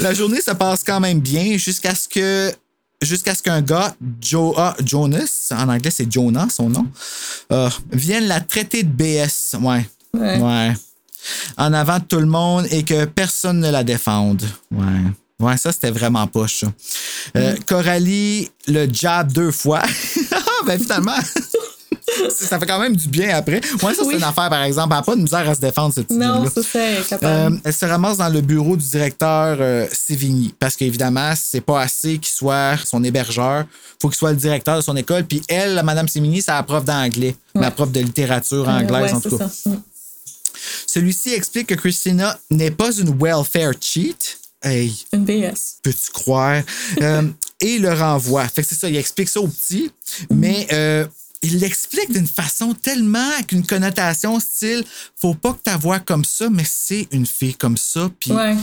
La 0.00 0.14
journée 0.14 0.40
se 0.40 0.52
passe 0.52 0.82
quand 0.84 1.00
même 1.00 1.20
bien 1.20 1.56
jusqu'à 1.58 1.94
ce 1.94 2.08
que 2.08 2.52
jusqu'à 3.00 3.34
ce 3.34 3.42
qu'un 3.42 3.60
gars, 3.62 3.94
Joe, 4.20 4.54
ah, 4.56 4.76
Jonas, 4.84 5.48
en 5.50 5.68
anglais 5.68 5.90
c'est 5.90 6.10
Jonah 6.10 6.48
son 6.50 6.68
nom, 6.68 6.86
euh, 7.50 7.68
vienne 7.90 8.26
la 8.26 8.40
traiter 8.40 8.82
de 8.84 8.88
BS. 8.88 9.56
Ouais. 9.60 9.86
Ouais. 10.14 10.38
Ouais. 10.38 10.72
En 11.56 11.72
avant 11.72 11.98
de 11.98 12.04
tout 12.04 12.20
le 12.20 12.26
monde 12.26 12.66
et 12.70 12.84
que 12.84 13.04
personne 13.04 13.60
ne 13.60 13.70
la 13.70 13.84
défende. 13.84 14.42
Ouais. 14.70 14.86
Ouais, 15.42 15.56
ça, 15.56 15.72
c'était 15.72 15.90
vraiment 15.90 16.26
poche. 16.28 16.64
Euh, 17.36 17.56
Coralie, 17.66 18.48
le 18.68 18.86
jab 18.92 19.32
deux 19.32 19.50
fois. 19.50 19.82
Ah, 20.34 20.64
ben 20.64 20.78
finalement, 20.78 21.16
ça 22.30 22.58
fait 22.58 22.66
quand 22.66 22.78
même 22.78 22.96
du 22.96 23.08
bien 23.08 23.34
après. 23.36 23.60
Ouais, 23.82 23.94
ça, 23.94 24.02
c'est 24.04 24.16
une 24.16 24.22
affaire, 24.22 24.48
par 24.48 24.62
exemple. 24.62 24.88
Elle 24.92 24.98
n'a 24.98 25.02
pas 25.02 25.16
de 25.16 25.22
misère 25.22 25.48
à 25.48 25.54
se 25.54 25.60
défendre, 25.60 25.94
cette 25.94 26.10
Non, 26.10 26.44
c'est 26.52 26.62
ça. 26.62 27.18
Euh, 27.22 27.50
elle 27.64 27.72
se 27.72 27.86
ramasse 27.86 28.18
dans 28.18 28.28
le 28.28 28.40
bureau 28.40 28.76
du 28.76 28.86
directeur 28.86 29.56
euh, 29.60 29.86
Sévigny 29.92 30.54
parce 30.58 30.76
qu'évidemment, 30.76 31.32
c'est 31.36 31.60
pas 31.60 31.80
assez 31.80 32.18
qu'il 32.18 32.34
soit 32.34 32.76
son 32.84 33.02
hébergeur. 33.04 33.64
faut 34.00 34.08
qu'il 34.08 34.18
soit 34.18 34.30
le 34.30 34.36
directeur 34.36 34.76
de 34.76 34.82
son 34.82 34.96
école. 34.96 35.24
Puis 35.24 35.42
elle, 35.48 35.80
Madame 35.84 36.08
Sévigny, 36.08 36.42
c'est 36.42 36.52
la 36.52 36.62
prof 36.62 36.84
d'anglais, 36.84 37.36
la 37.54 37.70
prof 37.70 37.90
de 37.90 38.00
littérature 38.00 38.68
anglaise 38.68 39.02
ouais, 39.02 39.12
en 39.12 39.20
tout 39.20 39.36
cas. 39.36 39.48
ça. 39.48 39.70
Mm. 39.70 39.82
Celui-ci 40.86 41.32
explique 41.32 41.68
que 41.68 41.74
Christina 41.74 42.38
n'est 42.50 42.70
pas 42.70 42.92
une 42.92 43.16
welfare 43.18 43.72
cheat. 43.80 44.38
Hey, 44.64 44.94
Une 45.12 45.24
BS. 45.24 45.78
peux-tu 45.82 46.10
croire? 46.12 46.62
Euh, 47.00 47.22
et 47.60 47.78
le 47.78 47.92
renvoie. 47.92 48.46
Fait 48.48 48.62
que 48.62 48.68
c'est 48.68 48.74
ça, 48.76 48.88
il 48.88 48.96
explique 48.96 49.28
ça 49.28 49.40
au 49.40 49.48
petit, 49.48 49.90
mais 50.30 50.68
euh, 50.72 51.06
il 51.42 51.58
l'explique 51.58 52.12
d'une 52.12 52.26
façon 52.26 52.74
tellement 52.74 53.30
avec 53.36 53.52
une 53.52 53.66
connotation 53.66 54.38
style 54.40 54.84
faut 55.20 55.34
pas 55.34 55.52
que 55.52 55.58
ta 55.62 55.76
voix 55.76 55.98
comme 55.98 56.24
ça, 56.24 56.48
mais 56.50 56.64
c'est 56.68 57.08
une 57.10 57.26
fille 57.26 57.54
comme 57.54 57.76
ça. 57.76 58.08
Puis 58.20 58.32
Ouais. 58.32 58.56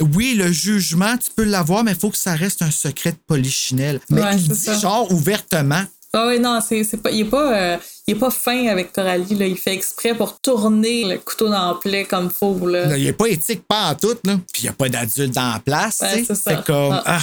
oui, 0.00 0.34
le 0.34 0.50
jugement, 0.50 1.16
tu 1.18 1.30
peux 1.34 1.44
l'avoir, 1.44 1.84
mais 1.84 1.92
il 1.92 1.98
faut 1.98 2.10
que 2.10 2.16
ça 2.16 2.34
reste 2.34 2.62
un 2.62 2.70
secret 2.70 3.12
de 3.12 3.18
polichinelle. 3.26 4.00
Mais 4.10 4.22
Ouais, 4.22 4.36
il 4.36 4.48
dit 4.48 4.54
ça. 4.58 4.78
genre 4.78 5.10
ouvertement. 5.12 5.84
Ah 6.14 6.26
oui, 6.28 6.38
non, 6.38 6.60
c'est, 6.66 6.84
c'est 6.84 6.98
pas, 6.98 7.10
il 7.10 7.20
est 7.20 7.24
pas, 7.24 7.56
euh, 7.56 7.76
il 8.06 8.14
est 8.14 8.18
pas 8.18 8.30
fin 8.30 8.66
avec 8.68 8.92
Coralie, 8.92 9.34
là. 9.34 9.46
Il 9.46 9.56
fait 9.56 9.72
exprès 9.72 10.14
pour 10.14 10.38
tourner 10.40 11.04
le 11.06 11.16
couteau 11.18 11.48
dans 11.48 11.72
le 11.72 11.78
plaie 11.78 12.04
comme 12.04 12.28
faux, 12.30 12.66
là. 12.66 12.86
Là, 12.88 12.98
il 12.98 13.04
n'est 13.04 13.14
pas 13.14 13.28
éthique 13.28 13.62
pas 13.66 13.90
en 13.90 13.94
tout, 13.94 14.16
là. 14.24 14.38
Puis 14.52 14.62
il 14.62 14.62
n'y 14.64 14.68
a 14.68 14.72
pas 14.74 14.90
d'adulte 14.90 15.32
dans 15.34 15.52
la 15.54 15.58
place. 15.58 16.00
Ouais, 16.02 16.22
c'est 16.26 16.34
ça. 16.34 16.56
Comme, 16.56 16.92
Ah. 16.92 17.02
ah, 17.06 17.20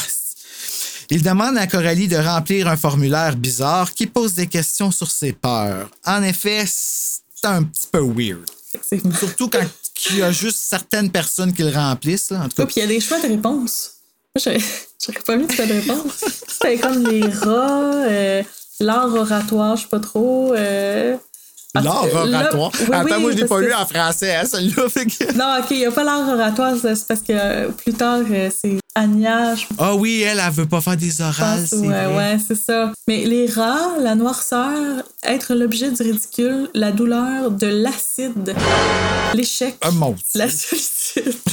il 1.10 1.24
demande 1.24 1.58
à 1.58 1.68
Coralie 1.68 2.08
de 2.08 2.18
remplir 2.18 2.68
un 2.68 2.78
formulaire 2.78 3.36
bizarre 3.36 3.94
qui 3.94 4.08
pose 4.08 4.34
des 4.34 4.48
questions 4.48 4.92
sur 4.92 5.10
ses 5.10 5.34
peurs. 5.34 5.90
En 6.06 6.22
effet, 6.24 6.66
c'est 6.68 7.48
un 7.48 7.64
petit 7.64 7.88
peu 7.92 8.00
weird. 8.00 8.46
Surtout 9.18 9.50
quand 9.50 9.66
il 10.12 10.18
y 10.18 10.22
a 10.22 10.32
juste 10.32 10.60
certaines 10.60 11.12
personnes 11.12 11.54
qui 11.54 11.64
le 11.64 11.72
remplissent. 11.72 12.30
Là. 12.32 12.42
En 12.42 12.50
tout 12.50 12.56
cas, 12.56 12.64
Ouais, 12.64 12.68
puis 12.68 12.76
il 12.78 12.82
y 12.82 12.86
a 12.86 12.88
des 12.88 13.00
choix 13.00 13.20
de. 13.20 13.28
Moi, 13.28 13.66
j'aurais, 14.44 14.60
j'aurais 15.04 15.22
pas 15.26 15.36
mis 15.36 15.48
de 15.48 15.52
choix 15.52 15.66
de 15.66 15.74
réponse. 15.74 16.26
C'était 16.48 16.78
comme 16.78 17.08
les 17.08 17.24
rats, 17.24 17.94
euh, 18.08 18.44
l'art 18.80 19.14
oratoire, 19.14 19.76
je 19.76 19.82
sais 19.84 19.88
pas 19.88 20.00
trop. 20.00 20.54
Euh, 20.54 21.18
l'art 21.76 22.06
oratoire. 22.14 22.72
oui, 22.80 22.86
Attends, 22.92 23.06
oui, 23.16 23.22
moi, 23.22 23.32
je 23.32 23.38
l'ai 23.38 23.46
pas 23.46 23.60
lu 23.62 23.74
en 23.74 23.86
français, 23.86 24.36
hein, 24.36 24.44
celui-là. 24.52 24.90
fait 24.90 25.06
que- 25.06 25.34
Non, 25.38 25.60
ok, 25.60 25.68
il 25.72 25.78
n'y 25.78 25.86
a 25.86 25.92
pas 25.92 26.04
l'art 26.04 26.28
oratoire, 26.28 26.74
c'est 26.82 27.08
parce 27.08 27.22
que 27.22 27.70
plus 27.72 27.94
tard, 27.94 28.22
euh, 28.32 28.50
c'est 28.62 28.78
Anya, 28.96 29.54
je 29.56 29.66
Ah 29.78 29.94
oui, 29.96 30.24
elle, 30.24 30.42
elle 30.46 30.52
veut 30.52 30.66
pas 30.66 30.82
faire 30.82 30.98
des 30.98 31.22
orales, 31.22 31.62
pense. 31.70 31.80
Ouais, 31.80 31.88
vrai. 31.88 32.16
ouais, 32.18 32.38
c'est 32.46 32.56
ça. 32.60 32.92
Mais 33.08 33.24
les 33.26 33.46
rats, 33.46 33.94
la 34.00 34.16
noirceur, 34.16 35.04
être 35.24 35.54
l'objet 35.54 35.92
du 35.92 36.02
ridicule, 36.02 36.70
la 36.74 36.92
douleur, 36.92 37.52
de 37.52 37.68
l'acide, 37.68 38.56
l'échec, 39.36 39.76
Ah, 39.82 39.92
mon 39.92 40.16
la 40.36 40.50
solitude. 40.50 41.36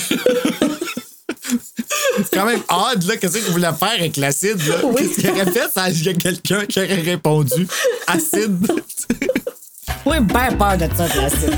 C'est 2.16 2.34
quand 2.34 2.46
même 2.46 2.62
odd, 2.68 3.04
là, 3.06 3.16
qu'est-ce 3.18 3.38
qu'il 3.38 3.52
voulait 3.52 3.72
faire 3.78 3.92
avec 3.98 4.16
l'acide, 4.16 4.56
là? 4.66 4.76
Oui. 4.84 4.94
Qu'est-ce 5.02 5.20
qu'il 5.20 5.30
aurait 5.30 5.50
fait 5.52 5.70
ça, 5.72 5.90
il 5.90 6.02
y 6.02 6.08
a 6.08 6.14
quelqu'un 6.14 6.64
qui 6.64 6.78
aurait 6.80 6.94
répondu 7.02 7.68
acide. 8.06 8.66
Oui, 10.06 10.20
ben 10.20 10.56
peur 10.56 10.76
de 10.78 10.88
ça, 10.96 11.08
classique. 11.08 11.50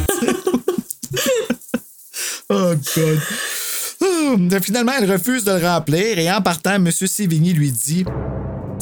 oh, 2.51 2.73
God. 2.97 4.63
Finalement, 4.63 4.93
elle 4.99 5.11
refuse 5.11 5.45
de 5.45 5.53
le 5.53 5.67
remplir 5.67 6.19
et 6.19 6.31
en 6.31 6.41
partant, 6.41 6.75
M. 6.75 6.91
Sévigny 6.91 7.53
lui 7.53 7.71
dit 7.71 8.05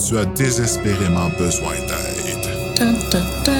Tu 0.06 0.16
as 0.16 0.24
désespérément 0.24 1.28
besoin 1.38 1.74
d'aide. 1.74 2.74
Tan, 2.76 2.94
tan, 3.10 3.22
tan. 3.44 3.52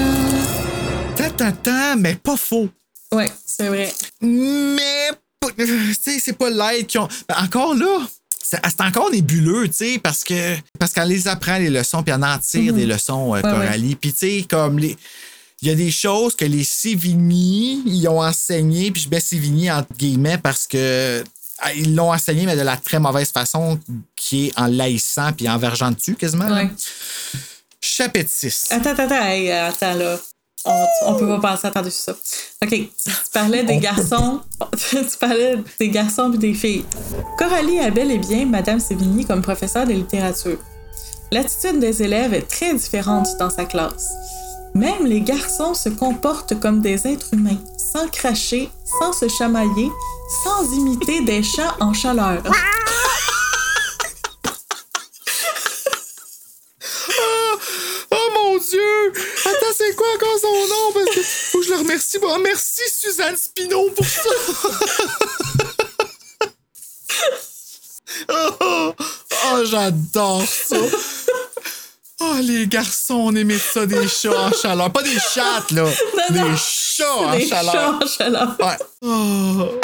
Ta 1.15 1.29
ta 1.31 1.51
ta, 1.51 1.95
mais 1.95 2.15
pas 2.15 2.37
faux. 2.37 2.69
Ouais, 3.11 3.31
c'est 3.45 3.67
vrai. 3.67 3.91
Mais, 4.21 5.11
tu 5.57 5.93
sais, 5.93 6.19
c'est 6.19 6.37
pas 6.37 6.49
l'aide 6.49 6.85
qui 6.87 6.97
ont. 6.99 7.07
Ben, 7.27 7.35
encore 7.43 7.73
là, 7.75 7.99
c'est 8.41 8.81
encore 8.81 9.11
nébuleux, 9.11 9.67
tu 9.67 9.73
sais, 9.73 9.99
parce 10.01 10.23
que 10.23 10.55
parce 10.79 10.93
qu'elle 10.93 11.09
les 11.09 11.27
apprend 11.27 11.57
les 11.57 11.69
leçons, 11.69 12.03
puis 12.03 12.13
elle 12.15 12.23
en 12.23 12.37
tire 12.37 12.73
des 12.73 12.85
leçons, 12.85 13.33
euh, 13.35 13.39
Mhm. 13.39 13.45
Ouais, 13.45 13.51
Coralie. 13.51 13.95
Puis, 13.95 14.13
tu 14.13 14.19
sais, 14.19 14.45
comme 14.49 14.77
les. 14.79 14.95
Il 15.61 15.67
y 15.67 15.71
a 15.71 15.75
des 15.75 15.89
choses 15.89 16.35
que 16.35 16.45
les 16.45 16.63
Sévigny, 16.63 17.81
ils 17.85 18.07
ont 18.07 18.21
enseigné, 18.21 18.91
puis 18.91 19.01
je 19.01 19.09
mets 19.09 19.19
Sévigny 19.19 19.71
entre 19.71 19.93
guillemets 19.97 20.37
parce 20.37 20.67
que 20.67 21.23
ah, 21.59 21.73
ils 21.73 21.95
l'ont 21.95 22.13
enseigné, 22.13 22.45
mais 22.45 22.55
de 22.55 22.61
la 22.61 22.77
très 22.77 22.99
mauvaise 22.99 23.31
façon, 23.31 23.79
qui 24.15 24.47
est 24.47 24.59
en 24.59 24.67
laissant 24.67 25.33
puis 25.33 25.49
en 25.49 25.57
vergeant 25.57 25.91
dessus 25.91 26.15
quasiment. 26.15 26.47
Ouais. 26.47 26.69
Chapitre 27.81 28.29
6. 28.31 28.67
Attends, 28.69 28.91
attends, 28.91 29.03
attends, 29.03 29.25
hey, 29.25 29.51
attends 29.51 29.93
là. 29.95 30.19
On, 30.65 30.85
on 31.05 31.15
peut 31.15 31.27
pas 31.27 31.39
passer 31.39 31.71
par-dessus 31.71 32.01
ça. 32.01 32.11
OK, 32.63 32.69
tu, 32.69 33.11
parlais 33.33 33.63
des 33.63 33.77
garçons. 33.77 34.41
tu 34.91 35.17
parlais 35.19 35.57
des 35.79 35.89
garçons 35.89 36.31
et 36.33 36.37
des 36.37 36.53
filles. 36.53 36.85
Coralie 37.37 37.79
a 37.79 37.89
bel 37.89 38.11
et 38.11 38.17
bien 38.17 38.45
Madame 38.45 38.79
Sévigny 38.79 39.25
comme 39.25 39.41
professeure 39.41 39.87
de 39.87 39.93
littérature. 39.93 40.59
L'attitude 41.31 41.79
des 41.79 42.03
élèves 42.03 42.33
est 42.33 42.47
très 42.47 42.73
différente 42.73 43.27
dans 43.39 43.49
sa 43.49 43.65
classe. 43.65 44.09
Même 44.73 45.05
les 45.05 45.21
garçons 45.21 45.73
se 45.73 45.89
comportent 45.89 46.59
comme 46.59 46.81
des 46.81 47.07
êtres 47.07 47.33
humains, 47.33 47.59
sans 47.77 48.07
cracher, 48.07 48.69
sans 48.99 49.13
se 49.13 49.27
chamailler, 49.27 49.91
sans 50.43 50.71
imiter 50.73 51.21
des 51.21 51.43
chats 51.43 51.75
en 51.79 51.93
chaleur. 51.93 52.43
Oh 58.11 58.29
mon 58.33 58.57
Dieu! 58.57 59.13
Attends, 59.45 59.73
c'est 59.77 59.95
quoi 59.95 60.07
encore 60.15 60.39
son 60.39 60.47
nom? 60.47 60.91
Parce 60.93 61.15
que 61.15 61.21
faut 61.21 61.59
que 61.59 61.65
je 61.65 61.69
le 61.69 61.75
remette 61.77 61.97
merci, 61.97 62.19
bon, 62.19 62.39
merci 62.39 62.81
Suzanne 62.91 63.35
Spino 63.35 63.89
pour 63.89 64.05
ça. 64.05 64.29
oh, 68.29 68.93
oh, 69.45 69.65
j'adore 69.65 70.43
ça. 70.45 70.77
Oh, 72.19 72.35
les 72.41 72.65
garçons, 72.67 73.15
on 73.27 73.35
aimait 73.35 73.59
ça, 73.59 73.85
des 73.85 74.07
chats 74.21 74.39
en 74.39 74.51
chaleur. 74.51 74.91
Pas 74.91 75.03
des 75.03 75.17
chattes, 75.19 75.71
là. 75.71 75.85
des 76.31 76.39
chats 76.57 77.15
en 77.15 77.37
Des 77.37 77.47
chaleur. 77.47 77.71
chats 77.73 77.99
en 78.01 78.07
chaleur. 78.07 78.55
Ouais. 78.59 78.77
Oh. 79.03 79.79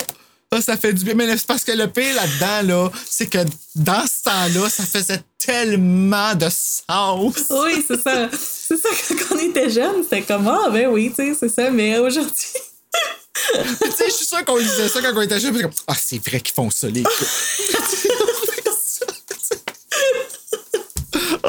Ça, 0.51 0.61
ça 0.61 0.77
fait 0.77 0.93
du 0.93 1.03
bien. 1.03 1.13
Mais 1.15 1.35
c'est 1.37 1.45
parce 1.47 1.63
que 1.63 1.71
le 1.71 1.87
pire 1.87 2.15
là-dedans, 2.15 2.67
là, 2.83 2.89
c'est 3.09 3.27
que 3.27 3.39
dans 3.75 4.05
ce 4.05 4.23
temps-là, 4.23 4.69
ça 4.69 4.83
faisait 4.85 5.21
tellement 5.39 6.33
de 6.35 6.47
sens. 6.49 7.35
Oui, 7.49 7.83
c'est 7.87 8.01
ça. 8.01 8.29
C'est 8.31 8.77
ça, 8.77 8.89
quand 9.09 9.35
on 9.35 9.39
était 9.39 9.69
jeune, 9.69 10.03
c'était 10.03 10.21
comme, 10.23 10.47
ah, 10.47 10.69
ben 10.71 10.87
oui, 10.87 11.11
tu 11.15 11.23
sais, 11.23 11.37
c'est 11.39 11.49
ça. 11.49 11.69
Mais 11.69 11.97
aujourd'hui, 11.99 12.33
tu 12.33 13.91
sais, 13.91 14.05
je 14.07 14.11
suis 14.13 14.25
sûr 14.25 14.43
qu'on 14.45 14.57
disait 14.59 14.87
ça 14.89 15.01
quand 15.01 15.11
on 15.15 15.21
était 15.21 15.39
jeune. 15.39 15.59
comme, 15.61 15.71
Ah, 15.87 15.95
c'est 15.99 16.23
vrai 16.25 16.39
qu'ils 16.39 16.53
font 16.55 16.69
ça, 16.71 16.87
les 16.87 17.01
gars. 17.03 17.09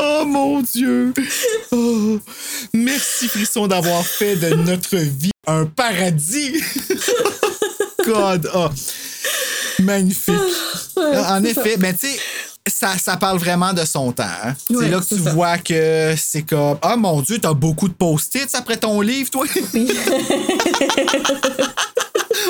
Oh 0.05 0.25
mon 0.27 0.61
Dieu. 0.63 1.13
Oh. 1.73 2.19
Merci, 2.73 3.29
Frisson, 3.29 3.67
d'avoir 3.67 4.05
fait 4.07 4.37
de 4.37 4.51
notre 4.55 4.97
vie 4.97 5.31
un 5.47 5.67
paradis. 5.67 6.55
God. 8.07 8.51
Oh. 8.55 8.69
Magnifique. 9.83 10.35
en 10.97 11.41
c'est 11.43 11.51
effet, 11.51 11.77
mais 11.79 11.93
tu 11.95 12.07
sais, 12.07 12.19
ça, 12.67 12.97
ça 12.99 13.17
parle 13.17 13.39
vraiment 13.39 13.73
de 13.73 13.85
son 13.85 14.13
temps. 14.13 14.25
hein. 14.45 14.55
c'est 14.69 14.89
là 14.89 15.01
que 15.01 15.15
tu 15.15 15.21
ça. 15.23 15.33
vois 15.33 15.59
que 15.59 16.15
c'est 16.17 16.43
comme 16.43 16.79
Ah 16.83 16.97
mon 16.97 17.21
Dieu, 17.23 17.39
t'as 17.39 17.53
beaucoup 17.55 17.89
de 17.89 17.95
post-its 17.95 18.55
après 18.55 18.77
ton 18.77 19.01
livre, 19.01 19.31
toi? 19.31 19.45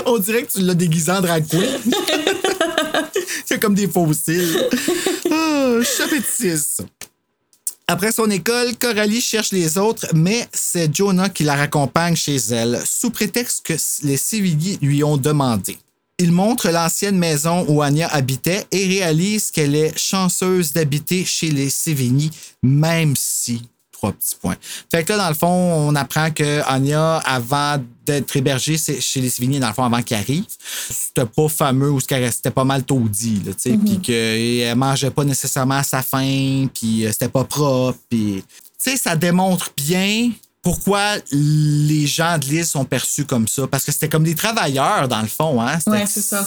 On 0.07 0.19
dirait 0.19 0.43
que 0.45 0.53
tu 0.53 0.61
l'as 0.61 0.75
déguisé 0.75 1.11
en 1.11 1.21
drag 1.21 1.47
queen. 1.49 1.65
c'est 3.47 3.61
comme 3.61 3.75
des 3.75 3.89
fossiles. 3.89 4.69
Ah, 5.31 5.77
chapitre 5.83 6.29
6. 6.29 6.79
Après 7.87 8.13
son 8.13 8.31
école, 8.31 8.77
Coralie 8.79 9.21
cherche 9.21 9.53
les 9.53 9.77
autres, 9.77 10.07
mais 10.15 10.49
c'est 10.55 10.95
Jonah 10.95 11.29
qui 11.29 11.45
la 11.45 11.55
raccompagne 11.55 12.17
chez 12.17 12.37
elle, 12.37 12.81
sous 12.87 13.11
prétexte 13.11 13.67
que 13.67 13.75
les 14.07 14.17
civils 14.17 14.79
lui 14.81 15.05
ont 15.05 15.19
demandé. 15.19 15.77
Il 16.19 16.33
montre 16.33 16.71
l'ancienne 16.71 17.19
maison 17.19 17.67
où 17.69 17.83
Anya 17.83 18.09
habitait 18.09 18.65
et 18.71 18.87
réalise 18.87 19.51
qu'elle 19.51 19.75
est 19.75 19.99
chanceuse 19.99 20.73
d'habiter 20.73 21.27
chez 21.27 21.51
les 21.51 21.69
Sévigny, 21.69 22.31
même 22.63 23.15
si. 23.17 23.63
Trois 24.05 24.13
petits 24.13 24.37
points. 24.41 24.57
Fait 24.91 25.03
que 25.05 25.13
là, 25.13 25.19
dans 25.19 25.29
le 25.29 25.35
fond, 25.35 25.49
on 25.49 25.95
apprend 25.95 26.31
que 26.31 26.61
Anya, 26.69 27.19
avant 27.25 27.83
d'être 28.05 28.37
hébergée 28.37 28.77
chez 28.77 29.21
les 29.21 29.31
Sévigny, 29.31 29.59
dans 29.59 29.69
le 29.69 29.73
fond, 29.75 29.85
avant 29.85 30.03
qu'elle 30.03 30.19
arrive, 30.19 30.45
c'était 30.91 31.25
pas 31.25 31.49
fameux 31.49 31.91
ou 31.91 31.99
qu'elle 32.01 32.23
restait 32.25 32.51
pas 32.51 32.65
mal 32.65 32.85
taudie, 32.85 33.41
là, 33.47 33.53
tu 33.55 33.71
sais, 33.71 33.79
puis 33.79 34.01
qu'elle 34.01 34.77
mangeait 34.77 35.11
pas 35.11 35.25
nécessairement 35.25 35.77
à 35.77 35.83
sa 35.83 36.03
faim, 36.03 36.67
puis 36.75 37.07
euh, 37.07 37.13
c'était 37.13 37.29
pas 37.29 37.45
propre, 37.45 37.99
puis. 38.11 38.45
Tu 38.83 38.91
sais, 38.91 38.97
ça 38.99 39.17
démontre 39.17 39.71
bien 39.77 40.31
pourquoi 40.61 41.15
les 41.33 42.07
gens 42.07 42.37
de 42.37 42.45
l'île 42.45 42.67
sont 42.67 42.85
perçus 42.85 43.25
comme 43.25 43.49
ça. 43.49 43.67
Parce 43.67 43.85
que 43.85 43.93
c'était 43.93 44.11
comme 44.11 44.25
des 44.25 44.35
travailleurs, 44.35 45.09
dans 45.09 45.23
le 45.23 45.29
fond. 45.29 45.63
Hein? 45.63 45.79
C'était- 45.79 45.91
ouais, 45.93 46.05
c'est 46.07 46.21
ça. 46.21 46.47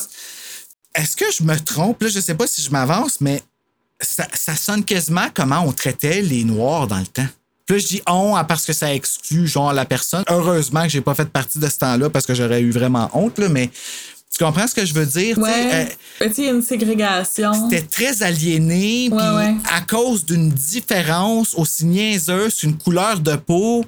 Est-ce 0.93 1.15
que 1.15 1.25
je 1.35 1.41
me 1.43 1.55
trompe? 1.59 2.01
Là, 2.03 2.09
je 2.09 2.19
sais 2.19 2.35
pas 2.35 2.45
si 2.45 2.61
je 2.61 2.69
m'avance, 2.69 3.21
mais 3.21 3.41
ça, 3.99 4.27
ça 4.35 4.55
sonne 4.55 4.83
quasiment 4.83 5.27
comment 5.33 5.61
on 5.65 5.71
traitait 5.71 6.21
les 6.21 6.43
Noirs 6.43 6.87
dans 6.87 6.99
le 6.99 7.07
temps. 7.07 7.27
Puis 7.68 7.76
là, 7.76 7.82
je 7.82 7.88
dis 7.88 8.01
on 8.07 8.34
parce 8.45 8.65
que 8.65 8.74
ça 8.74 8.93
exclut 8.93 9.45
genre 9.45 9.74
la 9.74 9.86
personne. 9.86 10.24
Heureusement 10.30 10.84
que 10.84 10.89
j'ai 10.89 11.01
pas 11.01 11.13
fait 11.13 11.30
partie 11.30 11.59
de 11.59 11.68
ce 11.68 11.78
temps-là 11.80 12.09
parce 12.09 12.26
que 12.26 12.34
j'aurais 12.34 12.61
eu 12.61 12.72
vraiment 12.72 13.09
honte, 13.13 13.38
là, 13.38 13.49
mais 13.49 13.70
tu 14.32 14.43
comprends 14.43 14.68
ce 14.68 14.74
que 14.74 14.86
je 14.86 14.93
veux 14.93 15.05
dire? 15.05 15.38
Ouais. 15.38 15.89
euh, 16.22 16.28
tu 16.28 16.34
sais, 16.34 16.41
il 16.41 16.45
y 16.45 16.47
a 16.47 16.51
une 16.51 16.61
ségrégation. 16.61 17.70
c'était 17.70 17.86
très 17.86 18.24
aliéné, 18.24 19.09
ouais. 19.11 19.55
à 19.70 19.82
cause 19.82 20.26
d'une 20.26 20.49
différence 20.49 21.55
aussi 21.55 21.86
niaiseuse, 21.86 22.63
une 22.63 22.78
couleur 22.78 23.20
de 23.20 23.36
peau, 23.36 23.84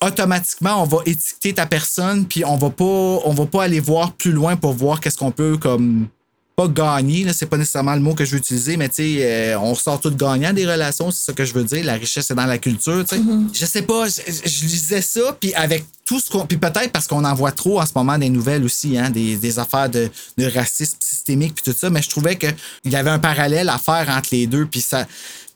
automatiquement 0.00 0.82
on 0.82 0.86
va 0.86 0.98
étiqueter 1.04 1.52
ta 1.54 1.66
personne, 1.66 2.24
puis 2.24 2.44
on 2.44 2.56
va 2.56 2.70
pas, 2.70 2.84
on 2.84 3.34
va 3.34 3.46
pas 3.46 3.64
aller 3.64 3.80
voir 3.80 4.12
plus 4.12 4.32
loin 4.32 4.56
pour 4.56 4.72
voir 4.72 5.00
qu'est-ce 5.00 5.18
qu'on 5.18 5.30
peut 5.30 5.58
comme 5.58 6.08
pas 6.56 6.68
gagner, 6.68 7.24
là, 7.24 7.32
c'est 7.32 7.46
pas 7.46 7.56
nécessairement 7.56 7.94
le 7.94 8.00
mot 8.00 8.14
que 8.14 8.24
je 8.24 8.32
veux 8.32 8.38
utiliser, 8.38 8.76
mais 8.76 8.88
tu 8.88 8.96
sais, 8.96 9.18
euh, 9.22 9.58
on 9.58 9.74
sort 9.74 10.00
tout 10.00 10.14
gagnant 10.14 10.52
des 10.52 10.66
relations, 10.66 11.10
c'est 11.10 11.24
ça 11.24 11.32
que 11.32 11.44
je 11.44 11.52
veux 11.52 11.64
dire. 11.64 11.84
La 11.84 11.94
richesse 11.94 12.30
est 12.30 12.34
dans 12.34 12.46
la 12.46 12.58
culture, 12.58 13.04
tu 13.04 13.16
sais. 13.16 13.22
Je 13.52 13.66
sais 13.66 13.82
pas, 13.82 14.06
je, 14.06 14.20
je 14.28 14.64
lisais 14.64 15.02
ça, 15.02 15.36
puis 15.40 15.52
avec 15.54 15.84
tout 16.04 16.20
ce 16.20 16.30
qu'on. 16.30 16.46
Puis 16.46 16.56
peut-être 16.58 16.92
parce 16.92 17.08
qu'on 17.08 17.24
en 17.24 17.34
voit 17.34 17.50
trop 17.50 17.80
en 17.80 17.86
ce 17.86 17.92
moment 17.96 18.16
des 18.18 18.28
nouvelles 18.28 18.64
aussi, 18.64 18.96
hein, 18.96 19.10
des, 19.10 19.36
des 19.36 19.58
affaires 19.58 19.88
de, 19.88 20.08
de 20.38 20.46
racisme 20.46 20.96
systémique, 21.00 21.54
puis 21.56 21.72
tout 21.72 21.78
ça, 21.78 21.90
mais 21.90 22.02
je 22.02 22.10
trouvais 22.10 22.36
qu'il 22.36 22.54
y 22.84 22.96
avait 22.96 23.10
un 23.10 23.18
parallèle 23.18 23.68
à 23.68 23.78
faire 23.78 24.08
entre 24.16 24.28
les 24.32 24.46
deux, 24.46 24.66
puis 24.66 24.80
ça. 24.80 25.06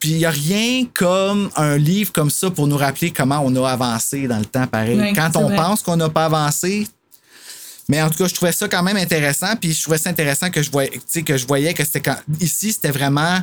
Puis 0.00 0.10
il 0.10 0.18
n'y 0.18 0.26
a 0.26 0.30
rien 0.30 0.84
comme 0.94 1.50
un 1.56 1.76
livre 1.76 2.12
comme 2.12 2.30
ça 2.30 2.50
pour 2.50 2.66
nous 2.68 2.76
rappeler 2.76 3.10
comment 3.10 3.40
on 3.44 3.54
a 3.56 3.68
avancé 3.68 4.28
dans 4.28 4.38
le 4.38 4.44
temps, 4.44 4.66
pareil. 4.66 5.12
Quand 5.14 5.36
on 5.36 5.48
vrai. 5.48 5.56
pense 5.56 5.82
qu'on 5.82 5.96
n'a 5.96 6.08
pas 6.08 6.26
avancé, 6.26 6.86
mais 7.88 8.02
en 8.02 8.10
tout 8.10 8.18
cas, 8.18 8.28
je 8.28 8.34
trouvais 8.34 8.52
ça 8.52 8.68
quand 8.68 8.82
même 8.82 8.96
intéressant. 8.96 9.56
Puis 9.60 9.72
je 9.72 9.82
trouvais 9.82 9.98
ça 9.98 10.10
intéressant 10.10 10.50
que 10.50 10.62
je 10.62 10.70
voyais, 10.70 11.00
que 11.24 11.36
je 11.36 11.46
voyais 11.46 11.74
que 11.74 11.84
c'était 11.84 12.00
quand. 12.02 12.16
Ici, 12.40 12.72
c'était 12.72 12.90
vraiment 12.90 13.40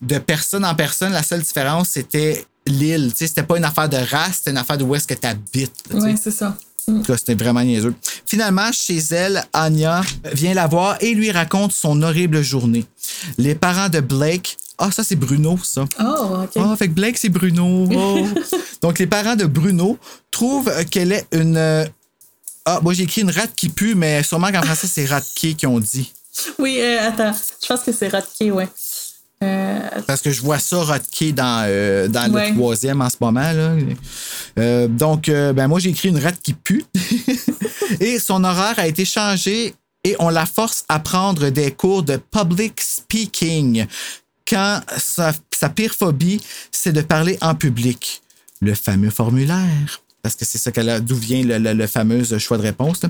de 0.00 0.18
personne 0.18 0.64
en 0.64 0.74
personne. 0.74 1.12
La 1.12 1.22
seule 1.22 1.42
différence, 1.42 1.90
c'était 1.90 2.44
l'île. 2.66 3.12
C'était 3.14 3.42
pas 3.42 3.56
une 3.56 3.64
affaire 3.64 3.88
de 3.88 3.96
race, 3.96 4.36
c'était 4.38 4.50
une 4.50 4.58
affaire 4.58 4.78
de 4.78 4.84
où 4.84 4.94
est-ce 4.94 5.06
que 5.06 5.14
tu 5.14 5.26
habites. 5.26 5.72
Ouais, 5.92 6.14
c'est 6.20 6.30
ça. 6.30 6.56
En 6.88 7.00
tout 7.00 7.02
cas, 7.02 7.18
c'était 7.18 7.34
vraiment 7.34 7.62
niaiseux. 7.62 7.94
Finalement, 8.24 8.72
chez 8.72 8.98
elle, 9.10 9.44
Anya 9.52 10.02
vient 10.32 10.54
la 10.54 10.66
voir 10.66 10.96
et 11.00 11.14
lui 11.14 11.30
raconte 11.30 11.72
son 11.72 12.02
horrible 12.02 12.42
journée. 12.42 12.86
Les 13.36 13.54
parents 13.54 13.88
de 13.90 14.00
Blake. 14.00 14.56
Ah, 14.78 14.90
ça, 14.90 15.04
c'est 15.04 15.16
Bruno, 15.16 15.58
ça. 15.62 15.84
Oh, 16.00 16.44
OK. 16.44 16.50
Ah, 16.56 16.74
fait 16.78 16.88
que 16.88 16.94
Blake, 16.94 17.18
c'est 17.18 17.28
Bruno. 17.28 17.88
Oh. 17.92 18.26
Donc, 18.82 18.98
les 19.00 19.06
parents 19.06 19.36
de 19.36 19.44
Bruno 19.44 19.98
trouvent 20.30 20.72
qu'elle 20.86 21.12
est 21.12 21.26
une. 21.32 21.86
Ah, 22.70 22.80
moi, 22.82 22.92
j'ai 22.92 23.04
écrit 23.04 23.22
une 23.22 23.30
rate 23.30 23.54
qui 23.56 23.70
pue, 23.70 23.94
mais 23.94 24.22
sûrement 24.22 24.52
qu'en 24.52 24.60
français, 24.60 24.86
c'est 24.86 25.06
ratke 25.06 25.24
qui 25.56 25.66
ont 25.66 25.80
dit. 25.80 26.12
Oui, 26.58 26.78
euh, 26.80 27.08
attends. 27.08 27.32
Je 27.62 27.66
pense 27.66 27.80
que 27.80 27.92
c'est 27.92 28.08
Rotke, 28.08 28.52
ouais. 28.54 28.68
Euh, 29.42 29.78
Parce 30.06 30.20
que 30.20 30.30
je 30.30 30.42
vois 30.42 30.58
ça 30.58 30.82
rotke 30.82 31.32
dans, 31.32 31.64
euh, 31.66 32.08
dans 32.08 32.30
Ouais. 32.30 32.50
le 32.50 32.54
troisième 32.56 33.00
en 33.00 33.08
ce 33.08 33.16
moment. 33.20 33.40
Là. 33.52 33.72
Euh, 34.58 34.86
donc, 34.86 35.30
ben, 35.30 35.66
moi, 35.66 35.78
j'ai 35.80 35.88
écrit 35.90 36.10
une 36.10 36.18
rate 36.18 36.40
qui 36.42 36.52
pue. 36.52 36.84
et 38.00 38.18
son 38.18 38.44
horaire 38.44 38.74
a 38.78 38.86
été 38.86 39.04
changé 39.06 39.74
et 40.04 40.14
on 40.18 40.28
la 40.28 40.44
force 40.44 40.84
à 40.90 40.98
prendre 40.98 41.48
des 41.48 41.70
cours 41.72 42.02
de 42.02 42.16
public 42.18 42.80
speaking 42.80 43.86
quand 44.46 44.80
sa, 44.98 45.32
sa 45.58 45.68
pire 45.70 45.94
phobie, 45.94 46.40
c'est 46.70 46.92
de 46.92 47.00
parler 47.00 47.38
en 47.40 47.54
public. 47.54 48.20
Le 48.60 48.74
fameux 48.74 49.10
formulaire. 49.10 50.02
Parce 50.22 50.34
que 50.34 50.44
c'est 50.44 50.58
ça 50.58 50.70
d'où 51.00 51.14
vient 51.14 51.42
le, 51.44 51.86
fameux 51.86 52.24
choix 52.38 52.58
de 52.58 52.62
réponse. 52.62 53.02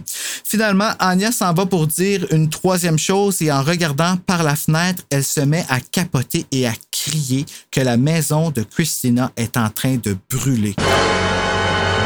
Finalement, 0.44 0.90
Anya 0.98 1.32
s'en 1.32 1.52
va 1.54 1.66
pour 1.66 1.86
dire 1.86 2.26
une 2.30 2.50
troisième 2.50 2.98
chose 2.98 3.40
et 3.42 3.50
en 3.50 3.62
regardant 3.62 4.16
par 4.16 4.42
la 4.42 4.56
fenêtre, 4.56 5.02
elle 5.10 5.24
se 5.24 5.40
met 5.40 5.64
à 5.68 5.80
capoter 5.80 6.46
et 6.52 6.66
à 6.66 6.72
crier 6.92 7.46
que 7.70 7.80
la 7.80 7.96
maison 7.96 8.50
de 8.50 8.62
Christina 8.62 9.32
est 9.36 9.56
en 9.56 9.70
train 9.70 9.96
de 9.96 10.16
brûler. 10.30 10.74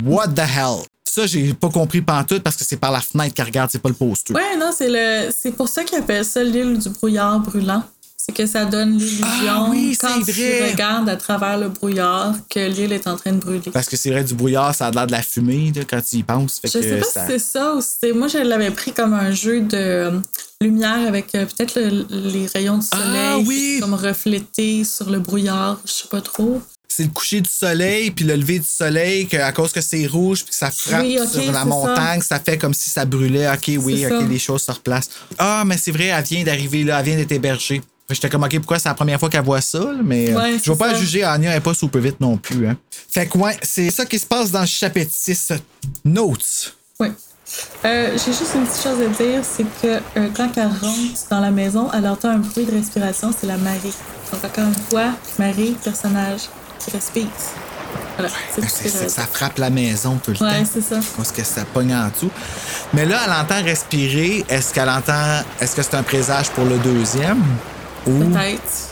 What 0.05 0.29
the 0.29 0.41
hell? 0.41 0.85
Ça, 1.05 1.27
j'ai 1.27 1.53
pas 1.53 1.69
compris 1.69 2.01
pantoute 2.01 2.43
parce 2.43 2.57
que 2.57 2.65
c'est 2.65 2.79
par 2.79 2.91
la 2.91 3.01
fenêtre 3.01 3.35
qu'elle 3.35 3.45
regarde, 3.45 3.71
c'est 3.71 3.83
pas 3.83 3.91
le 3.91 3.95
poster. 3.95 4.33
Ouais, 4.33 4.57
non, 4.59 4.71
c'est 4.75 4.89
le, 4.89 5.31
c'est 5.37 5.53
pour 5.53 5.69
ça 5.69 5.85
qu'ils 5.85 5.99
appellent 5.99 6.25
ça 6.25 6.43
l'île 6.43 6.79
du 6.79 6.89
brouillard 6.89 7.39
brûlant. 7.41 7.83
C'est 8.25 8.33
que 8.33 8.47
ça 8.47 8.65
donne 8.65 8.97
l'illusion, 8.99 9.25
Ah 9.49 9.67
oui, 9.69 9.99
quand 10.01 10.21
vrai. 10.21 10.33
tu 10.33 10.71
regardes 10.71 11.09
à 11.09 11.17
travers 11.17 11.59
le 11.59 11.69
brouillard, 11.71 12.35
que 12.49 12.61
l'île 12.61 12.93
est 12.93 13.09
en 13.09 13.17
train 13.17 13.33
de 13.33 13.39
brûler. 13.39 13.73
Parce 13.73 13.89
que 13.89 13.97
c'est 13.97 14.11
vrai, 14.11 14.23
du 14.23 14.35
brouillard, 14.35 14.73
ça 14.73 14.87
a 14.87 14.91
l'air 14.93 15.09
de 15.09 15.13
la 15.13 15.23
fumée 15.23 15.73
là, 15.75 15.83
quand 15.89 16.01
tu 16.09 16.17
y 16.19 16.23
penses. 16.23 16.61
Fait 16.61 16.69
Je 16.69 16.79
que 16.79 16.85
sais 16.85 16.97
pas 16.99 17.05
ça- 17.07 17.27
si 17.27 17.33
c'est 17.33 17.39
ça 17.41 17.75
ou 17.75 17.81
si 17.81 17.89
c'est. 18.01 18.13
Moi, 18.13 18.29
je 18.29 18.39
l'avais 18.39 18.71
pris 18.71 18.93
comme 18.93 19.13
un 19.13 19.33
jeu 19.33 19.63
de 19.63 19.77
euh, 19.77 20.21
lumière 20.61 21.09
avec 21.09 21.35
euh, 21.35 21.47
peut-être 21.47 21.75
le- 21.75 22.07
les 22.11 22.47
rayons 22.47 22.79
du 22.79 22.87
soleil 22.87 23.05
Ah 23.33 23.39
oui! 23.45 23.79
comme 23.81 23.95
reflétés 23.95 24.85
sur 24.85 25.11
le 25.11 25.19
brouillard. 25.19 25.81
Je 25.85 25.91
sais 25.93 26.09
pas 26.09 26.21
trop. 26.21 26.63
c'est 26.87 27.03
le 27.05 27.09
coucher 27.11 27.41
du 27.41 27.51
soleil 27.51 28.11
puis 28.13 28.25
le 28.25 28.37
lever 28.37 28.59
du 28.61 28.67
soleil 28.69 29.27
que, 29.27 29.39
à 29.39 29.51
cause 29.51 29.73
que 29.73 29.81
c'est 29.81 30.07
rouge 30.07 30.43
puis 30.45 30.51
que 30.51 30.55
ça 30.57 30.71
frappe 30.71 31.03
Oui, 31.03 31.19
sur 31.29 31.51
la 31.51 31.65
montagne, 31.65 32.21
ça. 32.21 32.39
fait 32.39 32.57
comme 32.59 32.75
si 32.75 32.89
ça 32.91 33.05
brûlait. 33.05 33.49
OK, 33.51 33.73
oui, 33.79 34.05
OK, 34.07 34.13
ça. 34.13 34.23
les 34.29 34.39
choses 34.39 34.63
se 34.63 34.71
replacent. 34.71 35.09
Ah, 35.39 35.65
mais 35.67 35.77
c'est 35.79 35.91
vrai, 35.91 36.07
elle 36.07 36.23
vient 36.23 36.45
d'arriver 36.45 36.85
là, 36.85 37.01
elle 37.01 37.07
vient 37.07 37.17
d'être 37.17 37.33
hébergée. 37.33 37.81
J'étais 38.15 38.29
comme, 38.29 38.45
OK, 38.45 38.57
pourquoi 38.59 38.79
c'est 38.79 38.89
la 38.89 38.95
première 38.95 39.19
fois 39.19 39.29
qu'elle 39.31 39.45
voit 39.45 39.61
ça? 39.61 39.81
Mais 40.05 40.31
euh, 40.31 40.37
Ouais, 40.37 40.51
je 40.51 40.57
vais 40.57 40.61
c'est 40.65 40.79
pas 40.79 40.91
ça. 40.91 40.95
juger, 40.99 41.25
Anya, 41.25 41.51
elle 41.51 41.57
est 41.59 41.61
pas 41.61 41.75
super 41.75 42.01
vite 42.01 42.21
non 42.21 42.37
plus. 42.37 42.67
Hein. 42.69 42.77
Fait 43.11 43.27
que, 43.27 43.37
ouais, 43.39 43.57
c'est 43.63 43.91
ça 43.91 44.05
qui 44.07 44.19
se 44.19 44.27
passe 44.27 44.51
dans 44.51 44.61
le 44.61 44.67
chapitre 44.67 45.11
6. 45.15 45.53
Notes. 46.05 46.77
Oui. 47.01 47.09
Euh, 47.85 48.11
J'ai 48.13 48.33
juste 48.33 48.53
une 48.55 48.65
petite 48.67 48.83
chose 48.83 49.01
à 49.03 49.23
dire, 49.23 49.41
c'est 49.43 49.65
que 49.83 50.01
euh, 50.19 50.29
quand 50.35 50.49
elle 50.57 50.69
rentre 50.69 51.29
dans 51.31 51.41
la 51.41 51.51
maison, 51.51 51.91
elle 51.93 52.07
entend 52.07 52.31
un 52.31 52.39
bruit 52.39 52.65
de 52.65 52.71
respiration, 52.73 53.31
c'est 53.39 53.47
la 53.47 53.59
Marie. 53.59 53.93
Donc 54.33 54.43
encore 54.45 54.65
une 54.65 54.75
fois, 54.91 55.11
Marie, 55.39 55.77
personnage 55.85 56.43
qui 56.79 56.91
respire. 56.93 57.27
Voilà, 58.17 58.29
ça 59.09 59.27
frappe 59.31 59.59
la 59.59 59.69
maison 59.71 60.19
tout 60.23 60.33
le 60.33 60.43
Ouais, 60.47 60.61
temps. 60.63 60.71
c'est 60.73 60.81
ça. 60.83 61.01
Parce 61.17 61.33
que 61.33 61.43
ça 61.45 61.65
pogne 61.65 61.95
en 61.95 62.09
dessous. 62.09 62.31
Mais 62.95 63.05
là, 63.05 63.21
elle 63.27 63.33
entend 63.33 63.63
respirer. 63.63 64.45
Est-ce 64.49 64.73
qu'elle 64.73 64.89
entend. 64.89 65.43
Est-ce 65.61 65.77
que 65.77 65.83
c'est 65.83 65.95
un 65.95 66.03
présage 66.03 66.49
pour 66.51 66.65
le 66.65 66.79
deuxième? 66.79 67.43
Peut-être. 68.05 68.89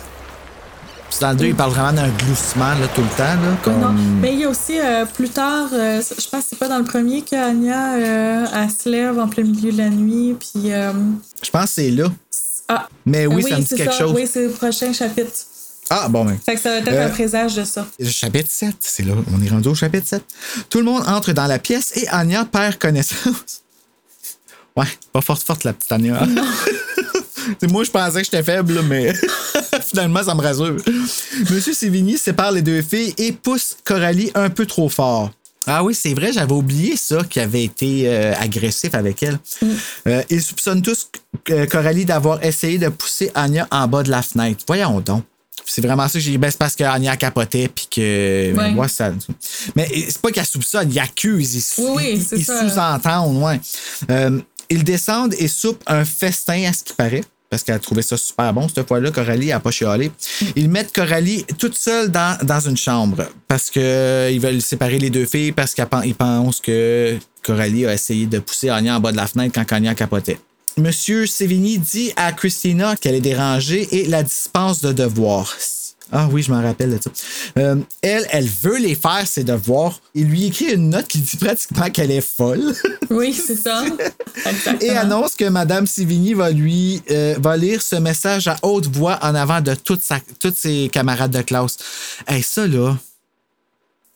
Dans 1.21 1.31
le 1.33 1.37
deux, 1.37 1.47
il 1.47 1.55
parle 1.55 1.73
vraiment 1.73 1.93
d'un 1.93 2.09
gloussement 2.09 2.71
là, 2.71 2.89
tout 2.95 3.03
le 3.03 3.09
temps. 3.09 3.25
Là, 3.25 3.57
comme... 3.63 3.81
Non, 3.81 3.93
mais 4.23 4.33
il 4.33 4.39
y 4.41 4.45
a 4.45 4.49
aussi 4.49 4.79
euh, 4.81 5.05
plus 5.05 5.29
tard, 5.29 5.69
euh, 5.73 6.01
je 6.01 6.29
pense 6.31 6.43
que 6.45 6.47
c'est 6.51 6.59
pas 6.59 6.69
dans 6.69 6.79
le 6.79 6.85
premier 6.85 7.21
qu'Anya 7.21 7.95
euh, 7.97 8.47
elle 8.55 8.71
se 8.71 8.89
lève 8.89 9.19
en 9.19 9.29
plein 9.29 9.43
milieu 9.43 9.71
de 9.71 9.77
la 9.77 9.91
nuit, 9.91 10.35
puis. 10.39 10.73
euh, 10.73 10.93
Je 11.43 11.51
pense 11.51 11.65
que 11.65 11.71
c'est 11.73 11.91
là. 11.91 12.07
ah, 12.69 12.89
Mais 13.05 13.27
oui, 13.27 13.43
ça 13.43 13.57
me 13.57 13.61
dit 13.61 13.67
c'est 13.69 13.77
quelque 13.77 13.93
chose. 13.95 14.13
Oui, 14.15 14.27
c'est 14.33 14.45
le 14.47 14.51
prochain 14.53 14.93
chapitre. 14.95 15.31
Ah, 15.91 16.09
bon, 16.09 16.25
ben. 16.25 16.39
Fait 16.47 16.55
que 16.55 16.61
ça 16.61 16.71
va 16.71 16.77
être 16.79 16.89
un 16.89 17.09
présage 17.11 17.55
de 17.57 17.65
ça. 17.65 17.87
Chapitre 18.09 18.49
7, 18.51 18.77
c'est 18.79 19.03
là. 19.03 19.13
On 19.37 19.43
est 19.45 19.49
rendu 19.51 19.69
au 19.69 19.75
chapitre 19.75 20.07
7. 20.07 20.25
Tout 20.71 20.79
le 20.79 20.85
monde 20.85 21.03
entre 21.07 21.33
dans 21.33 21.47
la 21.49 21.59
pièce 21.59 21.93
et 21.97 22.09
Anya 22.09 22.45
perd 22.47 22.79
connaissance. 22.79 23.35
Ouais, 24.77 24.87
pas 25.13 25.21
forte 25.21 25.43
forte 25.43 25.65
la 25.65 25.73
petite 25.73 25.91
Anya. 25.91 26.21
C'est 26.25 27.10
moi, 27.71 27.85
je 27.85 27.91
pensais 27.91 28.19
que 28.21 28.25
j'étais 28.25 28.43
faible, 28.43 28.81
mais 28.83 29.13
finalement, 29.87 30.23
ça 30.23 30.35
me 30.35 30.41
rassure. 30.43 30.77
Monsieur 31.51 31.73
Sévigny 31.73 32.19
sépare 32.19 32.53
les 32.53 32.63
deux 32.63 32.83
filles 32.83 33.15
et 33.19 33.33
pousse 33.33 33.77
Coralie 33.85 34.31
un 34.35 34.51
peu 34.51 34.67
trop 34.67 34.89
fort. 34.89 35.31
Ah 35.67 35.85
oui, 35.85 35.95
c'est 35.95 36.15
vrai, 36.15 36.33
j'avais 36.33 36.53
oublié 36.53 36.97
ça, 36.97 37.23
qu'il 37.29 37.43
avait 37.43 37.65
été 37.65 38.05
euh, 38.09 38.33
agressif 38.41 38.95
avec 38.95 39.23
elle. 39.23 39.39
Euh, 40.07 40.23
ils 40.31 40.43
soupçonnent 40.43 40.83
tous 40.83 41.09
euh, 41.51 41.67
Coralie 41.67 42.07
d'avoir 42.07 42.43
essayé 42.43 42.79
de 42.79 42.89
pousser 42.89 43.31
Anya 43.35 43.69
en 43.71 43.87
bas 43.87 44.03
de 44.03 44.11
la 44.11 44.23
fenêtre. 44.23 44.65
Voyons 44.67 45.01
donc. 45.01 45.23
C'est 45.67 45.83
vraiment 45.83 46.09
ça 46.09 46.15
que 46.15 46.21
j'ai 46.21 46.33
dit. 46.33 46.39
Ben, 46.39 46.51
c'est 46.51 46.59
parce 46.59 46.75
qu'Anya 46.75 47.17
capotait, 47.17 47.69
puis 47.73 47.87
que. 47.95 48.53
Ouais. 48.77 48.89
ça. 48.89 49.13
Mais 49.77 49.87
c'est 50.09 50.21
pas 50.21 50.31
qu'elle 50.33 50.47
soupçonne, 50.47 50.91
il 50.91 50.99
accuse, 50.99 51.55
il, 51.79 51.85
Oui, 51.85 51.91
oui, 51.95 52.27
il- 52.33 52.39
il 52.39 52.45
ça. 52.45 52.69
sous-entendent, 52.69 53.41
ouais. 53.45 53.61
Euh, 54.11 54.41
ils 54.71 54.85
descendent 54.85 55.35
et 55.39 55.49
soupent 55.49 55.83
un 55.87 56.05
festin, 56.05 56.65
à 56.65 56.73
ce 56.73 56.85
qui 56.85 56.95
paraît. 56.95 57.25
Parce 57.51 57.65
qu'elle 57.65 57.75
a 57.75 57.81
trouvé 57.81 58.03
ça 58.03 58.17
super 58.17 58.55
bon. 58.55 58.69
Cette 58.69 58.87
fois-là, 58.87 59.11
Coralie 59.11 59.49
n'a 59.49 59.59
pas 59.59 59.73
chialé. 59.73 60.13
Ils 60.55 60.71
mettent 60.71 60.93
Coralie 60.93 61.45
toute 61.59 61.75
seule 61.75 62.09
dans, 62.09 62.61
une 62.61 62.77
chambre. 62.77 63.27
Parce 63.49 63.71
qu'ils 63.71 64.41
veulent 64.41 64.63
séparer 64.63 65.01
les 65.01 65.11
deux 65.11 65.27
filles. 65.27 65.51
Parce 65.51 65.75
qu'ils 65.75 66.15
pensent 66.15 66.61
que 66.61 67.19
Coralie 67.43 67.87
a 67.87 67.93
essayé 67.93 68.27
de 68.27 68.39
pousser 68.39 68.69
Anya 68.69 68.99
en 68.99 69.01
bas 69.01 69.11
de 69.11 69.17
la 69.17 69.27
fenêtre 69.27 69.53
quand 69.53 69.75
Anya 69.75 69.97
capotait. 69.97 70.39
Monsieur 70.77 71.27
Sévigny 71.27 71.79
dit 71.79 72.13
à 72.15 72.31
Christina 72.31 72.95
qu'elle 72.95 73.17
est 73.17 73.21
dérangée 73.21 73.89
et 73.91 74.07
la 74.07 74.23
dispense 74.23 74.81
de 74.81 74.93
devoirs. 74.93 75.57
Ah 76.13 76.29
oui, 76.31 76.43
je 76.43 76.51
m'en 76.53 76.63
rappelle 76.63 76.91
de 76.91 77.03
ça. 77.03 77.11
Euh, 77.59 77.77
elle, 78.03 78.27
elle 78.31 78.49
veut 78.49 78.79
les 78.79 78.95
faire, 78.95 79.27
ses 79.27 79.45
devoirs. 79.45 80.01
Il 80.15 80.27
lui 80.27 80.47
écrit 80.47 80.73
une 80.73 80.91
note 80.91 81.07
qui 81.07 81.19
dit 81.19 81.37
pratiquement 81.37 81.91
qu'elle 81.91 82.11
est 82.11 82.21
folle. 82.21 82.75
Oui, 83.11 83.33
c'est 83.35 83.57
ça. 83.57 83.83
Exactement. 84.47 84.79
et 84.81 84.97
annonce 84.97 85.35
que 85.35 85.45
Madame 85.47 85.85
Sivigny 85.89 86.33
va 86.33 86.51
lui 86.53 87.03
euh, 87.11 87.35
va 87.41 87.57
lire 87.57 87.83
ce 87.83 87.97
message 87.97 88.47
à 88.47 88.57
haute 88.63 88.87
voix 88.87 89.19
en 89.23 89.35
avant 89.35 89.61
de 89.61 89.75
toute 89.75 90.01
sa, 90.01 90.21
tous 90.39 90.55
ses 90.57 90.89
camarades 90.93 91.33
de 91.33 91.43
classe. 91.43 91.77
Hey, 92.29 92.41
ça 92.41 92.69
là, 92.69 92.97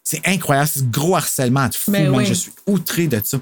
c'est 0.04 0.20
incroyable, 0.28 0.68
c'est 0.72 0.78
ce 0.80 0.84
gros 0.84 1.16
harcèlement 1.16 1.66
de 1.66 1.74
fou, 1.74 1.90
Ben 1.90 2.08
oui. 2.14 2.24
je 2.24 2.34
suis 2.34 2.52
outré 2.68 3.08
de 3.08 3.20
ça. 3.24 3.38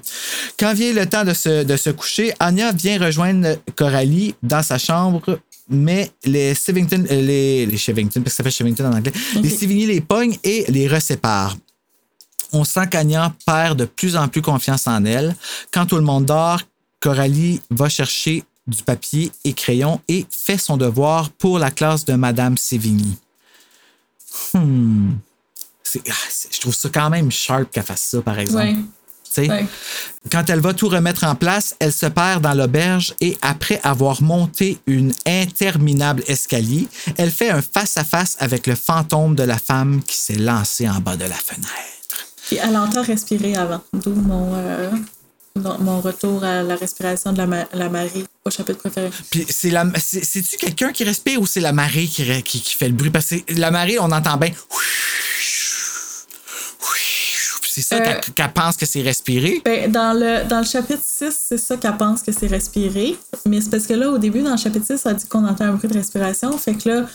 Quand 0.57 0.73
vient 0.73 0.93
le 0.93 1.05
temps 1.05 1.23
de 1.23 1.33
se, 1.35 1.63
de 1.63 1.77
se 1.77 1.91
coucher, 1.91 2.33
Anya 2.39 2.71
vient 2.71 2.97
rejoindre 2.97 3.57
Coralie 3.75 4.33
dans 4.41 4.63
sa 4.63 4.79
chambre, 4.79 5.21
mais 5.69 6.11
les 6.23 6.55
Shevington, 6.55 7.05
euh, 7.09 7.21
les, 7.21 7.65
les 7.65 7.77
parce 7.77 8.15
que 8.23 8.29
ça 8.29 8.43
fait 8.43 8.51
Shevington 8.51 8.85
en 8.85 8.97
anglais, 8.97 9.13
les 9.41 9.49
Sivigny 9.49 9.85
les 9.85 10.01
pognent 10.01 10.37
et 10.43 10.65
les 10.69 10.87
reséparent. 10.87 11.55
On 12.51 12.63
sent 12.63 12.87
qu'Anya 12.89 13.33
perd 13.45 13.79
de 13.79 13.85
plus 13.85 14.15
en 14.15 14.27
plus 14.27 14.41
confiance 14.41 14.87
en 14.87 15.03
elle. 15.05 15.35
Quand 15.71 15.85
tout 15.85 15.95
le 15.95 16.03
monde 16.03 16.25
dort, 16.25 16.61
Coralie 16.99 17.61
va 17.71 17.89
chercher 17.89 18.43
du 18.67 18.83
papier 18.83 19.31
et 19.43 19.53
crayon 19.53 19.99
et 20.07 20.25
fait 20.29 20.57
son 20.57 20.77
devoir 20.77 21.29
pour 21.31 21.59
la 21.59 21.71
classe 21.71 22.05
de 22.05 22.13
Madame 22.13 22.57
Sévigny. 22.57 23.17
Hmm. 24.53 25.13
Ah, 26.09 26.13
je 26.51 26.59
trouve 26.59 26.73
ça 26.73 26.89
quand 26.89 27.09
même 27.09 27.31
sharp 27.31 27.71
qu'elle 27.71 27.83
fasse 27.83 28.01
ça, 28.01 28.21
par 28.21 28.39
exemple. 28.39 28.65
Ouais. 28.65 28.75
Tu 29.33 29.41
Ouais. 29.41 29.65
Quand 30.31 30.49
elle 30.49 30.59
va 30.59 30.73
tout 30.73 30.87
remettre 30.89 31.23
en 31.23 31.35
place, 31.35 31.75
elle 31.79 31.91
se 31.93 32.05
perd 32.05 32.41
dans 32.43 32.53
l'auberge 32.53 33.13
et 33.19 33.37
après 33.41 33.79
avoir 33.83 34.21
monté 34.21 34.77
une 34.87 35.11
interminable 35.25 36.23
escalier, 36.27 36.87
elle 37.17 37.31
fait 37.31 37.49
un 37.49 37.61
face-à-face 37.61 38.37
avec 38.39 38.67
le 38.67 38.75
fantôme 38.75 39.35
de 39.35 39.43
la 39.43 39.57
femme 39.57 40.01
qui 40.05 40.17
s'est 40.17 40.35
lancée 40.35 40.87
en 40.87 40.99
bas 40.99 41.15
de 41.17 41.25
la 41.25 41.35
fenêtre. 41.35 42.27
Puis 42.47 42.57
elle 42.61 42.75
entend 42.77 43.01
respirer 43.03 43.55
avant. 43.55 43.81
D'où 43.93 44.13
mon, 44.13 44.53
euh, 44.55 44.89
mon 45.55 46.01
retour 46.01 46.43
à 46.43 46.61
la 46.63 46.75
respiration 46.75 47.31
de 47.31 47.37
la, 47.37 47.45
ma- 47.47 47.67
la 47.73 47.89
marée 47.89 48.25
au 48.45 48.49
chapitre 48.49 48.79
préféré. 48.79 49.09
Puis 49.29 49.45
c'est 49.49 49.69
la 49.69 49.85
c'est- 49.99 50.23
c'est-tu 50.25 50.57
quelqu'un 50.57 50.91
qui 50.91 51.03
respire 51.03 51.39
ou 51.41 51.45
c'est 51.47 51.59
la 51.61 51.71
marée 51.73 52.05
qui, 52.07 52.23
qui 52.43 52.75
fait 52.75 52.87
le 52.87 52.93
bruit? 52.95 53.09
Parce 53.11 53.27
que 53.29 53.35
la 53.55 53.71
marée, 53.71 53.97
on 53.99 54.11
entend 54.11 54.37
bien. 54.37 54.51
C'est 57.75 57.81
ça 57.81 57.95
Euh, 57.95 58.19
qu'elle 58.35 58.53
pense 58.53 58.77
que 58.77 58.85
c'est 58.85 59.01
respirer. 59.01 59.61
Ben, 59.65 59.91
dans, 59.91 60.13
le, 60.13 60.47
dans 60.47 60.59
le 60.59 60.65
chapitre 60.65 61.01
6, 61.03 61.35
c'est 61.49 61.57
ça 61.57 61.75
qu'elle 61.77 61.97
pense 61.97 62.21
que 62.21 62.31
c'est 62.31 62.45
respirer. 62.47 63.17
Mais 63.47 63.61
c'est 63.61 63.69
parce 63.71 63.87
que 63.87 63.93
là, 63.93 64.09
au 64.11 64.17
début, 64.19 64.41
dans 64.43 64.51
le 64.51 64.57
chapitre 64.57 64.85
6, 64.85 64.97
ça 64.99 65.13
dit 65.13 65.25
qu'on 65.25 65.43
entend 65.47 65.65
un 65.65 65.73
bruit 65.73 65.87
de 65.89 65.95
respiration. 65.95 66.55
Fait 66.57 66.75
que 66.75 66.87
là, 66.89 67.05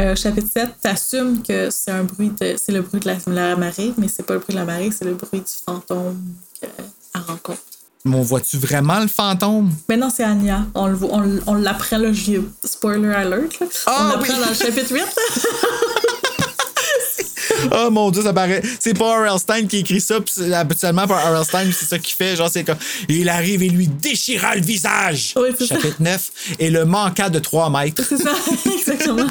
euh, 0.00 0.16
chapitre 0.16 0.48
7, 0.52 0.68
t'assumes 0.82 1.42
que 1.42 1.70
c'est 1.70 1.92
un 1.92 2.02
bruit 2.04 2.32
de. 2.40 2.56
C'est 2.60 2.72
le 2.72 2.80
bruit 2.82 3.00
de 3.00 3.06
la, 3.08 3.16
la 3.28 3.54
marée, 3.56 3.92
mais 3.98 4.08
c'est 4.08 4.24
pas 4.24 4.34
le 4.34 4.40
bruit 4.40 4.52
de 4.54 4.58
la 4.58 4.64
marée, 4.64 4.90
c'est 4.90 5.04
le 5.04 5.14
bruit 5.14 5.40
du 5.40 5.52
fantôme 5.64 6.20
qu'elle 6.60 6.70
rencontre. 7.26 7.60
Mais 8.04 8.16
on 8.16 8.22
voit-tu 8.22 8.56
vraiment 8.56 8.98
le 8.98 9.08
fantôme? 9.08 9.70
Mais 9.88 9.96
non, 9.98 10.08
c'est 10.08 10.24
Anya. 10.24 10.64
On, 10.74 10.86
le 10.86 10.94
voit- 10.94 11.10
on, 11.12 11.38
on 11.46 11.54
l'apprend, 11.54 11.98
là, 11.98 12.12
j'ai- 12.14 12.42
spoiler 12.64 13.12
alert. 13.12 13.60
là. 13.60 13.66
Ah, 13.86 13.98
on 14.00 14.08
l'apprend 14.08 14.32
oui. 14.34 14.40
dans 14.40 14.48
le 14.48 14.54
chapitre 14.54 14.92
8. 14.92 15.02
Oh 17.72 17.90
mon 17.90 18.10
dieu, 18.10 18.22
ça 18.22 18.32
paraît. 18.32 18.62
C'est 18.78 18.96
pas 18.96 19.20
R.L. 19.20 19.38
Stein 19.38 19.66
qui 19.66 19.78
écrit 19.78 20.00
ça, 20.00 20.16
puis 20.20 20.52
habituellement 20.52 21.06
par 21.06 21.18
R.L. 21.32 21.44
Stein, 21.44 21.70
c'est 21.72 21.86
ça 21.86 21.98
qu'il 21.98 22.14
fait. 22.14 22.36
Genre, 22.36 22.50
c'est 22.50 22.64
comme. 22.64 22.78
Il 23.08 23.28
arrive 23.28 23.62
et 23.62 23.68
lui 23.68 23.86
déchira 23.86 24.54
le 24.54 24.62
visage. 24.62 25.34
Oui, 25.36 25.50
ça. 25.58 25.66
Chapitre 25.66 25.96
9. 26.00 26.30
Et 26.58 26.70
le 26.70 26.84
manqua 26.84 27.28
de 27.30 27.38
3 27.38 27.70
mètres. 27.70 28.02
c'est 28.08 28.18
ça, 28.18 28.32
exactement. 28.72 29.26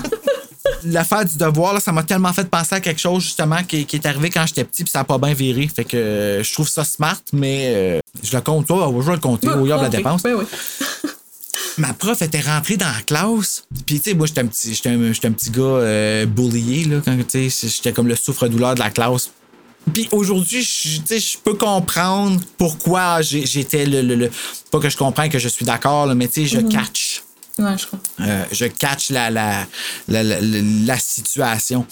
L'affaire 0.84 1.26
du 1.26 1.38
devoir, 1.38 1.74
là, 1.74 1.80
ça 1.80 1.92
m'a 1.92 2.04
tellement 2.04 2.32
fait 2.34 2.48
penser 2.48 2.76
à 2.76 2.80
quelque 2.80 3.00
chose, 3.00 3.24
justement, 3.24 3.64
qui, 3.68 3.86
qui 3.86 3.96
est 3.96 4.06
arrivé 4.06 4.30
quand 4.30 4.46
j'étais 4.46 4.64
petit, 4.64 4.84
puis 4.84 4.92
ça 4.92 5.02
a 5.02 5.04
pas 5.04 5.18
bien 5.18 5.34
viré. 5.34 5.68
Fait 5.74 5.84
que 5.84 5.98
euh, 5.98 6.44
je 6.44 6.54
trouve 6.54 6.68
ça 6.68 6.84
smart, 6.84 7.20
mais 7.34 7.72
euh, 7.74 8.00
je 8.24 8.36
le 8.36 8.42
compte 8.42 8.68
pas. 8.68 8.90
Je 8.94 9.06
vais 9.06 9.14
le 9.14 9.20
compter 9.20 9.50
au 9.50 9.66
lieu 9.66 9.76
de 9.76 9.82
la 9.82 9.90
dépense. 9.90 10.24
ben 10.24 10.36
oui. 10.36 10.46
Ma 11.78 11.94
prof 11.94 12.22
était 12.22 12.42
rentrée 12.42 12.78
dans 12.78 12.88
la 12.92 13.02
classe. 13.02 13.64
Puis, 13.86 14.00
tu 14.00 14.10
sais, 14.10 14.16
moi, 14.16 14.28
j'étais 14.28 14.42
un 14.42 14.48
petit, 14.48 14.74
j'étais 14.74 14.90
un, 14.90 15.14
j'étais 15.14 15.28
un 15.28 15.32
petit 15.32 15.50
gars 15.52 15.62
euh, 15.62 16.26
bullié, 16.26 16.86
là, 16.86 17.02
quand, 17.04 17.18
tu 17.28 17.50
sais, 17.50 17.68
j'étais 17.68 17.94
comme 17.94 18.08
le 18.08 18.16
souffre-douleur 18.16 18.76
de 18.76 18.80
la 18.80 18.90
classe. 18.90 19.32
Puis 19.94 20.08
aujourd'hui, 20.12 20.62
je 20.62 20.98
tu 21.00 21.02
sais, 21.06 21.20
je 21.20 21.38
peux 21.38 21.54
comprendre 21.56 22.40
pourquoi 22.58 23.22
j'ai- 23.22 23.46
j'étais 23.46 23.86
le, 23.86 24.02
le, 24.02 24.16
le- 24.16 24.32
Pas 24.72 24.80
que 24.80 24.90
je 24.90 24.98
comprends 24.98 25.30
que 25.30 25.40
je 25.40 25.48
suis 25.48 25.66
d'accord, 25.66 26.06
là, 26.06 26.14
mais 26.16 26.28
tu 26.28 26.42
sais, 26.42 26.48
je 26.48 26.60
catch. 26.68 27.24
Ouais, 27.58 27.76
je. 27.78 27.86
Euh, 28.24 28.44
je 28.52 28.66
catch 28.66 29.10
la, 29.10 29.30
la, 29.32 29.66
la, 30.08 30.24
la- 30.24 30.40
la 30.42 31.00
situation. 31.00 31.86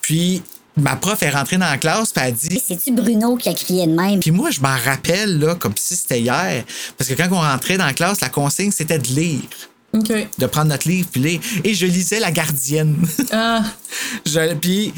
Puis, 0.00 0.42
ma 0.76 0.96
prof 0.96 1.22
est 1.22 1.30
rentrée 1.30 1.58
dans 1.58 1.70
la 1.70 1.78
classe, 1.78 2.12
puis 2.12 2.22
elle 2.24 2.30
a 2.32 2.32
dit 2.32 2.62
C'est-tu 2.66 2.92
Bruno 2.92 3.36
qui 3.36 3.48
a 3.48 3.54
crié 3.54 3.86
de 3.86 3.92
même? 3.92 4.20
puis 4.20 4.30
moi, 4.30 4.50
je 4.50 4.60
m'en 4.60 4.76
rappelle, 4.84 5.38
là, 5.38 5.54
comme 5.54 5.74
si 5.76 5.96
c'était 5.96 6.20
hier. 6.20 6.64
Parce 6.96 7.08
que 7.10 7.14
quand 7.14 7.28
on 7.30 7.40
rentrait 7.40 7.76
dans 7.76 7.86
la 7.86 7.92
classe, 7.92 8.20
la 8.20 8.28
consigne, 8.28 8.70
c'était 8.70 8.98
de 8.98 9.08
lire. 9.08 9.40
OK. 9.94 10.10
De 10.38 10.46
prendre 10.46 10.68
notre 10.68 10.88
livre, 10.88 11.06
puis 11.12 11.20
lire. 11.20 11.40
Et 11.64 11.74
je 11.74 11.84
lisais 11.84 12.18
La 12.18 12.30
Gardienne. 12.32 12.96
Ah, 13.30 13.62
Je- 14.26 14.54
puis, 14.54 14.94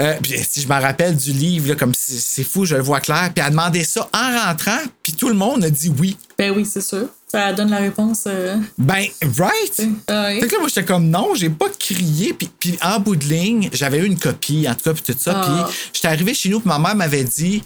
euh, 0.00 0.14
puis 0.22 0.34
si 0.48 0.62
je 0.62 0.68
me 0.68 0.80
rappelle 0.80 1.16
du 1.16 1.32
livre, 1.32 1.68
là, 1.68 1.74
comme 1.74 1.92
c'est 1.94 2.44
fou, 2.44 2.64
je 2.64 2.74
le 2.76 2.82
vois 2.82 3.00
clair. 3.00 3.30
Puis 3.34 3.40
elle 3.40 3.46
a 3.46 3.50
demandé 3.50 3.84
ça 3.84 4.08
en 4.14 4.46
rentrant, 4.46 4.78
puis 5.02 5.12
tout 5.12 5.28
le 5.28 5.34
monde 5.34 5.64
a 5.64 5.70
dit 5.70 5.92
oui. 5.98 6.16
ben 6.38 6.52
oui, 6.56 6.66
c'est 6.70 6.80
sûr. 6.82 7.08
Ça 7.30 7.52
donne 7.54 7.70
la 7.70 7.78
réponse. 7.78 8.24
euh, 8.26 8.56
Ben, 8.76 9.06
right? 9.38 9.82
ah 10.08 10.26
oui. 10.28 10.40
Fait 10.40 10.48
que 10.48 10.52
là, 10.52 10.58
moi, 10.60 10.68
j'étais 10.68 10.84
comme 10.84 11.08
non, 11.08 11.34
j'ai 11.34 11.48
pas 11.48 11.68
crié. 11.78 12.34
Puis, 12.34 12.50
puis 12.58 12.78
en 12.82 13.00
bout 13.00 13.16
de 13.16 13.24
ligne, 13.24 13.70
j'avais 13.72 13.98
eu 13.98 14.04
une 14.06 14.18
copie, 14.18 14.66
en 14.68 14.74
tout 14.74 14.82
cas, 14.84 14.92
puis 14.94 15.02
tout 15.14 15.18
ça. 15.18 15.40
Ah. 15.42 15.64
Puis 15.66 15.74
j'étais 15.94 16.08
arrivé 16.08 16.34
chez 16.34 16.50
nous, 16.50 16.60
puis 16.60 16.68
ma 16.68 16.78
mère 16.78 16.94
m'avait 16.94 17.24
dit 17.24 17.62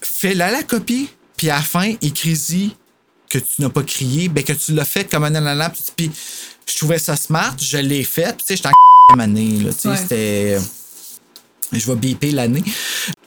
fais-la 0.00 0.50
la 0.50 0.62
copie, 0.62 1.08
puis 1.36 1.50
à 1.50 1.56
la 1.56 1.62
fin, 1.62 1.94
écris-y 2.00 2.76
que 3.28 3.38
tu 3.38 3.60
n'as 3.60 3.70
pas 3.70 3.82
crié, 3.82 4.28
ben 4.28 4.44
que 4.44 4.52
tu 4.52 4.72
l'as 4.72 4.84
fait 4.84 5.04
comme 5.10 5.24
un 5.24 5.30
nanana. 5.30 5.68
Puis, 5.70 5.82
puis 5.96 6.10
je 6.68 6.76
trouvais 6.76 6.98
ça 7.00 7.16
smart, 7.16 7.56
je 7.60 7.78
l'ai 7.78 8.04
fait. 8.04 8.36
Puis 8.36 8.38
tu 8.38 8.44
sais, 8.46 8.56
j'étais 8.56 8.68
en 9.14 9.18
année, 9.18 9.58
là. 9.64 9.72
Tu 9.72 9.80
sais, 9.80 9.88
Ouais. 9.88 9.96
c'était. 9.96 10.58
Je 11.78 11.86
vais 11.86 11.96
biper 11.96 12.30
l'année. 12.30 12.62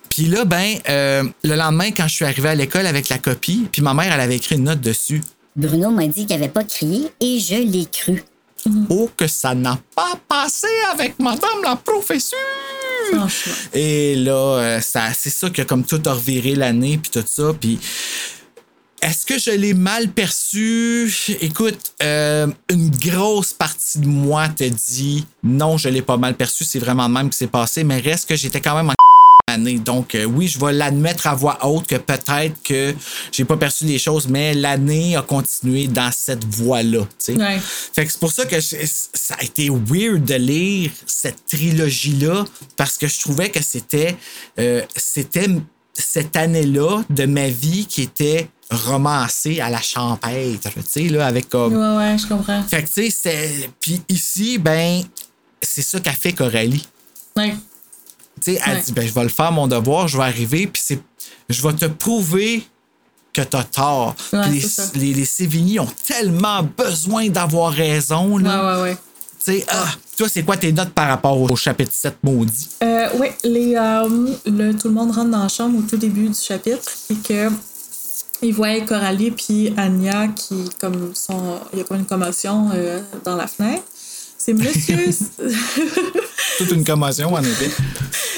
Puis 0.10 0.26
là, 0.26 0.46
ben, 0.46 0.76
euh, 0.90 1.24
le 1.44 1.56
lendemain, 1.56 1.92
quand 1.92 2.08
je 2.08 2.16
suis 2.16 2.26
arrivé 2.26 2.50
à 2.50 2.56
l'école 2.56 2.86
avec 2.86 3.10
la 3.10 3.18
copie, 3.20 3.68
puis 3.72 3.82
ma 3.82 3.94
mère, 3.94 4.12
elle 4.14 4.20
avait 4.20 4.36
écrit 4.36 4.56
une 4.56 4.64
note 4.64 4.82
dessus. 4.82 5.22
Bruno 5.56 5.92
m'a 5.92 6.08
dit 6.08 6.26
qu'il 6.26 6.36
avait 6.36 6.50
pas 6.50 6.64
crié 6.64 7.12
et 7.20 7.40
je 7.40 7.56
l'ai 7.56 7.86
cru. 7.86 8.24
Oh, 8.90 9.10
que 9.16 9.28
ça 9.28 9.56
n'a 9.56 9.80
pas 9.96 10.20
passé 10.28 10.68
avec 10.92 11.18
madame 11.20 11.64
la 11.64 11.76
professeure! 11.78 12.40
Et 13.74 14.16
là, 14.16 14.34
euh, 14.34 14.82
ça, 14.82 15.08
c'est 15.18 15.30
ça 15.30 15.50
que 15.50 15.62
comme 15.62 15.84
tout 15.86 16.02
a 16.06 16.14
reviré 16.14 16.56
l'année, 16.56 17.00
puis 17.02 17.12
tout 17.12 17.26
ça, 17.26 17.54
puis... 17.60 17.80
Est-ce 19.02 19.26
que 19.26 19.40
je 19.40 19.52
l'ai 19.52 19.74
mal 19.74 20.10
perçu? 20.10 21.12
Écoute, 21.42 21.80
euh, 22.04 22.48
une 22.70 22.90
grosse 22.90 23.54
partie 23.54 24.00
de 24.00 24.08
moi 24.08 24.50
te 24.50 24.66
dit 24.66 25.26
non, 25.42 25.78
je 25.78 25.88
l'ai 25.90 26.02
pas 26.02 26.18
mal 26.18 26.36
perçu, 26.36 26.66
c'est 26.66 26.80
vraiment 26.80 27.08
le 27.08 27.14
même 27.14 27.30
qui 27.30 27.38
s'est 27.38 27.48
passé, 27.48 27.84
mais 27.84 28.00
reste 28.00 28.28
que 28.28 28.36
j'étais 28.36 28.60
quand 28.60 28.76
même 28.76 28.90
en 28.90 28.94
année. 29.54 29.80
Donc 29.80 30.16
euh, 30.16 30.26
oui, 30.26 30.48
je 30.50 30.60
vais 30.60 30.74
l'admettre 30.74 31.28
à 31.28 31.34
voix 31.34 31.66
haute 31.66 31.88
que 31.88 31.96
peut-être 31.96 32.62
que 32.62 32.94
j'ai 33.32 33.46
pas 33.46 33.56
perçu 33.56 33.86
les 33.86 34.00
choses, 34.00 34.28
mais 34.28 34.54
l'année 34.54 35.16
a 35.16 35.22
continué 35.22 35.88
dans 35.88 36.12
cette 36.12 36.44
voie-là. 36.46 37.08
Ouais. 37.30 37.60
Fait 37.62 38.06
que 38.06 38.12
c'est 38.12 38.20
pour 38.20 38.34
ça 38.34 38.46
que 38.46 38.60
je- 38.60 38.76
ça 39.14 39.36
a 39.40 39.44
été 39.44 39.70
weird 39.70 40.26
de 40.26 40.36
lire 40.36 40.92
cette 41.06 41.46
trilogie-là 41.48 42.44
parce 42.76 42.98
que 42.98 43.08
je 43.08 43.18
trouvais 43.22 43.50
que 43.50 43.64
c'était 43.64 44.18
euh, 44.60 44.82
c'était 44.98 45.48
cette 45.94 46.36
année-là 46.38 47.04
de 47.10 47.26
ma 47.26 47.48
vie 47.50 47.86
qui 47.86 48.04
était 48.04 48.48
romancée 48.70 49.60
à 49.62 49.70
la 49.70 49.82
champêtre, 49.82 50.70
tu 50.74 50.82
sais, 50.88 51.04
là, 51.10 51.26
avec 51.28 51.50
comme. 51.50 51.76
Ouais, 51.76 51.98
ouais, 51.98 52.18
je 52.18 52.28
comprends. 52.28 52.64
Fait 52.64 52.84
que, 52.84 52.88
tu 52.88 53.10
sais, 53.10 53.10
c'est. 53.10 53.70
Puis 53.80 54.02
ici, 54.10 54.58
ben, 54.58 55.02
c'est 55.62 55.82
ça 55.82 56.00
qu'a 56.00 56.12
fait 56.14 56.34
Coralie. 56.34 56.88
Ouais. 57.36 57.56
Tu 58.42 58.54
sais, 58.54 58.62
elle 58.66 58.76
Ouais. 58.78 58.82
dit, 58.86 58.92
ben, 58.92 59.08
je 59.08 59.14
vais 59.14 59.24
le 59.24 59.30
faire 59.30 59.52
mon 59.52 59.68
devoir, 59.68 60.08
je 60.08 60.18
vais 60.18 60.24
arriver, 60.24 60.68
puis 60.68 60.82
c'est. 60.86 61.00
Je 61.50 61.62
vais 61.68 61.74
te 61.74 61.86
prouver 61.86 62.64
que 63.34 63.42
t'as 63.42 63.64
tort. 63.64 64.16
Ouais, 64.34 64.50
les, 64.50 64.62
les, 64.96 65.14
les 65.14 65.26
Sévigny 65.26 65.80
ont 65.80 65.88
tellement 66.06 66.62
besoin 66.64 67.28
d'avoir 67.30 67.72
raison, 67.74 68.38
là. 68.38 68.64
Ouais, 68.64 68.76
ouais, 68.76 68.82
ouais. 68.92 68.98
Tu 69.44 69.54
sais, 69.54 69.66
ah, 69.70 69.86
toi, 70.18 70.28
c'est 70.30 70.44
quoi 70.44 70.58
tes 70.58 70.72
notes 70.74 70.90
par 70.92 71.08
rapport 71.08 71.40
au 71.40 71.56
chapitre 71.56 71.92
7 71.94 72.18
maudit? 72.24 72.70
Euh, 72.84 73.18
ouais, 73.18 73.36
les, 73.44 73.74
euh, 73.76 74.08
le, 74.46 74.74
tout 74.74 74.90
le 74.90 74.94
monde 74.94 75.12
rentre 75.12 75.30
dans 75.30 75.44
la 75.44 75.48
chambre 75.48 75.80
au 75.80 75.82
tout 75.82 75.96
début 75.98 76.28
du 76.28 76.40
chapitre 76.40 76.92
et 77.10 77.16
que 77.16 77.50
ils 78.42 78.54
voient 78.54 78.80
Coralie 78.82 79.32
puis 79.32 79.74
Anya 79.78 80.28
qui 80.30 80.70
comme 80.80 81.14
sont 81.14 81.60
il 81.74 81.80
y 81.80 81.82
a 81.82 81.86
comme 81.86 81.98
une 81.98 82.06
commotion 82.06 82.70
euh, 82.74 83.02
dans 83.24 83.36
la 83.36 83.48
fenêtre. 83.48 83.84
C'est 84.38 84.54
monsieur 84.54 84.98
Toute 86.58 86.72
une 86.72 86.84
commotion, 86.86 87.34
en 87.34 87.42
effet. 87.44 87.70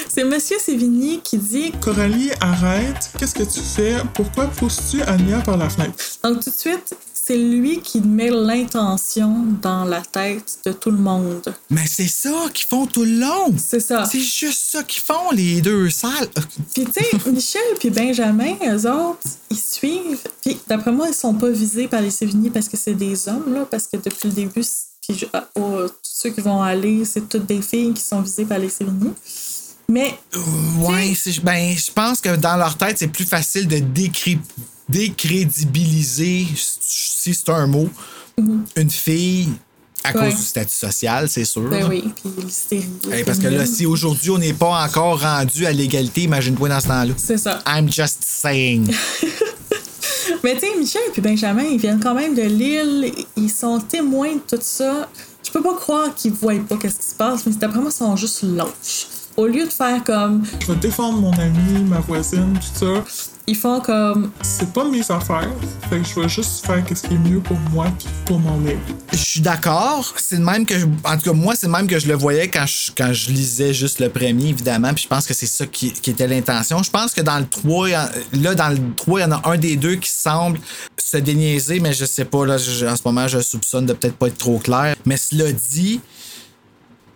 c'est 0.08 0.24
monsieur 0.24 0.56
Sévigny 0.58 1.20
qui 1.22 1.38
dit 1.38 1.72
Coralie, 1.80 2.30
arrête. 2.40 3.10
Qu'est-ce 3.18 3.34
que 3.34 3.44
tu 3.44 3.60
fais? 3.60 3.96
Pourquoi 4.14 4.46
pousses-tu 4.46 5.02
Anya 5.02 5.40
par 5.40 5.56
la 5.56 5.68
fenêtre? 5.70 5.94
donc 6.24 6.42
tout 6.42 6.50
de 6.50 6.54
suite 6.54 6.94
c'est 7.24 7.36
lui 7.38 7.80
qui 7.80 8.00
met 8.00 8.30
l'intention 8.30 9.44
dans 9.62 9.84
la 9.84 10.00
tête 10.00 10.58
de 10.66 10.72
tout 10.72 10.90
le 10.90 10.98
monde. 10.98 11.54
Mais 11.70 11.86
c'est 11.86 12.08
ça 12.08 12.30
qu'ils 12.52 12.66
font 12.66 12.86
tout 12.86 13.04
le 13.04 13.20
long. 13.20 13.54
C'est 13.56 13.80
ça. 13.80 14.04
C'est 14.04 14.20
juste 14.20 14.60
ça 14.72 14.82
qu'ils 14.82 15.02
font, 15.02 15.30
les 15.32 15.60
deux 15.60 15.88
salles. 15.90 16.28
Puis 16.74 16.84
tu 16.84 16.92
sais, 16.92 17.30
Michel 17.30 17.62
puis 17.78 17.90
Benjamin, 17.90 18.54
eux 18.68 18.90
autres, 18.90 19.20
ils 19.50 19.56
suivent. 19.58 20.22
Puis 20.44 20.58
d'après 20.66 20.90
moi, 20.92 21.08
ils 21.08 21.14
sont 21.14 21.34
pas 21.34 21.50
visés 21.50 21.86
par 21.88 22.00
les 22.00 22.10
Sévigny 22.10 22.50
parce 22.50 22.68
que 22.68 22.76
c'est 22.76 22.94
des 22.94 23.28
hommes, 23.28 23.54
là, 23.54 23.66
parce 23.70 23.86
que 23.86 23.96
depuis 23.98 24.28
le 24.28 24.34
début, 24.34 24.64
puis 25.06 25.26
ah, 25.32 25.48
oh, 25.56 25.86
tous 25.88 25.94
ceux 26.02 26.30
qui 26.30 26.40
vont 26.40 26.62
aller, 26.62 27.04
c'est 27.04 27.28
toutes 27.28 27.46
des 27.46 27.62
filles 27.62 27.92
qui 27.94 28.02
sont 28.02 28.20
visées 28.20 28.44
par 28.44 28.58
les 28.58 28.68
Sévigny. 28.68 29.10
Mais 29.88 30.14
Ouais, 30.80 31.12
c'est- 31.14 31.40
ben, 31.44 31.76
je 31.76 31.90
pense 31.92 32.20
que 32.20 32.34
dans 32.36 32.56
leur 32.56 32.76
tête, 32.76 32.98
c'est 32.98 33.08
plus 33.08 33.24
facile 33.24 33.68
de 33.68 33.78
décri- 33.78 34.38
décrédibiliser, 34.88 36.46
si 36.56 37.34
c'est 37.34 37.48
un 37.50 37.66
mot, 37.66 37.88
une 38.76 38.90
fille 38.90 39.50
à 40.04 40.12
Ouais. 40.16 40.30
cause 40.30 40.36
du 40.40 40.42
statut 40.46 40.74
social, 40.74 41.28
c'est 41.28 41.44
sûr. 41.44 41.68
ben 41.68 41.86
oui, 41.88 42.02
puis 42.16 42.30
l'hystérie. 42.44 42.88
Hey, 43.12 43.22
parce 43.24 43.38
que 43.38 43.46
là, 43.46 43.64
si 43.66 43.86
aujourd'hui 43.86 44.30
on 44.30 44.38
n'est 44.38 44.52
pas 44.52 44.84
encore 44.84 45.20
rendu 45.20 45.64
à 45.64 45.72
l'égalité, 45.72 46.22
imagine-toi 46.22 46.68
dans 46.68 46.80
ce 46.80 46.88
temps-là. 46.88 47.14
C'est 47.16 47.38
ça. 47.38 47.62
I'm 47.66 47.90
just 47.90 48.18
saying. 48.24 48.92
Mais 50.44 50.54
tu 50.54 50.60
sais, 50.60 50.76
Michel 50.76 51.02
et 51.16 51.20
Benjamin, 51.20 51.62
ils 51.62 51.78
viennent 51.78 52.00
quand 52.00 52.14
même 52.14 52.34
de 52.34 52.42
Lille. 52.42 53.12
Ils 53.36 53.50
sont 53.50 53.78
témoins 53.80 54.34
de 54.34 54.40
tout 54.56 54.62
ça. 54.62 55.08
Je 55.46 55.50
peux 55.52 55.62
pas 55.62 55.74
croire 55.76 56.12
qu'ils 56.14 56.32
voient 56.32 56.54
pas 56.68 56.76
qu'est-ce 56.78 56.98
qui 56.98 57.06
se 57.06 57.14
passe, 57.14 57.46
mais 57.46 57.52
d'après 57.52 57.78
moi, 57.78 57.90
ils 57.92 57.96
sont 57.96 58.16
juste 58.16 58.42
lâches. 58.42 59.06
Au 59.36 59.46
lieu 59.46 59.64
de 59.66 59.70
faire 59.72 60.02
comme. 60.02 60.42
Je 60.60 60.66
vais 60.72 60.76
défendre 60.80 61.18
mon 61.20 61.32
ami, 61.32 61.84
ma 61.88 62.00
voisine, 62.00 62.58
tout 62.58 62.86
ça. 62.86 63.04
Ils 63.48 63.56
font 63.56 63.80
comme. 63.80 64.30
C'est 64.42 64.72
pas 64.72 64.84
mes 64.84 65.00
affaires. 65.10 65.50
Fait 65.90 65.98
que 65.98 66.04
je 66.06 66.20
vais 66.20 66.28
juste 66.28 66.64
faire 66.64 66.82
ce 66.88 67.06
qui 67.08 67.14
est 67.14 67.18
mieux 67.18 67.40
pour 67.40 67.58
moi 67.72 67.86
puis 67.98 68.06
pour 68.24 68.38
mon 68.38 68.54
ami. 68.54 68.76
Je 69.12 69.16
suis 69.18 69.40
d'accord. 69.40 70.14
C'est 70.16 70.36
le 70.36 70.44
même 70.44 70.64
que 70.64 70.78
je- 70.78 70.86
en 71.04 71.16
tout 71.16 71.24
cas 71.24 71.32
moi 71.32 71.54
c'est 71.56 71.66
le 71.66 71.72
même 71.72 71.88
que 71.88 71.98
je 71.98 72.06
le 72.06 72.14
voyais 72.14 72.46
quand 72.48 72.64
je, 72.66 72.92
quand 72.96 73.12
je 73.12 73.30
lisais 73.30 73.74
juste 73.74 73.98
le 73.98 74.08
premier 74.10 74.50
évidemment. 74.50 74.94
Puis 74.94 75.04
je 75.04 75.08
pense 75.08 75.26
que 75.26 75.34
c'est 75.34 75.46
ça 75.46 75.66
qui, 75.66 75.92
qui 75.92 76.10
était 76.10 76.28
l'intention. 76.28 76.82
Je 76.84 76.90
pense 76.90 77.12
que 77.12 77.20
dans 77.20 77.38
le 77.40 77.46
3 77.48 77.88
il 77.88 77.92
y 77.92 77.96
en- 77.96 78.08
là 78.42 78.54
dans 78.54 78.68
le 78.68 78.78
3 78.96 79.18
il 79.20 79.22
y 79.22 79.26
en 79.26 79.32
a 79.32 79.42
un 79.50 79.58
des 79.58 79.74
deux 79.76 79.96
qui 79.96 80.08
semble 80.10 80.60
se 80.96 81.16
déniaiser 81.16 81.80
mais 81.80 81.92
je 81.92 82.04
sais 82.04 82.24
pas 82.24 82.46
là 82.46 82.58
je- 82.58 82.86
en 82.86 82.94
ce 82.96 83.02
moment 83.04 83.26
je 83.26 83.40
soupçonne 83.40 83.86
de 83.86 83.92
peut-être 83.92 84.16
pas 84.16 84.28
être 84.28 84.38
trop 84.38 84.58
clair. 84.60 84.94
Mais 85.04 85.16
cela 85.16 85.50
dit 85.50 86.00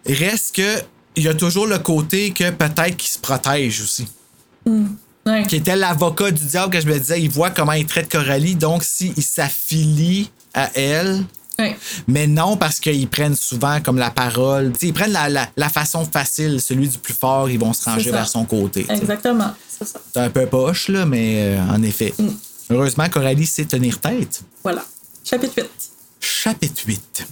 reste 0.05 0.57
que 0.57 0.83
il 1.14 1.22
y 1.22 1.29
a 1.29 1.35
toujours 1.35 1.66
le 1.68 1.79
côté 1.79 2.33
que 2.33 2.51
peut-être 2.51 2.97
qu'il 2.97 3.09
se 3.11 3.18
protège 3.20 3.81
aussi 3.81 4.09
Ouais. 5.27 5.45
qui 5.47 5.57
était 5.57 5.74
l'avocat 5.77 6.31
du 6.31 6.45
diable 6.45 6.72
que 6.72 6.81
je 6.81 6.87
me 6.87 6.99
disais, 6.99 7.20
il 7.20 7.29
voit 7.31 7.51
comment 7.51 7.72
il 7.72 7.85
traite 7.87 8.09
Coralie, 8.11 8.55
donc 8.55 8.85
s'il 8.85 9.20
s'affilie 9.22 10.31
à 10.55 10.70
elle. 10.74 11.24
Mais 12.07 12.27
non, 12.27 12.57
parce 12.59 12.81
qu'ils 12.81 13.09
prennent 13.09 13.35
souvent 13.35 13.81
comme 13.81 13.97
la 13.97 14.11
parole. 14.11 14.72
Tu 14.74 14.79
sais, 14.81 14.87
ils 14.89 14.93
prennent 14.93 15.12
la, 15.12 15.29
la- 15.31 15.49
la 15.57 15.68
façon 15.70 16.05
facile, 16.05 16.61
celui 16.61 16.87
du 16.89 16.99
plus 16.99 17.14
fort, 17.14 17.49
ils 17.49 17.59
vont 17.59 17.72
se 17.72 17.85
ranger 17.89 18.11
vers 18.11 18.29
son 18.29 18.45
côté. 18.45 18.85
Exactement. 18.91 19.53
C'est 19.68 19.87
ça. 19.89 19.99
C'est 20.12 20.20
un 20.20 20.29
peu 20.31 20.45
poche, 20.47 20.89
là, 20.89 21.07
mais 21.07 21.57
euh, 21.57 21.61
en 21.70 21.83
effet. 21.83 22.12
Heureusement, 22.70 23.09
Coralie 23.09 23.47
sait 23.47 23.64
tenir 23.64 23.99
tête. 24.01 24.43
Voilà. 24.62 24.85
Chapitre 25.24 25.55
8. 25.57 25.66
Chapitre 26.20 26.83
8. 26.87 27.27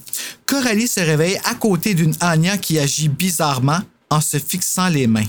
Coralie 0.47 0.89
se 0.89 1.01
réveille 1.01 1.39
à 1.45 1.55
côté 1.55 1.93
d'une 1.95 2.15
Anya 2.21 2.57
qui 2.57 2.79
agit 2.79 3.09
bizarrement 3.09 3.81
en 4.11 4.21
se 4.23 4.39
fixant 4.39 4.89
les 4.89 5.07
mains. 5.07 5.27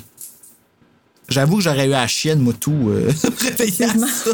J'avoue 1.30 1.57
que 1.57 1.63
j'aurais 1.63 1.88
eu 1.88 1.93
à 1.93 2.01
la 2.01 2.07
chienne, 2.07 2.39
moi, 2.39 2.53
tout, 2.59 2.89
euh, 2.89 3.09
à 3.11 3.97
ça. 3.97 4.32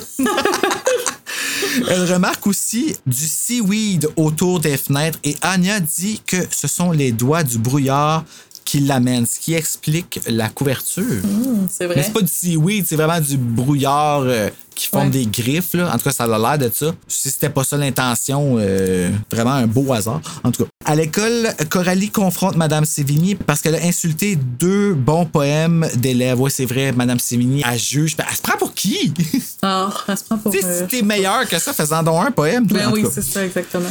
Elle 1.89 2.11
remarque 2.11 2.47
aussi 2.47 2.95
du 3.05 3.27
seaweed 3.27 4.09
autour 4.17 4.59
des 4.59 4.77
fenêtres 4.77 5.19
et 5.23 5.35
Anya 5.41 5.79
dit 5.79 6.21
que 6.25 6.37
ce 6.49 6.67
sont 6.67 6.91
les 6.91 7.11
doigts 7.11 7.43
du 7.43 7.57
brouillard 7.57 8.25
qui 8.65 8.79
l'amènent, 8.81 9.25
ce 9.25 9.39
qui 9.39 9.53
explique 9.53 10.19
la 10.27 10.49
couverture. 10.49 11.23
Hum, 11.23 11.67
c'est 11.69 11.87
Mais 11.87 11.93
vrai. 11.95 12.03
c'est 12.03 12.13
pas 12.13 12.21
du 12.21 12.31
seaweed, 12.31 12.85
c'est 12.87 12.95
vraiment 12.95 13.19
du 13.19 13.37
brouillard 13.37 14.21
euh, 14.21 14.49
qui 14.76 14.88
forme 14.88 15.05
Ouais. 15.07 15.09
des 15.11 15.26
griffes. 15.26 15.74
Là. 15.74 15.89
En 15.93 15.97
tout 15.97 16.03
cas, 16.05 16.11
ça 16.11 16.24
a 16.24 16.28
l'air 16.39 16.57
de 16.57 16.74
ça. 16.74 16.93
Si 17.07 17.30
c'était 17.30 17.49
pas 17.49 17.63
ça 17.63 17.78
l'intention, 17.78 18.55
euh, 18.59 19.09
vraiment 19.32 19.51
un 19.53 19.67
beau 19.67 19.91
hasard. 19.93 20.22
En 20.43 20.51
tout 20.51 20.63
cas, 20.63 20.69
à 20.86 20.95
l'école, 20.95 21.49
Coralie 21.69 22.09
confronte 22.09 22.55
Madame 22.55 22.86
Sévigny 22.86 23.36
parce 23.36 23.61
qu'elle 23.61 23.76
a 23.76 23.84
insulté 23.84 24.36
deux 24.36 24.93
bons 24.93 25.26
poèmes 25.26 25.88
d'élèves. 25.95 26.39
Oui, 26.39 26.49
c'est 26.51 26.65
vrai, 26.65 26.91
Madame 26.91 27.19
Sévigny, 27.19 27.63
elle 27.69 27.78
juge. 27.80 28.15
Elle 28.17 28.36
se 28.36 28.41
prend 28.41 28.57
pour 28.57 28.74
qui? 28.74 29.11
tu 29.13 29.41
Ah, 29.61 29.89
elle 30.07 30.17
se 30.17 30.24
prend 30.24 30.38
pour. 30.38 30.51
sais, 30.53 30.63
euh, 30.63 30.82
si 30.82 30.88
t'es 30.88 31.01
meilleur 31.05 31.47
que 31.47 31.59
ça, 31.59 31.74
fais-en 31.74 32.01
donc 32.03 32.26
un 32.26 32.32
poème. 32.32 32.65
toi, 32.67 32.78
Ben 32.80 32.88
en 32.88 32.93
oui, 32.93 33.05
c'est 33.13 33.22
ça, 33.24 33.45
exactement. 33.45 33.89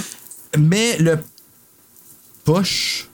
Mais 0.58 0.96
le 0.98 1.18
push. 2.44 3.06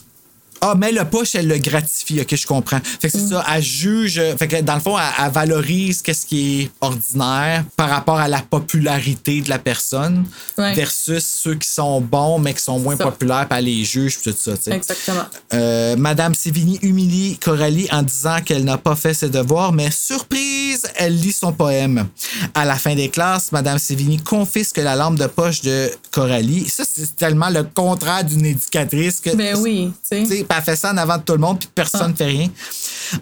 Ah, 0.69 0.75
mais 0.77 0.91
le 0.93 1.05
push, 1.05 1.35
elle 1.35 1.47
le 1.49 1.59
gratifie, 1.59 2.20
ok, 2.20 2.35
je 2.35 2.47
comprends. 2.47 2.81
Fait 3.01 3.09
que 3.09 3.16
c'est 3.19 3.24
Mm. 3.24 3.28
ça, 3.31 3.45
elle 3.55 3.62
juge, 3.62 4.20
fait 4.39 4.49
que 4.49 4.61
dans 4.62 4.74
le 4.74 4.81
fond, 4.81 4.99
elle, 4.99 5.24
elle 5.27 5.32
valorise 5.32 6.03
qu'est-ce 6.03 6.27
qui 6.27 6.62
est 6.62 6.70
ordinaire 6.81 7.65
par 7.77 7.89
rapport 7.90 8.19
à 8.19 8.28
la 8.28 8.40
popularité 8.43 9.40
de 9.40 9.49
la 9.49 9.59
personne 9.59 10.24
Ouais. 10.59 10.74
versus 10.74 11.24
ceux 11.24 11.55
qui 11.55 11.69
sont 11.69 12.01
bons 12.01 12.39
mais 12.39 12.55
qui 12.55 12.62
sont 12.62 12.78
moins 12.78 12.97
Ça. 12.97 13.05
populaires, 13.05 13.47
elle 13.51 13.65
les 13.66 13.85
juge, 13.85 14.19
puis 14.19 14.32
tout 14.32 14.39
ça, 14.39 14.57
tu 14.57 14.62
sais. 14.65 14.73
Exactement. 14.73 15.24
Euh, 15.55 15.97
Madame 15.97 16.35
Sévigny 16.35 16.78
humilie 16.82 17.39
Coralie 17.39 17.89
en 17.93 18.03
disant 18.03 18.40
qu'elle 18.45 18.65
n'a 18.65 18.78
pas 18.78 18.97
fait 18.97 19.15
ses 19.15 19.28
devoirs, 19.28 19.73
mais 19.73 19.90
surprise, 19.90 20.82
elle 20.97 21.16
lit 21.19 21.32
son 21.32 21.53
poème. 21.53 22.07
À 22.55 22.65
la 22.65 22.77
fin 22.77 22.95
des 22.95 23.09
classes, 23.09 23.53
Madame 23.53 23.78
Sévigny 23.78 24.19
confisque 24.19 24.78
la 24.78 24.97
lampe 24.97 25.16
de 25.19 25.27
poche 25.27 25.61
de 25.62 25.90
Coralie. 26.11 26.69
Ça, 26.69 26.85
c'est 26.90 27.16
tellement 27.16 27.51
le 27.51 27.62
contraire 27.65 28.24
d'une 28.24 28.47
éducatrice 28.47 29.20
que. 29.20 29.35
Ben 29.36 29.57
oui, 29.59 29.93
Tu 30.11 30.27
sais. 30.27 30.45
Puis 30.57 30.70
elle 30.70 30.77
fait 30.77 30.81
ça 30.81 30.93
en 30.93 30.97
avant 30.97 31.19
de 31.19 31.23
tout 31.23 31.33
le 31.33 31.39
monde, 31.39 31.59
puis 31.59 31.69
personne 31.74 32.12
ne 32.12 32.16
fait 32.16 32.27
rien. 32.27 32.49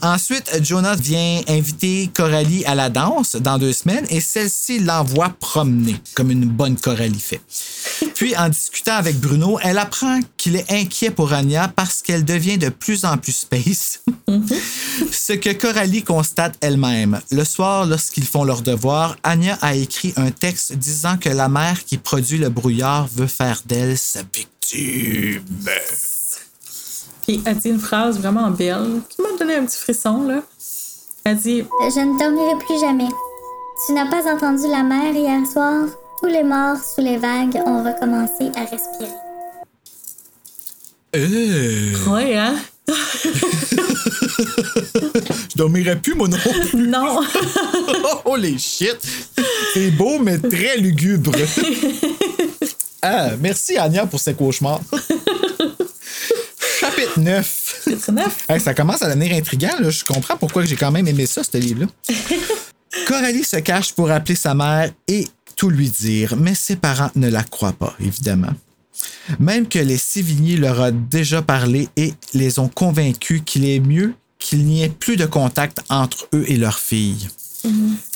Ensuite, 0.03 0.51
Jonas 0.63 0.97
vient 0.97 1.41
inviter 1.49 2.11
Coralie 2.15 2.65
à 2.65 2.75
la 2.75 2.89
danse 2.89 3.37
dans 3.37 3.59
deux 3.59 3.73
semaines 3.73 4.07
et 4.09 4.21
celle-ci 4.21 4.81
l'envoie 4.81 5.31
promener, 5.41 5.97
comme 6.15 6.31
une 6.31 6.47
bonne 6.47 6.77
Coralie 6.77 7.21
fait. 7.21 7.41
Puis, 8.15 8.37
en 8.37 8.49
discutant 8.49 8.95
avec 8.95 9.19
Bruno, 9.19 9.59
elle 9.63 9.79
apprend 9.79 10.21
qu'il 10.37 10.57
est 10.57 10.71
inquiet 10.71 11.11
pour 11.11 11.33
Anya 11.33 11.69
parce 11.69 12.03
qu'elle 12.03 12.25
devient 12.25 12.59
de 12.59 12.69
plus 12.69 13.05
en 13.05 13.19
plus 13.19 13.33
space. 13.33 14.01
Ce 15.13 15.33
que 15.33 15.53
Coralie 15.53 16.03
constate 16.03 16.57
elle-même. 16.61 17.21
Le 17.31 17.45
soir, 17.45 17.87
lorsqu'ils 17.87 18.27
font 18.27 18.45
leur 18.45 18.63
devoir, 18.63 19.17
Anya 19.23 19.59
a 19.61 19.75
écrit 19.75 20.13
un 20.17 20.31
texte 20.31 20.75
disant 20.75 21.19
que 21.19 21.29
la 21.29 21.49
mère 21.49 21.85
qui 21.85 21.99
produit 21.99 22.39
le 22.39 22.49
brouillard 22.49 23.09
veut 23.09 23.27
faire 23.27 23.63
d'elle 23.67 23.99
sa 23.99 24.21
victime. 24.23 25.43
Puis 27.27 27.43
elle 27.47 27.57
dit 27.57 27.71
une 27.71 27.81
phrase 27.81 28.19
vraiment 28.19 28.51
belle 28.51 29.01
qui 29.09 29.23
m'a 29.23 29.29
donné 29.39 29.57
un 29.57 29.65
petit 29.65 29.79
frisson, 29.79 30.23
là. 30.25 30.43
Elle 31.25 31.39
dit 31.39 31.63
Je 31.81 32.01
ne 32.01 32.19
dormirai 32.19 32.57
plus 32.65 32.79
jamais. 32.81 33.09
Tu 33.87 33.93
n'as 33.93 34.07
pas 34.11 34.31
entendu 34.31 34.69
la 34.69 34.83
mer 34.83 35.13
hier 35.15 35.47
soir? 35.47 35.87
Tous 36.21 36.29
les 36.29 36.43
morts 36.43 36.77
sous 36.79 37.01
les 37.01 37.17
vagues 37.17 37.61
ont 37.67 37.83
recommencé 37.83 38.51
à 38.57 38.61
respirer. 38.61 39.11
Euh, 41.17 41.93
Ouais, 42.11 42.37
hein? 42.37 42.55
je 45.51 45.57
dormirais 45.57 45.97
plus, 46.01 46.15
non 46.15 46.29
plus. 46.29 46.87
Non! 46.87 47.21
Oh 48.27 48.37
les 48.37 48.59
shit! 48.59 48.99
C'est 49.73 49.91
beau, 49.93 50.19
mais 50.19 50.39
très 50.39 50.77
lugubre. 50.79 51.33
ah, 53.03 53.31
merci 53.41 53.77
Anya 53.79 54.07
pour 54.07 54.21
ces 54.21 54.35
cauchemars. 54.35 54.81
Chapitre 57.05 57.21
9. 57.21 57.83
Chapitre 57.85 58.13
9. 58.13 58.45
Hey, 58.49 58.61
ça 58.61 58.75
commence 58.75 59.03
à 59.03 59.09
devenir 59.09 59.37
intriguant. 59.37 59.75
Là. 59.79 59.91
Je 59.91 60.05
comprends 60.05 60.37
pourquoi 60.37 60.65
j'ai 60.65 60.77
quand 60.77 60.91
même 60.91 61.07
aimé 61.07 61.27
ça, 61.27 61.43
ce 61.45 61.57
livre-là. 61.59 61.87
Coralie 63.07 63.45
se 63.45 63.57
cache 63.57 63.93
pour 63.93 64.11
appeler 64.11 64.37
sa 64.37 64.55
mère 64.55 64.91
et 65.09 65.27
tout 65.57 65.69
lui 65.69 65.91
dire, 65.91 66.35
mais 66.37 66.55
ses 66.55 66.77
parents 66.77 67.11
ne 67.15 67.29
la 67.29 67.43
croient 67.43 67.73
pas, 67.73 67.95
évidemment. 68.01 68.53
Même 69.39 69.69
que 69.69 69.79
les 69.79 69.99
Sévigny 69.99 70.57
leur 70.57 70.81
ont 70.81 71.07
déjà 71.11 71.43
parlé 71.43 71.89
et 71.97 72.15
les 72.33 72.59
ont 72.59 72.69
convaincus 72.69 73.43
qu'il 73.45 73.69
est 73.69 73.81
mieux 73.81 74.15
qu'il 74.39 74.65
n'y 74.65 74.83
ait 74.83 74.89
plus 74.89 75.17
de 75.17 75.27
contact 75.27 75.81
entre 75.89 76.29
eux 76.35 76.45
et 76.49 76.57
leur 76.57 76.79
fille. 76.79 77.29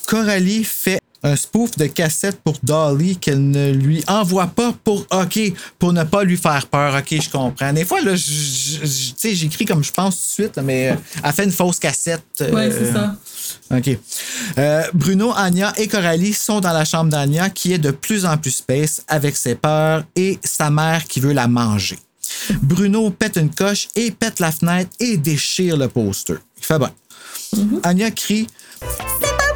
Coralie 0.06 0.64
fait 0.64 1.00
un 1.22 1.34
spoof 1.36 1.76
de 1.76 1.86
cassette 1.86 2.40
pour 2.42 2.54
Dolly 2.62 3.16
qu'elle 3.16 3.50
ne 3.50 3.72
lui 3.72 4.04
envoie 4.06 4.46
pas 4.46 4.72
pour 4.84 5.04
OK, 5.10 5.40
pour 5.78 5.92
ne 5.92 6.04
pas 6.04 6.22
lui 6.24 6.36
faire 6.36 6.66
peur. 6.68 6.94
OK, 6.96 7.20
je 7.20 7.28
comprends. 7.28 7.72
Des 7.72 7.84
fois, 7.84 8.00
là, 8.00 8.14
j'écris 8.14 9.64
comme 9.64 9.82
je 9.82 9.92
pense 9.92 10.14
tout 10.16 10.22
de 10.22 10.44
suite, 10.44 10.56
là, 10.56 10.62
mais 10.62 10.90
euh, 10.90 10.94
elle 11.24 11.32
fait 11.32 11.44
une 11.44 11.52
fausse 11.52 11.78
cassette. 11.78 12.22
euh, 12.40 12.52
Ouais, 12.52 12.70
c'est 12.70 12.92
ça. 12.92 13.16
OK. 13.74 13.98
Euh, 14.58 14.82
Bruno, 14.94 15.32
Anya 15.34 15.72
et 15.76 15.88
Coralie 15.88 16.32
sont 16.34 16.60
dans 16.60 16.72
la 16.72 16.84
chambre 16.84 17.10
d'Anya 17.10 17.50
qui 17.50 17.72
est 17.72 17.78
de 17.78 17.90
plus 17.90 18.24
en 18.26 18.36
plus 18.36 18.50
space 18.50 19.02
avec 19.08 19.36
ses 19.36 19.54
peurs 19.54 20.04
et 20.14 20.38
sa 20.44 20.70
mère 20.70 21.04
qui 21.04 21.20
veut 21.20 21.32
la 21.32 21.48
manger. 21.48 21.98
Bruno 22.62 23.10
pète 23.10 23.36
une 23.36 23.50
coche 23.50 23.88
et 23.96 24.10
pète 24.10 24.38
la 24.38 24.52
fenêtre 24.52 24.90
et 25.00 25.16
déchire 25.16 25.76
le 25.76 25.88
poster. 25.88 26.34
Il 26.58 26.64
fait 26.64 26.78
bon. 26.78 26.90
Anya 27.82 28.10
crie 28.10 28.46
C'est 28.80 29.47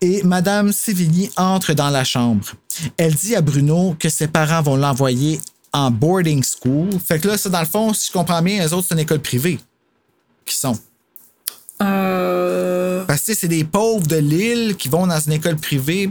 et 0.00 0.22
Madame 0.22 0.72
Sévigny 0.72 1.30
entre 1.36 1.72
dans 1.72 1.90
la 1.90 2.04
chambre. 2.04 2.44
Elle 2.96 3.14
dit 3.14 3.34
à 3.34 3.40
Bruno 3.40 3.96
que 3.98 4.08
ses 4.08 4.28
parents 4.28 4.62
vont 4.62 4.76
l'envoyer 4.76 5.40
en 5.72 5.90
boarding 5.90 6.42
school. 6.42 6.88
Fait 7.04 7.18
que 7.18 7.28
là, 7.28 7.36
ça, 7.36 7.48
dans 7.48 7.60
le 7.60 7.66
fond, 7.66 7.92
si 7.92 8.08
je 8.08 8.12
comprends 8.12 8.42
bien, 8.42 8.62
les 8.62 8.72
autres, 8.72 8.86
c'est 8.88 8.94
une 8.94 9.00
école 9.00 9.20
privée. 9.20 9.58
Qui 10.44 10.56
sont. 10.56 10.78
Euh. 11.82 13.04
Parce 13.06 13.22
que 13.22 13.34
c'est 13.34 13.48
des 13.48 13.64
pauvres 13.64 14.06
de 14.06 14.16
l'île 14.16 14.76
qui 14.76 14.88
vont 14.88 15.06
dans 15.06 15.20
une 15.20 15.32
école 15.32 15.56
privée. 15.56 16.10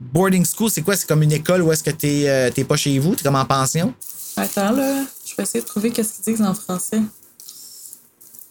Boarding 0.00 0.46
school, 0.46 0.70
c'est 0.70 0.82
quoi? 0.82 0.96
C'est 0.96 1.06
comme 1.06 1.22
une 1.22 1.32
école 1.32 1.62
où 1.62 1.72
est-ce 1.72 1.82
que 1.82 1.90
t'es 1.90 2.24
euh, 2.26 2.64
pas 2.64 2.76
chez 2.76 2.98
vous, 2.98 3.14
t'es 3.14 3.22
comme 3.22 3.36
en 3.36 3.44
pension? 3.44 3.92
Attends, 4.36 4.72
là. 4.72 5.04
Je 5.26 5.34
vais 5.36 5.42
essayer 5.42 5.60
de 5.60 5.66
trouver 5.66 5.90
qu'est-ce 5.90 6.14
qu'ils 6.14 6.34
disent 6.34 6.46
en 6.46 6.54
français. 6.54 7.02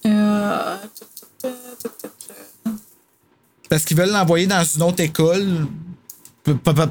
Euh. 0.06 0.78
Parce 3.70 3.86
qu'ils 3.86 3.96
veulent 3.98 4.12
l'envoyer 4.12 4.48
dans 4.48 4.64
une 4.64 4.84
autre 4.84 5.00
école. 5.02 5.68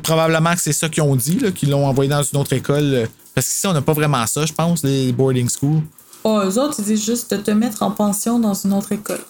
Probablement 0.02 0.54
que 0.54 0.60
c'est 0.60 0.72
ça 0.72 0.88
qu'ils 0.88 1.02
ont 1.02 1.16
dit, 1.16 1.38
qu'ils 1.54 1.70
l'ont 1.70 1.86
envoyé 1.86 2.08
dans 2.08 2.22
une 2.22 2.38
autre 2.38 2.52
école. 2.52 2.84
euh, 2.94 3.06
Parce 3.34 3.48
qu'ici, 3.48 3.66
on 3.66 3.72
n'a 3.72 3.82
pas 3.82 3.92
vraiment 3.92 4.24
ça, 4.26 4.46
je 4.46 4.52
pense, 4.52 4.84
les 4.84 5.10
boarding 5.12 5.48
schools. 5.48 5.82
Oh, 6.22 6.40
eux 6.44 6.58
autres, 6.58 6.76
ils 6.78 6.84
disent 6.84 7.04
juste 7.04 7.32
de 7.34 7.40
te 7.40 7.50
mettre 7.50 7.82
en 7.82 7.90
pension 7.90 8.38
dans 8.38 8.54
une 8.54 8.72
autre 8.72 8.92
école. 8.92 9.20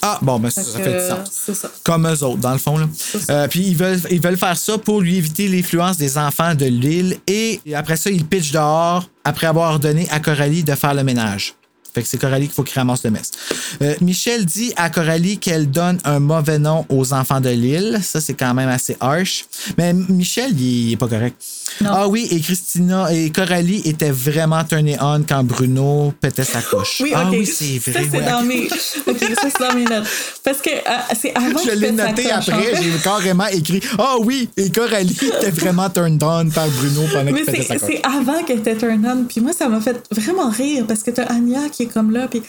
Ah, 0.00 0.18
bon, 0.22 0.40
ben 0.40 0.50
ça, 0.50 0.62
Fait 0.62 0.70
ça 0.70 0.78
fait 0.80 1.00
du 1.00 1.08
sens. 1.08 1.56
Ça. 1.60 1.70
Comme 1.84 2.08
eux 2.08 2.24
autres, 2.24 2.38
dans 2.38 2.52
le 2.52 2.58
fond. 2.58 2.76
Là. 2.78 2.86
Euh, 3.30 3.46
puis 3.48 3.60
ils 3.68 3.76
veulent, 3.76 4.00
ils 4.10 4.20
veulent 4.20 4.36
faire 4.36 4.56
ça 4.56 4.76
pour 4.78 5.00
lui 5.00 5.16
éviter 5.16 5.46
l'influence 5.48 5.96
des 5.96 6.18
enfants 6.18 6.54
de 6.54 6.64
l'île. 6.64 7.18
Et 7.28 7.60
après 7.74 7.96
ça, 7.96 8.10
ils 8.10 8.24
pitchent 8.24 8.50
dehors 8.52 9.08
après 9.24 9.46
avoir 9.46 9.70
ordonné 9.72 10.08
à 10.10 10.18
Coralie 10.18 10.64
de 10.64 10.74
faire 10.74 10.94
le 10.94 11.04
ménage. 11.04 11.54
Fait 11.94 12.02
que 12.02 12.08
c'est 12.08 12.18
Coralie 12.18 12.46
qu'il 12.46 12.54
faut 12.54 12.62
qu'il 12.62 12.78
ramasse 12.78 13.04
le 13.04 13.10
mess. 13.10 13.30
Euh, 13.82 13.94
Michel 14.00 14.44
dit 14.46 14.72
à 14.76 14.88
Coralie 14.90 15.38
qu'elle 15.38 15.70
donne 15.70 15.98
un 16.04 16.20
mauvais 16.20 16.58
nom 16.58 16.86
aux 16.88 17.12
enfants 17.12 17.40
de 17.40 17.50
l'île. 17.50 18.00
Ça, 18.02 18.20
c'est 18.20 18.34
quand 18.34 18.54
même 18.54 18.68
assez 18.68 18.96
harsh. 19.00 19.44
Mais 19.76 19.92
Michel, 19.92 20.58
il 20.58 20.92
est 20.92 20.96
pas 20.96 21.08
correct. 21.08 21.36
Ah 21.84 22.06
oui, 22.08 22.28
et 22.30 22.40
Christina 22.40 23.12
et 23.12 23.30
Coralie 23.30 23.80
étaient 23.84 24.10
vraiment 24.10 24.62
turné 24.64 24.96
on 25.00 25.22
quand 25.26 25.42
Bruno 25.44 26.12
pétait 26.20 26.44
sa 26.44 26.60
coche. 26.62 26.98
Oui, 27.02 27.12
Ah 27.14 27.24
ok. 27.26 27.30
oui, 27.32 27.46
c'est 27.46 27.78
vrai. 27.90 28.04
Ça, 28.04 28.08
c'est 28.10 28.18
ouais. 28.18 28.30
dans 28.30 28.42
mes. 28.42 28.68
Ok, 29.06 29.18
ça, 29.20 29.48
c'est 29.50 29.58
dans 29.68 29.74
mes 29.74 29.84
notes. 29.84 30.06
Parce 30.44 30.58
que 30.60 30.70
euh, 30.70 31.14
c'est 31.18 31.34
avant 31.36 31.58
Je 31.64 31.70
l'ai 31.72 31.92
noté 31.92 32.30
après, 32.30 32.74
j'ai 32.82 32.90
carrément 33.02 33.46
écrit 33.46 33.80
Ah 33.98 34.16
oui, 34.20 34.48
et 34.56 34.70
Coralie 34.70 35.16
était 35.22 35.50
vraiment 35.50 35.88
turned 35.90 36.22
on 36.22 36.48
par 36.50 36.68
Bruno 36.68 37.02
pendant 37.12 37.32
Mais 37.32 37.42
coche. 37.44 37.66
c'est 37.86 38.00
avant 38.04 38.42
qu'elle 38.44 38.58
était 38.58 38.76
turn 38.76 39.04
on. 39.06 39.24
Puis 39.24 39.40
moi, 39.40 39.52
ça 39.52 39.68
m'a 39.68 39.80
fait 39.80 40.02
vraiment 40.10 40.48
rire 40.50 40.84
parce 40.86 41.02
que 41.02 41.10
t'as 41.10 41.24
Anya 41.24 41.68
qui 41.70 41.81
est 41.82 41.86
comme 41.86 42.10
là, 42.10 42.28
puis 42.28 42.42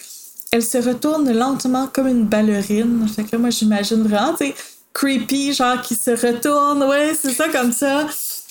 elle 0.51 0.63
se 0.63 0.77
retourne 0.77 1.31
lentement 1.31 1.87
comme 1.91 2.07
une 2.07 2.25
ballerine. 2.25 3.07
Fait 3.13 3.23
que 3.23 3.31
là, 3.33 3.37
moi, 3.39 3.49
j'imagine 3.49 4.03
vraiment, 4.07 4.33
tu 4.33 4.47
sais, 4.47 4.55
creepy, 4.93 5.53
genre 5.53 5.81
qui 5.81 5.95
se 5.95 6.11
retourne. 6.11 6.83
Ouais, 6.83 7.13
c'est 7.19 7.33
ça, 7.33 7.49
comme 7.49 7.71
ça. 7.73 8.07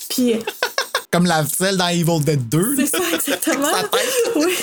Puis 0.09 0.35
Comme 1.11 1.25
la 1.25 1.45
celle 1.45 1.77
dans 1.77 1.87
Evil 1.87 2.19
Dead 2.25 2.49
2. 2.49 2.75
c'est 2.77 2.85
ça, 2.87 3.03
exactement. 3.13 3.67
oui. 4.35 4.53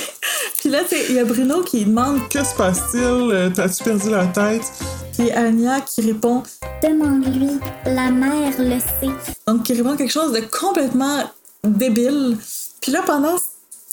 Puis 0.59 0.68
là, 0.68 0.80
tu 0.82 0.97
sais, 0.97 1.06
il 1.09 1.14
y 1.14 1.18
a 1.18 1.24
Bruno 1.24 1.62
qui 1.62 1.84
demande, 1.84 2.28
Que 2.28 2.44
se 2.44 2.55
passe-t-il? 2.55 3.01
Euh, 3.02 3.51
T'as-tu 3.55 3.84
perdu 3.84 4.10
la 4.10 4.26
tête? 4.26 4.62
puis 5.12 5.30
Anya 5.32 5.80
qui 5.80 6.02
répond, 6.02 6.42
Demande-lui, 6.82 7.59
la 7.86 8.10
mère 8.10 8.52
le 8.59 8.78
sait. 8.80 9.12
Donc, 9.47 9.62
qui 9.64 9.74
répond 9.74 9.97
quelque 9.97 10.12
chose 10.12 10.32
de 10.32 10.40
complètement 10.40 11.22
débile. 11.64 12.36
Puis 12.80 12.92
là, 12.92 13.02
pendant 13.06 13.36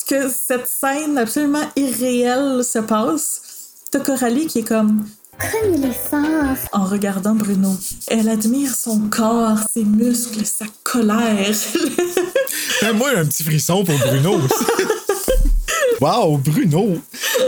que 0.08 0.28
cette 0.30 0.66
scène 0.66 1.18
absolument 1.18 1.68
irréelle 1.76 2.64
se 2.64 2.78
passe, 2.78 3.42
t'as 3.90 4.00
Coralie 4.00 4.46
qui 4.46 4.60
est 4.60 4.68
comme 4.68 5.06
Comme 5.38 5.74
il 5.74 5.84
est 5.84 5.92
fort. 5.92 6.56
en 6.72 6.84
regardant 6.84 7.34
Bruno. 7.34 7.76
Elle 8.08 8.28
admire 8.28 8.74
son 8.74 9.00
corps, 9.10 9.58
ses 9.72 9.84
muscles, 9.84 10.44
sa 10.44 10.64
colère. 10.82 11.54
Fais-moi 12.80 13.10
un 13.16 13.24
petit 13.26 13.44
frisson 13.44 13.84
pour 13.84 13.98
Bruno 13.98 14.34
aussi. 14.36 14.64
Wow, 16.00 16.38
Bruno! 16.38 16.96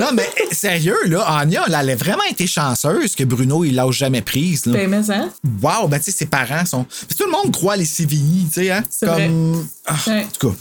Non, 0.01 0.09
mais 0.13 0.29
eh, 0.37 0.53
sérieux, 0.53 0.97
là, 1.07 1.21
Anya, 1.39 1.63
elle, 1.69 1.77
elle 1.83 1.91
a 1.91 1.95
vraiment 1.95 2.25
été 2.29 2.49
chanceuse 2.49 3.15
que 3.15 3.23
Bruno, 3.23 3.65
il 3.65 3.77
lâche 3.77 3.99
jamais 3.99 4.23
prise. 4.23 4.67
Là. 4.67 4.73
ben, 4.73 4.91
mais 4.91 5.09
hein? 5.13 5.31
Wow, 5.63 5.87
ben, 5.87 5.99
tu 5.99 6.07
sais, 6.07 6.11
ses 6.11 6.27
parents 6.27 6.67
sont. 6.67 6.83
Puis 6.83 7.17
tout 7.17 7.27
le 7.27 7.31
monde 7.31 7.53
croit 7.53 7.77
les 7.77 7.85
Sévilly, 7.85 8.47
tu 8.47 8.55
sais, 8.55 8.73
hein? 8.73 8.83
C'est 8.91 9.07
Comme. 9.07 9.65
Ah, 9.87 9.95
Ouais. 10.09 10.25
En 10.25 10.29
tout 10.37 10.49
cas. 10.49 10.55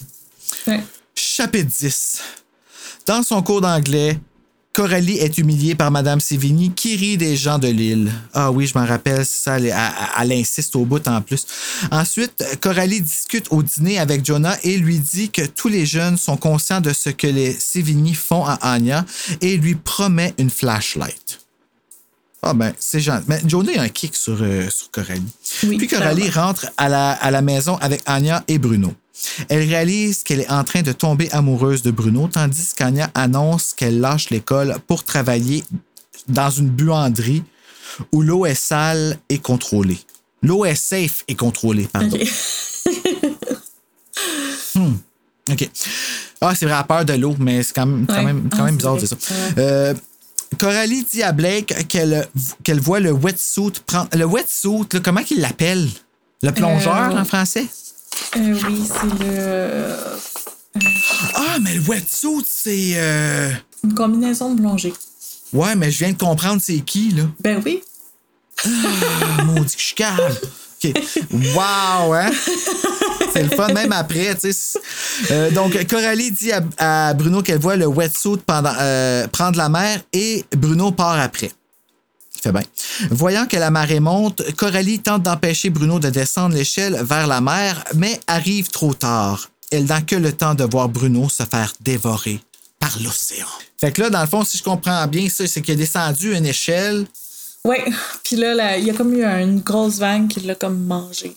Ouais. 0.72 0.84
Chapitre 1.40 1.72
10. 1.80 2.22
Dans 3.08 3.24
son 3.24 3.42
cours 3.42 3.62
d'anglais, 3.62 4.20
Coralie 4.74 5.20
est 5.20 5.38
humiliée 5.38 5.74
par 5.74 5.90
Madame 5.90 6.20
Sévigny 6.20 6.72
qui 6.72 6.98
rit 6.98 7.16
des 7.16 7.38
gens 7.38 7.58
de 7.58 7.70
l'île. 7.70 8.12
Ah 8.34 8.52
oui, 8.52 8.68
je 8.68 8.78
m'en 8.78 8.86
rappelle, 8.86 9.26
c'est 9.26 9.46
ça, 9.46 9.58
elle, 9.58 10.34
insiste 10.34 10.76
au 10.76 10.84
bout 10.84 11.08
en 11.08 11.22
plus. 11.22 11.46
Ensuite, 11.92 12.44
Coralie 12.60 13.00
discute 13.00 13.46
au 13.52 13.64
dîner 13.64 14.00
avec 14.00 14.26
Jonah 14.26 14.58
et 14.64 14.76
lui 14.76 15.00
dit 15.00 15.30
que 15.30 15.46
tous 15.46 15.70
les 15.70 15.86
jeunes 15.86 16.18
sont 16.18 16.36
conscients 16.36 16.82
de 16.82 16.92
ce 16.92 17.10
que 17.10 17.28
les 17.28 17.54
Sévigny 17.54 18.16
font 18.16 18.44
à 18.44 18.56
Anya 18.56 19.06
et 19.40 19.56
lui 19.56 19.76
promet 19.76 20.34
une 20.40 20.50
flashlight. 20.50 21.40
Ah 22.42 22.54
ben, 22.54 22.74
c'est 22.80 23.00
gentil. 23.00 23.24
Mais 23.30 23.40
Jonah 23.46 23.80
a 23.80 23.84
un 23.84 23.88
kick 23.88 24.14
sur, 24.14 24.40
euh, 24.42 24.70
sur 24.70 24.92
Coralie. 24.92 25.24
Oui, 25.64 25.78
Puis 25.78 25.88
Coralie 25.88 26.30
rentre 26.30 26.66
à 26.76 26.90
la, 26.90 27.12
à 27.12 27.32
la 27.32 27.42
maison 27.42 27.78
avec 27.78 28.02
Anya 28.06 28.44
et 28.50 28.58
Bruno. 28.58 28.94
Elle 29.50 29.68
réalise 29.68 30.24
qu'elle 30.24 30.42
est 30.42 30.50
en 30.52 30.64
train 30.64 30.82
de 30.82 30.92
tomber 30.92 31.30
amoureuse 31.32 31.82
de 31.82 31.92
Bruno, 31.92 32.28
tandis 32.32 32.74
qu'Anya 32.76 33.10
annonce 33.16 33.74
qu'elle 33.74 34.00
lâche 34.00 34.30
l'école 34.30 34.76
pour 34.88 35.04
travailler 35.04 35.64
dans 36.28 36.50
une 36.50 36.70
buanderie 36.70 37.44
où 38.12 38.22
l'eau 38.22 38.46
est 38.46 38.56
sale 38.56 39.18
et 39.30 39.40
contrôlée. 39.40 40.00
L'eau 40.42 40.64
est 40.66 40.76
safe 40.76 41.24
et 41.28 41.36
contrôlée, 41.36 41.88
pardon. 41.92 42.18
Hmm. 44.76 44.94
OK. 45.52 45.70
Ah, 46.42 46.54
c'est 46.56 46.66
vrai, 46.66 46.76
à 46.76 46.84
peur 46.84 47.04
de 47.06 47.14
l'eau, 47.14 47.36
mais 47.40 47.64
c'est 47.64 47.74
quand 47.74 47.86
même, 47.86 48.06
quand 48.08 48.16
Ouais. 48.16 48.24
même, 48.24 48.50
quand 48.50 48.60
Ah, 48.60 48.66
même 48.66 48.78
bizarre 48.78 48.96
de 48.96 49.00
vrai. 49.00 49.08
dire 49.08 49.18
ça. 49.20 49.34
Euh, 49.58 49.94
Coralie 50.58 51.04
dit 51.12 51.24
à 51.24 51.32
Blake 51.32 51.88
qu'elle 51.88 52.80
voit 52.80 53.00
le 53.00 53.12
wetsuit 53.12 53.72
prendre. 53.86 54.10
Le 54.16 54.26
wetsuit, 54.26 54.86
là, 54.94 55.00
comment 55.04 55.24
qu'il 55.24 55.42
l'appelle? 55.42 55.88
Le 56.44 56.52
plongeur 56.52 57.16
Euh, 57.16 57.20
en 57.22 57.26
français? 57.26 57.66
Euh, 58.38 58.56
oui, 58.68 58.84
c'est 58.86 59.24
le. 59.24 59.96
Ah, 61.36 61.58
mais 61.62 61.76
le 61.76 61.82
wetsuit, 61.82 62.46
c'est. 62.48 62.92
euh, 62.96 63.52
Une 63.84 63.94
combinaison 63.94 64.54
de 64.54 64.62
plongée. 64.62 64.94
Ouais, 65.54 65.76
mais 65.76 65.90
je 65.92 66.00
viens 66.00 66.12
de 66.12 66.18
comprendre 66.18 66.62
c'est 66.64 66.80
qui, 66.80 67.10
là. 67.12 67.24
Ben 67.40 67.62
oui. 67.66 67.82
Ah, 68.66 69.44
maudit 69.46 69.76
que 69.76 69.82
je 69.82 69.86
suis 69.86 69.96
calme. 69.96 70.20
OK. 70.84 70.94
Wow, 71.56 72.14
hein? 72.14 72.30
C'est 73.34 73.44
le 73.44 73.50
fun, 73.50 73.68
même 73.74 73.92
après, 73.92 74.36
tu 74.36 74.52
sais. 74.54 74.80
Euh, 75.32 75.52
donc, 75.52 75.86
Coralie 75.88 76.32
dit 76.32 76.52
à, 76.78 77.14
Bruno 77.14 77.42
qu'elle 77.42 77.60
voit 77.60 77.76
le 77.76 77.86
wetsuit 77.88 78.38
pendant, 78.46 78.74
euh, 78.80 79.28
prendre 79.28 79.58
la 79.58 79.70
mer 79.70 80.02
et 80.14 80.46
Bruno 80.56 80.92
part 80.92 81.20
après. 81.20 81.52
Il 82.40 82.44
fait 82.44 82.52
bien. 82.52 82.64
Voyant 83.12 83.46
que 83.46 83.58
la 83.58 83.70
marée 83.70 84.00
monte, 84.00 84.42
Coralie 84.56 85.00
tente 85.00 85.24
d'empêcher 85.24 85.70
Bruno 85.70 86.00
de 86.00 86.10
descendre 86.10 86.56
l'échelle 86.56 86.98
vers 87.04 87.28
la 87.28 87.42
mer, 87.42 87.84
mais 87.96 88.20
arrive 88.28 88.70
trop 88.70 88.94
tard. 88.94 89.50
Elle 89.72 89.86
n'a 89.86 90.02
que 90.02 90.16
le 90.16 90.32
temps 90.32 90.56
de 90.56 90.64
voir 90.64 90.88
Bruno 90.88 91.28
se 91.30 91.44
faire 91.44 91.74
dévorer 91.82 92.40
par 92.80 92.98
l'océan. 93.04 93.46
Fait 93.80 93.92
que 93.92 94.02
là, 94.02 94.10
dans 94.10 94.22
le 94.22 94.28
fond, 94.28 94.44
si 94.44 94.58
je 94.58 94.64
comprends 94.64 95.06
bien 95.08 95.30
ça, 95.30 95.46
c'est 95.48 95.62
qu'il 95.62 95.74
a 95.74 95.78
descendu 95.78 96.36
une 96.36 96.46
échelle. 96.46 97.06
Oui, 97.66 97.78
puis 98.24 98.38
là, 98.38 98.78
il 98.78 98.86
y 98.86 98.90
a 98.90 98.94
comme 98.94 99.14
eu 99.14 99.26
une 99.26 99.60
grosse 99.60 99.98
vague 99.98 100.30
qui 100.30 100.40
l'a 100.42 100.56
comme 100.56 100.86
mangé. 100.86 101.36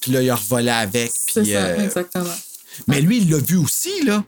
Puis 0.00 0.12
là, 0.12 0.22
il 0.22 0.28
a 0.28 0.36
revolé 0.36 0.70
avec. 0.70 1.10
C'est 1.32 1.44
ça, 1.44 1.50
euh, 1.50 1.84
exactement. 1.84 2.34
Mais 2.86 3.00
lui, 3.00 3.18
il 3.18 3.30
l'a 3.30 3.38
vu 3.38 3.56
aussi, 3.56 4.04
là. 4.04 4.22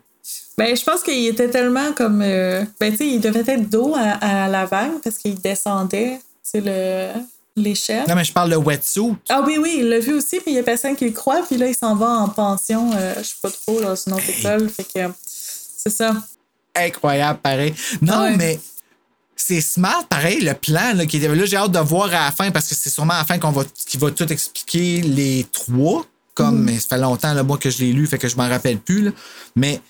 Ben, 0.56 0.76
je 0.76 0.84
pense 0.84 1.02
qu'il 1.02 1.26
était 1.26 1.48
tellement 1.48 1.92
comme. 1.92 2.22
Euh, 2.22 2.64
ben, 2.78 2.92
tu 2.92 2.98
sais, 2.98 3.06
il 3.06 3.20
devait 3.20 3.44
être 3.46 3.68
dos 3.68 3.94
à, 3.96 4.48
la 4.48 4.66
vague 4.66 5.00
parce 5.02 5.18
qu'il 5.18 5.40
descendait, 5.40 6.20
tu 6.50 6.60
le 6.60 7.10
l'échelle. 7.56 8.04
Non, 8.08 8.14
mais 8.14 8.24
je 8.24 8.32
parle 8.32 8.50
de 8.50 8.56
wetsuit. 8.56 9.14
Ah 9.28 9.42
oui, 9.46 9.58
oui, 9.58 9.76
il 9.78 9.88
l'a 9.88 10.00
vu 10.00 10.14
aussi, 10.14 10.40
puis 10.40 10.52
il 10.52 10.54
y 10.54 10.58
a 10.58 10.62
personne 10.62 10.96
qui 10.96 11.04
le 11.04 11.12
croit, 11.12 11.42
puis 11.46 11.56
là, 11.56 11.68
il 11.68 11.74
s'en 11.74 11.94
va 11.94 12.08
en 12.08 12.28
pension, 12.28 12.90
euh, 12.94 13.14
je 13.18 13.22
sais 13.22 13.34
pas 13.40 13.50
trop, 13.50 13.80
dans 13.80 13.94
une 13.94 14.12
autre 14.12 14.28
école. 14.28 14.68
Fait 14.68 14.84
que 14.84 15.12
c'est 15.24 15.90
ça. 15.90 16.14
Incroyable, 16.74 17.38
pareil. 17.40 17.74
Non, 18.02 18.36
mais 18.36 18.58
c'est 19.36 19.60
smart, 19.60 20.04
pareil, 20.08 20.40
le 20.40 20.54
plan 20.54 20.94
là, 20.94 21.06
qui 21.06 21.18
était 21.18 21.32
là. 21.32 21.44
J'ai 21.44 21.56
hâte 21.56 21.72
de 21.72 21.78
voir 21.78 22.06
à 22.06 22.26
la 22.26 22.32
fin 22.32 22.50
parce 22.50 22.68
que 22.68 22.74
c'est 22.74 22.90
sûrement 22.90 23.14
à 23.14 23.18
la 23.18 23.24
fin 23.24 23.38
qu'on 23.38 23.50
va, 23.50 23.64
qu'il 23.86 24.00
va 24.00 24.10
tout 24.10 24.30
expliquer 24.32 25.02
les 25.02 25.46
trois. 25.52 26.04
Comme, 26.34 26.62
mm. 26.62 26.64
mais 26.64 26.80
ça 26.80 26.96
fait 26.96 26.98
longtemps, 26.98 27.32
là, 27.32 27.44
moi, 27.44 27.58
que 27.58 27.70
je 27.70 27.78
l'ai 27.78 27.92
lu, 27.92 28.08
fait 28.08 28.18
que 28.18 28.26
je 28.26 28.36
m'en 28.36 28.48
rappelle 28.48 28.78
plus. 28.78 29.02
Là. 29.02 29.10
Mais 29.54 29.80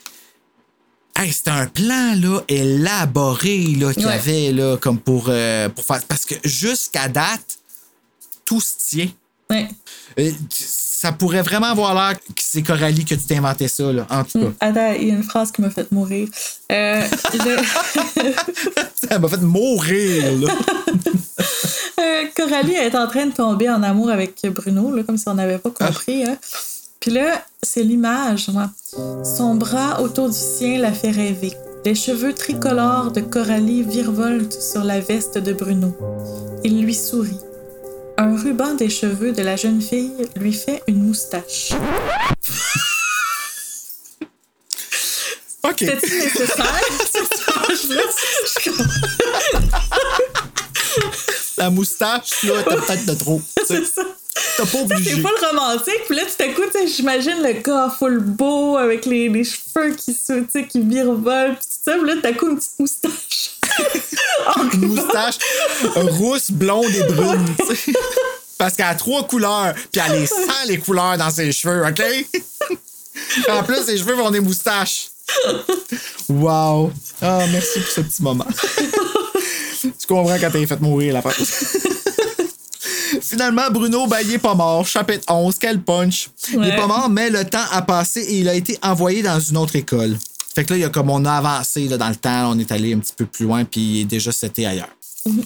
Hey, 1.16 1.32
c'était 1.32 1.52
un 1.52 1.66
plan 1.66 2.14
là, 2.16 2.40
élaboré 2.48 3.58
là, 3.78 3.94
qu'il 3.94 4.02
y 4.02 4.06
avait 4.06 4.52
là, 4.52 4.76
comme 4.76 4.98
pour, 4.98 5.26
euh, 5.28 5.68
pour 5.68 5.84
faire. 5.84 6.02
Parce 6.08 6.24
que 6.24 6.34
jusqu'à 6.42 7.06
date, 7.08 7.58
tout 8.44 8.60
se 8.60 8.72
tient. 8.88 9.08
Ouais. 9.48 9.68
Euh, 10.18 10.32
ça 10.50 11.12
pourrait 11.12 11.42
vraiment 11.42 11.68
avoir 11.68 11.94
l'air 11.94 12.18
que 12.18 12.42
c'est 12.42 12.62
Coralie 12.62 13.04
que 13.04 13.14
tu 13.14 13.26
t'es 13.26 13.36
inventé 13.36 13.68
ça, 13.68 13.92
là, 13.92 14.06
en 14.10 14.24
tout 14.24 14.40
cas. 14.40 14.46
Hmm. 14.46 14.54
Attends, 14.58 14.92
il 14.94 15.08
y 15.08 15.10
a 15.12 15.14
une 15.14 15.22
phrase 15.22 15.52
qui 15.52 15.60
m'a 15.60 15.70
fait 15.70 15.92
mourir. 15.92 16.28
Euh, 16.72 17.06
ça 19.08 19.18
m'a 19.20 19.28
fait 19.28 19.40
mourir, 19.42 20.32
là. 20.40 20.54
Coralie 22.36 22.74
est 22.74 22.94
en 22.96 23.06
train 23.06 23.26
de 23.26 23.32
tomber 23.32 23.70
en 23.70 23.82
amour 23.84 24.10
avec 24.10 24.40
Bruno, 24.46 24.94
là, 24.94 25.04
comme 25.04 25.16
si 25.16 25.28
on 25.28 25.34
n'avait 25.34 25.58
pas 25.58 25.70
compris. 25.70 26.24
Hein. 26.24 26.36
Puis 27.00 27.10
là, 27.10 27.44
c'est 27.62 27.82
l'image. 27.82 28.48
Son 29.36 29.54
bras 29.54 30.00
autour 30.00 30.28
du 30.28 30.38
sien 30.38 30.78
la 30.78 30.92
fait 30.92 31.10
rêver. 31.10 31.52
Les 31.84 31.94
cheveux 31.94 32.32
tricolores 32.32 33.12
de 33.12 33.20
Coralie 33.20 33.82
virevoltent 33.82 34.60
sur 34.60 34.84
la 34.84 35.00
veste 35.00 35.36
de 35.38 35.52
Bruno. 35.52 35.94
Il 36.64 36.82
lui 36.82 36.94
sourit. 36.94 37.40
Un 38.16 38.36
ruban 38.36 38.74
des 38.74 38.88
cheveux 38.88 39.32
de 39.32 39.42
la 39.42 39.56
jeune 39.56 39.82
fille 39.82 40.12
lui 40.36 40.52
fait 40.52 40.82
une 40.86 41.02
moustache. 41.02 41.72
OK. 45.64 45.74
C'était 45.78 45.94
nécessaire, 45.94 46.80
La 51.56 51.70
moustache, 51.70 52.42
là, 52.44 52.62
t'as 52.64 52.76
peut-être 52.76 53.06
de 53.06 53.14
trop. 53.14 53.40
C'est 53.66 53.84
ça. 53.84 54.02
T'as 54.56 54.66
pas 54.66 54.78
obligé. 54.78 55.14
C'est 55.14 55.22
pas 55.22 55.30
le 55.40 55.46
romantique. 55.46 56.02
Puis 56.06 56.16
là, 56.16 56.22
tu 56.26 56.34
t'écoutes, 56.36 56.76
j'imagine 56.86 57.42
le 57.42 57.52
gars 57.60 57.94
full 57.96 58.18
beau 58.18 58.76
avec 58.76 59.06
les, 59.06 59.28
les 59.28 59.44
cheveux 59.44 59.94
qui, 59.94 60.16
qui 60.68 60.80
virevolent. 60.80 61.56
Puis 61.56 61.66
tout 61.66 61.90
ça. 61.90 61.96
Puis 61.96 62.06
là, 62.08 62.14
t'as 62.20 62.32
coup 62.32 62.48
une 62.48 62.56
petite 62.56 62.78
moustache. 62.78 63.50
une 64.72 64.86
moustache 64.86 65.38
rousse, 65.94 66.50
blonde 66.50 66.92
et 66.94 67.02
brune. 67.04 67.46
Parce 68.58 68.74
qu'elle 68.74 68.86
a 68.86 68.94
trois 68.94 69.24
couleurs. 69.26 69.74
Puis 69.92 70.02
elle 70.04 70.20
les 70.20 70.26
sent, 70.26 70.66
les 70.66 70.78
couleurs 70.78 71.16
dans 71.16 71.30
ses 71.30 71.52
cheveux, 71.52 71.84
OK? 71.86 72.02
en 73.48 73.62
plus, 73.62 73.84
ses 73.84 73.98
cheveux 73.98 74.14
vont 74.14 74.30
des 74.30 74.40
moustaches. 74.40 75.10
Wow. 76.28 76.92
Ah, 77.22 77.46
merci 77.50 77.80
pour 77.80 77.90
ce 77.90 78.00
petit 78.00 78.22
moment. 78.22 78.46
Tu 79.98 80.06
comprends 80.06 80.38
quand 80.38 80.50
t'as 80.50 80.66
fait 80.66 80.80
mourir 80.80 81.14
la 81.14 81.22
face. 81.22 81.76
Finalement, 83.20 83.70
Bruno, 83.70 84.06
ben, 84.06 84.18
il 84.22 84.32
est 84.32 84.38
pas 84.38 84.54
mort. 84.54 84.86
Chapitre 84.86 85.24
11, 85.32 85.56
quel 85.58 85.80
punch. 85.80 86.30
Il 86.52 86.64
est 86.64 86.76
pas 86.76 86.86
mort, 86.86 87.08
mais 87.08 87.30
le 87.30 87.44
temps 87.44 87.64
a 87.70 87.82
passé 87.82 88.20
et 88.20 88.40
il 88.40 88.48
a 88.48 88.54
été 88.54 88.78
envoyé 88.82 89.22
dans 89.22 89.38
une 89.40 89.56
autre 89.56 89.76
école. 89.76 90.16
Fait 90.54 90.64
que 90.64 90.70
là, 90.70 90.78
il 90.78 90.80
y 90.82 90.84
a 90.84 90.88
comme 90.88 91.10
on 91.10 91.24
a 91.24 91.32
avancé 91.32 91.88
là, 91.88 91.96
dans 91.96 92.08
le 92.08 92.16
temps, 92.16 92.52
on 92.52 92.58
est 92.58 92.70
allé 92.70 92.94
un 92.94 92.98
petit 92.98 93.14
peu 93.16 93.26
plus 93.26 93.44
loin, 93.44 93.64
puis 93.64 93.80
il 93.80 94.00
est 94.02 94.04
déjà 94.04 94.30
c'était 94.30 94.66
ailleurs. 94.66 94.88
Mm-hmm. 95.26 95.44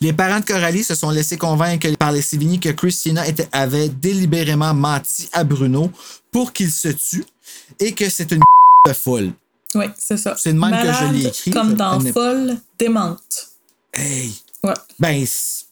Les 0.00 0.12
parents 0.12 0.40
de 0.40 0.44
Coralie 0.44 0.84
se 0.84 0.94
sont 0.94 1.10
laissés 1.10 1.36
convaincre 1.36 1.88
par 1.98 2.12
les 2.12 2.22
Sévigny 2.22 2.60
que 2.60 2.70
Christina 2.70 3.26
était, 3.26 3.48
avait 3.52 3.88
délibérément 3.88 4.74
menti 4.74 5.28
à 5.32 5.44
Bruno 5.44 5.90
pour 6.30 6.52
qu'il 6.52 6.70
se 6.70 6.88
tue 6.88 7.24
et 7.80 7.92
que 7.92 8.08
c'est 8.08 8.30
une 8.32 8.40
de 8.86 8.92
folle. 8.92 9.32
Oui, 9.74 9.86
c'est 9.98 10.16
ça. 10.16 10.34
C'est 10.36 10.50
une 10.50 10.58
même 10.58 10.70
que 10.70 10.92
je 10.92 11.12
l'ai 11.12 11.26
écrit. 11.26 11.50
Comme 11.50 11.74
dans 11.74 11.98
Folle, 12.00 12.56
démente. 12.78 13.53
Hey! 13.94 14.34
Ouais. 14.62 14.72
Ben, 14.98 15.26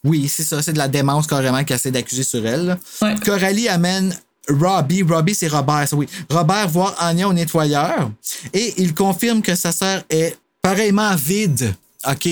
oui, 0.04 0.28
c'est 0.28 0.44
ça. 0.44 0.62
C'est 0.62 0.72
de 0.72 0.78
la 0.78 0.88
démence 0.88 1.26
carrément 1.26 1.64
qu'elle 1.64 1.76
essaie 1.76 1.90
d'accuser 1.90 2.24
sur 2.24 2.46
elle. 2.46 2.78
Coralie 3.24 3.68
amène 3.68 4.14
Robbie. 4.48 5.02
Robbie, 5.02 5.34
c'est 5.34 5.48
Robert, 5.48 5.86
oui. 5.92 6.06
Robert 6.28 6.68
voir 6.68 6.94
Anya 7.00 7.28
au 7.28 7.32
nettoyeur 7.32 8.10
et 8.52 8.74
il 8.76 8.94
confirme 8.94 9.40
que 9.40 9.54
sa 9.54 9.72
sœur 9.72 10.02
est 10.10 10.36
pareillement 10.60 11.14
vide. 11.16 11.74
OK. 12.08 12.28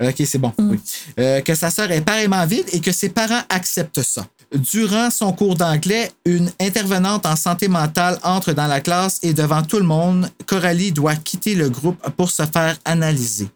OK, 0.00 0.22
c'est 0.24 0.38
bon. 0.38 0.52
Mm. 0.56 0.70
Oui. 0.70 0.80
Euh, 1.18 1.40
que 1.40 1.54
sa 1.54 1.70
sœur 1.70 1.90
est 1.90 2.00
pareillement 2.00 2.46
vide 2.46 2.66
et 2.72 2.80
que 2.80 2.92
ses 2.92 3.08
parents 3.08 3.42
acceptent 3.48 4.02
ça. 4.02 4.26
Durant 4.54 5.10
son 5.10 5.32
cours 5.32 5.56
d'anglais, 5.56 6.10
une 6.24 6.50
intervenante 6.58 7.26
en 7.26 7.36
santé 7.36 7.68
mentale 7.68 8.18
entre 8.22 8.52
dans 8.52 8.66
la 8.66 8.80
classe 8.80 9.18
et 9.22 9.34
devant 9.34 9.62
tout 9.62 9.78
le 9.78 9.84
monde, 9.84 10.30
Coralie 10.46 10.92
doit 10.92 11.16
quitter 11.16 11.54
le 11.54 11.68
groupe 11.68 11.98
pour 12.16 12.30
se 12.30 12.46
faire 12.46 12.78
analyser. 12.84 13.48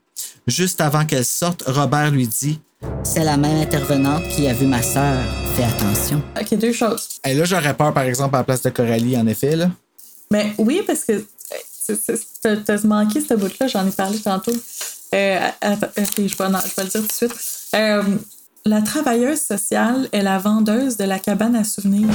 Juste 0.47 0.81
avant 0.81 1.05
qu'elle 1.05 1.25
sorte, 1.25 1.63
Robert 1.67 2.11
lui 2.11 2.27
dit 2.27 2.61
C'est 3.05 3.23
la 3.23 3.37
même 3.37 3.61
intervenante 3.61 4.27
qui 4.29 4.49
a 4.49 4.53
vu 4.53 4.67
ma 4.67 4.83
sœur. 4.83 5.23
Fais 5.55 5.65
attention. 5.65 6.21
OK, 6.41 6.59
deux 6.59 6.73
choses. 6.73 7.21
Et 7.25 7.35
là, 7.35 7.45
j'aurais 7.45 7.75
peur, 7.75 7.95
par 7.95 8.03
exemple, 8.05 8.35
à 8.35 8.39
la 8.39 8.45
place 8.45 8.63
de 8.63 8.71
Coralie, 8.71 9.17
en 9.17 9.27
effet. 9.27 9.55
Là. 9.55 9.71
Mais 10.31 10.53
oui, 10.59 10.83
parce 10.87 11.05
que 11.05 11.25
t'as 12.43 12.85
manqué 12.85 13.21
ce 13.21 13.35
bout-là, 13.35 13.69
j'en 13.69 13.87
ai 13.87 13.93
parlé 13.93 14.19
tantôt. 14.19 14.53
Euh, 15.15 15.49
je, 15.63 15.69
vais, 15.69 16.29
je 16.29 16.37
vais 16.37 16.49
le 16.49 16.89
dire 16.89 17.01
tout 17.03 17.07
de 17.07 17.13
suite. 17.13 17.35
Euh, 17.75 18.03
la 18.65 18.81
travailleuse 18.81 19.43
sociale 19.43 20.09
est 20.13 20.23
la 20.23 20.39
vendeuse 20.39 20.97
de 20.97 21.05
la 21.05 21.19
cabane 21.19 21.55
à 21.55 21.65
souvenirs. 21.65 22.09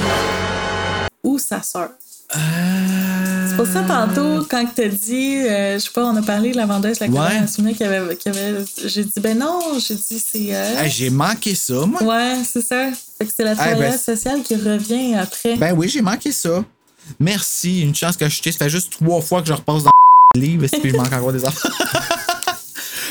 Ou 1.22 1.38
sa 1.38 1.62
sœur. 1.62 1.90
C'est 2.30 3.56
pour 3.56 3.66
ça, 3.66 3.82
tantôt, 3.82 4.44
quand 4.48 4.64
tu 4.74 4.82
as 4.82 4.88
dit, 4.88 5.36
euh, 5.38 5.74
je 5.74 5.78
sais 5.78 5.90
pas, 5.94 6.04
on 6.04 6.16
a 6.16 6.22
parlé 6.22 6.52
de 6.52 6.56
la 6.56 6.66
vendeuse 6.66 6.98
de 6.98 7.06
la 7.06 7.12
cabane 7.12 7.44
à 7.44 7.46
souvenirs 7.46 7.76
qui 7.76 7.84
avait. 7.84 8.16
Qui 8.16 8.28
avait 8.28 8.64
j'ai 8.84 9.04
dit, 9.04 9.20
ben 9.20 9.38
non, 9.38 9.60
j'ai 9.78 9.94
dit, 9.94 10.22
c'est. 10.24 10.54
Euh... 10.54 10.88
j'ai 10.88 11.10
manqué 11.10 11.54
ça, 11.54 11.86
moi. 11.86 12.02
Ouais, 12.02 12.42
c'est 12.44 12.60
ça. 12.60 12.90
Fait 13.16 13.26
que 13.26 13.32
c'est 13.34 13.44
la 13.44 13.54
ben, 13.54 13.64
travailleuse 13.64 14.00
sociale 14.00 14.42
qui 14.42 14.54
revient 14.56 15.14
après. 15.14 15.56
Ben 15.56 15.74
oui, 15.76 15.88
j'ai 15.88 16.02
manqué 16.02 16.30
ça. 16.32 16.64
Merci. 17.18 17.80
Une 17.80 17.94
chance 17.94 18.16
que 18.16 18.28
je 18.28 18.42
t'ai. 18.42 18.52
Ça 18.52 18.58
fait 18.58 18.70
juste 18.70 18.92
trois 18.92 19.20
fois 19.22 19.40
que 19.40 19.48
je 19.48 19.54
repasse 19.54 19.84
dans 19.84 19.90
le 20.34 20.40
livre 20.40 20.64
et 20.64 20.68
puis 20.68 20.90
je 20.90 20.96
manque 20.96 21.12
encore 21.12 21.32
des 21.32 21.44
affaires. 21.44 21.72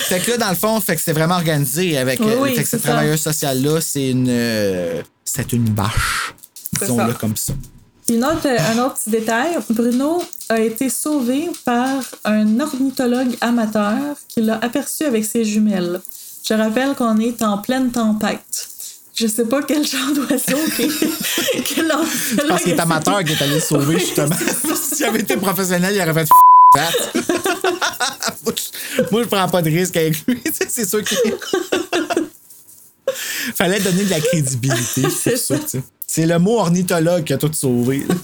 fait 0.07 0.19
que 0.19 0.31
là, 0.31 0.38
dans 0.38 0.49
le 0.49 0.56
fond, 0.56 0.80
fait 0.80 0.95
que 0.95 1.02
c'est 1.02 1.14
vraiment 1.14 1.35
organisé 1.35 1.98
avec. 1.98 2.19
Oui, 2.19 2.34
oui, 2.39 2.56
fait 2.56 2.64
que 2.64 2.69
cette 2.69 2.84
travailleuse 2.84 3.22
sociale-là, 3.22 3.81
c'est 3.81 4.11
une. 4.11 4.27
Euh, 4.30 5.02
c'est 5.26 5.52
une 5.53 5.69
bâche. 5.69 6.35
Disons-le 6.80 7.14
comme 7.14 7.35
ça. 7.35 7.53
Une 8.10 8.24
autre, 8.24 8.48
un 8.48 8.86
autre 8.86 8.96
petit 8.96 9.10
détail, 9.10 9.58
Bruno 9.70 10.24
a 10.48 10.60
été 10.62 10.90
sauvé 10.90 11.50
par 11.66 12.02
un 12.24 12.60
ornithologue 12.60 13.36
amateur 13.42 14.16
qui 14.30 14.42
l'a 14.42 14.58
aperçu 14.62 15.04
avec 15.04 15.26
ses 15.26 15.44
jumelles. 15.44 16.00
Je 16.48 16.54
rappelle 16.54 16.96
qu'on 16.96 17.18
est 17.20 17.42
en 17.44 17.58
pleine 17.58 17.92
tempête. 17.92 18.70
Je 19.14 19.28
sais 19.28 19.46
pas 19.46 19.62
quel 19.62 19.86
genre 19.86 20.14
d'oiseau 20.14 20.58
quel 21.66 21.94
Parce 22.48 22.64
qu'il 22.64 22.74
est 22.74 22.80
amateur 22.80 23.24
qui 23.26 23.34
est 23.34 23.42
allé 23.42 23.60
sauver, 23.60 24.00
justement. 24.00 24.36
S'il 24.94 25.06
avait 25.06 25.20
été 25.20 25.36
professionnel, 25.36 25.94
il 25.94 26.02
aurait 26.02 26.14
fait 26.14 26.30
je, 26.76 27.22
moi, 29.12 29.24
je 29.24 29.28
prends 29.28 29.50
pas 29.50 29.62
de 29.62 29.70
risque 29.70 29.98
avec 29.98 30.26
lui. 30.28 30.42
C'est 30.70 30.88
sûr 30.88 31.04
qu'il. 31.04 31.18
Fallait 33.56 33.80
donner 33.80 34.04
de 34.04 34.10
la 34.10 34.20
crédibilité. 34.20 35.10
C'est 35.10 35.38
ça. 35.38 35.56
C'est 36.06 36.26
le 36.26 36.40
mot 36.40 36.60
ornithologue 36.60 37.24
qui 37.24 37.34
a 37.34 37.38
tout 37.38 37.52
sauvé. 37.54 38.06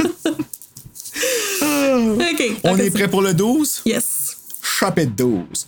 On 2.64 2.78
est 2.78 2.92
prêt 2.92 3.08
pour 3.08 3.22
le 3.22 3.34
12? 3.34 3.84
Yes. 3.86 4.38
Chapitre 4.62 5.12
12. 5.16 5.68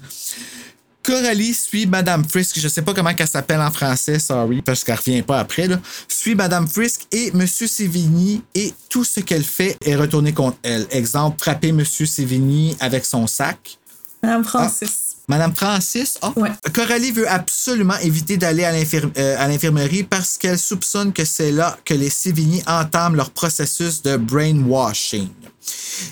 Coralie 1.06 1.54
suit 1.54 1.86
Madame 1.86 2.28
Frisk, 2.28 2.60
je 2.60 2.68
sais 2.68 2.82
pas 2.82 2.94
comment 2.96 3.12
elle 3.16 3.28
s'appelle 3.28 3.62
en 3.62 3.70
français, 3.70 4.18
sorry, 4.18 4.64
parce 4.64 4.84
qu'elle 4.84 4.96
revient 4.96 5.22
pas 5.22 5.40
après, 5.40 5.68
là. 5.68 5.80
Suit 6.08 6.34
Madame 6.34 6.68
Frisk 6.68 7.02
et 7.12 7.32
Monsieur 7.34 7.68
Sévigny 7.68 8.42
et 8.56 8.74
tout 8.90 9.04
ce 9.04 9.20
qu'elle 9.20 9.44
fait 9.44 9.78
est 9.86 9.96
retourné 9.96 10.34
contre 10.34 10.58
elle. 10.64 10.88
Exemple, 10.90 11.38
frapper 11.40 11.72
Monsieur 11.72 12.08
Sévigny 12.08 12.76
avec 12.80 13.06
son 13.06 13.28
sac. 13.28 13.78
Madame 14.24 14.44
Francis. 14.44 15.05
Madame 15.28 15.56
Francis, 15.56 16.20
oh. 16.22 16.34
Coralie 16.74 17.12
veut 17.12 17.28
absolument 17.28 17.98
éviter 17.98 18.38
d'aller 18.38 18.64
à 18.64 18.72
euh, 18.72 19.48
l'infirmerie 19.48 20.04
parce 20.04 20.38
qu'elle 20.38 20.60
soupçonne 20.60 21.12
que 21.14 21.26
c'est 21.26 21.52
là 21.52 21.78
que 21.84 21.96
les 21.96 22.12
Sévigny 22.12 22.62
entament 22.68 23.16
leur 23.16 23.32
processus 23.32 24.04
de 24.04 24.18
brainwashing. 24.18 25.30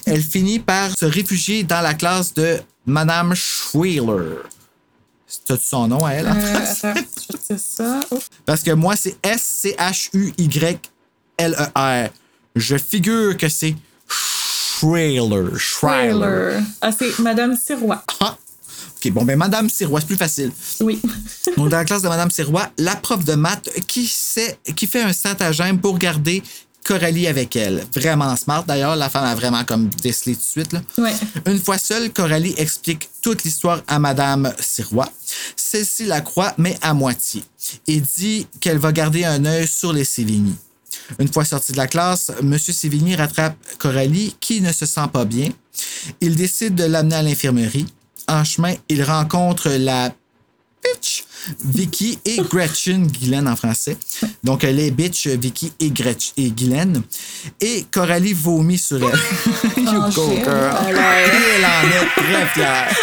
Elle 0.06 0.24
finit 0.24 0.58
par 0.60 0.98
se 0.98 1.06
réfugier 1.06 1.64
dans 1.64 1.82
la 1.82 1.94
classe 1.94 2.34
de 2.34 2.60
Madame 2.88 3.36
Schweiler. 3.36 4.38
C'est 5.28 5.62
son 5.62 5.88
nom 5.88 6.06
à 6.06 6.14
elle? 6.14 6.28
en 6.28 6.36
Euh, 6.36 6.56
attends, 6.58 6.94
je 7.50 7.56
ça. 7.58 8.00
Parce 8.46 8.62
que 8.64 8.72
moi, 8.72 8.96
c'est 8.96 9.16
S-C-H-U-Y-L-E-R. 9.24 9.70
Je 12.56 12.78
figure 12.78 13.36
que 13.38 13.50
c'est 13.50 13.76
Schweiler. 14.08 15.58
Schweiler. 15.58 16.60
Ah, 16.82 16.92
c'est 16.92 17.20
Madame 17.20 17.56
Sirois. 17.58 18.04
Ah. 18.20 18.38
OK, 19.04 19.12
bon, 19.12 19.26
ben 19.26 19.38
Madame 19.38 19.70
Sirois, 19.70 20.00
c'est 20.00 20.08
plus 20.08 20.16
facile. 20.16 20.52
Oui. 20.80 21.00
Donc, 21.58 21.70
dans 21.70 21.78
la 21.78 21.86
classe 21.86 22.02
de 22.02 22.08
Madame 22.08 22.32
Sirois, 22.32 22.70
la 22.78 22.96
prof 22.96 23.24
de 23.24 23.34
maths 23.34 23.70
qui, 23.88 24.08
sait, 24.08 24.58
qui 24.76 24.88
fait 24.88 25.02
un 25.02 25.14
stratagème 25.14 25.80
pour 25.80 25.98
garder 25.98 26.42
Coralie 26.84 27.28
avec 27.28 27.56
elle. 27.56 27.86
Vraiment 27.96 28.36
smart. 28.36 28.64
D'ailleurs, 28.66 28.96
la 28.96 29.10
femme 29.10 29.26
a 29.26 29.36
vraiment 29.36 29.64
comme 29.64 29.90
décelé 30.02 30.36
tout 30.36 30.42
de 30.42 30.46
suite. 30.46 30.74
Là. 30.74 30.82
Ouais. 30.98 31.14
Une 31.48 31.60
fois 31.60 31.78
seule, 31.78 32.12
Coralie 32.12 32.54
explique 32.58 33.10
toute 33.22 33.44
l'histoire 33.44 33.82
à 33.88 34.00
Madame 34.00 34.54
Sirois. 34.60 35.10
Celle-ci 35.56 36.06
la 36.06 36.22
croit, 36.22 36.54
mais 36.58 36.78
à 36.82 36.94
moitié, 36.94 37.44
et 37.88 38.00
dit 38.00 38.48
qu'elle 38.60 38.78
va 38.78 38.92
garder 38.92 39.24
un 39.26 39.44
œil 39.46 39.68
sur 39.68 39.94
les 39.94 40.04
Sévigny. 40.04 40.56
Une 41.20 41.32
fois 41.32 41.44
sortie 41.44 41.72
de 41.72 41.78
la 41.78 41.88
classe, 41.88 42.32
M. 42.40 42.58
Sévigny 42.58 43.16
rattrape 43.16 43.56
Coralie, 43.80 44.36
qui 44.40 44.62
ne 44.62 44.72
se 44.72 44.86
sent 44.86 45.08
pas 45.12 45.26
bien. 45.26 45.50
Il 46.22 46.36
décide 46.36 46.76
de 46.76 46.84
l'amener 46.84 47.16
à 47.16 47.24
l'infirmerie. 47.24 47.88
En 48.28 48.44
chemin, 48.44 48.74
il 48.90 49.04
rencontre 49.04 49.70
la 49.70 50.10
bitch 50.84 51.26
Vicky 51.66 52.20
et 52.26 52.38
Gretchen 52.38 53.08
Guylaine 53.08 53.48
en 53.48 53.56
français. 53.56 53.98
Donc, 54.44 54.64
les 54.64 54.92
bitch 54.92 55.28
Vicky 55.28 55.72
et, 55.80 55.92
Gretchen, 55.92 56.34
et 56.38 56.52
Guylaine. 56.52 57.02
Et 57.60 57.86
Coralie 57.92 58.34
vomit 58.34 58.78
sur 58.78 58.98
elle. 58.98 59.20
you 59.84 60.02
Oh, 60.06 60.12
go, 60.14 60.30
girl. 60.36 60.72
Oh 60.72 60.86
elle 60.88 61.66
en 61.66 61.84
est 61.90 62.08
très 62.16 62.46
fière. 62.48 62.96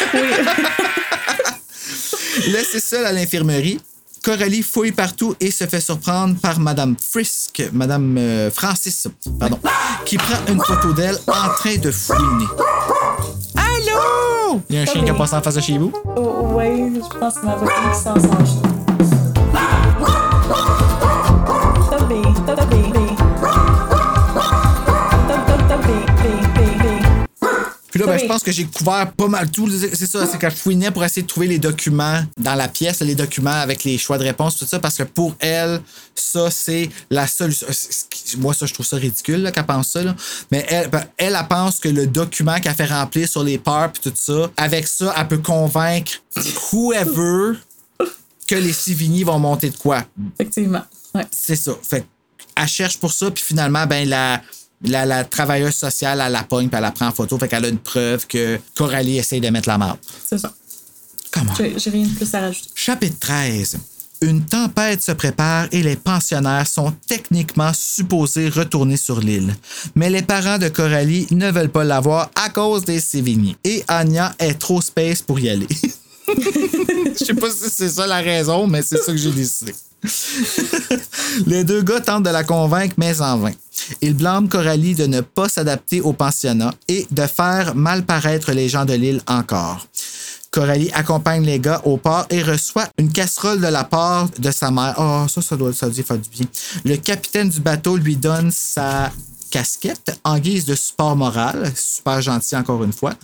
Laissée 2.47 2.81
seule 2.81 3.05
à 3.05 3.13
l'infirmerie, 3.13 3.79
Coralie 4.23 4.63
fouille 4.63 4.93
partout 4.93 5.35
et 5.41 5.51
se 5.51 5.67
fait 5.67 5.81
surprendre 5.81 6.37
par 6.41 6.61
Madame 6.61 6.97
Frisk, 6.99 7.63
Madame 7.73 8.17
euh, 8.19 8.51
Francis, 8.51 9.09
pardon, 9.39 9.59
qui 10.05 10.17
prend 10.17 10.39
une 10.49 10.61
photo 10.63 10.93
d'elle 10.93 11.19
en 11.27 11.49
train 11.51 11.77
de 11.77 11.91
fouiner. 11.91 12.47
Allô? 13.57 14.30
Il 14.69 14.77
y 14.77 14.79
a 14.79 14.83
un 14.83 14.87
chien 14.87 15.03
qui 15.03 15.11
a 15.11 15.15
passé 15.15 15.35
en 15.37 15.43
face 15.43 15.55
de 15.55 15.61
chez 15.61 15.79
vous? 15.79 15.93
Oh, 16.17 16.55
ouais, 16.55 16.93
Puis 28.01 28.07
là, 28.07 28.13
ben, 28.15 28.19
Oui. 28.19 28.27
je 28.27 28.33
pense 28.33 28.43
que 28.43 28.53
j'ai 28.53 28.65
couvert 28.65 29.13
pas 29.13 29.29
mal 29.29 29.51
tout. 29.51 29.69
C'est 29.71 30.07
ça, 30.07 30.27
c'est 30.27 30.39
qu'elle 30.39 30.53
fouinait 30.55 30.91
pour 30.91 31.05
essayer 31.05 31.23
de 31.23 31.27
trouver 31.27 31.47
les 31.49 31.59
documents 31.59 32.23
dans 32.39 32.55
la 32.55 32.67
pièce, 32.69 33.01
les 33.01 33.15
documents 33.15 33.51
avec 33.51 33.85
les 33.85 33.99
choix 33.99 34.17
de 34.17 34.23
réponse, 34.25 34.57
tout 34.57 34.65
ça, 34.65 34.79
parce 34.79 34.97
que 34.97 35.03
pour 35.03 35.35
elle, 35.39 35.83
ça, 36.15 36.51
c'est 36.51 36.89
la 37.11 37.27
solution. 37.27 37.67
Moi, 38.39 38.55
ça, 38.55 38.65
je 38.67 38.73
trouve 38.73 38.87
ça 38.87 38.97
ridicule 38.97 39.51
qu'elle 39.55 39.67
pense 39.67 39.89
ça. 39.89 40.03
là. 40.03 40.17
Mais 40.51 40.65
elle, 40.69 40.89
ben, 40.89 41.05
elle, 41.19 41.37
elle 41.39 41.49
pense 41.49 41.79
que 41.79 41.89
le 41.89 42.07
document 42.07 42.59
qu'elle 42.59 42.75
fait 42.75 42.87
remplir 42.87 43.29
sur 43.29 43.43
les 43.43 43.59
parts 43.59 43.93
et 43.95 44.11
tout 44.11 44.17
ça, 44.17 44.51
avec 44.57 44.87
ça, 44.89 45.15
elle 45.19 45.29
peut 45.29 45.39
convaincre 45.39 46.13
whoever 46.73 47.59
que 48.47 48.55
les 48.55 48.73
Sivigny 48.73 49.25
vont 49.25 49.39
monter 49.39 49.69
de 49.71 49.77
quoi. 49.77 50.05
Effectivement. 50.39 50.83
Ouais. 51.15 51.27
C'est 51.31 51.57
ça. 51.57 51.73
Fait 51.83 52.07
elle 52.57 52.67
cherche 52.69 52.99
pour 52.99 53.13
ça, 53.13 53.31
puis 53.31 53.43
finalement, 53.43 53.87
ben, 53.87 54.09
la, 54.09 54.43
la, 54.85 55.05
la 55.05 55.25
travailleuse 55.25 55.75
sociale, 55.75 56.23
elle 56.25 56.33
la 56.33 56.45
pogne, 56.45 56.69
puis 56.69 56.77
elle 56.77 56.83
la 56.83 56.91
prend 56.91 57.09
en 57.09 57.13
photo. 57.13 57.39
Fait 57.39 57.49
qu'elle 57.49 57.65
a 57.65 57.69
une 57.69 57.79
preuve 57.79 58.27
que 58.27 58.59
Coralie 58.75 59.19
essaye 59.19 59.41
de 59.41 59.49
mettre 59.51 59.69
la 59.69 59.79
marde. 59.79 59.99
C'est 60.27 60.39
ça. 60.39 60.53
Comment? 61.31 61.55
J'ai 61.57 61.79
j'ai 61.79 61.91
rien 61.91 62.07
de 62.07 62.15
plus 62.15 62.35
à 62.35 62.41
rajouter. 62.41 62.71
Chapitre 62.75 63.19
13. 63.21 63.79
Une 64.23 64.45
tempête 64.45 65.01
se 65.01 65.13
prépare 65.13 65.67
et 65.73 65.83
les 65.83 65.97
pensionnaires 65.97 66.67
sont 66.67 66.93
techniquement 67.07 67.73
supposés 67.73 68.51
retourner 68.51 68.99
sur 68.99 69.19
l'île. 69.19 69.55
Mais 69.95 70.11
les 70.11 70.21
parents 70.21 70.59
de 70.59 70.69
Coralie 70.69 71.27
ne 71.31 71.51
veulent 71.51 71.71
pas 71.71 71.85
l'avoir 71.85 72.31
à 72.35 72.51
cause 72.51 72.85
des 72.85 73.01
Sévigny. 73.01 73.57
Et 73.65 73.83
Anya 73.89 74.35
est 74.39 74.59
trop 74.59 74.83
space 74.83 75.23
pour 75.23 75.41
y 75.41 75.49
aller. 75.49 75.69
Je 76.29 77.25
sais 77.25 77.35
pas 77.35 77.51
si 77.51 77.71
c'est 77.71 77.89
ça 77.89 78.07
la 78.07 78.19
raison, 78.19 78.67
mais 78.67 78.83
c'est 78.83 78.99
ça 78.99 79.13
que 79.13 79.19
j'ai 79.19 79.33
décidé. 79.33 79.75
Les 81.47 81.65
deux 81.65 81.83
gars 81.83 82.01
tentent 82.01 82.25
de 82.25 82.31
la 82.31 82.45
convaincre, 82.45 82.95
mais 82.99 83.21
en 83.21 83.39
vain. 83.39 83.53
Ils 84.01 84.15
blâment 84.15 84.49
Coralie 84.49 84.95
de 84.95 85.07
ne 85.07 85.21
pas 85.21 85.49
s'adapter 85.49 86.01
au 86.01 86.13
pensionnat 86.13 86.73
et 86.89 87.07
de 87.11 87.27
faire 87.27 87.75
mal 87.75 88.05
paraître 88.05 88.53
les 88.53 88.69
gens 88.69 88.85
de 88.85 88.95
l'île 88.95 89.23
encore. 89.27 89.87
Coralie 90.51 90.91
accompagne 90.93 91.45
les 91.45 91.61
gars 91.61 91.81
au 91.85 91.97
port 91.97 92.27
et 92.29 92.43
reçoit 92.43 92.89
une 92.99 93.13
casserole 93.13 93.61
de 93.61 93.69
la 93.69 93.85
part 93.85 94.29
de 94.39 94.51
sa 94.51 94.71
mère. 94.71 94.95
Oh, 94.99 95.27
ça, 95.29 95.41
ça 95.43 95.57
doit, 95.57 95.73
ça 95.73 95.89
doit 95.89 96.03
faire 96.03 96.19
du 96.19 96.29
bien. 96.29 96.47
Le 96.85 96.97
capitaine 96.97 97.49
du 97.49 97.61
bateau 97.61 97.97
lui 97.97 98.17
donne 98.17 98.51
sa 98.51 99.13
casquette 99.51 100.19
en 100.25 100.39
guise 100.39 100.65
de 100.65 100.75
support 100.75 101.15
moral. 101.17 101.71
Super 101.77 102.21
gentil, 102.21 102.57
encore 102.57 102.83
une 102.83 102.93
fois. 102.93 103.15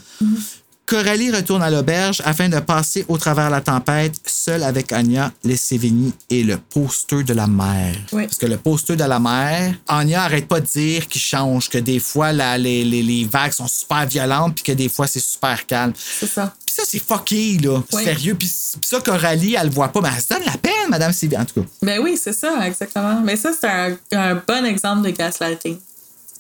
Coralie 0.87 1.33
retourne 1.33 1.63
à 1.63 1.71
l'auberge 1.71 2.23
afin 2.25 2.49
de 2.49 2.61
passer 2.61 3.05
au 3.09 3.19
travers 3.19 3.51
la 3.51 3.61
tempête, 3.61 4.15
seule 4.25 4.63
avec 4.63 4.93
Anya, 4.93 5.33
les 5.43 5.57
Sévigny 5.57 6.13
et 6.31 6.45
le 6.45 6.59
poster 6.59 7.25
de 7.25 7.35
la 7.35 7.49
mer. 7.49 7.97
Oui. 8.13 8.25
Parce 8.27 8.39
que 8.39 8.47
le 8.47 8.57
poster 8.57 8.95
de 8.95 9.03
la 9.03 9.19
mer, 9.19 9.75
Anya 9.89 10.23
arrête 10.23 10.47
pas 10.47 10.61
de 10.61 10.67
dire 10.67 11.09
qu'il 11.09 11.21
change, 11.21 11.69
que 11.71 11.79
des 11.79 11.99
fois 11.99 12.31
la- 12.33 12.57
les, 12.57 12.85
les- 12.85 13.03
les 13.03 13.25
vagues 13.25 13.51
sont 13.53 13.67
super 13.67 14.07
violentes 14.07 14.55
puis 14.55 14.63
que 14.63 14.73
des 14.73 14.89
fois 14.89 15.09
c'est 15.09 15.19
super 15.19 15.67
calme. 15.67 15.93
C'est 15.97 16.29
ça. 16.29 16.55
Puis 16.65 16.75
ça, 16.77 16.83
c'est 16.87 17.03
fucké, 17.03 17.59
là. 17.59 17.83
Oui. 17.93 18.05
Sérieux. 18.05 18.37
Puis 18.39 18.47
puis 18.49 18.89
ça, 18.89 19.01
Coralie, 19.01 19.57
elle 19.59 19.67
le 19.69 19.73
voit 19.73 19.89
pas, 19.89 20.01
mais 20.01 20.11
elle 20.15 20.23
se 20.23 20.29
donne 20.29 20.45
la 20.47 20.57
peine, 20.59 20.73
Madame 20.89 21.13
Sévigny, 21.13 21.41
en 21.43 21.45
tout 21.47 21.63
cas. 21.63 21.67
Ben 21.83 21.99
oui, 22.01 22.17
c'est 22.23 22.33
ça, 22.35 22.65
exactement. 22.67 23.21
Mais 23.25 23.35
ça, 23.37 23.51
c'est 23.59 23.67
un, 23.67 23.97
un 24.13 24.35
bon 24.47 24.65
exemple 24.65 25.03
de 25.05 25.11
gaslighting. 25.11 25.79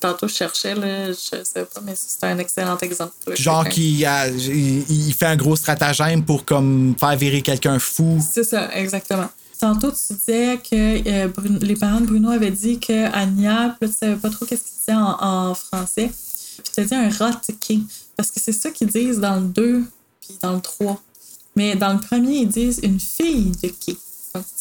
Tantôt, 0.00 0.28
je 0.28 0.34
cherchais, 0.34 0.74
là, 0.74 1.10
je 1.10 1.14
sais 1.44 1.64
pas, 1.64 1.80
mais 1.82 1.94
c'est 1.96 2.24
un 2.26 2.38
excellent 2.38 2.76
exemple. 2.78 3.12
là. 3.26 3.34
Genre 3.34 3.66
qui 3.68 4.04
a- 4.04 4.28
il, 4.28 4.84
il 4.90 5.12
fait 5.14 5.26
un 5.26 5.36
gros 5.36 5.56
stratagème 5.56 6.22
pour 6.24 6.44
comme 6.44 6.94
faire 7.00 7.16
virer 7.16 7.40
quelqu'un 7.42 7.78
fou. 7.78 8.18
C'est 8.32 8.44
ça, 8.44 8.68
exactement. 8.74 9.28
Tantôt, 9.58 9.90
tu 9.90 10.12
disais 10.14 10.58
que 10.58 11.08
euh, 11.08 11.28
Bruno- 11.28 11.58
les 11.62 11.76
parents 11.76 12.00
de 12.02 12.06
Bruno 12.06 12.28
avaient 12.30 12.50
dit 12.50 12.78
que 12.78 13.06
Anya, 13.14 13.74
puis 13.80 13.88
là, 13.88 13.94
tu 13.94 13.98
savais 13.98 14.16
pas 14.16 14.28
trop 14.28 14.44
qu'est-ce 14.44 14.64
qu'ils 14.64 14.78
disaient 14.80 14.92
en, 14.98 15.16
en 15.50 15.54
français. 15.54 16.10
Puis 16.62 16.72
tu 16.74 16.80
as 16.80 16.84
dit 16.84 16.94
un 16.94 17.08
rat 17.08 17.40
king. 17.58 17.84
Parce 18.16 18.30
que 18.30 18.38
c'est 18.38 18.52
ça 18.52 18.70
qu'ils 18.70 18.88
disent 18.88 19.18
dans 19.18 19.36
le 19.36 19.46
2 19.46 19.82
puis 20.20 20.36
dans 20.42 20.52
le 20.52 20.60
3. 20.60 21.00
Mais 21.56 21.74
dans 21.74 21.94
le 21.94 22.00
premier, 22.00 22.40
ils 22.40 22.48
disent 22.48 22.80
une 22.82 23.00
fille 23.00 23.52
de 23.62 23.68
qui. 23.68 23.96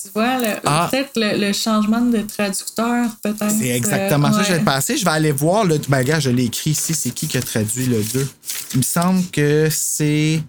Tu 0.04 0.10
vois, 0.14 0.38
Ah. 0.66 0.88
peut-être 0.92 1.12
le, 1.16 1.38
le 1.48 1.54
changement 1.54 2.02
de 2.02 2.20
traducteur, 2.22 3.08
peut-être. 3.22 3.52
C'est 3.52 3.70
exactement 3.70 4.28
euh, 4.30 4.32
ça 4.32 4.40
que 4.40 4.46
je 4.46 4.54
vais 4.54 4.60
passer. 4.64 4.98
Je 4.98 5.06
vais 5.06 5.12
aller 5.12 5.32
voir 5.32 5.66
le. 5.66 5.78
Ben, 5.90 6.04
gars, 6.04 6.20
je 6.20 6.30
l'ai 6.30 6.46
écrit 6.46 6.72
ici. 6.72 6.94
C'est 6.94 7.12
qui 7.12 7.28
qui 7.28 7.38
a 7.38 7.42
traduit 7.42 7.86
le 7.86 8.02
2? 8.04 8.28
Il 8.74 8.78
me 8.80 8.84
semble 8.84 9.24
que 9.32 9.68
c'est. 9.72 10.42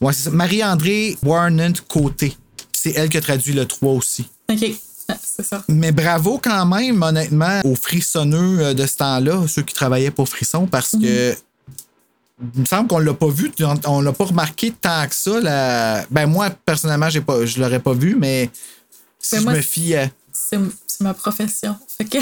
Ouais, 0.00 0.12
c'est. 0.12 0.30
Marie-André 0.32 1.16
Warnant 1.22 1.72
Côté. 1.88 2.36
C'est 2.72 2.92
elle 2.96 3.08
qui 3.08 3.16
a 3.16 3.20
traduit 3.20 3.52
le 3.52 3.64
3 3.66 3.92
aussi. 3.92 4.26
OK. 4.50 4.64
C'est 5.22 5.44
ça. 5.44 5.62
Mais 5.68 5.92
bravo 5.92 6.40
quand 6.42 6.64
même, 6.64 7.02
honnêtement, 7.02 7.60
aux 7.64 7.74
frissonneux 7.74 8.60
euh, 8.60 8.74
de 8.74 8.86
ce 8.86 8.96
temps-là, 8.96 9.46
ceux 9.48 9.62
qui 9.62 9.74
travaillaient 9.74 10.10
pour 10.10 10.28
Frisson, 10.28 10.66
parce 10.66 10.92
que. 10.92 11.34
Il 12.54 12.60
me 12.60 12.66
semble 12.66 12.88
qu'on 12.88 12.98
l'a 12.98 13.14
pas 13.14 13.28
vu, 13.28 13.52
on- 13.86 14.00
l'a 14.00 14.12
pas 14.12 14.24
remarqué 14.24 14.72
tant 14.72 15.06
que 15.06 15.14
ça. 15.14 16.04
Ben 16.10 16.26
moi, 16.26 16.50
personnellement, 16.50 17.08
j'ai 17.10 17.20
pas, 17.20 17.44
je 17.46 17.60
l'aurais 17.60 17.80
pas 17.80 17.92
vu, 17.92 18.16
mais 18.18 18.50
si 19.20 19.36
Ben, 19.36 19.40
je 19.40 19.44
moi, 19.44 19.52
me 19.54 19.60
fie 19.60 19.94
à... 19.94 20.08
C'est 20.32 20.58
ma 21.00 21.14
profession. 21.14 21.76
Fait 21.98 22.04
que. 22.04 22.18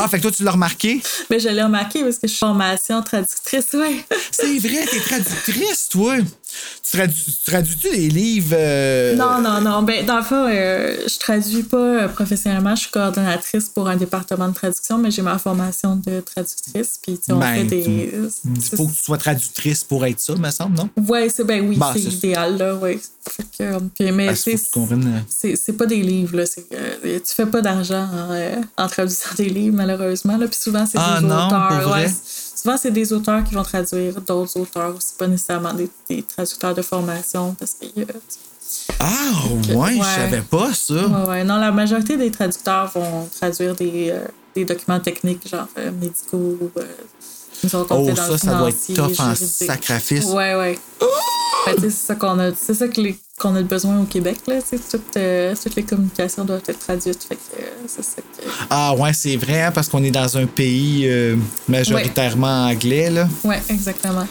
Ah, 0.00 0.06
fait 0.08 0.18
que 0.18 0.22
toi, 0.22 0.30
tu 0.30 0.44
l'as 0.44 0.52
remarqué? 0.52 1.02
Mais 1.30 1.40
je 1.40 1.48
l'ai 1.48 1.62
remarqué 1.62 2.02
parce 2.04 2.16
que 2.18 2.28
je 2.28 2.32
suis 2.32 2.38
formation 2.38 3.02
traductrice, 3.02 3.72
ouais. 3.74 4.04
C'est 4.30 4.58
vrai, 4.58 4.86
t'es 4.88 5.00
traductrice, 5.00 5.88
toi. 5.88 6.16
Tu 6.82 6.96
traduis- 6.96 7.38
tu 7.44 7.50
traduis-tu 7.50 7.90
les 7.92 8.08
livres? 8.08 8.54
euh, 8.58 9.14
Non, 9.16 9.40
non, 9.40 9.60
non. 9.60 9.82
Ben, 9.82 10.04
dans 10.06 10.16
le 10.18 10.22
fond, 10.22 10.46
euh, 10.48 10.96
je 11.06 11.18
traduis 11.18 11.62
pas 11.62 11.76
euh, 11.76 12.08
professionnellement. 12.08 12.74
Je 12.74 12.82
suis 12.82 12.90
coordonnatrice 12.90 13.68
pour 13.68 13.88
un 13.88 13.96
département 13.96 14.48
de 14.48 14.54
traduction, 14.54 14.96
mais 14.98 15.10
j'ai 15.10 15.22
ma 15.22 15.38
formation 15.38 15.96
de 15.96 16.20
traductrice. 16.20 16.98
Puis, 17.02 17.18
on 17.30 17.36
Ben, 17.36 17.54
fait 17.54 17.64
des. 17.64 18.10
Il 18.44 18.62
faut 18.76 18.86
que 18.86 18.92
tu 18.94 19.02
sois 19.02 19.18
traductrice 19.18 19.84
pour 19.84 20.04
être 20.06 20.20
ça, 20.20 20.34
me 20.34 20.50
semble, 20.50 20.76
non? 20.76 20.88
Ouais, 21.08 21.28
c'est 21.28 21.44
ben 21.44 21.66
oui, 21.68 21.76
Bah, 21.76 21.92
c'est 21.94 22.00
idéal, 22.04 22.56
là, 22.56 22.74
oui. 22.76 22.98
Fait 23.28 23.44
que, 23.58 23.78
puis, 23.94 24.10
mais 24.12 24.28
euh, 24.30 24.34
c'est 25.28 25.56
c'est 25.56 25.72
pas 25.74 25.86
des 25.86 26.00
livres, 26.02 26.36
là. 26.38 26.44
euh, 26.72 27.18
tu 27.18 27.34
fais 27.34 27.44
pas 27.46 27.60
d'argent 27.60 28.06
en, 28.10 28.32
euh, 28.32 28.54
en 28.78 28.86
traduisant 28.88 29.28
des 29.36 29.48
livres, 29.50 29.76
malheureusement. 29.76 30.36
Là. 30.38 30.46
Puis 30.48 30.58
souvent, 30.58 30.86
c'est 30.86 30.96
Ah 30.98 31.20
des 31.20 31.26
non, 31.26 31.46
auteurs. 31.48 31.68
pour 31.82 31.88
vrai? 31.92 32.04
ouais, 32.06 32.12
souvent, 32.62 32.76
c'est 32.76 32.90
des 32.90 33.12
auteurs 33.12 33.44
qui 33.44 33.54
vont 33.54 33.62
traduire 33.62 34.20
d'autres 34.20 34.58
auteurs. 34.60 34.94
C'est 35.00 35.16
pas 35.16 35.26
nécessairement 35.26 35.72
des, 35.74 35.88
des 36.08 36.22
traducteurs 36.22 36.74
de 36.74 36.82
formation. 36.82 37.54
Parce 37.58 37.74
que, 37.74 38.00
euh, 38.00 38.04
Ah, 39.00 39.06
ouais, 39.68 39.74
Ouais. 39.76 39.92
je 39.98 40.02
savais 40.02 40.42
pas 40.42 40.72
ça. 40.74 40.94
Ouais, 41.06 41.28
ouais. 41.28 41.44
Non, 41.44 41.56
la 41.56 41.72
majorité 41.72 42.16
des 42.16 42.30
traducteurs 42.30 42.90
vont 42.94 43.28
traduire 43.34 43.74
des, 43.74 44.10
euh, 44.10 44.26
des 44.54 44.64
documents 44.64 45.00
techniques, 45.00 45.48
genre 45.48 45.68
euh, 45.78 45.90
médicaux. 45.92 46.70
Nous 47.74 47.80
autres, 47.80 47.94
on 47.94 48.02
Oh, 48.02 48.06
fait 48.06 48.12
dans 48.14 48.26
ça, 48.26 48.38
ça 48.38 48.54
doit 48.54 48.68
être 48.70 48.94
tough 48.94 49.20
en 49.20 49.34
sacrifice. 49.34 50.24
Ouais, 50.26 50.54
ouais. 50.54 50.78
Fait 51.64 51.74
sais, 51.80 51.90
c'est 51.90 52.06
ça 52.06 52.14
qu'on 52.14 52.38
a, 52.38 52.50
c'est 52.54 52.74
ça 52.74 52.88
que 52.88 53.00
les- 53.00 53.18
qu'on 53.38 53.54
a 53.54 53.62
besoin 53.62 54.00
au 54.00 54.04
Québec, 54.04 54.38
là. 54.46 54.56
Toutes, 54.90 55.16
euh, 55.16 55.54
toutes 55.62 55.74
les 55.76 55.82
communications 55.82 56.44
doivent 56.44 56.62
être 56.66 56.78
traduites. 56.78 57.22
Fait 57.28 57.36
que, 57.36 57.60
euh, 57.62 57.66
c'est 57.86 58.04
ça 58.04 58.16
que... 58.22 58.48
Ah, 58.70 58.94
ouais, 58.94 59.12
c'est 59.12 59.36
vrai, 59.36 59.62
hein, 59.62 59.70
parce 59.72 59.88
qu'on 59.88 60.02
est 60.02 60.10
dans 60.10 60.36
un 60.38 60.46
pays 60.46 61.06
euh, 61.06 61.36
majoritairement 61.68 62.66
anglais, 62.68 63.10
là. 63.10 63.28
Ouais, 63.44 63.60
exactement. 63.68 64.26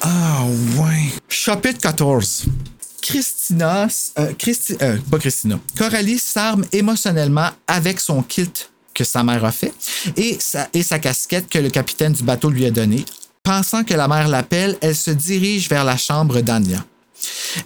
Ah, 0.00 0.42
ouais. 0.78 1.12
Chapitre 1.28 1.80
14. 1.80 2.44
Christina, 3.00 3.86
Christi- 4.38 4.76
euh, 4.80 4.96
pas 5.10 5.18
Christina, 5.18 5.58
Coralie 5.76 6.18
s'arme 6.18 6.64
émotionnellement 6.72 7.48
avec 7.66 8.00
son 8.00 8.22
kilt 8.22 8.70
que 8.94 9.04
sa 9.04 9.22
mère 9.22 9.44
a 9.44 9.52
fait 9.52 9.72
et 10.16 10.36
sa, 10.40 10.68
et 10.72 10.82
sa 10.82 10.98
casquette 10.98 11.48
que 11.48 11.58
le 11.58 11.70
capitaine 11.70 12.12
du 12.12 12.22
bateau 12.22 12.48
lui 12.50 12.64
a 12.66 12.70
donnée. 12.70 13.04
Pensant 13.42 13.84
que 13.84 13.92
la 13.94 14.08
mère 14.08 14.28
l'appelle, 14.28 14.78
elle 14.80 14.96
se 14.96 15.10
dirige 15.10 15.68
vers 15.68 15.84
la 15.84 15.96
chambre 15.96 16.40
d'Anya. 16.40 16.84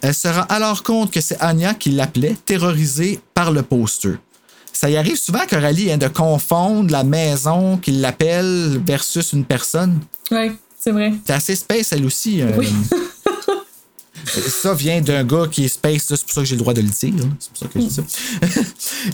Elle 0.02 0.14
se 0.14 0.28
rend 0.28 0.44
alors 0.48 0.82
compte 0.82 1.12
que 1.12 1.20
c'est 1.20 1.40
Anya 1.40 1.74
qui 1.74 1.90
l'appelait, 1.90 2.36
terrorisée 2.44 3.20
par 3.34 3.52
le 3.52 3.62
poster. 3.62 4.14
Ça 4.72 4.88
y 4.88 4.96
arrive 4.96 5.16
souvent, 5.16 5.44
Coralie, 5.48 5.90
hein, 5.90 5.98
de 5.98 6.08
confondre 6.08 6.90
la 6.92 7.02
maison 7.04 7.76
qui 7.78 7.90
l'appelle 7.92 8.80
versus 8.86 9.32
une 9.32 9.44
personne. 9.44 10.00
Ouais, 10.30 10.52
c'est 10.78 10.92
vrai. 10.92 11.12
C'est 11.26 11.32
assez 11.32 11.56
space, 11.56 11.92
elle 11.92 12.04
aussi. 12.04 12.40
euh. 12.42 12.52
Ça 14.26 14.74
vient 14.74 15.00
d'un 15.00 15.24
gars 15.24 15.46
qui 15.50 15.64
est 15.64 15.68
space, 15.68 16.04
c'est 16.08 16.20
pour 16.24 16.32
ça 16.32 16.40
que 16.42 16.46
j'ai 16.46 16.54
le 16.56 16.60
droit 16.60 16.74
de 16.74 16.80
le 16.80 16.88
dire. 16.88 17.14
ça. 17.90 18.02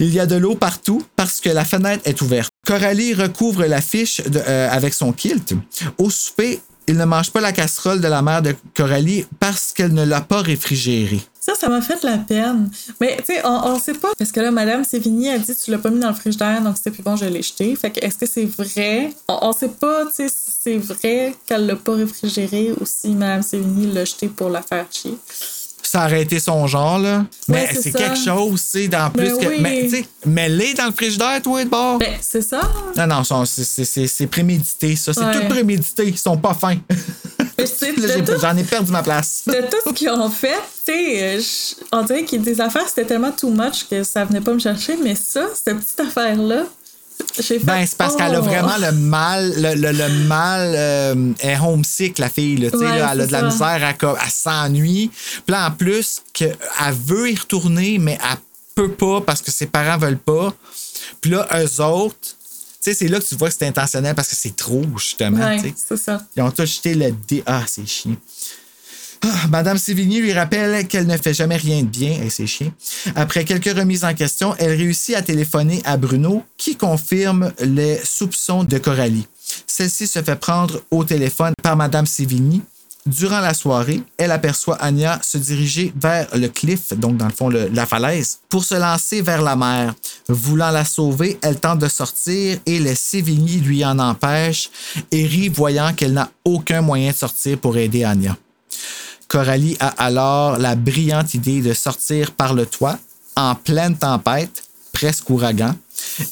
Il 0.01 0.13
y 0.13 0.21
a 0.21 0.27
de 0.27 0.37
l'eau 0.37 0.55
partout 0.55 1.03
parce 1.17 1.41
que 1.41 1.51
la 1.51 1.65
fenêtre 1.65 2.03
est 2.05 2.21
ouverte. 2.23 2.51
Coralie 2.67 3.15
recouvre 3.15 3.65
l'affiche 3.67 4.21
de- 4.23 4.41
euh, 4.47 4.69
avec 4.71 4.95
son 4.95 5.13
kilt. 5.13 5.55
Au 5.99 6.11
souper, 6.11 6.61
il 6.87 6.97
ne 6.97 7.05
mange 7.05 7.31
pas 7.31 7.41
la 7.41 7.53
casserole 7.53 8.01
de 8.01 8.09
la 8.09 8.21
mère 8.23 8.43
de 8.43 8.55
Coralie 8.77 9.25
parce 9.41 9.73
qu'elle 9.73 9.95
ne 9.95 10.05
l'a 10.05 10.21
pas 10.21 10.43
réfrigérée. 10.43 11.21
Ça, 11.41 11.53
ça 11.61 11.69
m'a 11.69 11.83
fait 11.83 12.03
la 12.03 12.17
peine. 12.19 12.71
Mais, 13.03 13.17
tu 13.19 13.35
sais, 13.35 13.43
on, 13.45 13.51
on 13.75 13.79
sait 13.79 13.93
pas. 13.95 14.09
Parce 14.19 14.33
que 14.33 14.41
là, 14.41 14.51
Madame 14.51 14.83
Sévigny 14.83 15.29
a 15.29 15.39
dit 15.39 15.53
tu 15.63 15.71
l'as 15.71 15.79
pas 15.79 15.91
mis 15.91 16.01
dans 16.01 16.09
le 16.09 16.15
frigidaire, 16.15 16.63
donc 16.63 16.77
c'était 16.79 16.91
plus 16.91 17.03
bon, 17.03 17.17
je 17.17 17.27
l'ai 17.27 17.43
jeté. 17.43 17.77
Fait 17.77 17.91
que, 17.91 18.01
est-ce 18.05 18.17
que 18.17 18.27
c'est 18.27 18.47
vrai? 18.47 19.13
On, 19.29 19.39
on 19.43 19.53
sait 19.53 19.69
pas, 19.69 20.07
tu 20.07 20.27
sais, 20.27 20.35
c'est 20.65 20.79
vrai 20.79 21.35
qu'elle 21.47 21.67
l'a 21.67 21.77
pas 21.77 21.93
réfrigéré 21.93 22.73
ou 22.81 22.85
si 22.87 23.09
Madame 23.11 23.43
Sévigny 23.43 23.93
l'a 23.93 24.05
jeté 24.05 24.29
pour 24.29 24.49
la 24.49 24.63
faire 24.63 24.87
chier. 24.91 25.17
Ça 25.83 26.07
aurait 26.07 26.23
été 26.23 26.41
son 26.41 26.67
genre, 26.67 26.99
là. 26.99 27.25
Mais 27.47 27.69
c'est 27.81 27.93
quelque 27.93 28.17
chose, 28.19 28.63
tu 28.73 28.81
sais, 28.83 28.89
dans 28.89 29.11
plus 29.11 29.29
Ben 29.29 29.39
que. 29.39 29.47
oui. 29.47 29.57
Mais, 29.61 29.83
tu 29.83 29.91
sais, 29.91 30.07
mets-les 30.27 30.75
dans 30.75 30.87
le 30.87 30.93
frigidaire, 30.93 31.41
toi, 31.43 31.63
de 31.63 31.69
bord. 31.69 31.99
Ben, 31.99 32.15
c'est 32.21 32.41
ça. 32.43 32.63
Non, 32.97 33.07
non, 33.07 33.45
c'est- 33.45 33.63
c'est 33.63 33.85
c'est- 33.85 34.07
c'est 34.09 34.27
prémédité, 34.27 34.97
ça. 34.97 35.13
C'est 35.13 35.21
Ouais. 35.25 35.41
tout 35.41 35.47
prémédité. 35.49 36.05
Ils 36.09 36.19
sont 36.19 36.37
pas 36.39 36.55
fins. 36.55 36.79
Mais, 37.59 37.67
J'en 38.41 38.57
ai 38.57 38.65
perdu 38.65 38.91
ma 38.91 39.03
place. 39.03 39.43
de 39.47 39.53
tout 39.71 39.77
ce 39.87 39.93
qu'ils 39.93 40.11
ont 40.11 40.29
fait, 40.31 40.59
tu 40.85 40.93
sais, 40.93 41.37
euh, 41.39 41.41
on 41.93 42.03
dirait 42.03 42.25
que 42.25 42.37
des 42.37 42.61
affaires, 42.61 42.89
c'était 42.89 43.05
tellement 43.05 43.31
too 43.31 43.51
much 43.51 43.87
que 43.89 44.03
ça 44.03 44.25
venait 44.25 44.41
pas 44.41 44.53
me 44.53 44.59
chercher, 44.59 44.97
mais 44.97 45.15
ça, 45.15 45.47
cette 45.55 45.79
petite 45.79 46.01
affaire-là, 46.01 46.65
fait. 47.43 47.59
Ben, 47.61 47.87
c'est 47.87 47.97
parce 47.99 48.17
qu'elle 48.17 48.35
a 48.35 48.41
vraiment 48.41 48.77
le 48.79 48.93
mal, 48.93 49.53
le, 49.57 49.75
le- 49.75 49.93
le 49.93 50.09
mal, 50.27 50.73
euh, 50.77 51.33
elle 51.41 51.51
est 51.51 51.59
homesick, 51.61 52.19
la 52.19 52.29
fille, 52.29 52.57
là, 52.57 52.71
tu 52.71 52.79
sais, 52.79 52.85
Ouais, 52.85 52.99
là, 52.99 53.11
elle 53.13 53.21
a 53.23 53.27
de 53.27 53.33
la 53.33 53.41
ça. 53.41 53.47
misère, 53.47 53.99
co- 53.99 54.17
elle 54.23 54.31
s'ennuie. 54.31 55.11
Puis 55.11 55.53
là, 55.53 55.67
en 55.69 55.71
plus, 55.71 56.23
que, 56.33 56.45
elle 56.45 56.95
veut 57.05 57.31
y 57.31 57.35
retourner, 57.37 57.99
mais 57.99 58.19
elle 58.23 58.39
peut 58.75 58.91
pas 58.93 59.21
parce 59.21 59.41
que 59.43 59.51
ses 59.51 59.67
parents 59.67 59.99
veulent 59.99 60.19
pas. 60.19 60.53
Puis 61.21 61.31
là, 61.31 61.47
eux 61.55 61.81
autres, 61.83 62.17
tu 62.23 62.91
sais, 62.91 62.95
c'est 62.95 63.09
là 63.09 63.19
que 63.21 63.25
tu 63.25 63.35
vois 63.37 63.49
que 63.49 63.55
c'est 63.59 63.67
intentionnel 63.67 64.15
parce 64.15 64.29
que 64.29 64.37
c'est 64.37 64.55
trop, 64.57 64.83
justement, 64.99 65.39
Ouais, 65.45 65.75
c'est 65.89 65.97
ça. 65.97 66.21
Ils 66.37 66.43
ont 66.43 66.51
tous 66.51 66.67
jeté 66.67 66.95
le 66.95 67.11
dé. 67.27 67.43
Ah, 67.47 67.63
c'est 67.67 67.87
chiant. 67.87 68.17
Ah, 69.27 69.47
Madame 69.49 69.79
Sévigny 69.79 70.21
lui 70.21 70.33
rappelle 70.35 70.87
qu'elle 70.87 71.07
ne 71.07 71.17
fait 71.17 71.33
jamais 71.33 71.57
rien 71.57 71.81
de 71.83 71.89
bien, 71.89 72.21
et 72.23 72.29
c'est 72.29 72.47
chiant. 72.47 72.71
Après 73.15 73.45
quelques 73.45 73.75
remises 73.75 74.05
en 74.05 74.13
question, 74.13 74.55
elle 74.59 74.77
réussit 74.77 75.15
à 75.15 75.23
téléphoner 75.23 75.81
à 75.87 75.97
Bruno, 75.97 76.45
qui 76.59 76.77
confirme 76.77 77.51
les 77.61 77.99
soupçons 78.05 78.65
de 78.65 78.77
Coralie. 78.79 79.27
Celle-ci 79.67 80.07
se 80.07 80.23
fait 80.23 80.37
prendre 80.37 80.83
au 80.91 81.05
téléphone 81.05 81.55
par 81.63 81.75
Madame 81.77 82.05
Sévigny. 82.07 82.61
Durant 83.07 83.41
la 83.41 83.53
soirée, 83.55 84.03
elle 84.19 84.31
aperçoit 84.31 84.77
Anya 84.77 85.19
se 85.23 85.37
diriger 85.39 85.93
vers 85.99 86.27
le 86.35 86.49
cliff, 86.49 86.93
donc 86.97 87.17
dans 87.19 87.27
le 87.27 87.33
fond 87.33 87.49
le- 87.49 87.69
la 87.69 87.85
falaise, 87.87 88.39
pour 88.49 88.65
se 88.65 88.75
lancer 88.75 89.21
vers 89.23 89.43
la 89.43 89.57
mer. 89.57 89.95
Voulant 90.29 90.71
la 90.71 90.85
sauver, 90.87 91.39
elle 91.43 91.61
tente 91.61 91.79
de 91.81 91.89
sortir 91.89 92.59
et 92.65 92.79
les 92.79 92.95
Sévigny 92.95 93.61
lui 93.61 93.85
en 93.85 93.99
empêche 93.99 94.71
et 95.13 95.27
rit 95.27 95.51
voyant 95.51 95.93
qu'elle 95.95 96.15
n'a 96.15 96.31
aucun 96.47 96.81
moyen 96.83 97.11
de 97.11 97.17
sortir 97.17 97.59
pour 97.59 97.77
aider 97.77 98.05
Anya. 98.05 98.37
Coralie 99.35 99.77
a 99.81 99.89
alors 99.89 100.59
la 100.59 100.77
brillante 100.77 101.35
idée 101.35 101.61
de 101.61 101.73
sortir 101.75 102.31
par 102.31 102.55
le 102.55 102.67
toit 102.67 103.01
en 103.35 103.57
pleine 103.57 103.97
tempête, 103.97 104.63
presque 104.93 105.29
ouragan, 105.29 105.75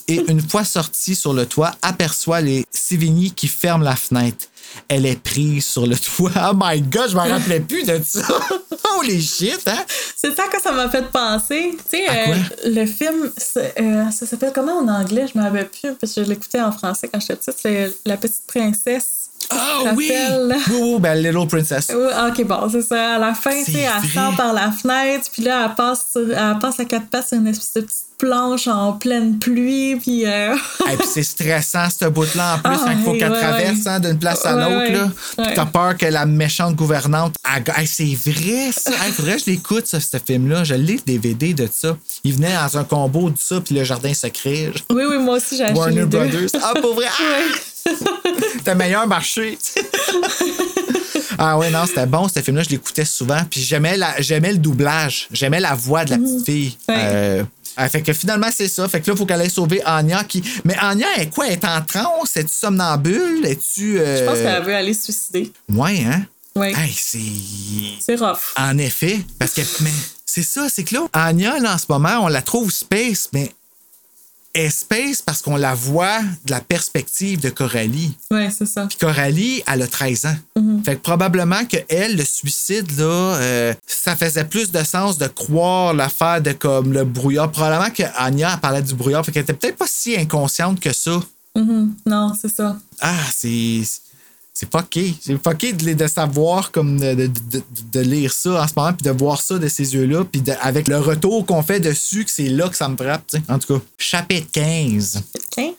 et 0.06 0.24
une 0.28 0.40
fois 0.40 0.62
sortie 0.62 1.16
sur 1.16 1.34
le 1.34 1.44
toit, 1.44 1.72
aperçoit 1.82 2.40
les 2.40 2.64
Sévigny 2.70 3.32
qui 3.32 3.48
ferment 3.48 3.82
la 3.82 3.96
fenêtre. 3.96 4.46
Elle 4.86 5.04
est 5.04 5.20
prise 5.20 5.66
sur 5.66 5.84
le 5.84 5.96
toit. 6.16 6.30
Oh 6.48 6.56
my 6.56 6.80
god, 6.80 7.10
je 7.10 7.16
m'en 7.16 7.24
rappelais 7.24 7.58
plus 7.58 7.82
de 7.82 8.00
ça. 8.04 8.22
Holy 8.96 9.20
shit, 9.20 9.66
hein? 9.66 9.84
C'est 10.14 10.36
ça 10.36 10.44
que 10.46 10.62
ça 10.62 10.70
m'a 10.70 10.88
fait 10.88 11.10
penser. 11.10 11.76
Tu 11.90 11.98
sais, 11.98 12.08
euh, 12.08 12.36
le 12.66 12.86
film, 12.86 13.32
euh, 13.56 14.10
ça 14.12 14.26
s'appelle 14.26 14.52
comment 14.54 14.78
en 14.78 14.86
anglais? 14.86 15.26
Je 15.26 15.36
m'en 15.36 15.46
rappelle 15.46 15.68
plus 15.68 15.92
parce 16.00 16.14
que 16.14 16.22
je 16.22 16.28
l'écoutais 16.28 16.60
en 16.60 16.70
français 16.70 17.10
quand 17.12 17.18
j'étais 17.18 17.34
petite. 17.34 17.56
C'est 17.60 17.92
La 18.06 18.16
petite 18.16 18.46
princesse. 18.46 19.21
Ah 19.50 19.92
oui! 19.96 20.10
Oui, 20.48 20.56
oui, 20.80 20.96
ben 21.00 21.14
Little 21.14 21.46
Princess. 21.46 21.90
Oui, 21.94 22.06
ok, 22.28 22.44
bon, 22.46 22.68
c'est 22.70 22.82
ça. 22.82 23.16
À 23.16 23.18
la 23.18 23.34
fin, 23.34 23.62
tu 23.64 23.72
sais, 23.72 23.80
elle 24.02 24.10
sort 24.10 24.34
par 24.36 24.52
la 24.52 24.70
fenêtre, 24.72 25.28
puis 25.32 25.42
là, 25.42 25.66
elle 25.68 25.74
passe, 25.74 26.06
sur- 26.12 26.22
elle 26.36 26.58
passe 26.58 26.80
à 26.80 26.84
quatre 26.84 27.06
pattes 27.08 27.28
sur 27.28 27.36
une 27.38 27.46
espèce 27.48 27.72
de 27.74 27.80
petite 27.82 27.98
planche 28.18 28.68
en 28.68 28.92
pleine 28.92 29.38
pluie, 29.40 29.96
puis. 29.96 30.24
euh, 30.26 30.54
puis 30.86 31.08
c'est 31.12 31.22
stressant, 31.24 31.88
ce 31.90 32.04
bout-là, 32.06 32.54
en 32.54 32.58
plus, 32.60 32.78
Ah, 32.86 32.92
il 32.96 33.02
faut 33.04 33.12
qu'elle 33.14 33.32
ouais, 33.32 33.40
traverse 33.40 33.78
ouais. 33.80 33.88
hein, 33.88 34.00
d'une 34.00 34.18
place 34.18 34.46
à 34.46 34.52
l'autre. 34.52 34.78
ouais. 34.78 34.92
là. 34.92 35.08
Puis. 35.38 35.54
T'as 35.54 35.66
peur 35.66 35.96
que 35.96 36.06
la 36.06 36.24
méchante 36.24 36.74
gouvernante. 36.76 37.34
elle- 37.54 37.62
Hey, 37.76 37.86
c'est 37.86 38.04
vrai, 38.30 38.70
ça. 38.72 38.92
Il 39.06 39.12
faudrait 39.12 39.36
que 39.36 39.40
je 39.44 39.50
l'écoute, 39.50 39.86
ça, 39.86 39.98
ce 40.00 40.16
film-là. 40.24 40.62
Je 40.64 40.74
l'ai, 40.74 40.94
le 40.94 41.00
DVD 41.04 41.52
de 41.52 41.68
ça. 41.72 41.96
Il 42.24 42.34
venait 42.34 42.54
dans 42.54 42.78
un 42.78 42.84
combo 42.84 43.28
de 43.30 43.38
ça, 43.38 43.60
puis 43.60 43.74
le 43.74 43.82
jardin 43.84 44.14
secret. 44.14 44.70
Oui, 44.90 45.02
oui, 45.08 45.18
moi 45.18 45.36
aussi, 45.36 45.56
j'ai 45.56 45.64
acheté 45.64 45.78
Warner 45.78 46.00
les 46.02 46.06
deux. 46.06 46.18
Brothers. 46.18 46.48
Ah, 46.62 46.72
pour 46.80 46.94
vrai? 46.94 47.06
Ah! 47.20 47.58
T'as 48.64 48.74
meilleur 48.74 49.06
marché. 49.06 49.58
ah 51.38 51.58
ouais, 51.58 51.70
non, 51.70 51.84
c'était 51.86 52.06
bon, 52.06 52.28
ce 52.28 52.40
film-là, 52.40 52.62
je 52.62 52.70
l'écoutais 52.70 53.04
souvent. 53.04 53.40
Puis 53.50 53.60
j'aimais, 53.60 53.96
la, 53.96 54.20
j'aimais 54.20 54.52
le 54.52 54.58
doublage. 54.58 55.28
J'aimais 55.32 55.60
la 55.60 55.74
voix 55.74 56.04
de 56.04 56.10
la 56.10 56.18
petite 56.18 56.44
fille. 56.44 56.76
Ouais. 56.88 56.94
Euh, 56.98 57.44
ah, 57.76 57.88
fait 57.88 58.02
que 58.02 58.12
finalement, 58.12 58.48
c'est 58.54 58.68
ça. 58.68 58.86
Fait 58.88 59.00
que 59.00 59.06
là, 59.08 59.14
il 59.14 59.18
faut 59.18 59.26
qu'elle 59.26 59.40
aille 59.40 59.50
sauver 59.50 59.82
Anya. 59.84 60.24
Qui... 60.24 60.42
Mais 60.64 60.76
Anya, 60.78 61.06
est 61.18 61.30
quoi? 61.32 61.46
Elle 61.46 61.54
est 61.54 61.64
en 61.64 61.80
transe? 61.82 62.36
Es-tu 62.36 62.52
somnambule? 62.52 63.44
Es-tu. 63.46 63.98
euh, 63.98 64.18
Je 64.20 64.24
pense 64.24 64.38
qu'elle 64.38 64.62
veut 64.62 64.74
aller 64.74 64.94
se 64.94 65.04
suicider. 65.04 65.50
Ouais, 65.70 66.04
hein? 66.06 66.22
Oui. 66.54 66.68
Hey, 66.76 66.92
c'est. 66.94 67.18
C'est 68.00 68.16
rough. 68.16 68.52
En 68.58 68.76
effet, 68.76 69.20
parce 69.38 69.52
que 69.52 69.62
mais 69.80 69.90
c'est 70.26 70.42
ça, 70.42 70.68
c'est 70.68 70.84
que 70.84 70.94
là, 70.94 71.06
Anya, 71.14 71.58
là, 71.60 71.74
en 71.74 71.78
ce 71.78 71.86
moment, 71.88 72.18
on 72.20 72.28
la 72.28 72.42
trouve 72.42 72.70
space, 72.70 73.30
mais 73.32 73.50
space 74.70 75.22
parce 75.22 75.40
qu'on 75.40 75.56
la 75.56 75.74
voit 75.74 76.20
de 76.44 76.50
la 76.50 76.60
perspective 76.60 77.40
de 77.40 77.50
Coralie. 77.50 78.14
Oui, 78.30 78.50
c'est 78.56 78.66
ça. 78.66 78.86
Puis 78.86 78.98
Coralie, 78.98 79.62
elle 79.72 79.82
a 79.82 79.86
13 79.86 80.26
ans. 80.26 80.36
Fait 80.84 80.96
que 80.96 81.00
probablement 81.00 81.64
que 81.64 81.76
elle, 81.88 82.16
le 82.16 82.24
suicide, 82.24 82.90
là, 82.98 83.04
euh, 83.04 83.74
ça 83.86 84.16
faisait 84.16 84.44
plus 84.44 84.70
de 84.70 84.82
sens 84.82 85.16
de 85.16 85.26
croire 85.26 85.94
l'affaire 85.94 86.40
de 86.42 86.52
comme 86.52 86.92
le 86.92 87.04
brouillard. 87.04 87.50
Probablement 87.50 87.90
que 87.90 88.02
Anya 88.16 88.50
elle 88.54 88.60
parlait 88.60 88.82
du 88.82 88.94
brouillard, 88.94 89.24
fait 89.24 89.32
qu'elle 89.32 89.42
était 89.42 89.54
peut-être 89.54 89.76
pas 89.76 89.86
si 89.88 90.16
inconsciente 90.16 90.80
que 90.80 90.92
ça. 90.92 91.20
Mhm. 91.56 91.94
Non, 92.06 92.32
c'est 92.40 92.48
ça. 92.54 92.76
Ah, 93.00 93.14
c'est. 93.34 93.82
C'est 94.62 94.70
fucké. 94.78 95.14
C'est 95.20 95.42
fucké 95.42 95.72
de, 95.72 95.92
de 95.92 96.06
savoir, 96.06 96.70
comme 96.70 96.98
de, 97.00 97.14
de, 97.14 97.26
de, 97.26 97.62
de 97.92 98.00
lire 98.00 98.32
ça 98.32 98.62
en 98.62 98.68
ce 98.68 98.72
moment, 98.76 98.92
puis 98.92 99.02
de 99.04 99.10
voir 99.10 99.40
ça 99.42 99.58
de 99.58 99.66
ces 99.68 99.94
yeux-là, 99.94 100.24
puis 100.24 100.40
de- 100.40 100.52
avec 100.60 100.86
le 100.88 100.98
retour 100.98 101.44
qu'on 101.46 101.62
fait 101.62 101.80
dessus, 101.80 102.24
que 102.24 102.30
c'est 102.30 102.48
là 102.48 102.68
que 102.68 102.76
ça 102.76 102.88
me 102.88 102.96
frappe. 102.96 103.26
tu 103.26 103.38
sais. 103.38 103.42
En 103.48 103.58
tout 103.58 103.78
cas, 103.78 103.84
chapitre 103.98 104.46
15. 104.52 105.22
15. 105.56 105.74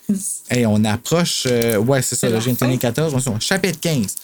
Hey, 0.49 0.65
on 0.65 0.83
approche. 0.83 1.43
euh, 1.47 1.77
ouais, 1.77 2.01
c'est 2.01 2.15
ça, 2.15 2.27
là, 2.29 2.39
j'ai 2.41 2.53
tenu 2.55 2.77
14. 2.77 3.13
on 3.27 3.39
Chapitre 3.39 3.79
15. 3.79 4.15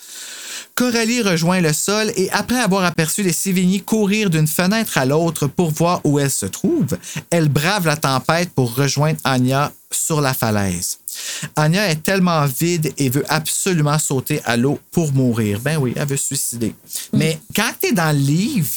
Coralie 0.75 1.21
rejoint 1.21 1.59
le 1.61 1.73
sol 1.73 2.11
et 2.15 2.29
après 2.31 2.59
avoir 2.59 2.83
aperçu 2.85 3.21
les 3.23 3.33
Sévigny 3.33 3.81
courir 3.81 4.29
d'une 4.29 4.47
fenêtre 4.47 4.97
à 4.97 5.05
l'autre 5.05 5.47
pour 5.47 5.71
voir 5.71 5.99
où 6.05 6.19
elle 6.19 6.31
se 6.31 6.45
trouve, 6.45 6.97
elle 7.29 7.49
brave 7.49 7.85
la 7.85 7.97
tempête 7.97 8.49
pour 8.51 8.75
rejoindre 8.75 9.19
Anya 9.25 9.71
sur 9.91 10.21
la 10.21 10.33
falaise. 10.33 10.99
Anya 11.55 11.89
est 11.89 12.03
tellement 12.03 12.45
vide 12.45 12.93
et 12.97 13.09
veut 13.09 13.25
absolument 13.29 13.97
sauter 13.99 14.41
à 14.45 14.57
l'eau 14.57 14.79
pour 14.91 15.11
mourir. 15.13 15.59
Ben 15.59 15.77
oui, 15.77 15.93
elle 15.95 16.07
veut 16.07 16.17
se 16.17 16.27
suicider. 16.27 16.73
Mais 17.13 17.39
quand 17.55 17.71
tu 17.81 17.89
es 17.89 17.91
dans 17.91 18.11
le 18.15 18.21
livre, 18.21 18.69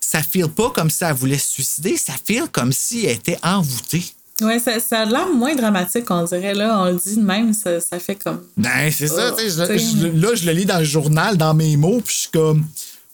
ça 0.00 0.22
file 0.22 0.48
pas 0.48 0.70
comme 0.70 0.90
si 0.90 1.04
elle 1.04 1.14
voulait 1.14 1.38
se 1.38 1.50
suicider, 1.52 1.96
ça 1.96 2.14
file 2.24 2.46
comme 2.50 2.72
si 2.72 3.04
elle 3.06 3.16
était 3.16 3.38
envoûtée. 3.42 4.04
Ouais, 4.40 4.60
ça, 4.60 4.78
ça 4.78 5.00
a 5.00 5.04
l'air 5.04 5.26
moins 5.28 5.54
dramatique, 5.56 6.08
on 6.10 6.22
dirait. 6.24 6.54
Là, 6.54 6.80
on 6.80 6.84
le 6.92 7.00
dit 7.04 7.16
de 7.16 7.22
même, 7.22 7.52
ça, 7.52 7.80
ça 7.80 7.98
fait 7.98 8.14
comme. 8.14 8.40
Ben, 8.56 8.88
c'est 8.92 9.08
ça, 9.08 9.32
Oh, 9.34 9.40
je- 9.40 9.48
je- 9.48 10.06
là, 10.06 10.34
je 10.36 10.46
le 10.46 10.52
lis 10.52 10.64
dans 10.64 10.78
le 10.78 10.84
journal, 10.84 11.36
dans 11.36 11.54
mes 11.54 11.76
mots, 11.76 12.00
puis 12.04 12.14
je 12.14 12.20
suis 12.20 12.30
comme. 12.30 12.64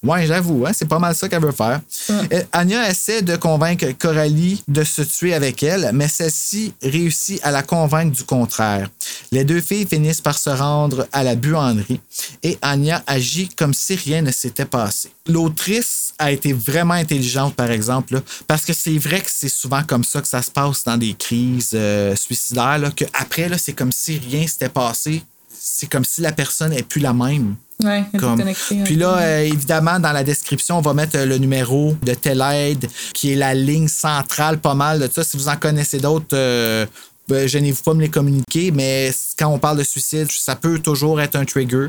Ouais, 0.05 0.27
j'avoue, 0.27 0.67
hein, 0.67 0.73
c'est 0.75 0.87
pas 0.87 0.99
mal 0.99 1.15
ça 1.15 1.31
qu'elle 1.31 1.43
veut 1.43 1.53
faire. 1.53 1.81
Euh, 2.11 2.43
Anya 2.53 2.91
essaie 2.91 3.23
de 3.23 3.37
convaincre 3.37 3.87
Coralie 3.99 4.63
de 4.69 4.85
se 4.85 5.01
tuer 5.01 5.33
avec 5.33 5.63
elle, 5.63 5.91
mais 5.95 6.09
celle-ci 6.09 6.75
réussit 6.83 7.41
à 7.43 7.51
la 7.51 7.63
convaincre 7.63 8.15
du 8.15 8.23
contraire. 8.23 8.91
Les 9.33 9.45
deux 9.45 9.63
filles 9.63 9.87
finissent 9.87 10.21
par 10.21 10.39
se 10.39 10.51
rendre 10.51 11.09
à 11.11 11.23
la 11.23 11.37
buanderie 11.37 12.01
et 12.43 12.59
Anya 12.61 13.03
agit 13.07 13.49
comme 13.49 13.73
si 13.73 13.95
rien 13.97 14.21
ne 14.21 14.31
s'était 14.31 14.67
passé. 14.67 15.11
L'autrice 15.27 16.13
a 16.19 16.31
été 16.31 16.53
vraiment 16.53 16.95
intelligente, 16.95 17.55
par 17.55 17.71
exemple, 17.71 18.15
là, 18.15 18.21
parce 18.47 18.67
que 18.67 18.75
c'est 18.75 18.99
vrai 18.99 19.21
que 19.21 19.31
c'est 19.33 19.49
souvent 19.49 19.83
comme 19.85 20.05
ça 20.05 20.21
que 20.21 20.29
ça 20.29 20.43
se 20.43 20.51
passe 20.51 20.85
dans 20.85 20.99
des 20.99 21.15
crises 21.15 21.71
euh, 21.73 22.15
suicidaires, 22.15 22.79
là, 22.79 22.91
que 22.91 23.07
après, 23.15 23.49
là, 23.49 23.57
c'est 23.57 23.73
comme 23.73 23.93
si 23.93 24.19
rien 24.19 24.47
s'était 24.47 24.69
passé. 24.69 25.23
C'est 25.59 25.91
comme 25.91 26.05
si 26.05 26.21
la 26.21 26.33
personne 26.33 26.71
n'est 26.73 26.83
plus 26.83 27.01
la 27.01 27.15
même. 27.15 27.57
Ouais, 27.83 28.05
Comme- 28.19 28.37
Puis 28.85 28.95
là, 28.97 29.19
euh, 29.19 29.41
évidemment, 29.41 29.99
dans 29.99 30.13
la 30.13 30.23
description, 30.25 30.79
on 30.79 30.81
va 30.81 30.95
mettre 30.95 31.17
euh, 31.19 31.27
le 31.27 31.39
numéro 31.39 31.95
de 32.03 32.15
telle 32.15 32.41
aide, 32.41 32.89
qui 33.13 33.33
est 33.33 33.37
la 33.37 33.53
ligne 33.55 33.89
centrale 33.89 34.59
pas 34.59 34.75
mal 34.75 35.01
de 35.01 35.09
ça. 35.13 35.25
Si 35.25 35.37
vous 35.37 35.49
en 35.49 35.57
connaissez 35.57 35.99
d'autres, 35.99 36.35
euh, 36.37 36.87
ben, 37.29 37.49
gênez-vous 37.49 37.83
pas 37.83 37.91
de 37.93 37.97
me 37.97 38.03
les 38.03 38.11
communiquer, 38.11 38.71
mais 38.71 39.13
quand 39.39 39.49
on 39.49 39.59
parle 39.59 39.79
de 39.79 39.83
suicide, 39.83 40.29
ça 40.31 40.55
peut 40.57 40.79
toujours 40.79 41.21
être 41.21 41.35
un 41.37 41.45
trigger. 41.45 41.89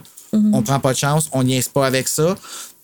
On 0.53 0.61
prend 0.63 0.79
pas 0.79 0.91
de 0.93 0.97
chance, 0.97 1.29
on 1.31 1.43
niaise 1.43 1.69
pas 1.69 1.85
avec 1.87 2.07
ça. 2.07 2.35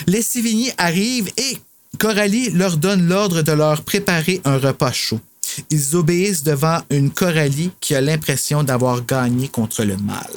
Les 0.08 0.22
Sévigny 0.22 0.72
arrivent 0.78 1.32
et 1.38 1.58
Coralie 1.98 2.52
leur 2.52 2.78
donne 2.78 3.08
l'ordre 3.08 3.42
de 3.42 3.52
leur 3.52 3.84
préparer 3.84 4.42
un 4.46 4.58
repas 4.58 4.92
chaud. 4.92 5.20
Ils 5.70 5.96
obéissent 5.96 6.44
devant 6.44 6.80
une 6.90 7.12
Coralie 7.12 7.72
qui 7.80 7.96
a 7.96 8.02
l'impression 8.02 8.64
d'avoir 8.64 9.06
gagné 9.06 9.48
contre 9.48 9.84
le 9.84 9.98
mal. 9.98 10.30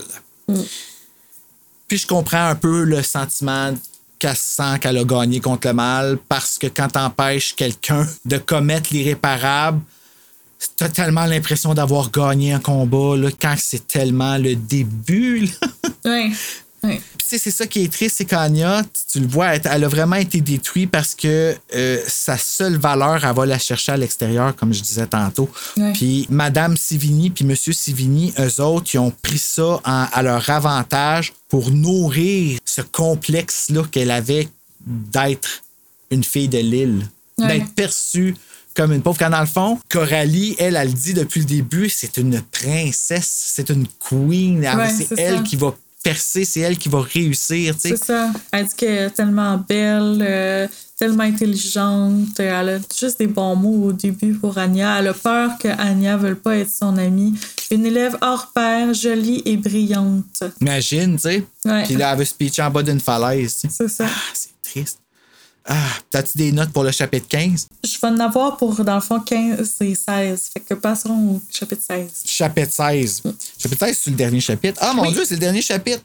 Puis 1.89 1.99
je 1.99 2.07
comprends 2.07 2.47
un 2.47 2.55
peu 2.55 2.85
le 2.85 3.03
sentiment 3.03 3.75
qu'elle 4.19 4.37
sent 4.37 4.79
qu'elle 4.81 4.99
a 4.99 5.05
gagné 5.05 5.41
contre 5.41 5.69
le 5.69 5.75
mal 5.75 6.19
parce 6.29 6.57
que 6.59 6.69
quand 6.69 6.89
t'empêches 6.89 7.55
quelqu'un 7.55 8.07
de 8.25 8.39
commettre 8.39 8.91
l'irréparable, 8.93 9.81
t'as 10.77 10.89
tellement 10.89 11.27
l'impression 11.27 11.75
d'avoir 11.75 12.11
gagné 12.11 12.53
un 12.53 12.61
combat 12.61 13.17
là, 13.17 13.31
quand 13.41 13.55
c'est 13.59 13.87
tellement 13.87 14.39
le 14.39 14.55
début. 14.55 15.41
là. 15.41 15.69
Ouais. 16.85 17.01
Sais, 17.33 17.39
c'est 17.39 17.51
ça 17.51 17.67
qui 17.67 17.83
est 17.85 17.91
triste, 17.91 18.17
c'est 18.19 18.27
qu'Anya, 18.27 18.83
tu- 19.11 19.19
le 19.21 19.27
vois, 19.27 19.55
elle, 19.57 19.85
a 19.85 19.89
vraiment 19.89 20.17
été 20.17 20.43
détruite 20.43 20.91
parce 20.91 21.15
que 21.15 21.57
euh, 21.75 21.99
sa 22.07 22.37
seule 22.37 22.77
valeur, 22.77 23.25
elle 23.25 23.35
va 23.35 23.47
la 23.47 23.59
chercher 23.59 23.93
à 23.93 23.97
l'extérieur, 23.97 24.55
comme 24.55 24.75
je 24.75 24.83
disais 24.83 25.07
tantôt. 25.07 25.49
Ouais. 25.79 25.95
Puis 25.95 26.27
Madame 26.29 26.77
Sivigny 26.77 27.31
puis 27.31 27.47
Monsieur 27.47 27.73
Sivigny, 27.73 28.35
eux 28.39 28.61
autres, 28.61 28.91
ils 28.93 28.99
ont 28.99 29.11
pris 29.23 29.39
ça 29.39 29.81
en- 29.83 30.07
à 30.13 30.23
leur 30.23 30.51
avantage 30.51 31.33
pour 31.49 31.71
nourrir 31.71 32.59
ce 32.67 32.83
complexe-là 32.83 33.85
qu'elle 33.91 34.11
avait 34.11 34.49
d'être 34.87 35.63
une 36.11 36.25
fille 36.25 36.49
de 36.49 36.59
l'île, 36.59 37.09
Ouais. 37.39 37.47
d'être 37.47 37.73
perçue 37.75 38.37
comme 38.75 38.93
une 38.93 39.01
pauvre. 39.01 39.19
Quand 39.19 39.31
dans 39.31 39.41
le 39.41 39.47
fond, 39.47 39.79
Coralie, 39.91 40.55
elle, 40.59 40.77
elle 40.77 40.89
le 40.89 40.93
dit 40.95 41.15
depuis 41.15 41.41
le 41.41 41.47
début, 41.47 41.89
c'est 41.89 42.19
une 42.19 42.43
princesse, 42.43 43.53
c'est 43.55 43.71
une 43.71 43.87
queen. 44.07 44.61
Ouais, 44.61 44.91
c'est 44.95 45.09
c'est 45.15 45.21
elle 45.21 45.37
ça. 45.39 45.43
qui 45.43 45.57
va 45.57 45.75
percer, 46.03 46.45
c'est 46.45 46.61
elle 46.61 46.77
qui 46.77 46.89
va 46.89 47.01
réussir. 47.01 47.75
C'est 47.79 47.97
ça. 47.97 48.31
Elle 48.51 48.67
dit 48.67 48.75
qu'elle 48.77 49.07
est 49.07 49.11
tellement 49.11 49.57
belle, 49.57 50.19
euh, 50.21 50.67
tellement 50.99 51.25
intelligente. 51.25 52.39
Elle 52.39 52.69
a 52.69 52.79
juste 52.99 53.19
des 53.19 53.27
bons 53.27 53.57
mots 53.57 53.89
au 53.89 53.93
début 53.93 54.35
pour 54.35 54.59
Anya. 54.59 54.99
Elle 54.99 55.09
a 55.09 55.15
peur 55.15 55.51
que 55.59 55.69
Anya 55.69 56.17
ne 56.17 56.23
veuille 56.23 56.35
pas 56.35 56.57
être 56.57 56.71
son 56.71 56.97
amie. 56.99 57.35
Une 57.71 57.87
élève 57.87 58.17
hors 58.21 58.53
pair, 58.53 58.93
jolie 58.93 59.43
et 59.45 59.57
brillante. 59.57 60.45
Imagine, 60.61 61.17
tu 61.17 61.23
sais. 61.23 61.45
Ouais. 61.65 61.85
Puis 61.85 61.95
là, 61.95 62.13
elle 62.13 62.19
veut 62.19 62.25
se 62.25 62.35
pitcher 62.35 62.63
en 62.63 62.71
bas 62.71 62.83
d'une 62.83 63.01
falaise. 63.01 63.63
C'est 63.69 63.89
ça. 63.89 64.07
Ah, 64.09 64.31
c'est 64.35 64.51
triste. 64.63 64.99
Ah, 65.65 65.77
t'as-tu 66.11 66.39
des 66.39 66.51
notes 66.53 66.71
pour 66.73 66.83
le 66.83 66.91
chapitre 66.91 67.27
15? 67.29 67.69
Je 67.85 67.91
vais 68.01 68.09
en 68.09 68.19
avoir 68.19 68.57
pour, 68.57 68.75
dans 68.85 68.97
le 68.97 69.01
fond, 69.01 69.21
15 69.21 69.77
et 69.81 69.95
16. 69.95 70.51
Fait 70.53 70.61
que 70.61 70.75
passerons 70.75 71.37
au 71.37 71.43
chapitre 71.51 71.83
16. 71.87 72.09
Chapitre 72.27 72.73
16. 72.73 73.23
Chapitre 73.59 73.87
16, 73.87 73.99
c'est 74.03 74.11
le 74.11 74.17
dernier 74.17 74.41
chapitre. 74.41 74.79
Ah, 74.83 74.93
mon 74.93 75.11
Dieu, 75.13 75.25
c'est 75.25 75.35
le 75.35 75.41
dernier 75.41 75.63
chapitre. 75.63 76.03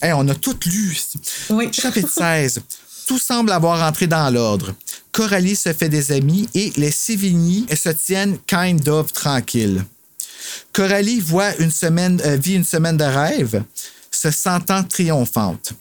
Hey, 0.00 0.12
on 0.14 0.26
a 0.28 0.34
tout 0.34 0.56
lu. 0.66 0.98
Oui. 1.50 1.68
Chapitre 1.72 2.08
16. 2.16 2.60
Tout 3.06 3.18
semble 3.18 3.52
avoir 3.52 3.86
entré 3.86 4.06
dans 4.06 4.32
l'ordre. 4.32 4.74
Coralie 5.12 5.56
se 5.56 5.72
fait 5.74 5.90
des 5.90 6.10
amis 6.10 6.48
et 6.54 6.72
les 6.76 6.90
Sévigny 6.90 7.66
se 7.76 7.90
tiennent 7.90 8.38
kind 8.46 8.88
of 8.88 9.12
tranquilles. 9.12 9.84
Coralie 10.72 11.20
voit 11.20 11.54
une 11.58 11.70
semaine, 11.70 12.20
euh, 12.24 12.36
vit 12.36 12.54
une 12.54 12.64
semaine 12.64 12.96
de 12.96 13.04
rêve, 13.04 13.62
se 14.10 14.30
sentant 14.30 14.82
triomphante. 14.82 15.72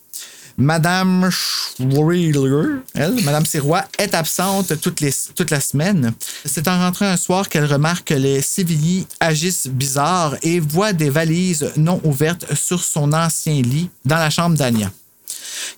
Madame 0.57 1.29
Schweiler, 1.31 2.81
elle, 2.93 3.23
Madame 3.23 3.45
Sirois, 3.45 3.85
est 3.97 4.13
absente 4.13 4.79
toute, 4.79 5.01
les, 5.01 5.13
toute 5.35 5.49
la 5.49 5.59
semaine. 5.59 6.13
C'est 6.45 6.67
en 6.67 6.77
rentrant 6.77 7.05
un 7.05 7.17
soir 7.17 7.49
qu'elle 7.49 7.65
remarque 7.65 8.09
que 8.09 8.13
les 8.13 8.41
Sévilly 8.41 9.07
agissent 9.19 9.67
bizarre 9.67 10.35
et 10.43 10.59
voit 10.59 10.93
des 10.93 11.09
valises 11.09 11.71
non 11.75 11.99
ouvertes 12.03 12.53
sur 12.53 12.83
son 12.83 13.13
ancien 13.13 13.61
lit 13.61 13.89
dans 14.05 14.17
la 14.17 14.29
chambre 14.29 14.55
d'Ania. 14.55 14.91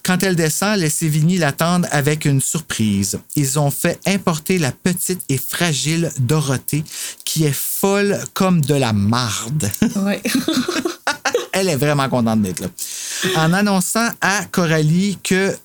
Quand 0.04 0.24
elle 0.24 0.36
descend, 0.36 0.80
les 0.80 0.90
Sévigny 0.90 1.38
l'attendent 1.38 1.88
avec 1.92 2.26
une 2.26 2.42
surprise. 2.42 3.20
Ils 3.36 3.60
ont 3.60 3.72
fait 3.72 4.00
importer 4.08 4.58
la 4.58 4.72
petite 4.72 5.22
et 5.30 5.38
fragile 5.38 6.12
Dorothée, 6.20 6.84
qui 7.24 7.46
est 7.46 7.56
folle 7.56 8.20
comme 8.34 8.62
de 8.62 8.76
la 8.76 8.94
marde. 8.94 9.70
Ouais. 9.96 10.22
Elle 11.52 11.70
est 11.70 11.76
vraiment 11.76 12.10
contente 12.10 12.42
d'être 12.42 12.60
là. 12.62 12.68
En 13.38 13.54
annonçant 13.54 14.10
à 14.22 14.46
Coralie 14.46 15.18
que 15.24 15.56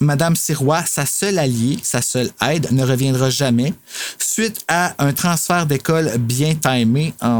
Madame 0.00 0.36
Sirois, 0.36 0.84
sa 0.86 1.06
seule 1.06 1.38
alliée, 1.38 1.78
sa 1.82 2.02
seule 2.02 2.30
aide, 2.48 2.70
ne 2.72 2.84
reviendra 2.84 3.30
jamais, 3.30 3.72
suite 4.18 4.60
à 4.68 4.94
un 4.98 5.12
transfert 5.12 5.66
d'école 5.66 6.16
bien 6.18 6.54
timé 6.54 7.14
en. 7.20 7.38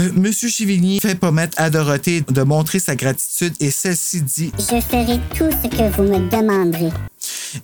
Euh, 0.00 0.12
Monsieur 0.14 0.48
Chivigny 0.48 1.00
fait 1.00 1.16
promettre 1.16 1.60
à 1.60 1.70
Dorothée 1.70 2.20
de 2.28 2.42
montrer 2.42 2.78
sa 2.78 2.94
gratitude 2.94 3.52
et 3.58 3.70
celle-ci 3.72 4.22
dit 4.22 4.52
Je 4.56 4.80
ferai 4.80 5.18
tout 5.36 5.50
ce 5.50 5.68
que 5.68 5.90
vous 5.96 6.04
me 6.04 6.30
demanderez. 6.30 6.92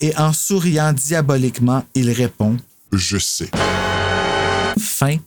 et 0.00 0.16
en 0.16 0.32
souriant 0.32 0.92
diaboliquement, 0.92 1.84
il 1.94 2.10
répond 2.10 2.56
Je 2.92 3.18
sais. 3.18 3.50
Fin 4.78 5.18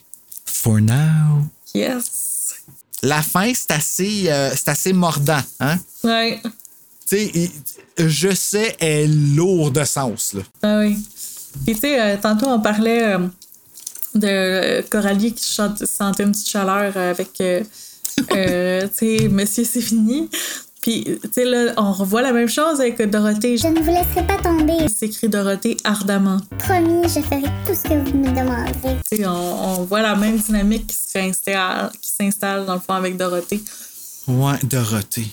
for 0.46 0.82
now. 0.82 1.48
Yes. 1.74 2.27
La 3.04 3.22
fin, 3.22 3.52
c'est 3.54 3.72
assez, 3.72 4.24
euh, 4.28 4.50
assez 4.66 4.92
mordant, 4.94 5.42
hein? 5.60 5.78
Ouais. 6.04 6.42
Tu 7.10 7.18
sais, 7.18 7.52
je 7.98 8.34
sais 8.34 8.76
est 8.80 9.08
lourd 9.08 9.72
de 9.72 9.84
sens, 9.84 10.34
là. 10.34 10.42
Ah 10.64 10.80
oui. 10.80 10.98
Puis, 11.66 11.76
tu 11.76 11.82
sais, 11.82 12.02
euh, 12.02 12.18
tantôt, 12.22 12.48
on 12.48 12.60
parlait 12.60 13.04
euh, 13.16 13.20
de 14.16 14.82
Coralie 14.90 15.34
qui 15.34 15.46
chante- 15.46 15.86
sentait 15.86 16.24
une 16.24 16.32
petite 16.32 16.50
chaleur 16.50 16.96
avec, 16.98 17.34
tu 17.34 17.64
sais, 18.26 19.28
Monsieur 19.30 19.64
C'est 19.64 19.82
fini. 19.82 20.30
Puis, 20.88 21.04
tu 21.04 21.20
sais, 21.34 21.44
là, 21.44 21.74
on 21.76 21.92
revoit 21.92 22.22
la 22.22 22.32
même 22.32 22.48
chose 22.48 22.80
avec 22.80 23.02
Dorothée. 23.10 23.58
Je 23.58 23.68
ne 23.68 23.78
vous 23.82 23.92
laisserai 23.92 24.26
pas 24.26 24.38
tomber. 24.42 24.86
C'est 24.88 25.08
écrit 25.08 25.28
Dorothée 25.28 25.76
ardemment. 25.84 26.38
Promis, 26.60 27.04
je 27.10 27.20
ferai 27.20 27.42
tout 27.66 27.74
ce 27.76 27.84
que 27.90 27.94
vous 28.10 28.18
me 28.18 28.30
demanderez. 28.30 28.96
Tu 29.12 29.18
sais, 29.18 29.26
on, 29.28 29.80
on 29.82 29.84
voit 29.84 30.02
la 30.02 30.16
même 30.16 30.38
dynamique 30.38 30.88
qui 30.88 30.96
s'installe, 30.96 31.92
qui 32.02 32.10
s'installe 32.10 32.66
dans 32.66 32.76
le 32.76 32.80
fond 32.80 32.94
avec 32.94 33.18
Dorothée. 33.18 33.62
Ouais, 34.30 34.54
Dorothée. 34.64 35.28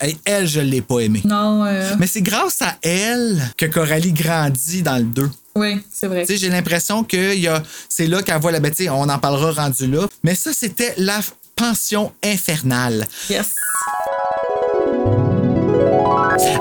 Elle, 0.00 0.14
elle, 0.24 0.46
je 0.48 0.60
l'ai 0.60 0.80
pas 0.80 1.00
aimée. 1.00 1.20
Non, 1.26 1.66
euh, 1.66 1.94
Mais 1.98 2.06
c'est 2.06 2.22
grâce 2.22 2.62
à 2.62 2.74
elle 2.80 3.42
que 3.58 3.66
Coralie 3.66 4.14
grandit 4.14 4.80
dans 4.80 4.96
le 4.96 5.04
2. 5.04 5.30
oui, 5.56 5.82
c'est 5.92 6.06
vrai. 6.06 6.22
Tu 6.24 6.32
sais, 6.32 6.38
j'ai 6.38 6.48
l'impression 6.48 7.04
que 7.04 7.36
y 7.36 7.46
a- 7.46 7.62
c'est 7.90 8.06
là 8.06 8.22
qu'elle 8.22 8.40
voit 8.40 8.52
la 8.52 8.60
bête. 8.60 8.82
On 8.90 9.06
en 9.10 9.18
parlera 9.18 9.52
rendu 9.64 9.86
là. 9.86 10.06
Mais 10.22 10.34
ça, 10.34 10.50
c'était 10.54 10.94
la 10.96 11.20
pension 11.56 12.10
infernale. 12.24 13.06
Yes. 13.28 13.54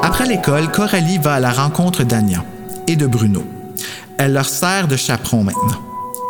Après 0.02 0.26
l'école, 0.26 0.70
Coralie 0.72 1.18
va 1.18 1.36
à 1.36 1.40
la 1.40 1.52
rencontre 1.52 2.04
d'Anya 2.04 2.44
et 2.88 2.96
de 2.96 3.08
Bruno. 3.08 3.44
Elle 4.18 4.34
leur 4.34 4.46
sert 4.48 4.88
de 4.88 4.96
chaperon 4.96 5.44
maintenant. 5.44 5.80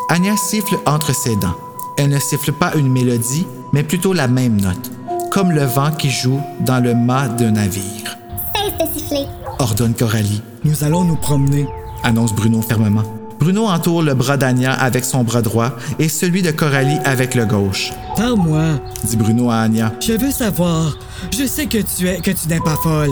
Anya 0.10 0.36
siffle 0.38 0.78
entre 0.86 1.14
ses 1.14 1.36
dents. 1.38 1.56
Elle 1.98 2.10
ne 2.10 2.20
siffle 2.20 2.52
pas 2.54 2.74
une 2.76 2.90
mélodie, 2.92 3.46
mais 3.72 3.84
plutôt 3.84 4.14
la 4.14 4.28
même 4.28 4.60
note, 4.62 4.92
comme 5.32 5.52
le 5.52 5.64
vent 5.64 5.92
qui 5.92 6.10
joue 6.10 6.42
dans 6.62 6.80
le 6.84 6.94
mât 6.96 7.28
d'un 7.30 7.52
navire. 7.52 8.18
Cesse 8.56 8.74
de 8.88 9.00
siffler. 9.00 9.26
Ordonne 9.60 9.94
Coralie, 9.94 10.42
Nous 10.64 10.84
allons 10.84 11.04
nous 11.04 11.16
promener. 11.18 11.68
annonce 12.04 12.34
Bruno 12.34 12.62
fermement. 12.62 13.04
Bruno 13.44 13.68
entoure 13.68 14.04
le 14.04 14.14
bras 14.14 14.38
d'Anya 14.38 14.72
avec 14.72 15.04
son 15.04 15.24
bras 15.26 15.42
droit 15.42 15.72
et 16.00 16.08
celui 16.08 16.42
de 16.42 16.52
Coralie 16.52 16.98
avec 17.04 17.36
le 17.36 17.46
gauche, 17.46 17.92
Parle-moi. 18.16 18.64
dit 19.04 19.18
Bruno 19.18 19.50
à 19.52 19.58
Anya. 19.64 19.92
Je 20.00 20.14
veux 20.14 20.32
savoir. 20.32 20.98
Je 21.38 21.46
sais 21.46 21.66
que 21.66 21.80
tu 21.80 22.08
es 22.08 22.22
que 22.22 22.32
tu 22.32 22.48
n'es 22.48 22.62
pas 22.62 22.78
folle. 22.82 23.10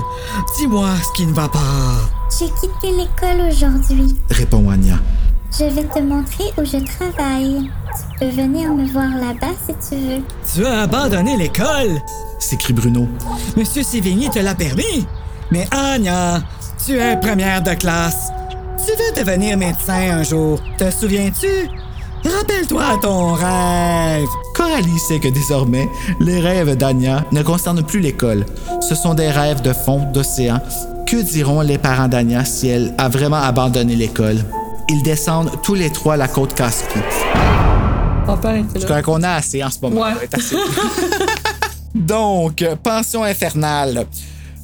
Dis-moi 0.58 0.88
ce 1.04 1.18
qui 1.18 1.26
ne 1.28 1.34
va 1.34 1.50
pas. 1.50 1.60
J'ai 2.40 2.46
quitté 2.46 2.96
l'école 2.96 3.46
aujourd'hui. 3.52 4.16
Répond 4.30 4.70
Anya. 4.70 5.00
Je 5.60 5.66
vais 5.66 5.84
te 5.84 6.00
montrer 6.00 6.46
où 6.58 6.64
je 6.64 6.78
travaille. 6.78 7.70
Tu 7.98 8.20
peux 8.26 8.30
venir 8.32 8.74
me 8.74 8.86
voir 8.88 9.10
là-bas 9.10 9.54
si 9.68 9.74
tu 9.90 9.96
veux. 10.02 10.22
Tu 10.56 10.66
as 10.66 10.84
abandonné 10.84 11.36
l'école? 11.36 12.00
s'écrie 12.40 12.72
Bruno. 12.74 13.06
Monsieur 13.58 13.84
Sévigny 13.84 14.30
te 14.30 14.40
l'a 14.40 14.56
permis. 14.56 15.06
Mais 15.52 15.68
Anya, 15.72 16.42
tu 16.86 16.94
es 16.94 17.18
première 17.20 17.62
de 17.62 17.74
classe. 17.74 18.30
Tu 18.86 18.92
veux 18.94 19.24
devenir 19.24 19.58
médecin 19.58 20.18
un 20.20 20.24
jour. 20.24 20.60
Te 20.78 20.90
souviens-tu? 20.90 21.70
Rappelle-toi 22.24 23.00
ton 23.02 23.34
rêve. 23.34 24.28
Coralie 24.56 25.00
sait 25.08 25.20
que 25.20 25.28
désormais, 25.28 25.88
les 26.20 26.40
rêves 26.40 26.76
d'Anya 26.76 27.26
ne 27.32 27.42
concernent 27.42 27.84
plus 27.84 28.00
l'école. 28.00 28.46
Ce 28.80 28.96
sont 28.96 29.14
des 29.14 29.30
rêves 29.30 29.62
de 29.62 29.74
fond 29.74 30.02
d'océan. 30.14 30.60
Que 31.08 31.22
diront 31.22 31.62
les 31.62 31.78
parents 31.78 32.08
d'Anya 32.08 32.46
si 32.46 32.68
elle 32.70 32.94
a 32.98 33.10
vraiment 33.10 33.42
abandonné 33.42 33.96
l'école? 33.96 34.38
Ils 34.90 35.04
descendent 35.04 35.52
tous 35.64 35.74
les 35.74 35.90
trois 35.90 36.16
la 36.18 36.28
côte 36.28 36.54
était 38.66 38.80
Je 38.80 38.88
là. 38.88 39.02
crois 39.02 39.02
qu'on 39.02 39.24
a 39.24 39.32
assez 39.32 39.64
en 39.64 39.70
ce 39.70 39.80
moment. 39.82 40.02
Ouais. 40.02 40.30
Donc, 41.96 42.64
Pension 42.84 43.24
infernale. 43.24 44.06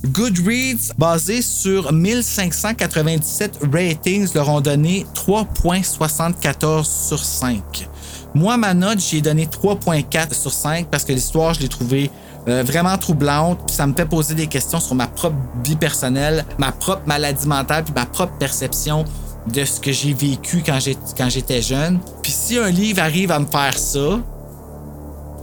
Goodreads, 0.08 0.94
basé 0.98 1.42
sur 1.42 1.92
1597 1.92 3.60
ratings, 3.72 4.28
leur 4.34 4.50
ont 4.50 4.62
donné 4.62 5.06
3.74 5.14 6.84
sur 6.84 7.20
5. 7.20 7.90
Moi, 8.34 8.58
ma 8.58 8.74
note, 8.74 9.00
j'ai 9.00 9.22
donné 9.22 9.46
3.4 9.46 10.34
sur 10.34 10.52
5 10.52 10.88
parce 10.90 11.04
que 11.04 11.14
l'histoire, 11.14 11.54
je 11.54 11.62
l'ai 11.62 11.68
trouvée 11.68 12.12
euh, 12.48 12.64
vraiment 12.64 12.98
troublante. 12.98 13.60
Puis 13.66 13.76
ça 13.76 13.88
me 13.88 13.94
fait 13.94 14.06
poser 14.06 14.36
des 14.36 14.48
questions 14.48 14.80
sur 14.80 14.96
ma 14.96 15.08
propre 15.08 15.36
vie 15.64 15.76
personnelle, 15.76 16.46
ma 16.58 16.72
propre 16.72 17.04
maladie 17.06 17.48
mentale, 17.48 17.84
puis 17.84 17.94
ma 17.96 18.06
propre 18.06 18.34
perception 18.38 19.06
de 19.48 19.64
ce 19.66 19.80
que 19.80 19.92
j'ai 19.92 20.14
vécu 20.14 20.64
quand 20.66 21.30
j'étais 21.30 21.62
jeune. 21.62 22.00
Puis 22.22 22.32
si 22.32 22.58
un 22.58 22.70
livre 22.70 23.02
arrive 23.02 23.32
à 23.32 23.40
me 23.40 23.46
faire 23.46 23.78
ça, 23.78 24.20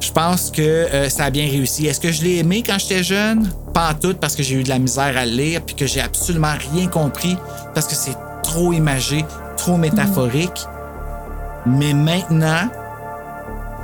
je 0.01 0.13
pense 0.13 0.51
que 0.51 0.63
euh, 0.63 1.09
ça 1.09 1.25
a 1.25 1.31
bien 1.31 1.49
réussi. 1.49 1.87
Est-ce 1.87 2.01
que 2.01 2.13
je 2.13 2.23
l'ai 2.23 2.39
aimé 2.39 2.63
quand 2.65 2.79
j'étais 2.79 3.03
jeune? 3.03 3.51
Pas 3.75 3.93
tout, 3.95 4.15
parce 4.15 4.37
que 4.37 4.43
j'ai 4.43 4.55
eu 4.55 4.63
de 4.63 4.69
la 4.69 4.79
misère 4.79 5.17
à 5.17 5.27
lire, 5.27 5.61
puis 5.63 5.75
que 5.75 5.87
j'ai 5.87 6.01
absolument 6.01 6.55
rien 6.73 6.87
compris, 6.87 7.37
parce 7.75 7.87
que 7.87 7.95
c'est 7.95 8.17
trop 8.43 8.73
imagé, 8.73 9.25
trop 9.57 9.77
métaphorique. 9.77 10.67
Mais 11.67 11.93
maintenant, 11.93 12.69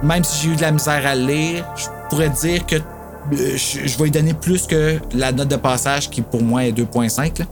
même 0.02 0.24
si 0.24 0.42
j'ai 0.42 0.52
eu 0.52 0.56
de 0.56 0.62
la 0.62 0.70
misère 0.70 1.04
à 1.06 1.14
lire, 1.14 1.64
je 1.76 1.86
pourrais 2.08 2.30
dire 2.30 2.64
que 2.66 2.76
euh, 2.76 3.56
je, 3.56 3.98
vais 3.98 4.04
lui 4.04 4.10
donner 4.10 4.34
plus 4.34 4.66
que 4.66 4.98
la 5.14 5.32
note 5.32 5.48
de 5.48 5.56
passage 5.56 6.08
qui 6.08 6.22
pour 6.22 6.42
moi 6.42 6.64
est 6.64 6.72
2.5. 6.72 7.40
là. 7.40 7.44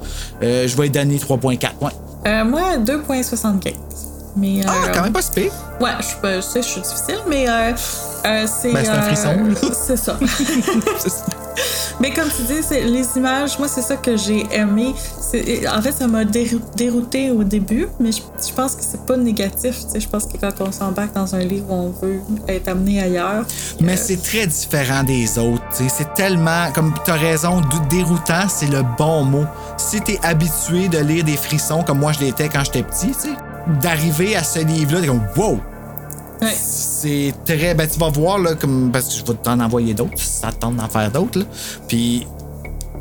Euh, 0.43 0.66
je 0.66 0.77
vais 0.77 0.85
lui 0.85 0.90
donner 0.90 1.16
3.4. 1.16 1.70
Ouais. 1.81 1.90
Euh, 2.27 2.44
moi, 2.44 2.78
2,75. 2.78 4.07
Mais, 4.39 4.60
Ah, 4.66 4.73
euh, 4.89 4.93
quand 4.94 5.02
même 5.02 5.12
pas 5.12 5.23
si 5.23 5.31
pire. 5.32 5.52
Ouais, 5.81 5.90
je, 6.01 6.40
sais, 6.40 6.62
je 6.62 6.66
suis 6.69 6.81
difficile, 6.81 7.19
mais 7.28 7.48
euh, 7.48 7.73
euh, 8.27 8.47
c'est. 8.47 8.73
Ben, 8.73 8.85
c'est 8.85 8.90
un 8.90 9.02
frisson. 9.02 9.36
C'est 9.86 9.97
ça. 9.97 10.16
mais 12.01 12.12
comme 12.12 12.28
tu 12.28 12.43
dis, 12.43 12.62
c'est- 12.62 12.85
les 12.85 13.05
images, 13.16 13.59
moi, 13.59 13.66
c'est 13.69 13.82
ça 13.82 13.97
que 13.97 14.16
j'ai 14.16 14.47
aimé. 14.52 14.94
C'est- 15.20 15.66
En 15.69 15.82
fait, 15.82 15.93
ça 15.93 16.06
m'a 16.06 16.24
dérou- 16.24 16.60
dérouté 16.77 17.31
au 17.31 17.43
début, 17.43 17.89
mais 17.98 18.12
je, 18.12 18.20
je 18.47 18.52
pense 18.52 18.74
que 18.77 18.82
c'est 18.82 19.05
pas 19.05 19.16
négatif. 19.16 19.77
tu 19.86 19.93
sais. 19.93 20.01
Je 20.01 20.09
pense 20.09 20.24
que 20.27 20.36
quand 20.36 20.52
on 20.60 20.70
s'embarque 20.73 21.15
dans 21.15 21.35
un 21.35 21.40
livre, 21.40 21.66
on 21.70 21.90
veut 22.01 22.20
être 22.47 22.69
amené 22.69 23.02
ailleurs. 23.02 23.44
Mais 23.81 23.97
c'est 23.97 24.23
très 24.23 24.47
différent 24.47 25.02
des 25.02 25.39
autres. 25.39 25.62
tu 25.77 25.85
sais. 25.89 25.94
C'est 25.98 26.15
tellement, 26.15 26.70
comme 26.74 26.94
tu 27.05 27.10
as 27.10 27.15
raison, 27.15 27.60
déroutant, 27.90 28.48
c'est 28.48 28.66
le 28.70 28.82
bon 28.97 29.24
mot. 29.24 29.44
Si 29.77 30.01
tu 30.01 30.12
es 30.12 30.20
habitué 30.24 30.89
de 30.89 30.98
lire 30.98 31.24
des 31.24 31.36
frissons 31.36 31.82
comme 31.82 31.98
moi 31.98 32.12
je 32.12 32.20
l'étais 32.20 32.48
quand 32.48 32.62
j'étais 32.65 32.82
petit, 32.82 33.09
tu 33.09 33.15
sais, 33.31 33.36
d'arriver 33.81 34.36
à 34.36 34.43
ce 34.43 34.61
livre-là, 34.61 35.01
t'es 35.01 35.07
comme 35.07 35.27
wow! 35.36 35.61
Ouais. 36.40 36.55
C'est 36.55 37.35
très. 37.45 37.74
Ben, 37.74 37.89
tu 37.89 37.99
vas 37.99 38.11
voir, 38.11 38.39
là, 38.39 38.55
comme, 38.55 38.90
parce 38.93 39.09
que 39.09 39.15
je 39.15 39.24
vais 39.24 39.39
t'en 39.43 39.59
envoyer 39.61 39.95
d'autres, 39.95 40.19
ça 40.19 40.53
te 40.53 40.57
tente 40.57 40.77
d'en 40.77 40.89
faire 40.89 41.11
d'autres. 41.11 41.45
Puis 41.89 42.27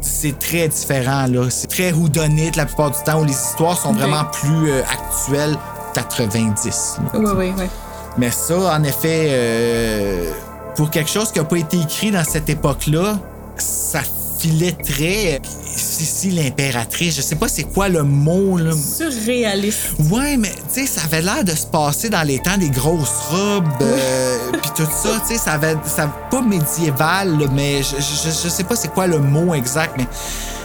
c'est 0.01 0.37
très 0.39 0.67
différent, 0.67 1.27
là. 1.27 1.49
C'est 1.49 1.67
très 1.67 1.91
houdonite 1.91 2.55
la 2.55 2.65
plupart 2.65 2.91
du 2.91 2.97
temps 3.03 3.21
où 3.21 3.23
les 3.23 3.33
histoires 3.33 3.77
sont 3.77 3.93
vraiment 3.93 4.25
plus 4.25 4.71
euh, 4.71 4.81
actuelles 4.83 5.57
90. 5.93 6.97
là. 7.13 7.19
Ouais, 7.19 7.25
ouais, 7.31 7.53
ouais. 7.57 7.69
Mais 8.17 8.31
ça, 8.31 8.75
en 8.75 8.83
effet, 8.83 9.27
euh, 9.29 10.31
pour 10.75 10.89
quelque 10.89 11.09
chose 11.09 11.31
qui 11.31 11.39
n'a 11.39 11.45
pas 11.45 11.57
été 11.57 11.79
écrit 11.79 12.11
dans 12.11 12.23
cette 12.23 12.49
époque-là, 12.49 13.19
ça 13.57 14.01
filait 14.39 14.71
très. 14.71 15.41
Sissi 15.65 16.31
l'impératrice, 16.31 17.15
je 17.15 17.21
sais 17.21 17.35
pas 17.35 17.47
c'est 17.47 17.63
quoi 17.63 17.87
le 17.87 18.03
mot, 18.03 18.57
là. 18.57 18.71
Surréaliste. 18.73 19.93
Ouais, 20.09 20.37
mais 20.37 20.51
tu 20.73 20.81
sais, 20.81 20.87
ça 20.87 21.01
avait 21.05 21.21
l'air 21.21 21.43
de 21.43 21.51
se 21.51 21.67
passer 21.67 22.09
dans 22.09 22.23
les 22.23 22.39
temps 22.39 22.57
des 22.57 22.69
grosses 22.69 23.27
robes, 23.29 23.67
euh, 23.81 24.37
puis 24.53 24.71
tout 24.75 24.89
ça, 24.91 25.19
tu 25.27 25.33
sais, 25.33 25.39
ça 25.39 25.53
avait, 25.53 25.75
ça 25.85 26.07
pas 26.31 26.41
médiéval, 26.41 27.37
là, 27.39 27.45
mais 27.53 27.83
je, 27.83 27.95
je, 27.97 28.29
je 28.43 28.49
sais 28.49 28.63
pas 28.63 28.75
c'est 28.75 28.91
quoi 28.91 29.05
le 29.05 29.19
mot 29.19 29.53
exact, 29.53 29.93
mais 29.97 30.07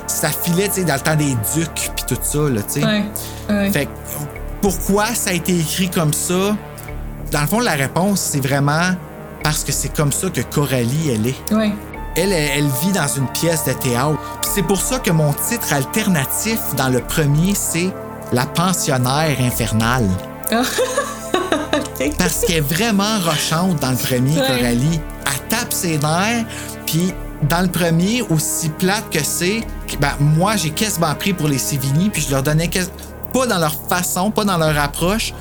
ça 0.07 0.31
filait, 0.31 0.69
tu 0.69 0.77
sais, 0.77 0.85
dans 0.85 0.95
le 0.95 1.01
temps 1.01 1.17
des 1.17 1.37
ducs, 1.55 1.91
puis 1.95 2.05
tout 2.09 2.19
ça, 2.23 2.49
là, 2.49 2.63
tu 2.63 2.81
sais. 2.81 2.87
Ouais. 2.87 3.05
ouais. 3.51 3.71
Fait 3.71 3.89
pourquoi 4.63 5.07
ça 5.15 5.31
a 5.31 5.33
été 5.33 5.59
écrit 5.59 5.91
comme 5.91 6.13
ça? 6.13 6.57
Dans 7.33 7.41
le 7.41 7.47
fond, 7.47 7.61
la 7.61 7.73
réponse, 7.73 8.21
c'est 8.21 8.41
vraiment 8.41 8.95
parce 9.43 9.65
que 9.65 9.73
c'est 9.73 9.95
comme 9.95 10.13
ça 10.13 10.31
que 10.31 10.41
Coralie, 10.41 11.11
elle 11.11 11.27
est. 11.27 11.53
Ouais. 11.53 11.73
Elle, 12.17 12.67
vit 12.83 12.93
dans 12.93 13.09
une 13.09 13.29
pièce 13.29 13.65
de 13.65 13.73
théâtre. 13.73 14.19
C'est 14.43 14.63
pour 14.63 14.81
ça 14.81 14.99
que 14.99 15.11
mon 15.11 15.33
titre 15.33 15.73
alternatif 15.73 16.59
dans 16.77 16.89
le 16.89 17.01
premier, 17.01 17.55
c'est 17.55 17.91
La 18.33 18.47
pensionnaire 18.47 19.37
infernale. 19.41 20.09
Parce 22.19 22.41
qu'elle 22.47 22.57
est 22.57 22.61
vraiment 22.61 23.19
rochante 23.25 23.79
dans 23.81 23.91
le 23.91 23.97
premier, 23.97 24.39
Ouais. 24.39 24.47
Coralie. 24.47 25.01
Elle 25.27 25.49
tape 25.49 25.73
ses 25.73 25.99
nerfs, 25.99 26.45
puis 26.87 27.13
dans 27.49 27.61
le 27.61 27.69
premier, 27.69 28.23
aussi 28.31 28.69
plate 28.71 29.11
que 29.11 29.23
c'est, 29.23 29.61
ben, 30.01 30.13
moi, 30.21 30.57
j'ai 30.57 30.71
quasiment 30.71 31.15
pris 31.15 31.33
pour 31.33 31.49
les 31.49 31.59
Sévigny, 31.59 32.09
puis 32.11 32.23
je 32.23 32.31
leur 32.31 32.43
donnais 32.43 32.71
pas 33.33 33.47
dans 33.47 33.59
leur 33.59 33.75
façon, 33.89 34.31
pas 34.31 34.45
dans 34.45 34.59
leur 34.59 34.79
approche, 34.79 35.33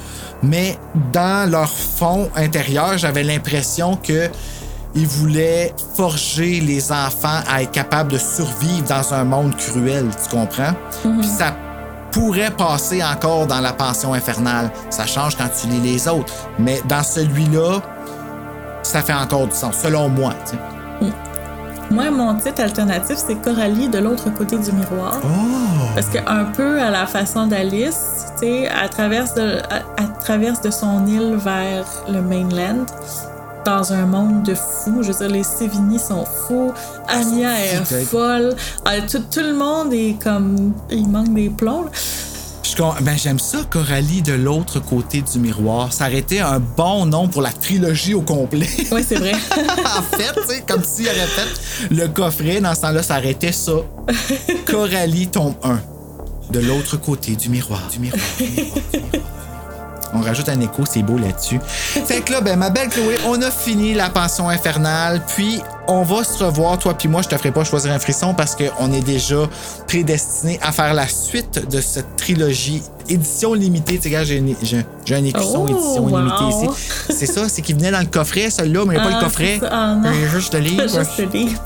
mais 0.43 0.77
dans 1.11 1.49
leur 1.49 1.69
fond 1.69 2.30
intérieur, 2.35 2.98
j'avais 2.98 3.23
l'impression 3.23 3.95
que 3.98 4.30
ils 4.95 5.07
voulaient 5.07 5.73
forger 5.95 6.59
les 6.59 6.91
enfants 6.91 7.39
à 7.49 7.61
être 7.63 7.72
capables 7.72 8.11
de 8.11 8.18
survivre 8.18 8.88
dans 8.88 9.13
un 9.13 9.23
monde 9.23 9.55
cruel, 9.55 10.07
tu 10.23 10.30
comprends? 10.35 10.73
Puis 11.19 11.27
ça 11.27 11.53
pourrait 12.11 12.51
passer 12.51 13.01
encore 13.03 13.47
dans 13.47 13.61
la 13.61 13.72
pension 13.72 14.13
infernale. 14.13 14.69
Ça 14.89 15.05
change 15.05 15.38
quand 15.38 15.47
tu 15.59 15.68
lis 15.68 15.80
les 15.80 16.07
autres. 16.09 16.34
Mais 16.59 16.81
dans 16.89 17.03
celui-là, 17.03 17.80
ça 18.84 19.01
fait 19.01 19.13
encore 19.13 19.47
du 19.47 19.55
sens, 19.55 19.76
selon 19.81 20.09
moi. 20.09 20.34
tu 20.45 20.51
sais. 20.51 21.11
Moi, 21.89 22.09
mon 22.09 22.35
titre 22.35 22.61
alternatif, 22.61 23.18
c'est 23.18 23.35
Coralie 23.35 23.89
de 23.89 23.97
l'autre 23.99 24.30
côté 24.34 24.57
du 24.57 24.72
miroir. 24.72 25.19
Parce 25.93 26.07
que 26.07 26.19
un 26.26 26.45
peu 26.45 26.81
à 26.81 26.89
la 26.89 27.05
façon 27.05 27.47
d'Alice, 27.47 28.27
tu 28.39 28.45
sais, 28.47 28.69
elle 28.81 28.89
traverse 28.89 29.34
de, 29.34 29.59
elle- 29.69 29.85
elle 29.97 30.09
traverse 30.22 30.61
de 30.61 30.72
son 30.72 31.05
île 31.05 31.35
vers 31.35 31.85
le 32.09 32.22
mainland. 32.22 32.85
Dans 33.65 33.93
un 33.93 34.05
monde 34.05 34.43
de 34.43 34.55
fous. 34.55 35.01
Je 35.01 35.11
veux 35.11 35.17
dire, 35.17 35.29
les 35.29 35.43
Sévigny 35.43 35.99
sont 35.99 36.25
fous. 36.25 36.71
Anya 37.07 37.53
est 37.65 38.05
folle. 38.05 38.55
Ah, 38.85 39.01
tout, 39.01 39.23
tout 39.31 39.41
le 39.41 39.53
monde 39.53 39.93
est 39.93 40.21
comme. 40.21 40.73
Il 40.89 41.07
manque 41.07 41.33
des 41.33 41.49
plombs. 41.49 41.85
ben, 43.01 43.17
j'aime 43.17 43.39
ça, 43.39 43.59
Coralie 43.69 44.21
de 44.21 44.33
l'autre 44.33 44.79
côté 44.79 45.21
du 45.21 45.39
miroir. 45.39 45.93
Ça 45.93 46.07
aurait 46.07 46.19
été 46.19 46.39
un 46.39 46.59
bon 46.59 47.05
nom 47.05 47.27
pour 47.27 47.41
la 47.41 47.51
trilogie 47.51 48.13
au 48.13 48.21
complet. 48.21 48.69
Ouais, 48.91 49.03
c'est 49.03 49.17
vrai. 49.17 49.33
en 49.97 50.17
fait, 50.17 50.65
comme 50.67 50.83
s'il 50.83 51.07
aurait 51.07 51.27
fait 51.27 51.93
le 51.93 52.07
coffret, 52.07 52.61
dans 52.61 52.75
ce 52.75 52.81
temps-là, 52.81 53.03
ça 53.03 53.17
aurait 53.17 53.31
été 53.31 53.51
ça. 53.51 53.73
Coralie 54.65 55.27
tombe 55.27 55.55
1. 55.63 55.79
De 56.51 56.59
l'autre 56.59 56.97
côté 56.97 57.35
du 57.35 57.49
miroir. 57.49 57.81
Du 57.91 57.99
miroir, 57.99 58.21
du 58.38 58.43
miroir, 58.43 58.77
du 58.91 58.99
miroir. 58.99 59.30
On 60.13 60.21
rajoute 60.21 60.49
un 60.49 60.59
écho, 60.59 60.83
c'est 60.89 61.03
beau 61.03 61.17
là-dessus. 61.17 61.59
Fait 61.63 62.21
que 62.21 62.31
là, 62.33 62.41
ben, 62.41 62.57
ma 62.57 62.69
belle 62.69 62.89
Chloé, 62.89 63.17
on 63.27 63.41
a 63.41 63.49
fini 63.51 63.93
la 63.93 64.09
pension 64.09 64.49
infernale, 64.49 65.21
puis 65.35 65.61
on 65.88 66.03
va 66.03 66.23
se 66.23 66.43
revoir, 66.43 66.77
toi 66.77 66.93
puis 66.93 67.07
moi, 67.07 67.21
je 67.21 67.27
te 67.29 67.38
ferai 67.38 67.51
pas 67.51 67.63
choisir 67.63 67.91
un 67.91 67.99
frisson 67.99 68.33
parce 68.33 68.55
qu'on 68.55 68.91
est 68.93 69.01
déjà 69.01 69.47
prédestiné 69.88 70.59
à 70.61 70.71
faire 70.71 70.93
la 70.93 71.07
suite 71.07 71.67
de 71.69 71.81
cette 71.81 72.15
trilogie 72.17 72.81
édition 73.09 73.53
limitée. 73.53 73.99
Tu 73.99 74.09
sais, 74.09 74.25
j'ai 75.05 75.15
un 75.15 75.23
écusson 75.23 75.65
Oh, 75.67 75.69
édition 75.69 76.03
wow. 76.05 76.17
limitée 76.19 76.49
ici. 76.67 76.69
C'est 77.09 77.25
ça, 77.25 77.49
c'est 77.49 77.61
qu'il 77.61 77.75
venait 77.75 77.91
dans 77.91 77.99
le 77.99 78.05
coffret, 78.05 78.49
celui-là, 78.49 78.85
mais 78.88 78.95
il 78.95 79.01
n'y 79.01 79.05
a 79.05 79.09
pas 79.09 79.15
Ah, 79.15 79.19
le 79.19 79.23
coffret. 79.25 79.57
c'est. 79.59 79.67
Ah, 79.69 79.95
non. 79.95 80.11
Il 80.13 80.21
y 80.21 80.23
a 80.23 80.27
juste 80.27 80.53
le 80.53 80.59
livre. 80.69 80.83
Juste 80.83 81.17
le 81.17 81.25
livre. 81.25 81.61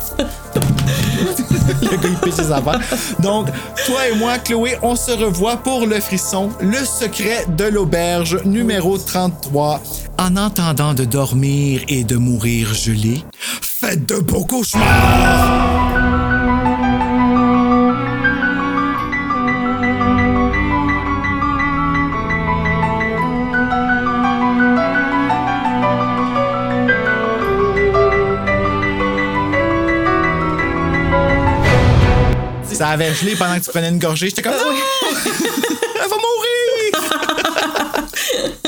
Le 1.82 1.98
gars, 1.98 2.10
il. 2.26 2.80
Donc, 3.22 3.48
toi 3.86 4.08
et 4.08 4.16
moi, 4.16 4.38
Chloé, 4.40 4.78
on 4.82 4.96
se 4.96 5.12
revoit 5.12 5.58
pour 5.58 5.86
le 5.86 6.00
frisson, 6.00 6.50
le 6.60 6.84
secret 6.86 7.46
de 7.58 7.66
l'auberge 7.66 8.40
numéro 8.46 8.98
33. 8.98 9.82
En 10.18 10.38
entendant 10.38 10.94
de 10.94 11.06
dormir 11.06 11.82
et 11.88 12.04
de 12.04 12.16
mourir 12.16 12.74
gelé, 12.74 13.24
faites 13.62 14.08
de 14.08 14.20
beaux 14.20 14.46
cauchemars! 14.46 15.75
avait 32.96 33.14
gelé 33.14 33.36
pendant 33.36 33.60
que 33.60 33.66
tu 33.66 33.70
prenais 33.70 33.90
une 33.90 34.00
gorgée. 34.00 34.30
J'étais 34.30 34.42
comme! 34.42 34.54
Ah 34.58 34.64
ah! 34.64 34.74
Elle 36.04 36.10
va 36.10 36.16
mourir! 36.16 36.94